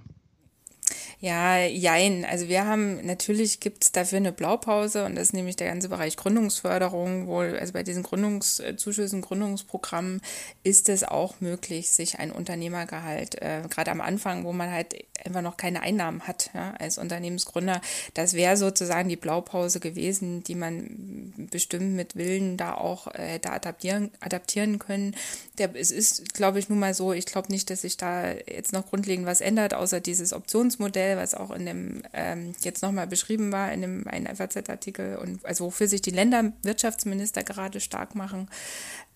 Ja, 1.20 1.58
jein. 1.64 2.24
Also 2.24 2.46
wir 2.46 2.64
haben, 2.64 3.04
natürlich 3.04 3.58
gibt 3.58 3.82
es 3.82 3.90
dafür 3.90 4.18
eine 4.18 4.30
Blaupause 4.30 5.04
und 5.04 5.16
das 5.16 5.28
ist 5.28 5.32
nämlich 5.32 5.56
der 5.56 5.66
ganze 5.66 5.88
Bereich 5.88 6.16
Gründungsförderung, 6.16 7.26
wo, 7.26 7.38
also 7.40 7.72
bei 7.72 7.82
diesen 7.82 8.04
Gründungszuschüssen, 8.04 9.22
Gründungsprogrammen 9.22 10.20
ist 10.62 10.88
es 10.88 11.02
auch 11.02 11.40
möglich, 11.40 11.90
sich 11.90 12.20
ein 12.20 12.30
Unternehmergehalt, 12.30 13.42
äh, 13.42 13.62
gerade 13.68 13.90
am 13.90 14.00
Anfang, 14.00 14.44
wo 14.44 14.52
man 14.52 14.70
halt 14.70 14.94
einfach 15.24 15.42
noch 15.42 15.56
keine 15.56 15.80
Einnahmen 15.80 16.28
hat 16.28 16.50
ja, 16.54 16.74
als 16.78 16.98
Unternehmensgründer, 16.98 17.80
das 18.14 18.34
wäre 18.34 18.56
sozusagen 18.56 19.08
die 19.08 19.16
Blaupause 19.16 19.80
gewesen, 19.80 20.44
die 20.44 20.54
man 20.54 21.48
bestimmt 21.50 21.96
mit 21.96 22.14
Willen 22.14 22.56
da 22.56 22.74
auch 22.74 23.08
äh, 23.14 23.40
da 23.40 23.54
adaptieren, 23.54 24.12
adaptieren 24.20 24.78
können. 24.78 25.16
Der, 25.58 25.74
es 25.74 25.90
ist, 25.90 26.32
glaube 26.34 26.60
ich, 26.60 26.68
nun 26.68 26.78
mal 26.78 26.94
so, 26.94 27.12
ich 27.12 27.26
glaube 27.26 27.50
nicht, 27.50 27.70
dass 27.70 27.80
sich 27.80 27.96
da 27.96 28.30
jetzt 28.32 28.72
noch 28.72 28.86
grundlegend 28.86 29.26
was 29.26 29.40
ändert, 29.40 29.74
außer 29.74 30.00
dieses 30.00 30.32
Optionsmodell 30.32 31.07
Modell, 31.08 31.16
was 31.16 31.34
auch 31.34 31.50
in 31.50 31.66
dem 31.66 32.02
ähm, 32.12 32.54
jetzt 32.60 32.82
nochmal 32.82 33.06
beschrieben 33.06 33.52
war, 33.52 33.72
in 33.72 33.80
dem 33.80 34.06
einen 34.06 34.34
FAZ-Artikel 34.34 35.16
und 35.16 35.44
also 35.44 35.66
wofür 35.66 35.88
sich 35.88 36.02
die 36.02 36.10
Länderwirtschaftsminister 36.10 37.42
gerade 37.42 37.80
stark 37.80 38.14
machen. 38.14 38.48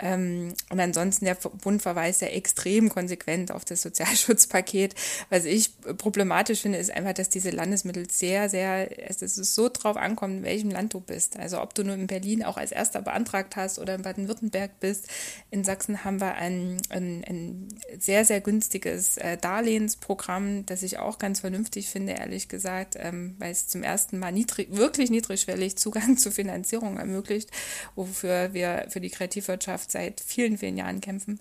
Ähm, 0.03 0.55
und 0.69 0.81
ansonsten 0.81 1.25
der 1.25 1.35
Bund 1.35 1.81
verweist 1.81 2.21
ja 2.23 2.29
extrem 2.29 2.89
konsequent 2.89 3.53
auf 3.53 3.65
das 3.65 3.83
Sozialschutzpaket. 3.83 4.95
Was 5.31 5.45
ich 5.45 5.71
problematisch 5.97 6.61
finde, 6.61 6.79
ist 6.79 6.91
einfach, 6.91 7.15
dass 7.15 7.29
diese 7.29 7.51
Landesmittel 7.51 8.11
sehr, 8.11 8.49
sehr, 8.49 8.89
es 9.09 9.21
so 9.21 9.69
drauf 9.69 9.97
ankommt, 9.97 10.39
in 10.39 10.43
welchem 10.43 10.71
Land 10.71 10.93
du 10.95 11.01
bist. 11.01 11.39
Also 11.39 11.63
ob 11.63 11.75
du 11.75 11.85
nur 11.85 11.95
in 11.95 12.09
Berlin 12.09 12.43
auch 12.43 12.57
als 12.57 12.73
erster 12.73 13.01
beantragt 13.01 13.55
hast 13.57 13.79
oder 13.79 13.95
in 13.95 14.03
Baden-Württemberg 14.03 14.81
bist. 14.81 15.07
In 15.51 15.63
Sachsen 15.63 16.05
haben 16.05 16.21
wir 16.21 16.35
ein, 16.35 16.83
ein, 16.89 17.25
ein 17.29 17.69
sehr, 17.99 18.25
sehr 18.25 18.41
günstiges 18.41 19.19
äh, 19.19 19.37
Darlehensprogramm, 19.37 20.67
das 20.67 20.83
ich 20.83 20.99
auch 20.99 21.19
ganz 21.19 21.41
vernünftig 21.41 21.89
finde, 21.89 22.15
ehrlich 22.15 22.49
gesagt, 22.49 22.97
ähm, 22.99 23.37
weil 23.39 23.53
es 23.53 23.69
zum 23.69 23.85
ersten 23.85 24.19
Mal 24.19 24.33
niedrig, 24.33 24.69
wirklich 24.73 25.11
niedrigschwellig 25.11 25.77
Zugang 25.77 26.17
zu 26.17 26.33
Finanzierung 26.33 26.99
ermöglicht, 26.99 27.51
wofür 27.95 28.53
wir 28.53 28.87
für 28.89 29.01
die 29.01 29.11
Kreativwirtschaft 29.11 29.92
seit 29.93 30.21
vielen, 30.21 30.59
vielen 30.59 30.77
Jahren 30.77 31.01
kämpfen. 31.01 31.41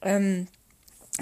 Ähm, 0.00 0.46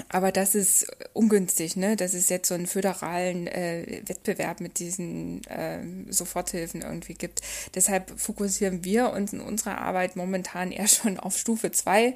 aber 0.07 0.31
das 0.31 0.55
ist 0.55 0.87
ungünstig, 1.11 1.75
ne? 1.75 1.97
dass 1.97 2.13
es 2.13 2.29
jetzt 2.29 2.47
so 2.47 2.53
einen 2.53 2.65
föderalen 2.65 3.47
äh, 3.47 4.01
Wettbewerb 4.05 4.61
mit 4.61 4.79
diesen 4.79 5.43
äh, 5.47 5.79
Soforthilfen 6.09 6.81
irgendwie 6.81 7.13
gibt. 7.13 7.41
Deshalb 7.75 8.17
fokussieren 8.17 8.85
wir 8.85 9.11
uns 9.11 9.33
in 9.33 9.41
unserer 9.41 9.79
Arbeit 9.79 10.15
momentan 10.15 10.71
eher 10.71 10.87
schon 10.87 11.19
auf 11.19 11.37
Stufe 11.37 11.71
zwei, 11.71 12.15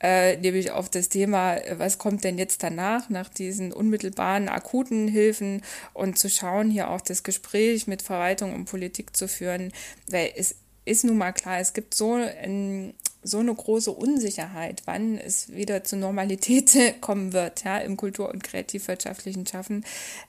äh, 0.00 0.38
nämlich 0.38 0.70
auf 0.70 0.88
das 0.88 1.10
Thema, 1.10 1.58
was 1.72 1.98
kommt 1.98 2.24
denn 2.24 2.38
jetzt 2.38 2.62
danach, 2.62 3.10
nach 3.10 3.28
diesen 3.28 3.72
unmittelbaren, 3.74 4.48
akuten 4.48 5.06
Hilfen 5.06 5.60
und 5.92 6.18
zu 6.18 6.30
schauen, 6.30 6.70
hier 6.70 6.88
auch 6.88 7.02
das 7.02 7.22
Gespräch 7.22 7.86
mit 7.86 8.00
Verwaltung 8.00 8.54
und 8.54 8.64
Politik 8.64 9.14
zu 9.14 9.28
führen, 9.28 9.70
weil 10.08 10.32
es 10.34 10.54
ist 10.86 11.04
nun 11.04 11.18
mal 11.18 11.32
klar, 11.32 11.60
es 11.60 11.74
gibt 11.74 11.94
so 11.94 12.14
ein 12.14 12.94
so 13.22 13.38
eine 13.38 13.54
große 13.54 13.90
Unsicherheit, 13.90 14.82
wann 14.84 15.16
es 15.16 15.52
wieder 15.52 15.84
zur 15.84 15.98
Normalität 15.98 16.76
kommen 17.00 17.32
wird, 17.32 17.64
ja, 17.64 17.78
im 17.78 17.96
kultur- 17.96 18.30
und 18.30 18.42
kreativwirtschaftlichen 18.42 19.46
Schaffen, 19.46 19.84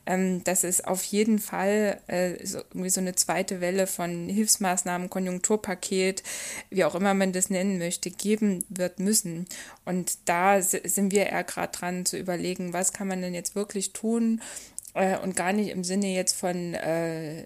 ähm, 0.06 0.44
dass 0.44 0.64
es 0.64 0.84
auf 0.84 1.04
jeden 1.04 1.40
Fall 1.40 2.00
äh, 2.08 2.46
so, 2.46 2.60
irgendwie 2.70 2.90
so 2.90 3.02
eine 3.02 3.16
zweite 3.16 3.62
Welle 3.62 3.88
von 3.88 4.30
Hilfsmaßnahmen, 4.30 5.10
Konjunkturpaket, 5.10 6.24
wie 6.70 6.84
auch 6.84 6.96
immer 6.96 7.14
man 7.14 7.34
das 7.34 7.50
nennen 7.50 7.80
möchte, 7.80 8.12
geben 8.12 8.64
wird 8.70 9.00
müssen. 9.00 9.48
Und 9.86 10.18
da 10.26 10.62
sind 10.62 11.12
wir 11.12 11.28
eher 11.28 11.44
gerade 11.44 11.78
dran 11.78 12.06
zu 12.06 12.18
überlegen, 12.18 12.74
was 12.74 12.94
kann 12.94 13.08
man 13.08 13.22
denn 13.22 13.34
jetzt 13.34 13.56
wirklich 13.56 13.94
tun, 13.94 14.42
äh, 14.94 15.18
und 15.18 15.36
gar 15.36 15.54
nicht 15.54 15.70
im 15.70 15.84
Sinne 15.84 16.14
jetzt 16.14 16.36
von 16.36 16.74
äh, 16.74 17.46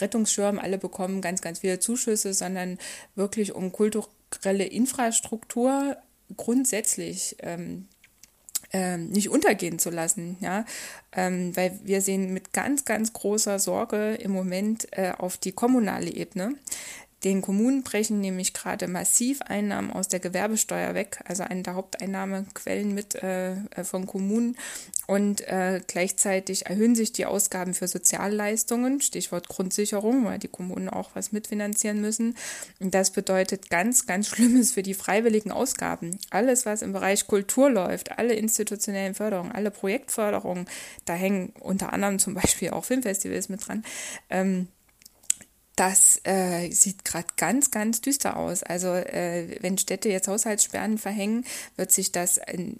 Rettungsschirm, 0.00 0.58
alle 0.58 0.78
bekommen 0.78 1.20
ganz, 1.20 1.40
ganz 1.40 1.60
viele 1.60 1.78
Zuschüsse, 1.78 2.34
sondern 2.34 2.78
wirklich 3.14 3.54
um 3.54 3.72
kulturelle 3.72 4.64
Infrastruktur 4.64 5.96
grundsätzlich 6.36 7.36
ähm, 7.40 7.86
ähm, 8.72 9.08
nicht 9.10 9.30
untergehen 9.30 9.78
zu 9.78 9.90
lassen, 9.90 10.36
ja, 10.40 10.64
ähm, 11.12 11.56
weil 11.56 11.78
wir 11.84 12.00
sehen 12.00 12.32
mit 12.32 12.52
ganz, 12.52 12.84
ganz 12.84 13.12
großer 13.12 13.58
Sorge 13.58 14.14
im 14.14 14.32
Moment 14.32 14.88
äh, 14.92 15.12
auf 15.16 15.36
die 15.36 15.52
kommunale 15.52 16.10
Ebene. 16.10 16.54
Den 17.26 17.42
Kommunen 17.42 17.82
brechen 17.82 18.20
nämlich 18.20 18.52
gerade 18.54 18.86
massiv 18.86 19.42
Einnahmen 19.42 19.90
aus 19.90 20.06
der 20.06 20.20
Gewerbesteuer 20.20 20.94
weg, 20.94 21.18
also 21.24 21.42
eine 21.42 21.62
der 21.62 21.74
Haupteinnahmequellen 21.74 22.94
mit 22.94 23.16
äh, 23.16 23.56
von 23.82 24.06
Kommunen. 24.06 24.56
Und 25.08 25.40
äh, 25.40 25.80
gleichzeitig 25.84 26.66
erhöhen 26.66 26.94
sich 26.94 27.10
die 27.10 27.26
Ausgaben 27.26 27.74
für 27.74 27.88
Sozialleistungen, 27.88 29.00
Stichwort 29.00 29.48
Grundsicherung, 29.48 30.24
weil 30.24 30.38
die 30.38 30.46
Kommunen 30.46 30.88
auch 30.88 31.10
was 31.14 31.32
mitfinanzieren 31.32 32.00
müssen. 32.00 32.36
Und 32.78 32.94
das 32.94 33.10
bedeutet 33.10 33.70
ganz, 33.70 34.06
ganz 34.06 34.28
Schlimmes 34.28 34.70
für 34.70 34.84
die 34.84 34.94
freiwilligen 34.94 35.50
Ausgaben. 35.50 36.20
Alles, 36.30 36.64
was 36.64 36.80
im 36.80 36.92
Bereich 36.92 37.26
Kultur 37.26 37.68
läuft, 37.68 38.20
alle 38.20 38.34
institutionellen 38.34 39.16
Förderungen, 39.16 39.50
alle 39.50 39.72
Projektförderungen, 39.72 40.66
da 41.06 41.14
hängen 41.14 41.52
unter 41.58 41.92
anderem 41.92 42.20
zum 42.20 42.34
Beispiel 42.34 42.70
auch 42.70 42.84
Filmfestivals 42.84 43.48
mit 43.48 43.66
dran. 43.66 43.82
Ähm, 44.30 44.68
das 45.76 46.20
äh, 46.24 46.70
sieht 46.70 47.04
gerade 47.04 47.28
ganz, 47.36 47.70
ganz 47.70 48.00
düster 48.00 48.38
aus. 48.38 48.62
Also 48.62 48.88
äh, 48.88 49.58
wenn 49.60 49.76
Städte 49.76 50.08
jetzt 50.08 50.26
Haushaltssperren 50.26 50.96
verhängen, 50.96 51.44
wird 51.76 51.92
sich 51.92 52.12
das 52.12 52.38
in, 52.38 52.78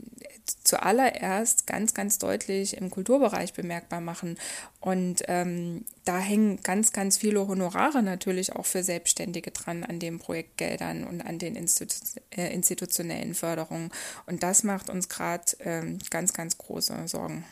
zuallererst 0.65 1.67
ganz, 1.67 1.93
ganz 1.93 2.19
deutlich 2.19 2.77
im 2.79 2.91
Kulturbereich 2.91 3.53
bemerkbar 3.53 4.01
machen. 4.01 4.39
Und 4.81 5.23
ähm, 5.29 5.85
da 6.07 6.19
hängen 6.19 6.63
ganz, 6.63 6.93
ganz 6.93 7.19
viele 7.19 7.47
Honorare 7.47 8.03
natürlich 8.03 8.57
auch 8.57 8.65
für 8.65 8.83
Selbstständige 8.83 9.51
dran 9.51 9.85
an 9.85 9.99
den 9.99 10.19
Projektgeldern 10.19 11.05
und 11.05 11.21
an 11.21 11.39
den 11.39 11.55
Institu 11.55 11.97
äh, 12.31 12.53
institutionellen 12.55 13.35
Förderungen. 13.35 13.91
Und 14.25 14.43
das 14.43 14.63
macht 14.63 14.89
uns 14.89 15.11
gerade 15.11 15.45
ähm, 15.61 15.99
ganz, 16.09 16.33
ganz 16.33 16.57
große 16.57 17.09
Sorgen. 17.09 17.45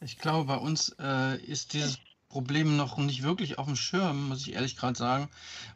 Ich 0.00 0.18
glaube, 0.18 0.46
bei 0.46 0.56
uns 0.56 0.94
äh, 0.98 1.36
ist 1.44 1.72
dieses 1.74 1.98
Problem 2.36 2.76
noch 2.76 2.98
nicht 2.98 3.22
wirklich 3.22 3.56
auf 3.58 3.64
dem 3.64 3.76
Schirm, 3.76 4.28
muss 4.28 4.42
ich 4.42 4.52
ehrlich 4.52 4.76
gerade 4.76 4.98
sagen, 4.98 5.30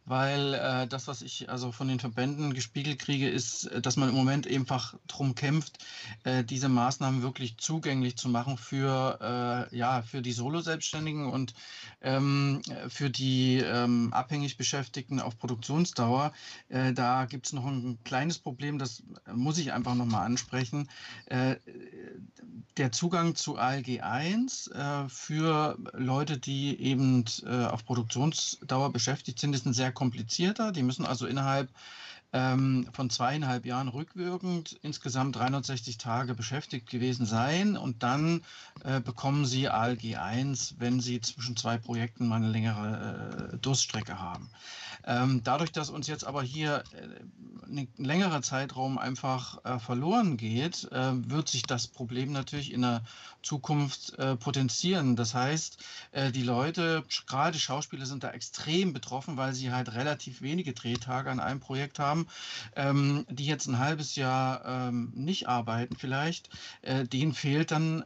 weil 0.04 0.52
äh, 0.52 0.86
das, 0.86 1.08
was 1.08 1.22
ich 1.22 1.48
also 1.48 1.72
von 1.72 1.88
den 1.88 2.00
Verbänden 2.00 2.52
gespiegelt 2.52 2.98
kriege, 2.98 3.30
ist, 3.30 3.64
äh, 3.64 3.80
dass 3.80 3.96
man 3.96 4.10
im 4.10 4.14
Moment 4.14 4.46
einfach 4.46 4.94
darum 5.06 5.34
kämpft, 5.34 5.78
äh, 6.24 6.44
diese 6.44 6.68
Maßnahmen 6.68 7.22
wirklich 7.22 7.56
zugänglich 7.56 8.16
zu 8.16 8.28
machen 8.28 8.58
für, 8.58 9.70
äh, 9.72 9.74
ja, 9.74 10.02
für 10.02 10.20
die 10.20 10.32
Solo-Selbstständigen 10.32 11.30
und 11.30 11.54
ähm, 12.02 12.60
für 12.88 13.08
die 13.08 13.56
ähm, 13.64 14.12
abhängig 14.12 14.58
Beschäftigten 14.58 15.18
auf 15.18 15.38
Produktionsdauer. 15.38 16.34
Äh, 16.68 16.92
da 16.92 17.24
gibt 17.24 17.46
es 17.46 17.54
noch 17.54 17.64
ein 17.64 17.98
kleines 18.04 18.38
Problem, 18.38 18.78
das 18.78 19.02
muss 19.32 19.56
ich 19.56 19.72
einfach 19.72 19.94
nochmal 19.94 20.26
ansprechen. 20.26 20.90
Äh, 21.24 21.56
der 22.76 22.92
Zugang 22.92 23.34
zu 23.34 23.56
ALG 23.56 24.00
1 24.00 24.70
für 25.08 25.76
Leute, 25.92 26.38
die 26.38 26.49
eben 26.50 27.24
auf 27.70 27.84
Produktionsdauer 27.84 28.92
beschäftigt 28.92 29.38
sind, 29.38 29.54
ist 29.54 29.66
ein 29.66 29.72
sehr 29.72 29.92
komplizierter. 29.92 30.72
Die 30.72 30.82
müssen 30.82 31.06
also 31.06 31.26
innerhalb 31.26 31.68
ähm, 32.32 32.86
von 32.92 33.10
zweieinhalb 33.10 33.66
Jahren 33.66 33.88
rückwirkend 33.88 34.78
insgesamt 34.82 35.36
360 35.36 35.98
Tage 35.98 36.34
beschäftigt 36.34 36.88
gewesen 36.88 37.26
sein 37.26 37.76
und 37.76 38.02
dann 38.02 38.42
äh, 38.84 39.00
bekommen 39.00 39.46
sie 39.46 39.68
ALG 39.68 40.16
1, 40.16 40.76
wenn 40.78 41.00
sie 41.00 41.20
zwischen 41.20 41.56
zwei 41.56 41.76
Projekten 41.78 42.28
mal 42.28 42.36
eine 42.36 42.50
längere 42.50 43.52
äh, 43.52 43.58
Durststrecke 43.58 44.20
haben. 44.20 44.48
Ähm, 45.06 45.42
dadurch, 45.44 45.72
dass 45.72 45.90
uns 45.90 46.06
jetzt 46.06 46.24
aber 46.24 46.42
hier 46.42 46.84
äh, 46.92 47.20
ein 47.70 47.88
längerer 47.96 48.42
Zeitraum 48.42 48.98
einfach 48.98 49.64
äh, 49.64 49.78
verloren 49.78 50.36
geht, 50.36 50.90
äh, 50.92 51.12
wird 51.30 51.48
sich 51.48 51.62
das 51.62 51.86
Problem 51.86 52.32
natürlich 52.32 52.72
in 52.72 52.82
der 52.82 53.02
Zukunft 53.42 54.18
äh, 54.18 54.36
potenzieren. 54.36 55.16
Das 55.16 55.34
heißt, 55.34 55.82
äh, 56.12 56.32
die 56.32 56.42
Leute, 56.42 57.04
gerade 57.26 57.58
Schauspieler, 57.58 58.06
sind 58.06 58.24
da 58.24 58.30
extrem 58.30 58.92
betroffen, 58.92 59.36
weil 59.36 59.54
sie 59.54 59.72
halt 59.72 59.94
relativ 59.94 60.42
wenige 60.42 60.72
Drehtage 60.72 61.30
an 61.30 61.40
einem 61.40 61.60
Projekt 61.60 61.98
haben, 61.98 62.26
ähm, 62.76 63.24
die 63.30 63.46
jetzt 63.46 63.66
ein 63.66 63.78
halbes 63.78 64.16
Jahr 64.16 64.64
ähm, 64.64 65.12
nicht 65.14 65.48
arbeiten 65.48 65.96
vielleicht. 65.96 66.50
Äh, 66.82 67.04
denen 67.04 67.32
fehlt 67.32 67.70
dann, 67.70 68.04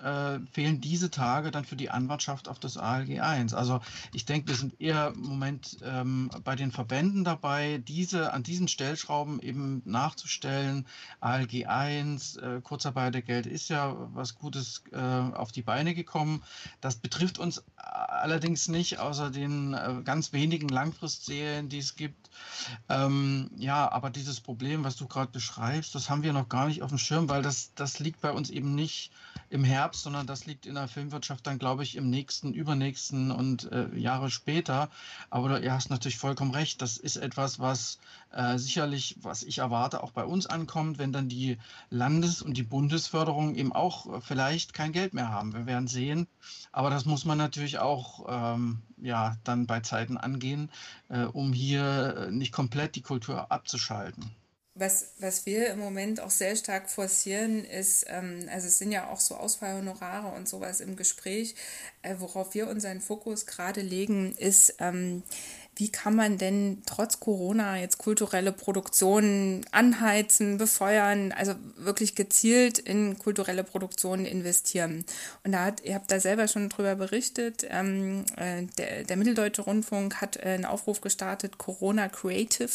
fehlen 0.53 0.80
diese 0.80 1.11
Tage 1.11 1.51
dann 1.51 1.64
für 1.64 1.76
die 1.76 1.90
Anwartschaft 1.90 2.49
auf 2.49 2.59
das 2.59 2.76
ALG 2.76 3.20
1. 3.20 3.55
Also 3.55 3.80
ich 4.12 4.24
denke, 4.24 4.49
wir 4.49 4.57
sind 4.57 4.80
eher 4.80 5.12
im 5.14 5.22
Moment 5.22 5.78
ähm, 5.82 6.30
bei 6.45 6.57
den 6.57 6.72
Verbänden 6.85 7.24
dabei, 7.24 7.78
diese 7.89 8.35
an 8.35 8.43
diesen 8.43 8.68
Stellschrauben 8.68 9.41
eben 9.41 9.80
nachzustellen. 9.87 10.87
ALG 11.18 11.66
1, 11.66 12.37
äh, 12.37 12.61
Kurzarbeitergeld 12.62 13.47
ist 13.47 13.70
ja 13.70 13.97
was 14.12 14.35
Gutes 14.35 14.85
äh, 14.93 14.99
auf 14.99 15.51
die 15.51 15.62
Beine 15.62 15.95
gekommen. 15.95 16.43
Das 16.82 16.97
betrifft 16.97 17.39
uns 17.39 17.64
allerdings 17.76 18.68
nicht, 18.68 18.99
außer 18.99 19.30
den 19.30 19.72
äh, 19.72 20.03
ganz 20.05 20.35
wenigen 20.35 20.68
Langfristserien, 20.68 21.70
die 21.70 21.78
es 21.78 21.97
gibt. 21.97 22.28
Ähm, 22.91 23.51
ja, 23.57 23.91
aber 23.91 24.11
dieses 24.11 24.41
Problem, 24.41 24.85
was 24.85 24.97
du 24.97 25.07
gerade 25.07 25.32
beschreibst, 25.32 25.95
das 25.95 26.11
haben 26.11 26.22
wir 26.22 26.35
noch 26.35 26.51
gar 26.51 26.66
nicht 26.66 26.82
auf 26.82 26.91
dem 26.91 26.99
Schirm, 26.99 27.30
weil 27.30 27.41
das, 27.41 27.72
das 27.76 27.99
liegt 27.99 28.20
bei 28.20 28.30
uns 28.30 28.51
eben 28.51 28.74
nicht 28.74 29.11
im 29.55 29.62
Herbst, 29.62 30.02
sondern 30.02 30.26
das 30.26 30.46
liegt 30.46 30.66
in 30.66 30.74
der 30.74 30.88
Filmwirtschaft 30.88 31.46
dann, 31.46 31.61
glaube 31.61 31.84
ich, 31.84 31.94
im 31.94 32.11
nächsten, 32.11 32.52
übernächsten 32.52 33.30
und 33.30 33.70
äh, 33.70 33.86
Jahre 33.96 34.28
später. 34.28 34.90
Aber 35.30 35.61
du 35.61 35.72
hast 35.72 35.90
natürlich 35.90 36.18
vollkommen 36.18 36.50
recht. 36.50 36.82
Das 36.82 36.96
ist 36.96 37.16
etwas, 37.16 37.61
was 37.61 38.00
äh, 38.32 38.59
sicherlich, 38.59 39.16
was 39.22 39.44
ich 39.44 39.59
erwarte, 39.59 40.02
auch 40.02 40.11
bei 40.11 40.24
uns 40.24 40.46
ankommt, 40.46 40.98
wenn 40.98 41.12
dann 41.12 41.28
die 41.28 41.57
Landes- 41.88 42.42
und 42.42 42.57
die 42.57 42.64
Bundesförderung 42.64 43.55
eben 43.55 43.72
auch 43.72 44.12
äh, 44.12 44.20
vielleicht 44.20 44.74
kein 44.74 44.90
Geld 44.90 45.14
mehr 45.14 45.28
haben. 45.28 45.55
Wir 45.55 45.66
werden 45.66 45.86
sehen. 45.86 46.26
Aber 46.72 46.90
das 46.90 47.05
muss 47.05 47.24
man 47.24 47.38
natürlich 47.38 47.78
auch 47.78 48.26
ähm, 48.28 48.82
ja, 49.00 49.36
dann 49.44 49.68
bei 49.68 49.78
Zeiten 49.80 50.16
angehen, 50.16 50.68
äh, 51.09 51.26
um 51.26 51.52
hier 51.52 52.16
äh, 52.16 52.30
nicht 52.32 52.50
komplett 52.50 52.96
die 52.96 53.02
Kultur 53.02 53.52
abzuschalten. 53.52 54.32
Was, 54.76 55.12
was 55.20 55.46
wir 55.46 55.70
im 55.70 55.78
Moment 55.78 56.20
auch 56.20 56.30
sehr 56.30 56.56
stark 56.56 56.90
forcieren, 56.90 57.64
ist, 57.64 58.06
ähm, 58.08 58.48
also 58.50 58.66
es 58.66 58.78
sind 58.78 58.90
ja 58.90 59.08
auch 59.08 59.20
so 59.20 59.36
Ausfallhonorare 59.36 60.34
und 60.34 60.48
sowas 60.48 60.80
im 60.80 60.96
Gespräch, 60.96 61.54
äh, 62.02 62.16
worauf 62.18 62.54
wir 62.54 62.68
unseren 62.68 63.00
Fokus 63.00 63.46
gerade 63.46 63.82
legen, 63.82 64.34
ist, 64.36 64.74
ähm, 64.80 65.22
wie 65.76 65.88
kann 65.88 66.14
man 66.14 66.38
denn 66.38 66.82
trotz 66.86 67.20
Corona 67.20 67.78
jetzt 67.78 67.98
kulturelle 67.98 68.52
Produktionen 68.52 69.64
anheizen, 69.72 70.58
befeuern, 70.58 71.32
also 71.32 71.54
wirklich 71.76 72.14
gezielt 72.14 72.78
in 72.78 73.18
kulturelle 73.18 73.64
Produktionen 73.64 74.24
investieren. 74.24 75.04
Und 75.42 75.52
da 75.52 75.64
hat, 75.64 75.84
ihr 75.84 75.94
habt 75.94 76.10
da 76.10 76.20
selber 76.20 76.48
schon 76.48 76.68
drüber 76.68 76.94
berichtet, 76.94 77.66
ähm, 77.68 78.24
äh, 78.36 78.62
der, 78.78 79.04
der 79.04 79.16
Mitteldeutsche 79.16 79.62
Rundfunk 79.62 80.20
hat 80.20 80.36
äh, 80.36 80.50
einen 80.50 80.64
Aufruf 80.64 81.00
gestartet, 81.00 81.58
Corona 81.58 82.08
Creative, 82.08 82.70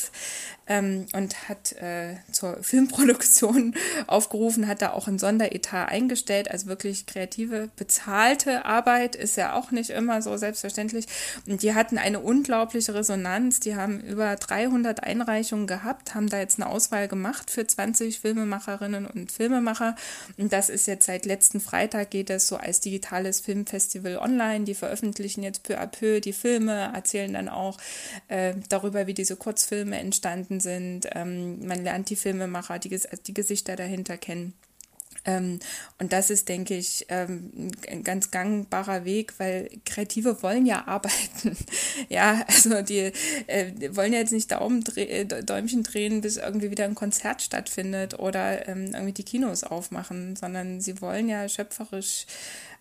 ähm, 0.67 1.05
und 1.13 1.49
hat 1.49 1.73
äh, 1.73 2.15
zur 2.31 2.57
Filmproduktion 2.63 3.75
aufgerufen, 4.07 4.67
hat 4.67 4.81
da 4.81 4.91
auch 4.91 5.07
ein 5.07 5.19
Sonderetat 5.19 5.89
eingestellt, 5.89 6.51
also 6.51 6.67
wirklich 6.67 7.05
kreative, 7.05 7.69
bezahlte 7.75 8.65
Arbeit 8.65 9.15
ist 9.15 9.37
ja 9.37 9.53
auch 9.53 9.71
nicht 9.71 9.89
immer 9.89 10.21
so 10.21 10.37
selbstverständlich. 10.37 11.05
Und 11.47 11.63
die 11.63 11.73
hatten 11.73 11.97
eine 11.97 12.19
unglaubliche 12.19 12.88
unglaubliche 12.89 12.93
Resonanz. 12.93 13.59
Die 13.59 13.75
haben 13.75 13.99
über 14.01 14.35
300 14.35 15.03
Einreichungen 15.03 15.67
gehabt, 15.67 16.15
haben 16.15 16.29
da 16.29 16.39
jetzt 16.39 16.59
eine 16.59 16.69
Auswahl 16.69 17.07
gemacht 17.07 17.51
für 17.51 17.65
20 17.65 18.19
Filmemacherinnen 18.19 19.05
und 19.05 19.31
Filmemacher. 19.31 19.95
Und 20.37 20.51
das 20.51 20.69
ist 20.69 20.87
jetzt 20.87 21.05
seit 21.05 21.25
letzten 21.25 21.59
Freitag 21.59 22.09
geht 22.09 22.29
es 22.29 22.47
so 22.47 22.57
als 22.57 22.79
digitales 22.79 23.39
Filmfestival 23.39 24.17
online. 24.17 24.65
Die 24.65 24.75
veröffentlichen 24.75 25.43
jetzt 25.43 25.63
peu 25.63 25.79
à 25.79 25.87
peu 25.87 26.19
die 26.19 26.33
Filme, 26.33 26.91
erzählen 26.93 27.33
dann 27.33 27.49
auch 27.49 27.77
äh, 28.27 28.53
darüber, 28.69 29.07
wie 29.07 29.13
diese 29.13 29.35
Kurzfilme 29.35 29.97
entstanden 29.99 30.59
sind. 30.59 31.07
Ähm, 31.13 31.65
man 31.65 31.83
lernt 31.83 32.09
die 32.09 32.15
Filmemacher, 32.15 32.79
die, 32.79 32.99
die 33.27 33.33
Gesichter 33.33 33.75
dahinter 33.75 34.17
kennen. 34.17 34.53
Ähm, 35.25 35.59
und 35.97 36.13
das 36.13 36.29
ist, 36.29 36.49
denke 36.49 36.75
ich, 36.75 37.05
ähm, 37.09 37.71
ein 37.89 38.03
ganz 38.03 38.31
gangbarer 38.31 39.05
Weg, 39.05 39.33
weil 39.37 39.69
Kreative 39.85 40.41
wollen 40.41 40.65
ja 40.65 40.87
arbeiten. 40.87 41.57
ja, 42.09 42.43
also 42.47 42.81
die, 42.81 43.11
äh, 43.47 43.71
die 43.71 43.95
wollen 43.95 44.13
ja 44.13 44.19
jetzt 44.19 44.31
nicht 44.31 44.51
Daumen 44.51 44.83
äh, 44.95 45.25
Däumchen 45.25 45.83
drehen, 45.83 46.21
bis 46.21 46.37
irgendwie 46.37 46.71
wieder 46.71 46.85
ein 46.85 46.95
Konzert 46.95 47.41
stattfindet 47.41 48.17
oder 48.19 48.67
ähm, 48.67 48.91
irgendwie 48.93 49.13
die 49.13 49.23
Kinos 49.23 49.63
aufmachen, 49.63 50.35
sondern 50.35 50.81
sie 50.81 51.01
wollen 51.01 51.29
ja 51.29 51.47
schöpferisch 51.49 52.25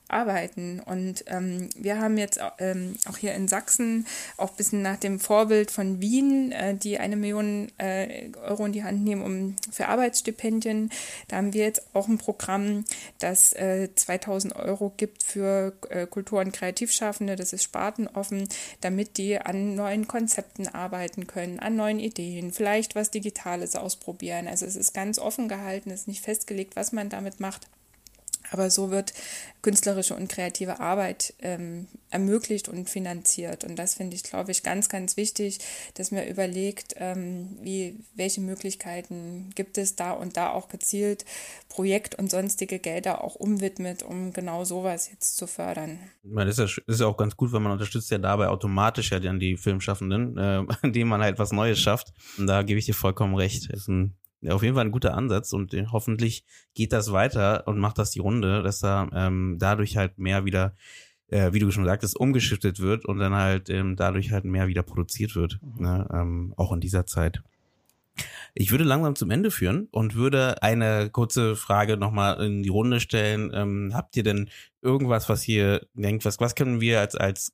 arbeiten. 0.09 0.81
Und 0.81 1.25
ähm, 1.27 1.69
wir 1.77 2.01
haben 2.01 2.19
jetzt 2.19 2.41
ähm, 2.59 2.97
auch 3.09 3.17
hier 3.17 3.35
in 3.35 3.49
Sachsen, 3.49 4.07
auch 4.37 4.51
ein 4.51 4.57
bisschen 4.57 4.83
nach 4.83 4.97
dem 4.97 5.21
Vorbild 5.21 5.71
von 5.71 6.01
Wien, 6.01 6.53
äh, 6.53 6.75
die 6.75 6.99
eine 6.99 7.17
Million 7.17 7.71
äh, 7.79 8.31
Euro 8.43 8.67
in 8.67 8.73
die 8.73 8.85
Hand 8.85 9.05
nehmen 9.05 9.23
um, 9.23 9.57
für 9.71 9.89
Arbeitsstipendien. 9.89 10.91
Da 11.29 11.37
haben 11.37 11.53
wir 11.53 11.65
jetzt 11.65 11.95
auch 11.95 12.09
ein 12.09 12.19
Programm, 12.19 12.85
das 13.19 13.53
äh, 13.53 13.89
2000 13.95 14.57
Euro 14.57 14.93
gibt 14.97 15.23
für 15.23 15.75
äh, 15.91 16.07
Kultur- 16.07 16.41
und 16.41 16.53
Kreativschaffende. 16.53 17.37
Das 17.37 17.53
ist 17.53 17.65
spartenoffen, 17.65 18.49
damit 18.81 19.19
die 19.19 19.39
an 19.39 19.75
neuen 19.75 20.09
Konzepten 20.09 20.69
arbeiten 20.69 21.27
können, 21.27 21.61
an 21.61 21.77
neuen 21.77 21.99
Ideen, 21.99 22.53
vielleicht 22.53 22.95
was 22.95 23.11
Digitales 23.11 23.77
ausprobieren. 23.77 24.49
Also 24.49 24.67
es 24.67 24.77
ist 24.77 24.95
ganz 24.95 25.19
offen 25.19 25.49
gehalten, 25.49 25.91
es 25.91 26.01
ist 26.01 26.09
nicht 26.09 26.25
festgelegt, 26.25 26.77
was 26.77 26.93
man 26.93 27.09
damit 27.09 27.41
macht. 27.41 27.69
Aber 28.51 28.71
so 28.71 28.91
wird 28.91 29.13
künstlerische 29.63 30.15
und 30.15 30.29
kreative 30.29 30.81
Arbeit 30.81 31.35
ähm, 31.41 31.89
ermöglicht 32.11 32.69
und 32.69 32.89
finanziert. 32.89 33.65
Und 33.65 33.77
das 33.77 33.95
finde 33.95 34.15
ich, 34.15 34.23
glaube 34.23 34.51
ich, 34.51 34.63
ganz, 34.63 34.89
ganz 34.89 35.17
wichtig, 35.17 35.59
dass 35.95 36.11
man 36.11 36.27
überlegt, 36.27 36.95
ähm, 36.97 37.59
wie, 37.61 37.99
welche 38.15 38.41
Möglichkeiten 38.41 39.51
gibt 39.55 39.77
es 39.77 39.97
da 39.97 40.13
und 40.13 40.37
da 40.37 40.51
auch 40.51 40.69
gezielt 40.69 41.25
Projekt- 41.69 42.15
und 42.15 42.31
sonstige 42.31 42.79
Gelder 42.79 43.23
auch 43.25 43.35
umwidmet, 43.35 44.03
um 44.03 44.33
genau 44.33 44.65
sowas 44.65 45.11
jetzt 45.11 45.37
zu 45.37 45.47
fördern. 45.47 45.99
Das 46.23 46.59
ist 46.59 46.77
ja, 46.77 46.83
ist 46.87 47.01
ja 47.01 47.07
auch 47.07 47.17
ganz 47.17 47.37
gut, 47.37 47.53
weil 47.53 47.61
man 47.61 47.73
unterstützt 47.73 48.11
ja 48.11 48.19
dabei 48.19 48.49
automatisch 48.49 49.11
ja 49.11 49.21
dann 49.21 49.41
die 49.41 49.57
Filmschaffenden, 49.57 50.37
äh, 50.39 50.65
indem 50.83 51.09
man 51.09 51.21
halt 51.21 51.39
was 51.39 51.53
Neues 51.53 51.81
schafft. 51.81 52.13
Und 52.39 52.47
da 52.47 52.63
gebe 52.63 52.79
ich 52.79 52.87
dir 52.87 52.95
vollkommen 52.95 53.35
recht. 53.35 53.71
Das 53.71 53.81
ist 53.81 53.89
ein 53.89 54.17
ja, 54.41 54.55
auf 54.55 54.63
jeden 54.63 54.75
Fall 54.75 54.85
ein 54.85 54.93
guter 54.93 55.15
Ansatz 55.15 55.53
und 55.53 55.75
äh, 55.75 55.87
hoffentlich 55.91 56.45
geht 56.75 56.93
das 56.93 57.13
weiter 57.13 57.67
und 57.67 57.79
macht 57.79 57.99
das 57.99 58.11
die 58.11 58.21
Runde, 58.21 58.63
dass 58.63 58.79
da 58.81 59.09
ähm, 59.13 59.57
dadurch 59.59 59.97
halt 59.97 60.19
mehr 60.19 60.45
wieder, 60.45 60.77
äh, 61.29 61.53
wie 61.53 61.59
du 61.59 61.71
schon 61.71 61.85
sagtest, 61.85 62.19
umgeschiftet 62.19 62.81
wird 62.81 63.05
und 63.05 63.19
dann 63.19 63.35
halt 63.35 63.69
ähm, 63.69 63.97
dadurch 63.97 64.31
halt 64.31 64.45
mehr 64.45 64.69
wieder 64.69 64.83
produziert 64.83 65.35
wird, 65.35 65.59
mhm. 65.63 65.85
ne? 65.85 66.09
ähm, 66.13 66.55
auch 66.57 66.73
in 66.73 66.81
dieser 66.81 67.07
Zeit. 67.07 67.43
Ich 68.55 68.71
würde 68.73 68.85
langsam 68.85 69.15
zum 69.15 69.31
Ende 69.31 69.51
führen 69.51 69.89
und 69.93 70.15
würde 70.15 70.63
eine 70.63 71.11
kurze 71.11 71.55
Frage 71.55 71.97
nochmal 71.97 72.43
in 72.45 72.63
die 72.65 72.69
Runde 72.69 72.99
stellen. 72.99 73.53
Ähm, 73.55 73.93
habt 73.95 74.17
ihr 74.17 74.25
denn 74.25 74.51
irgendwas, 74.83 75.29
was 75.29 75.47
ihr 75.47 75.87
denkt, 75.95 76.25
was, 76.25 76.41
was 76.41 76.57
können 76.57 76.81
wir 76.81 76.99
als, 77.01 77.15
als 77.15 77.53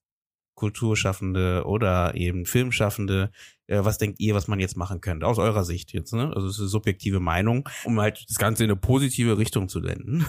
Kulturschaffende 0.55 1.65
oder 1.67 2.15
eben 2.15 2.47
Filmschaffende 2.47 3.31
was 3.69 3.99
denkt 3.99 4.21
ihr, 4.21 4.35
was 4.35 4.49
man 4.49 4.61
jetzt 4.61 4.77
machen 4.77 5.01
könnte, 5.01 5.27
aus 5.27 5.39
eurer 5.39 5.65
Sicht 5.65 5.93
jetzt, 5.93 6.13
ne? 6.13 6.33
Also 6.35 6.49
es 6.49 6.55
ist 6.55 6.61
eine 6.61 6.69
subjektive 6.69 7.21
Meinung, 7.21 7.69
um 7.85 8.01
halt 8.01 8.25
das 8.29 8.39
Ganze 8.39 8.65
in 8.65 8.71
eine 8.71 8.79
positive 8.79 9.39
Richtung 9.39 9.69
zu 9.69 9.81
lenken. 9.81 10.27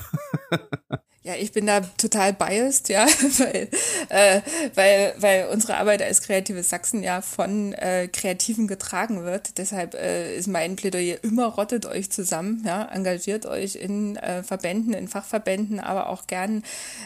Ja, 1.26 1.34
ich 1.34 1.52
bin 1.52 1.66
da 1.66 1.82
total 1.82 2.34
biased, 2.34 2.88
ja, 2.90 3.08
weil, 3.40 3.68
äh, 4.10 4.42
weil, 4.76 5.16
weil 5.18 5.48
unsere 5.52 5.78
Arbeit 5.78 6.04
als 6.04 6.22
kreatives 6.22 6.70
Sachsen 6.70 7.02
ja 7.02 7.22
von 7.22 7.74
äh, 7.74 8.08
Kreativen 8.08 8.68
getragen 8.68 9.24
wird. 9.24 9.58
Deshalb 9.58 9.96
äh, 9.96 10.38
ist 10.38 10.48
mein 10.48 10.76
Plädoyer 10.76 11.24
immer 11.24 11.48
rottet 11.48 11.88
euch 11.88 12.12
zusammen, 12.12 12.62
ja, 12.64 12.86
engagiert 12.94 13.48
euch 13.48 13.76
in 13.76 14.18
äh, 14.18 14.44
Verbänden, 14.44 14.94
in 14.94 15.08
Fachverbänden, 15.08 15.80
aber 15.80 16.10
auch 16.10 16.28
gern 16.28 16.62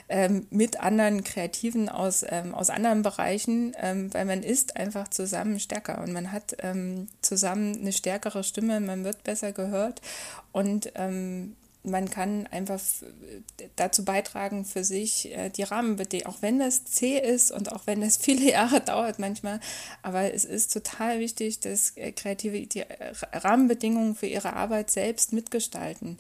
ähm, 0.10 0.48
mit 0.50 0.82
anderen 0.82 1.24
Kreativen 1.24 1.88
aus, 1.88 2.26
ähm, 2.28 2.54
aus 2.54 2.70
anderen 2.70 3.04
Bereichen, 3.04 3.74
ähm, 3.82 4.14
weil 4.14 4.26
man 4.26 4.44
ist 4.44 4.76
einfach 4.76 5.08
zusammen 5.08 5.62
stärker 5.62 6.04
und 6.04 6.12
man 6.20 6.34
hat 6.34 6.58
ähm, 6.60 7.08
zusammen 7.22 7.78
eine 7.80 7.94
stärkere 7.94 8.44
Stimme, 8.44 8.82
man 8.82 9.06
wird 9.06 9.24
besser 9.24 9.54
gehört 9.54 10.02
und 10.52 10.92
ähm, 10.96 11.56
man 11.84 12.10
kann 12.10 12.46
einfach 12.48 12.82
dazu 13.78 14.04
beitragen 14.04 14.66
für 14.66 14.84
sich 14.84 15.32
äh, 15.32 15.50
die 15.50 15.64
Rahmenbedingungen, 15.64 16.36
auch 16.36 16.42
wenn 16.42 16.60
das 16.60 16.84
zäh 16.84 17.18
ist 17.20 17.52
und 17.52 17.72
auch 17.72 17.88
wenn 17.88 18.02
das 18.02 18.18
viele 18.22 18.52
Jahre 18.52 18.82
dauert 18.82 19.18
manchmal, 19.18 19.62
aber 20.02 20.34
es 20.34 20.44
ist 20.44 20.74
total 20.74 21.20
wichtig, 21.20 21.62
dass 21.62 21.96
äh, 21.96 22.12
Kreative 22.12 22.68
die 22.68 22.84
Rahmenbedingungen 23.32 24.14
für 24.14 24.28
ihre 24.28 24.54
Arbeit 24.54 24.92
selbst 24.92 25.32
mitgestalten. 25.32 26.18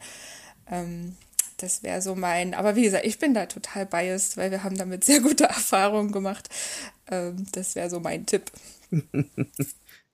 Ähm, 0.71 1.17
das 1.57 1.83
wäre 1.83 2.01
so 2.01 2.15
mein, 2.15 2.53
aber 2.53 2.77
wie 2.77 2.83
gesagt, 2.83 3.05
ich 3.05 3.19
bin 3.19 3.33
da 3.33 3.47
total 3.47 3.85
biased, 3.85 4.37
weil 4.37 4.49
wir 4.49 4.63
haben 4.63 4.77
damit 4.77 5.03
sehr 5.03 5.19
gute 5.19 5.43
Erfahrungen 5.49 6.13
gemacht. 6.13 6.47
Ähm, 7.11 7.45
das 7.51 7.75
wäre 7.75 7.89
so 7.89 7.99
mein 7.99 8.25
Tipp. 8.25 8.49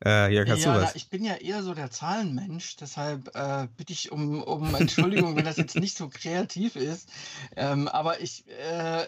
Äh, 0.04 0.34
ja, 0.34 0.44
kannst 0.44 0.66
ja, 0.66 0.74
du 0.74 0.82
was? 0.82 0.90
Na, 0.90 0.96
ich 0.96 1.10
bin 1.10 1.24
ja 1.24 1.36
eher 1.36 1.64
so 1.64 1.74
der 1.74 1.90
Zahlenmensch, 1.90 2.76
deshalb 2.76 3.34
äh, 3.34 3.68
bitte 3.78 3.94
ich 3.94 4.12
um, 4.12 4.44
um 4.44 4.76
Entschuldigung, 4.76 5.36
wenn 5.38 5.46
das 5.46 5.56
jetzt 5.56 5.76
nicht 5.78 5.96
so 5.96 6.10
kreativ 6.10 6.76
ist. 6.76 7.10
Ähm, 7.56 7.88
aber 7.88 8.20
ich, 8.20 8.44
äh, 8.50 9.06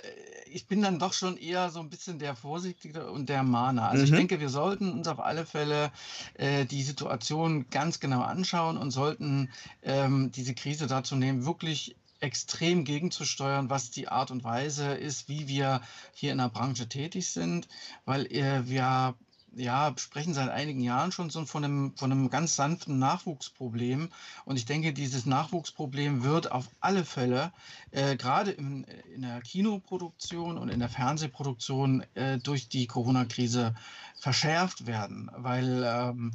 ich 0.49 0.67
bin 0.67 0.81
dann 0.81 0.97
doch 0.97 1.11
schon 1.11 1.35
eher 1.35 1.69
so 1.71 1.81
ein 1.81 1.89
bisschen 1.89 2.19
der 2.19 2.35
Vorsichtige 2.35 3.11
und 3.11 3.27
der 3.27 3.43
Mahner. 3.43 3.89
Also 3.89 4.05
mhm. 4.05 4.05
ich 4.05 4.17
denke, 4.17 4.39
wir 4.39 4.49
sollten 4.49 4.91
uns 4.93 5.07
auf 5.09 5.19
alle 5.19 5.45
Fälle 5.45 5.91
äh, 6.35 6.65
die 6.65 6.83
Situation 6.83 7.69
ganz 7.69 7.99
genau 7.99 8.21
anschauen 8.21 8.77
und 8.77 8.91
sollten 8.91 9.49
ähm, 9.83 10.31
diese 10.31 10.53
Krise 10.53 10.87
dazu 10.87 11.17
nehmen, 11.17 11.45
wirklich 11.45 11.97
extrem 12.19 12.83
gegenzusteuern, 12.83 13.69
was 13.69 13.91
die 13.91 14.07
Art 14.07 14.31
und 14.31 14.43
Weise 14.43 14.93
ist, 14.93 15.29
wie 15.29 15.47
wir 15.47 15.81
hier 16.13 16.31
in 16.31 16.39
der 16.39 16.49
Branche 16.49 16.87
tätig 16.87 17.29
sind, 17.29 17.67
weil 18.05 18.25
äh, 18.27 18.67
wir 18.67 19.15
ja, 19.57 19.93
sprechen 19.97 20.33
seit 20.33 20.49
einigen 20.49 20.81
Jahren 20.81 21.11
schon 21.11 21.29
so 21.29 21.45
von 21.45 21.63
einem, 21.63 21.93
von 21.95 22.11
einem 22.11 22.29
ganz 22.29 22.55
sanften 22.55 22.99
Nachwuchsproblem. 22.99 24.09
Und 24.45 24.55
ich 24.57 24.65
denke, 24.65 24.93
dieses 24.93 25.25
Nachwuchsproblem 25.25 26.23
wird 26.23 26.51
auf 26.51 26.69
alle 26.79 27.03
Fälle 27.03 27.51
äh, 27.91 28.15
gerade 28.15 28.51
in, 28.51 28.83
in 29.13 29.23
der 29.23 29.41
Kinoproduktion 29.41 30.57
und 30.57 30.69
in 30.69 30.79
der 30.79 30.89
Fernsehproduktion 30.89 32.03
äh, 32.13 32.37
durch 32.37 32.69
die 32.69 32.87
Corona-Krise 32.87 33.75
verschärft 34.19 34.87
werden, 34.87 35.29
weil 35.35 35.83
ähm, 35.85 36.31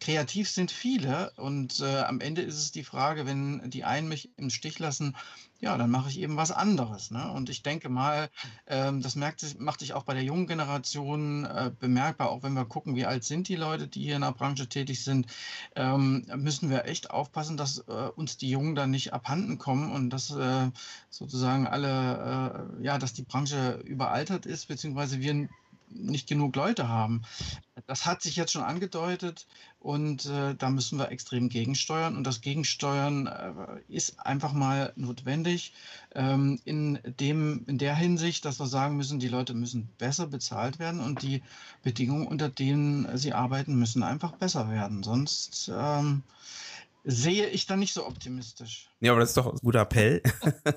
kreativ 0.00 0.48
sind 0.48 0.70
viele 0.70 1.32
und 1.36 1.80
äh, 1.80 2.00
am 2.00 2.20
Ende 2.20 2.42
ist 2.42 2.56
es 2.56 2.72
die 2.72 2.84
Frage, 2.84 3.26
wenn 3.26 3.70
die 3.70 3.84
einen 3.84 4.08
mich 4.08 4.30
im 4.36 4.50
Stich 4.50 4.78
lassen, 4.78 5.16
ja, 5.60 5.78
dann 5.78 5.90
mache 5.90 6.10
ich 6.10 6.20
eben 6.20 6.36
was 6.36 6.50
anderes. 6.50 7.10
Ne? 7.10 7.30
Und 7.32 7.48
ich 7.48 7.62
denke 7.62 7.88
mal, 7.88 8.28
ähm, 8.66 9.00
das 9.00 9.16
merkt 9.16 9.40
sich, 9.40 9.58
macht 9.58 9.80
sich 9.80 9.94
auch 9.94 10.02
bei 10.02 10.12
der 10.12 10.22
jungen 10.22 10.46
Generation 10.46 11.44
äh, 11.44 11.70
bemerkbar, 11.78 12.30
auch 12.30 12.42
wenn 12.42 12.52
wir 12.52 12.66
gucken, 12.66 12.96
wie 12.96 13.06
alt 13.06 13.24
sind 13.24 13.48
die 13.48 13.56
Leute, 13.56 13.88
die 13.88 14.02
hier 14.02 14.16
in 14.16 14.22
der 14.22 14.32
Branche 14.32 14.68
tätig 14.68 15.02
sind, 15.02 15.26
ähm, 15.74 16.26
müssen 16.36 16.68
wir 16.68 16.84
echt 16.84 17.10
aufpassen, 17.10 17.56
dass 17.56 17.78
äh, 17.78 18.08
uns 18.14 18.36
die 18.36 18.50
Jungen 18.50 18.74
dann 18.74 18.90
nicht 18.90 19.12
abhanden 19.14 19.56
kommen 19.58 19.90
und 19.92 20.10
dass 20.10 20.30
äh, 20.30 20.70
sozusagen 21.08 21.66
alle, 21.66 22.68
äh, 22.80 22.84
ja, 22.84 22.98
dass 22.98 23.14
die 23.14 23.22
Branche 23.22 23.80
überaltert 23.84 24.46
ist, 24.46 24.68
beziehungsweise 24.68 25.20
wir 25.20 25.48
nicht 25.94 26.28
genug 26.28 26.56
Leute 26.56 26.88
haben. 26.88 27.22
Das 27.86 28.06
hat 28.06 28.22
sich 28.22 28.36
jetzt 28.36 28.52
schon 28.52 28.62
angedeutet 28.62 29.46
und 29.84 30.24
äh, 30.24 30.54
da 30.54 30.70
müssen 30.70 30.98
wir 30.98 31.10
extrem 31.10 31.50
gegensteuern. 31.50 32.16
Und 32.16 32.26
das 32.26 32.40
Gegensteuern 32.40 33.26
äh, 33.26 33.52
ist 33.86 34.18
einfach 34.18 34.54
mal 34.54 34.94
notwendig 34.96 35.74
ähm, 36.14 36.58
in, 36.64 36.98
dem, 37.20 37.64
in 37.66 37.76
der 37.76 37.94
Hinsicht, 37.94 38.46
dass 38.46 38.58
wir 38.58 38.66
sagen 38.66 38.96
müssen, 38.96 39.18
die 39.18 39.28
Leute 39.28 39.52
müssen 39.52 39.90
besser 39.98 40.26
bezahlt 40.26 40.78
werden 40.78 41.00
und 41.00 41.20
die 41.20 41.42
Bedingungen, 41.82 42.26
unter 42.26 42.48
denen 42.48 43.18
sie 43.18 43.34
arbeiten, 43.34 43.78
müssen 43.78 44.02
einfach 44.02 44.32
besser 44.32 44.70
werden. 44.70 45.02
Sonst 45.02 45.70
ähm, 45.70 46.22
sehe 47.04 47.48
ich 47.48 47.66
da 47.66 47.76
nicht 47.76 47.92
so 47.92 48.06
optimistisch. 48.06 48.88
Ja, 49.00 49.12
aber 49.12 49.20
das 49.20 49.30
ist 49.30 49.36
doch 49.36 49.52
ein 49.52 49.58
guter 49.62 49.82
Appell 49.82 50.22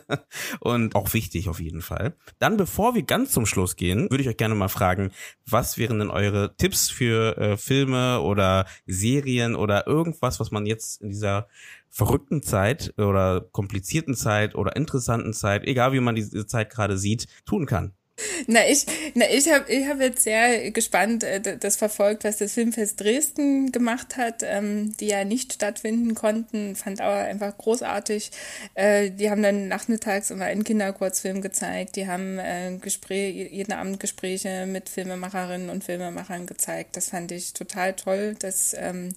und 0.60 0.94
auch 0.94 1.14
wichtig 1.14 1.48
auf 1.48 1.62
jeden 1.62 1.82
Fall. 1.82 2.16
Dann, 2.38 2.58
bevor 2.58 2.96
wir 2.96 3.04
ganz 3.04 3.32
zum 3.32 3.46
Schluss 3.46 3.78
gehen, 3.78 4.10
würde 4.10 4.22
ich 4.22 4.30
euch 4.30 4.38
gerne 4.38 4.54
mal 4.54 4.68
fragen, 4.68 5.12
was 5.46 5.78
wären 5.78 6.00
denn 6.00 6.10
eure 6.10 6.56
Tipps 6.58 6.90
für 6.90 7.38
äh, 7.38 7.58
Filme 7.58 8.22
oder 8.22 8.66
Serien 8.86 9.56
oder 9.56 9.88
irgendwas, 9.88 10.40
was 10.40 10.52
man 10.52 10.66
jetzt 10.66 11.02
in 11.02 11.10
dieser 11.10 11.48
verrückten 11.90 12.44
Zeit 12.44 12.94
oder 12.98 13.42
komplizierten 13.42 14.14
Zeit 14.14 14.54
oder 14.54 14.76
interessanten 14.76 15.34
Zeit, 15.34 15.64
egal 15.64 15.94
wie 15.94 16.02
man 16.02 16.16
diese 16.16 16.46
Zeit 16.46 16.70
gerade 16.70 16.98
sieht, 16.98 17.28
tun 17.46 17.66
kann? 17.66 17.94
Na, 18.48 18.68
ich, 18.68 18.86
na, 19.14 19.26
ich 19.30 19.52
habe 19.52 19.72
ich 19.72 19.88
hab 19.88 20.02
jetzt 20.02 20.24
sehr 20.24 20.72
gespannt 20.72 21.24
äh, 21.24 21.58
das 21.58 21.76
verfolgt, 21.76 22.24
was 22.24 22.38
das 22.38 22.54
Filmfest 22.54 23.00
Dresden 23.00 23.72
gemacht 23.72 24.18
hat, 24.18 24.42
ähm, 24.44 24.98
die 24.98 25.08
ja 25.08 25.24
nicht 25.24 25.54
stattfinden 25.54 26.16
konnten. 26.16 26.76
Fand 26.76 27.00
aber 27.00 27.16
einfach 27.16 27.56
großartig. 27.56 28.32
Äh, 28.74 29.12
die 29.12 29.30
haben 29.30 29.44
dann 29.44 29.68
nachmittags 29.68 30.32
immer 30.32 30.46
einen 30.46 30.64
Kinderkurzfilm 30.64 31.42
gezeigt. 31.42 31.96
Die 31.96 32.08
haben 32.08 32.40
äh, 32.40 32.78
Gespräch, 32.82 33.52
jeden 33.52 33.74
Abend 33.74 34.00
Gespräche 34.00 34.66
mit 34.66 34.90
Filmemacherinnen 34.90 35.70
und 35.70 35.84
Filmemachern 35.84 36.48
gezeigt. 36.48 36.98
Das 36.98 37.10
fand 37.10 37.32
ich 37.32 37.54
total 37.54 37.94
toll, 37.94 38.36
dass 38.40 38.76
ähm, 38.80 39.14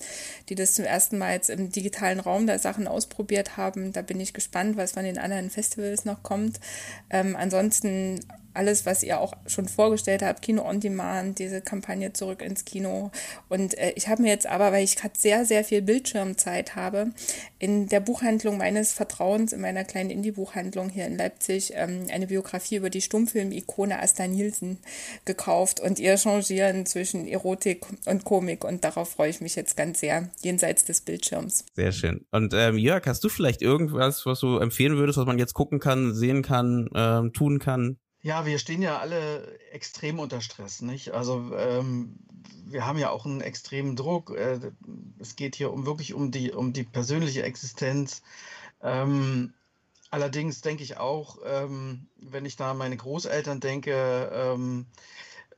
die 0.51 0.55
das 0.55 0.75
zum 0.75 0.85
ersten 0.85 1.17
Mal 1.17 1.33
jetzt 1.33 1.49
im 1.49 1.71
digitalen 1.73 2.21
Raum 2.21 2.47
da 2.47 2.59
Sachen 2.59 2.87
ausprobiert 2.87 3.57
haben. 3.57 3.93
Da 3.95 4.03
bin 4.03 4.21
ich 4.21 4.35
gespannt, 4.35 4.77
was 4.77 4.93
von 4.93 5.05
den 5.05 5.17
anderen 5.19 5.49
Festivals 5.49 6.05
noch 6.05 6.23
kommt. 6.23 6.61
Ähm, 7.09 7.35
ansonsten 7.35 8.21
alles, 8.55 8.87
was 8.87 9.03
ihr 9.03 9.21
auch 9.21 9.35
schon 9.47 9.69
vorgestellt 9.69 10.23
habt, 10.23 10.43
Kino 10.43 10.69
on 10.69 10.81
Demand, 10.81 11.39
diese 11.39 11.61
Kampagne 11.61 12.13
zurück 12.13 12.43
ins 12.43 12.65
Kino. 12.65 13.11
Und 13.49 13.77
äh, 13.79 13.93
ich 13.97 14.09
habe 14.09 14.23
mir 14.23 14.29
jetzt 14.29 14.47
aber, 14.47 14.73
weil 14.73 14.85
ich 14.85 14.97
gerade 14.97 15.15
sehr, 15.17 15.45
sehr 15.45 15.65
viel 15.65 15.83
Bildschirmzeit 15.83 16.77
habe, 16.77 17.13
in 17.59 17.89
der 17.89 18.01
Buchhandlung 18.01 18.59
meines 18.59 18.93
Vertrauens, 18.93 19.53
in 19.53 19.61
meiner 19.61 19.85
kleinen 19.85 20.11
Indie-Buchhandlung 20.11 20.89
hier 20.89 21.07
in 21.07 21.17
Leipzig, 21.17 21.73
ähm, 21.75 22.07
eine 22.13 22.27
Biografie 22.27 22.77
über 22.77 22.91
die 22.91 23.03
Stummfilm-Ikone 23.03 24.01
Asta 24.01 24.27
Nielsen 24.27 24.79
gekauft 25.25 25.81
und 25.81 25.99
ihr 25.99 26.17
changieren 26.17 26.87
zwischen 26.87 27.27
Erotik 27.27 27.87
und 28.07 28.25
Komik. 28.25 28.65
Und 28.65 28.85
darauf 28.85 29.11
freue 29.11 29.31
ich 29.31 29.41
mich 29.41 29.57
jetzt 29.57 29.77
ganz 29.77 30.01
sehr, 30.01 30.31
jenseits 30.43 30.85
des 30.85 31.03
Bildschirms. 31.03 31.65
Sehr 31.75 31.93
schön. 31.93 32.27
Und 32.31 32.55
ähm, 32.55 32.79
Jörg, 32.79 33.07
hast 33.07 33.23
du 33.25 33.29
vielleicht 33.29 33.63
irgendwas, 33.63 34.27
was 34.27 34.41
du 34.41 34.59
empfehlen 34.59 34.97
würdest, 34.97 35.19
was 35.19 35.27
man 35.27 35.39
jetzt 35.39 35.55
gucken 35.55 35.79
kann, 35.79 36.15
sehen 36.15 36.43
kann, 36.43 36.89
ähm, 36.95 37.33
tun 37.33 37.59
kann? 37.59 37.99
Ja, 38.23 38.45
wir 38.45 38.59
stehen 38.59 38.83
ja 38.83 38.99
alle 38.99 39.59
extrem 39.71 40.19
unter 40.19 40.41
Stress, 40.43 40.83
nicht? 40.83 41.13
Also 41.13 41.57
ähm, 41.57 42.19
wir 42.67 42.87
haben 42.87 42.99
ja 42.99 43.11
auch 43.11 43.25
einen 43.25 43.41
extremen 43.41 43.97
Druck. 43.97 44.31
Äh, 44.31 44.61
es 45.19 45.37
geht 45.37 45.57
hier 45.57 45.73
um 45.73 45.87
wirklich 45.87 46.13
um 46.13 46.31
die, 46.31 46.53
um 46.53 46.73
die 46.75 46.85
persönliche 46.85 47.43
Existenz. 47.43 48.23
Ähm, 48.83 49.55
allerdings 50.11 50.61
denke 50.61 50.83
ich 50.83 50.99
auch, 50.99 51.39
ähm, 51.45 52.09
wenn 52.17 52.45
ich 52.45 52.57
da 52.57 52.73
an 52.73 52.79
meine 52.79 52.97
Großeltern 52.97 53.61
denke, 53.61 54.31
ähm, 54.33 54.87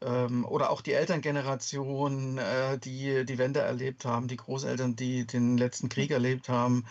ähm, 0.00 0.44
oder 0.44 0.70
auch 0.70 0.82
die 0.82 0.92
Elterngeneration, 0.92 2.38
äh, 2.38 2.78
die 2.78 3.24
die 3.24 3.38
Wende 3.38 3.60
erlebt 3.60 4.04
haben, 4.04 4.28
die 4.28 4.36
Großeltern, 4.36 4.96
die 4.96 5.26
den 5.26 5.58
letzten 5.58 5.88
Krieg 5.88 6.10
erlebt 6.10 6.48
haben. 6.48 6.84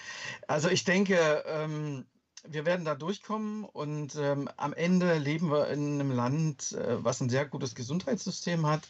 Also 0.48 0.70
ich 0.70 0.84
denke, 0.84 1.44
ähm, 1.48 2.06
wir 2.48 2.66
werden 2.66 2.86
da 2.86 2.96
durchkommen 2.96 3.64
und 3.64 4.16
ähm, 4.16 4.50
am 4.58 4.74
Ende 4.74 5.18
leben 5.18 5.50
wir 5.52 5.68
in 5.70 6.00
einem 6.00 6.12
Land, 6.12 6.74
äh, 6.74 7.04
was 7.04 7.22
ein 7.22 7.30
sehr 7.30 7.46
gutes 7.46 7.76
Gesundheitssystem 7.76 8.66
hat. 8.66 8.88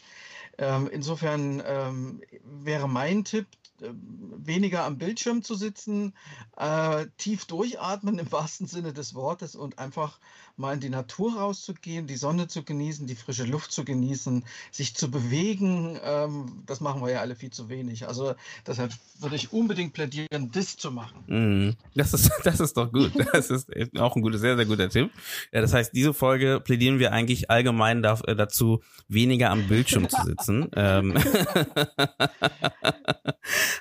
Ähm, 0.58 0.88
insofern 0.90 1.62
ähm, 1.64 2.22
wäre 2.44 2.88
mein 2.88 3.24
Tipp, 3.24 3.46
äh, 3.80 3.90
weniger 3.92 4.84
am 4.84 4.98
Bildschirm 4.98 5.42
zu 5.42 5.54
sitzen, 5.54 6.14
äh, 6.56 7.06
tief 7.16 7.46
durchatmen 7.46 8.18
im 8.18 8.30
wahrsten 8.30 8.66
Sinne 8.66 8.92
des 8.92 9.14
Wortes 9.14 9.54
und 9.54 9.78
einfach 9.78 10.18
mal 10.56 10.74
in 10.74 10.80
die 10.80 10.88
Natur 10.88 11.36
rauszugehen, 11.36 12.06
die 12.06 12.16
Sonne 12.16 12.48
zu 12.48 12.62
genießen, 12.62 13.06
die 13.06 13.14
frische 13.14 13.44
Luft 13.44 13.72
zu 13.72 13.84
genießen, 13.84 14.44
sich 14.70 14.94
zu 14.94 15.10
bewegen. 15.10 15.98
Ähm, 16.04 16.62
das 16.66 16.80
machen 16.80 17.02
wir 17.02 17.10
ja 17.10 17.20
alle 17.20 17.34
viel 17.34 17.50
zu 17.50 17.68
wenig. 17.68 18.06
Also 18.06 18.34
deshalb 18.66 18.92
würde 19.18 19.36
ich 19.36 19.52
unbedingt 19.52 19.92
plädieren, 19.92 20.50
das 20.52 20.76
zu 20.76 20.90
machen. 20.90 21.24
Mm, 21.26 21.76
das 21.94 22.14
ist, 22.14 22.30
das 22.44 22.60
ist 22.60 22.76
doch 22.76 22.92
gut. 22.92 23.12
Das 23.32 23.50
ist 23.50 23.68
auch 23.98 24.16
ein 24.16 24.22
guter, 24.22 24.38
sehr, 24.38 24.56
sehr 24.56 24.66
guter 24.66 24.88
Tipp. 24.88 25.10
Ja, 25.52 25.60
das 25.60 25.72
heißt, 25.72 25.94
diese 25.94 26.14
Folge 26.14 26.60
plädieren 26.60 26.98
wir 26.98 27.12
eigentlich 27.12 27.50
allgemein 27.50 28.02
da, 28.02 28.18
äh, 28.26 28.34
dazu, 28.34 28.82
weniger 29.08 29.50
am 29.50 29.68
Bildschirm 29.68 30.08
zu 30.08 30.22
sitzen. 30.22 30.68
ähm, 30.76 31.14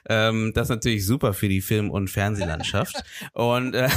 ähm, 0.10 0.52
das 0.54 0.68
ist 0.68 0.70
natürlich 0.70 1.06
super 1.06 1.34
für 1.34 1.50
die 1.50 1.62
Film- 1.62 1.92
und 1.92 2.10
Fernsehlandschaft. 2.10 3.04
Und 3.34 3.74
äh, 3.74 3.90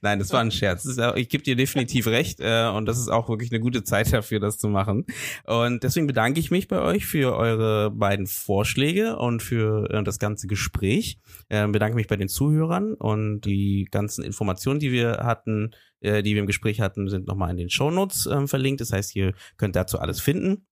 Nein, 0.00 0.18
das 0.18 0.32
war 0.32 0.40
ein 0.40 0.50
Scherz. 0.50 0.84
ich 1.16 1.28
gebe 1.28 1.42
dir 1.42 1.56
definitiv 1.56 2.06
recht 2.06 2.40
äh, 2.40 2.68
und 2.68 2.86
das 2.86 2.98
ist 2.98 3.08
auch 3.08 3.28
wirklich 3.28 3.50
eine 3.50 3.60
gute 3.60 3.84
Zeit 3.84 4.12
dafür, 4.12 4.40
das 4.40 4.58
zu 4.58 4.68
machen. 4.68 5.06
Und 5.44 5.82
deswegen 5.82 6.06
bedanke 6.06 6.40
ich 6.40 6.50
mich 6.50 6.68
bei 6.68 6.80
euch 6.80 7.06
für 7.06 7.36
eure 7.36 7.90
beiden 7.90 8.26
Vorschläge 8.26 9.16
und 9.16 9.42
für 9.42 9.90
äh, 9.90 10.02
das 10.02 10.18
ganze 10.18 10.46
Gespräch. 10.46 11.18
Äh, 11.48 11.66
bedanke 11.68 11.96
mich 11.96 12.06
bei 12.06 12.16
den 12.16 12.28
Zuhörern 12.28 12.94
und 12.94 13.42
die 13.42 13.88
ganzen 13.90 14.24
Informationen, 14.24 14.80
die 14.80 14.92
wir 14.92 15.18
hatten, 15.22 15.72
äh, 16.00 16.22
die 16.22 16.34
wir 16.34 16.40
im 16.40 16.46
Gespräch 16.46 16.80
hatten, 16.80 17.08
sind 17.08 17.26
nochmal 17.26 17.50
in 17.50 17.56
den 17.56 17.70
Shownotes 17.70 18.26
äh, 18.26 18.46
verlinkt. 18.46 18.80
Das 18.80 18.92
heißt, 18.92 19.14
ihr 19.16 19.34
könnt 19.56 19.76
dazu 19.76 19.98
alles 19.98 20.20
finden. 20.20 20.66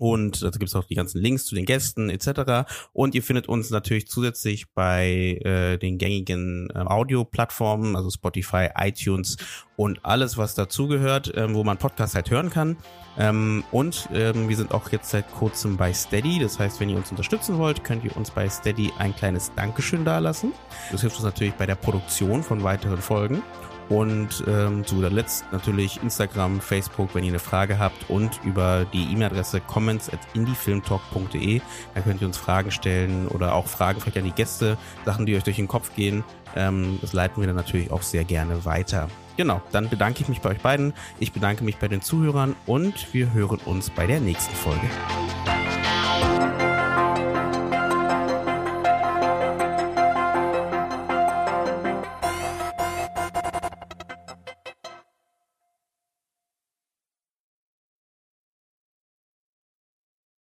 Und 0.00 0.42
dazu 0.42 0.58
gibt 0.58 0.70
es 0.70 0.74
auch 0.74 0.84
die 0.84 0.94
ganzen 0.94 1.20
Links 1.20 1.44
zu 1.44 1.54
den 1.54 1.66
Gästen 1.66 2.08
etc. 2.08 2.66
Und 2.94 3.14
ihr 3.14 3.22
findet 3.22 3.48
uns 3.48 3.68
natürlich 3.68 4.08
zusätzlich 4.08 4.72
bei 4.72 5.38
äh, 5.44 5.76
den 5.76 5.98
gängigen 5.98 6.70
äh, 6.70 6.78
Audio-Plattformen, 6.78 7.96
also 7.96 8.08
Spotify, 8.08 8.68
iTunes 8.78 9.36
und 9.76 10.02
alles, 10.02 10.38
was 10.38 10.54
dazugehört, 10.54 11.32
ähm, 11.36 11.54
wo 11.54 11.64
man 11.64 11.76
Podcasts 11.76 12.14
halt 12.14 12.30
hören 12.30 12.48
kann. 12.48 12.78
Ähm, 13.18 13.62
und 13.72 14.08
ähm, 14.14 14.48
wir 14.48 14.56
sind 14.56 14.72
auch 14.72 14.90
jetzt 14.90 15.10
seit 15.10 15.30
kurzem 15.32 15.76
bei 15.76 15.92
Steady. 15.92 16.38
Das 16.38 16.58
heißt, 16.58 16.80
wenn 16.80 16.88
ihr 16.88 16.96
uns 16.96 17.10
unterstützen 17.10 17.58
wollt, 17.58 17.84
könnt 17.84 18.02
ihr 18.02 18.16
uns 18.16 18.30
bei 18.30 18.48
Steady 18.48 18.90
ein 18.98 19.14
kleines 19.14 19.52
Dankeschön 19.54 20.06
dalassen. 20.06 20.54
Das 20.90 21.02
hilft 21.02 21.16
uns 21.16 21.24
natürlich 21.26 21.52
bei 21.54 21.66
der 21.66 21.74
Produktion 21.74 22.42
von 22.42 22.62
weiteren 22.62 23.02
Folgen. 23.02 23.42
Und 23.90 24.44
ähm, 24.46 24.86
zu 24.86 24.94
guter 24.94 25.10
Letzt 25.10 25.44
natürlich 25.50 26.00
Instagram, 26.02 26.60
Facebook, 26.60 27.14
wenn 27.14 27.24
ihr 27.24 27.30
eine 27.30 27.40
Frage 27.40 27.78
habt 27.78 28.08
und 28.08 28.40
über 28.44 28.86
die 28.92 29.12
E-Mail-Adresse 29.12 29.60
comments 29.60 30.08
at 30.08 30.20
indiefilmtalk.de. 30.32 31.60
Da 31.94 32.00
könnt 32.00 32.22
ihr 32.22 32.28
uns 32.28 32.38
Fragen 32.38 32.70
stellen 32.70 33.26
oder 33.26 33.54
auch 33.54 33.66
Fragen 33.66 34.00
vielleicht 34.00 34.18
an 34.18 34.24
die 34.24 34.30
Gäste, 34.30 34.78
Sachen, 35.04 35.26
die 35.26 35.34
euch 35.34 35.42
durch 35.42 35.56
den 35.56 35.66
Kopf 35.66 35.94
gehen. 35.96 36.22
Ähm, 36.54 36.98
das 37.00 37.12
leiten 37.12 37.42
wir 37.42 37.48
dann 37.48 37.56
natürlich 37.56 37.90
auch 37.90 38.02
sehr 38.02 38.22
gerne 38.22 38.64
weiter. 38.64 39.08
Genau, 39.36 39.60
dann 39.72 39.88
bedanke 39.88 40.22
ich 40.22 40.28
mich 40.28 40.40
bei 40.40 40.50
euch 40.50 40.60
beiden. 40.60 40.92
Ich 41.18 41.32
bedanke 41.32 41.64
mich 41.64 41.76
bei 41.78 41.88
den 41.88 42.00
Zuhörern 42.00 42.54
und 42.66 43.12
wir 43.12 43.32
hören 43.32 43.58
uns 43.64 43.90
bei 43.90 44.06
der 44.06 44.20
nächsten 44.20 44.54
Folge. 44.54 44.88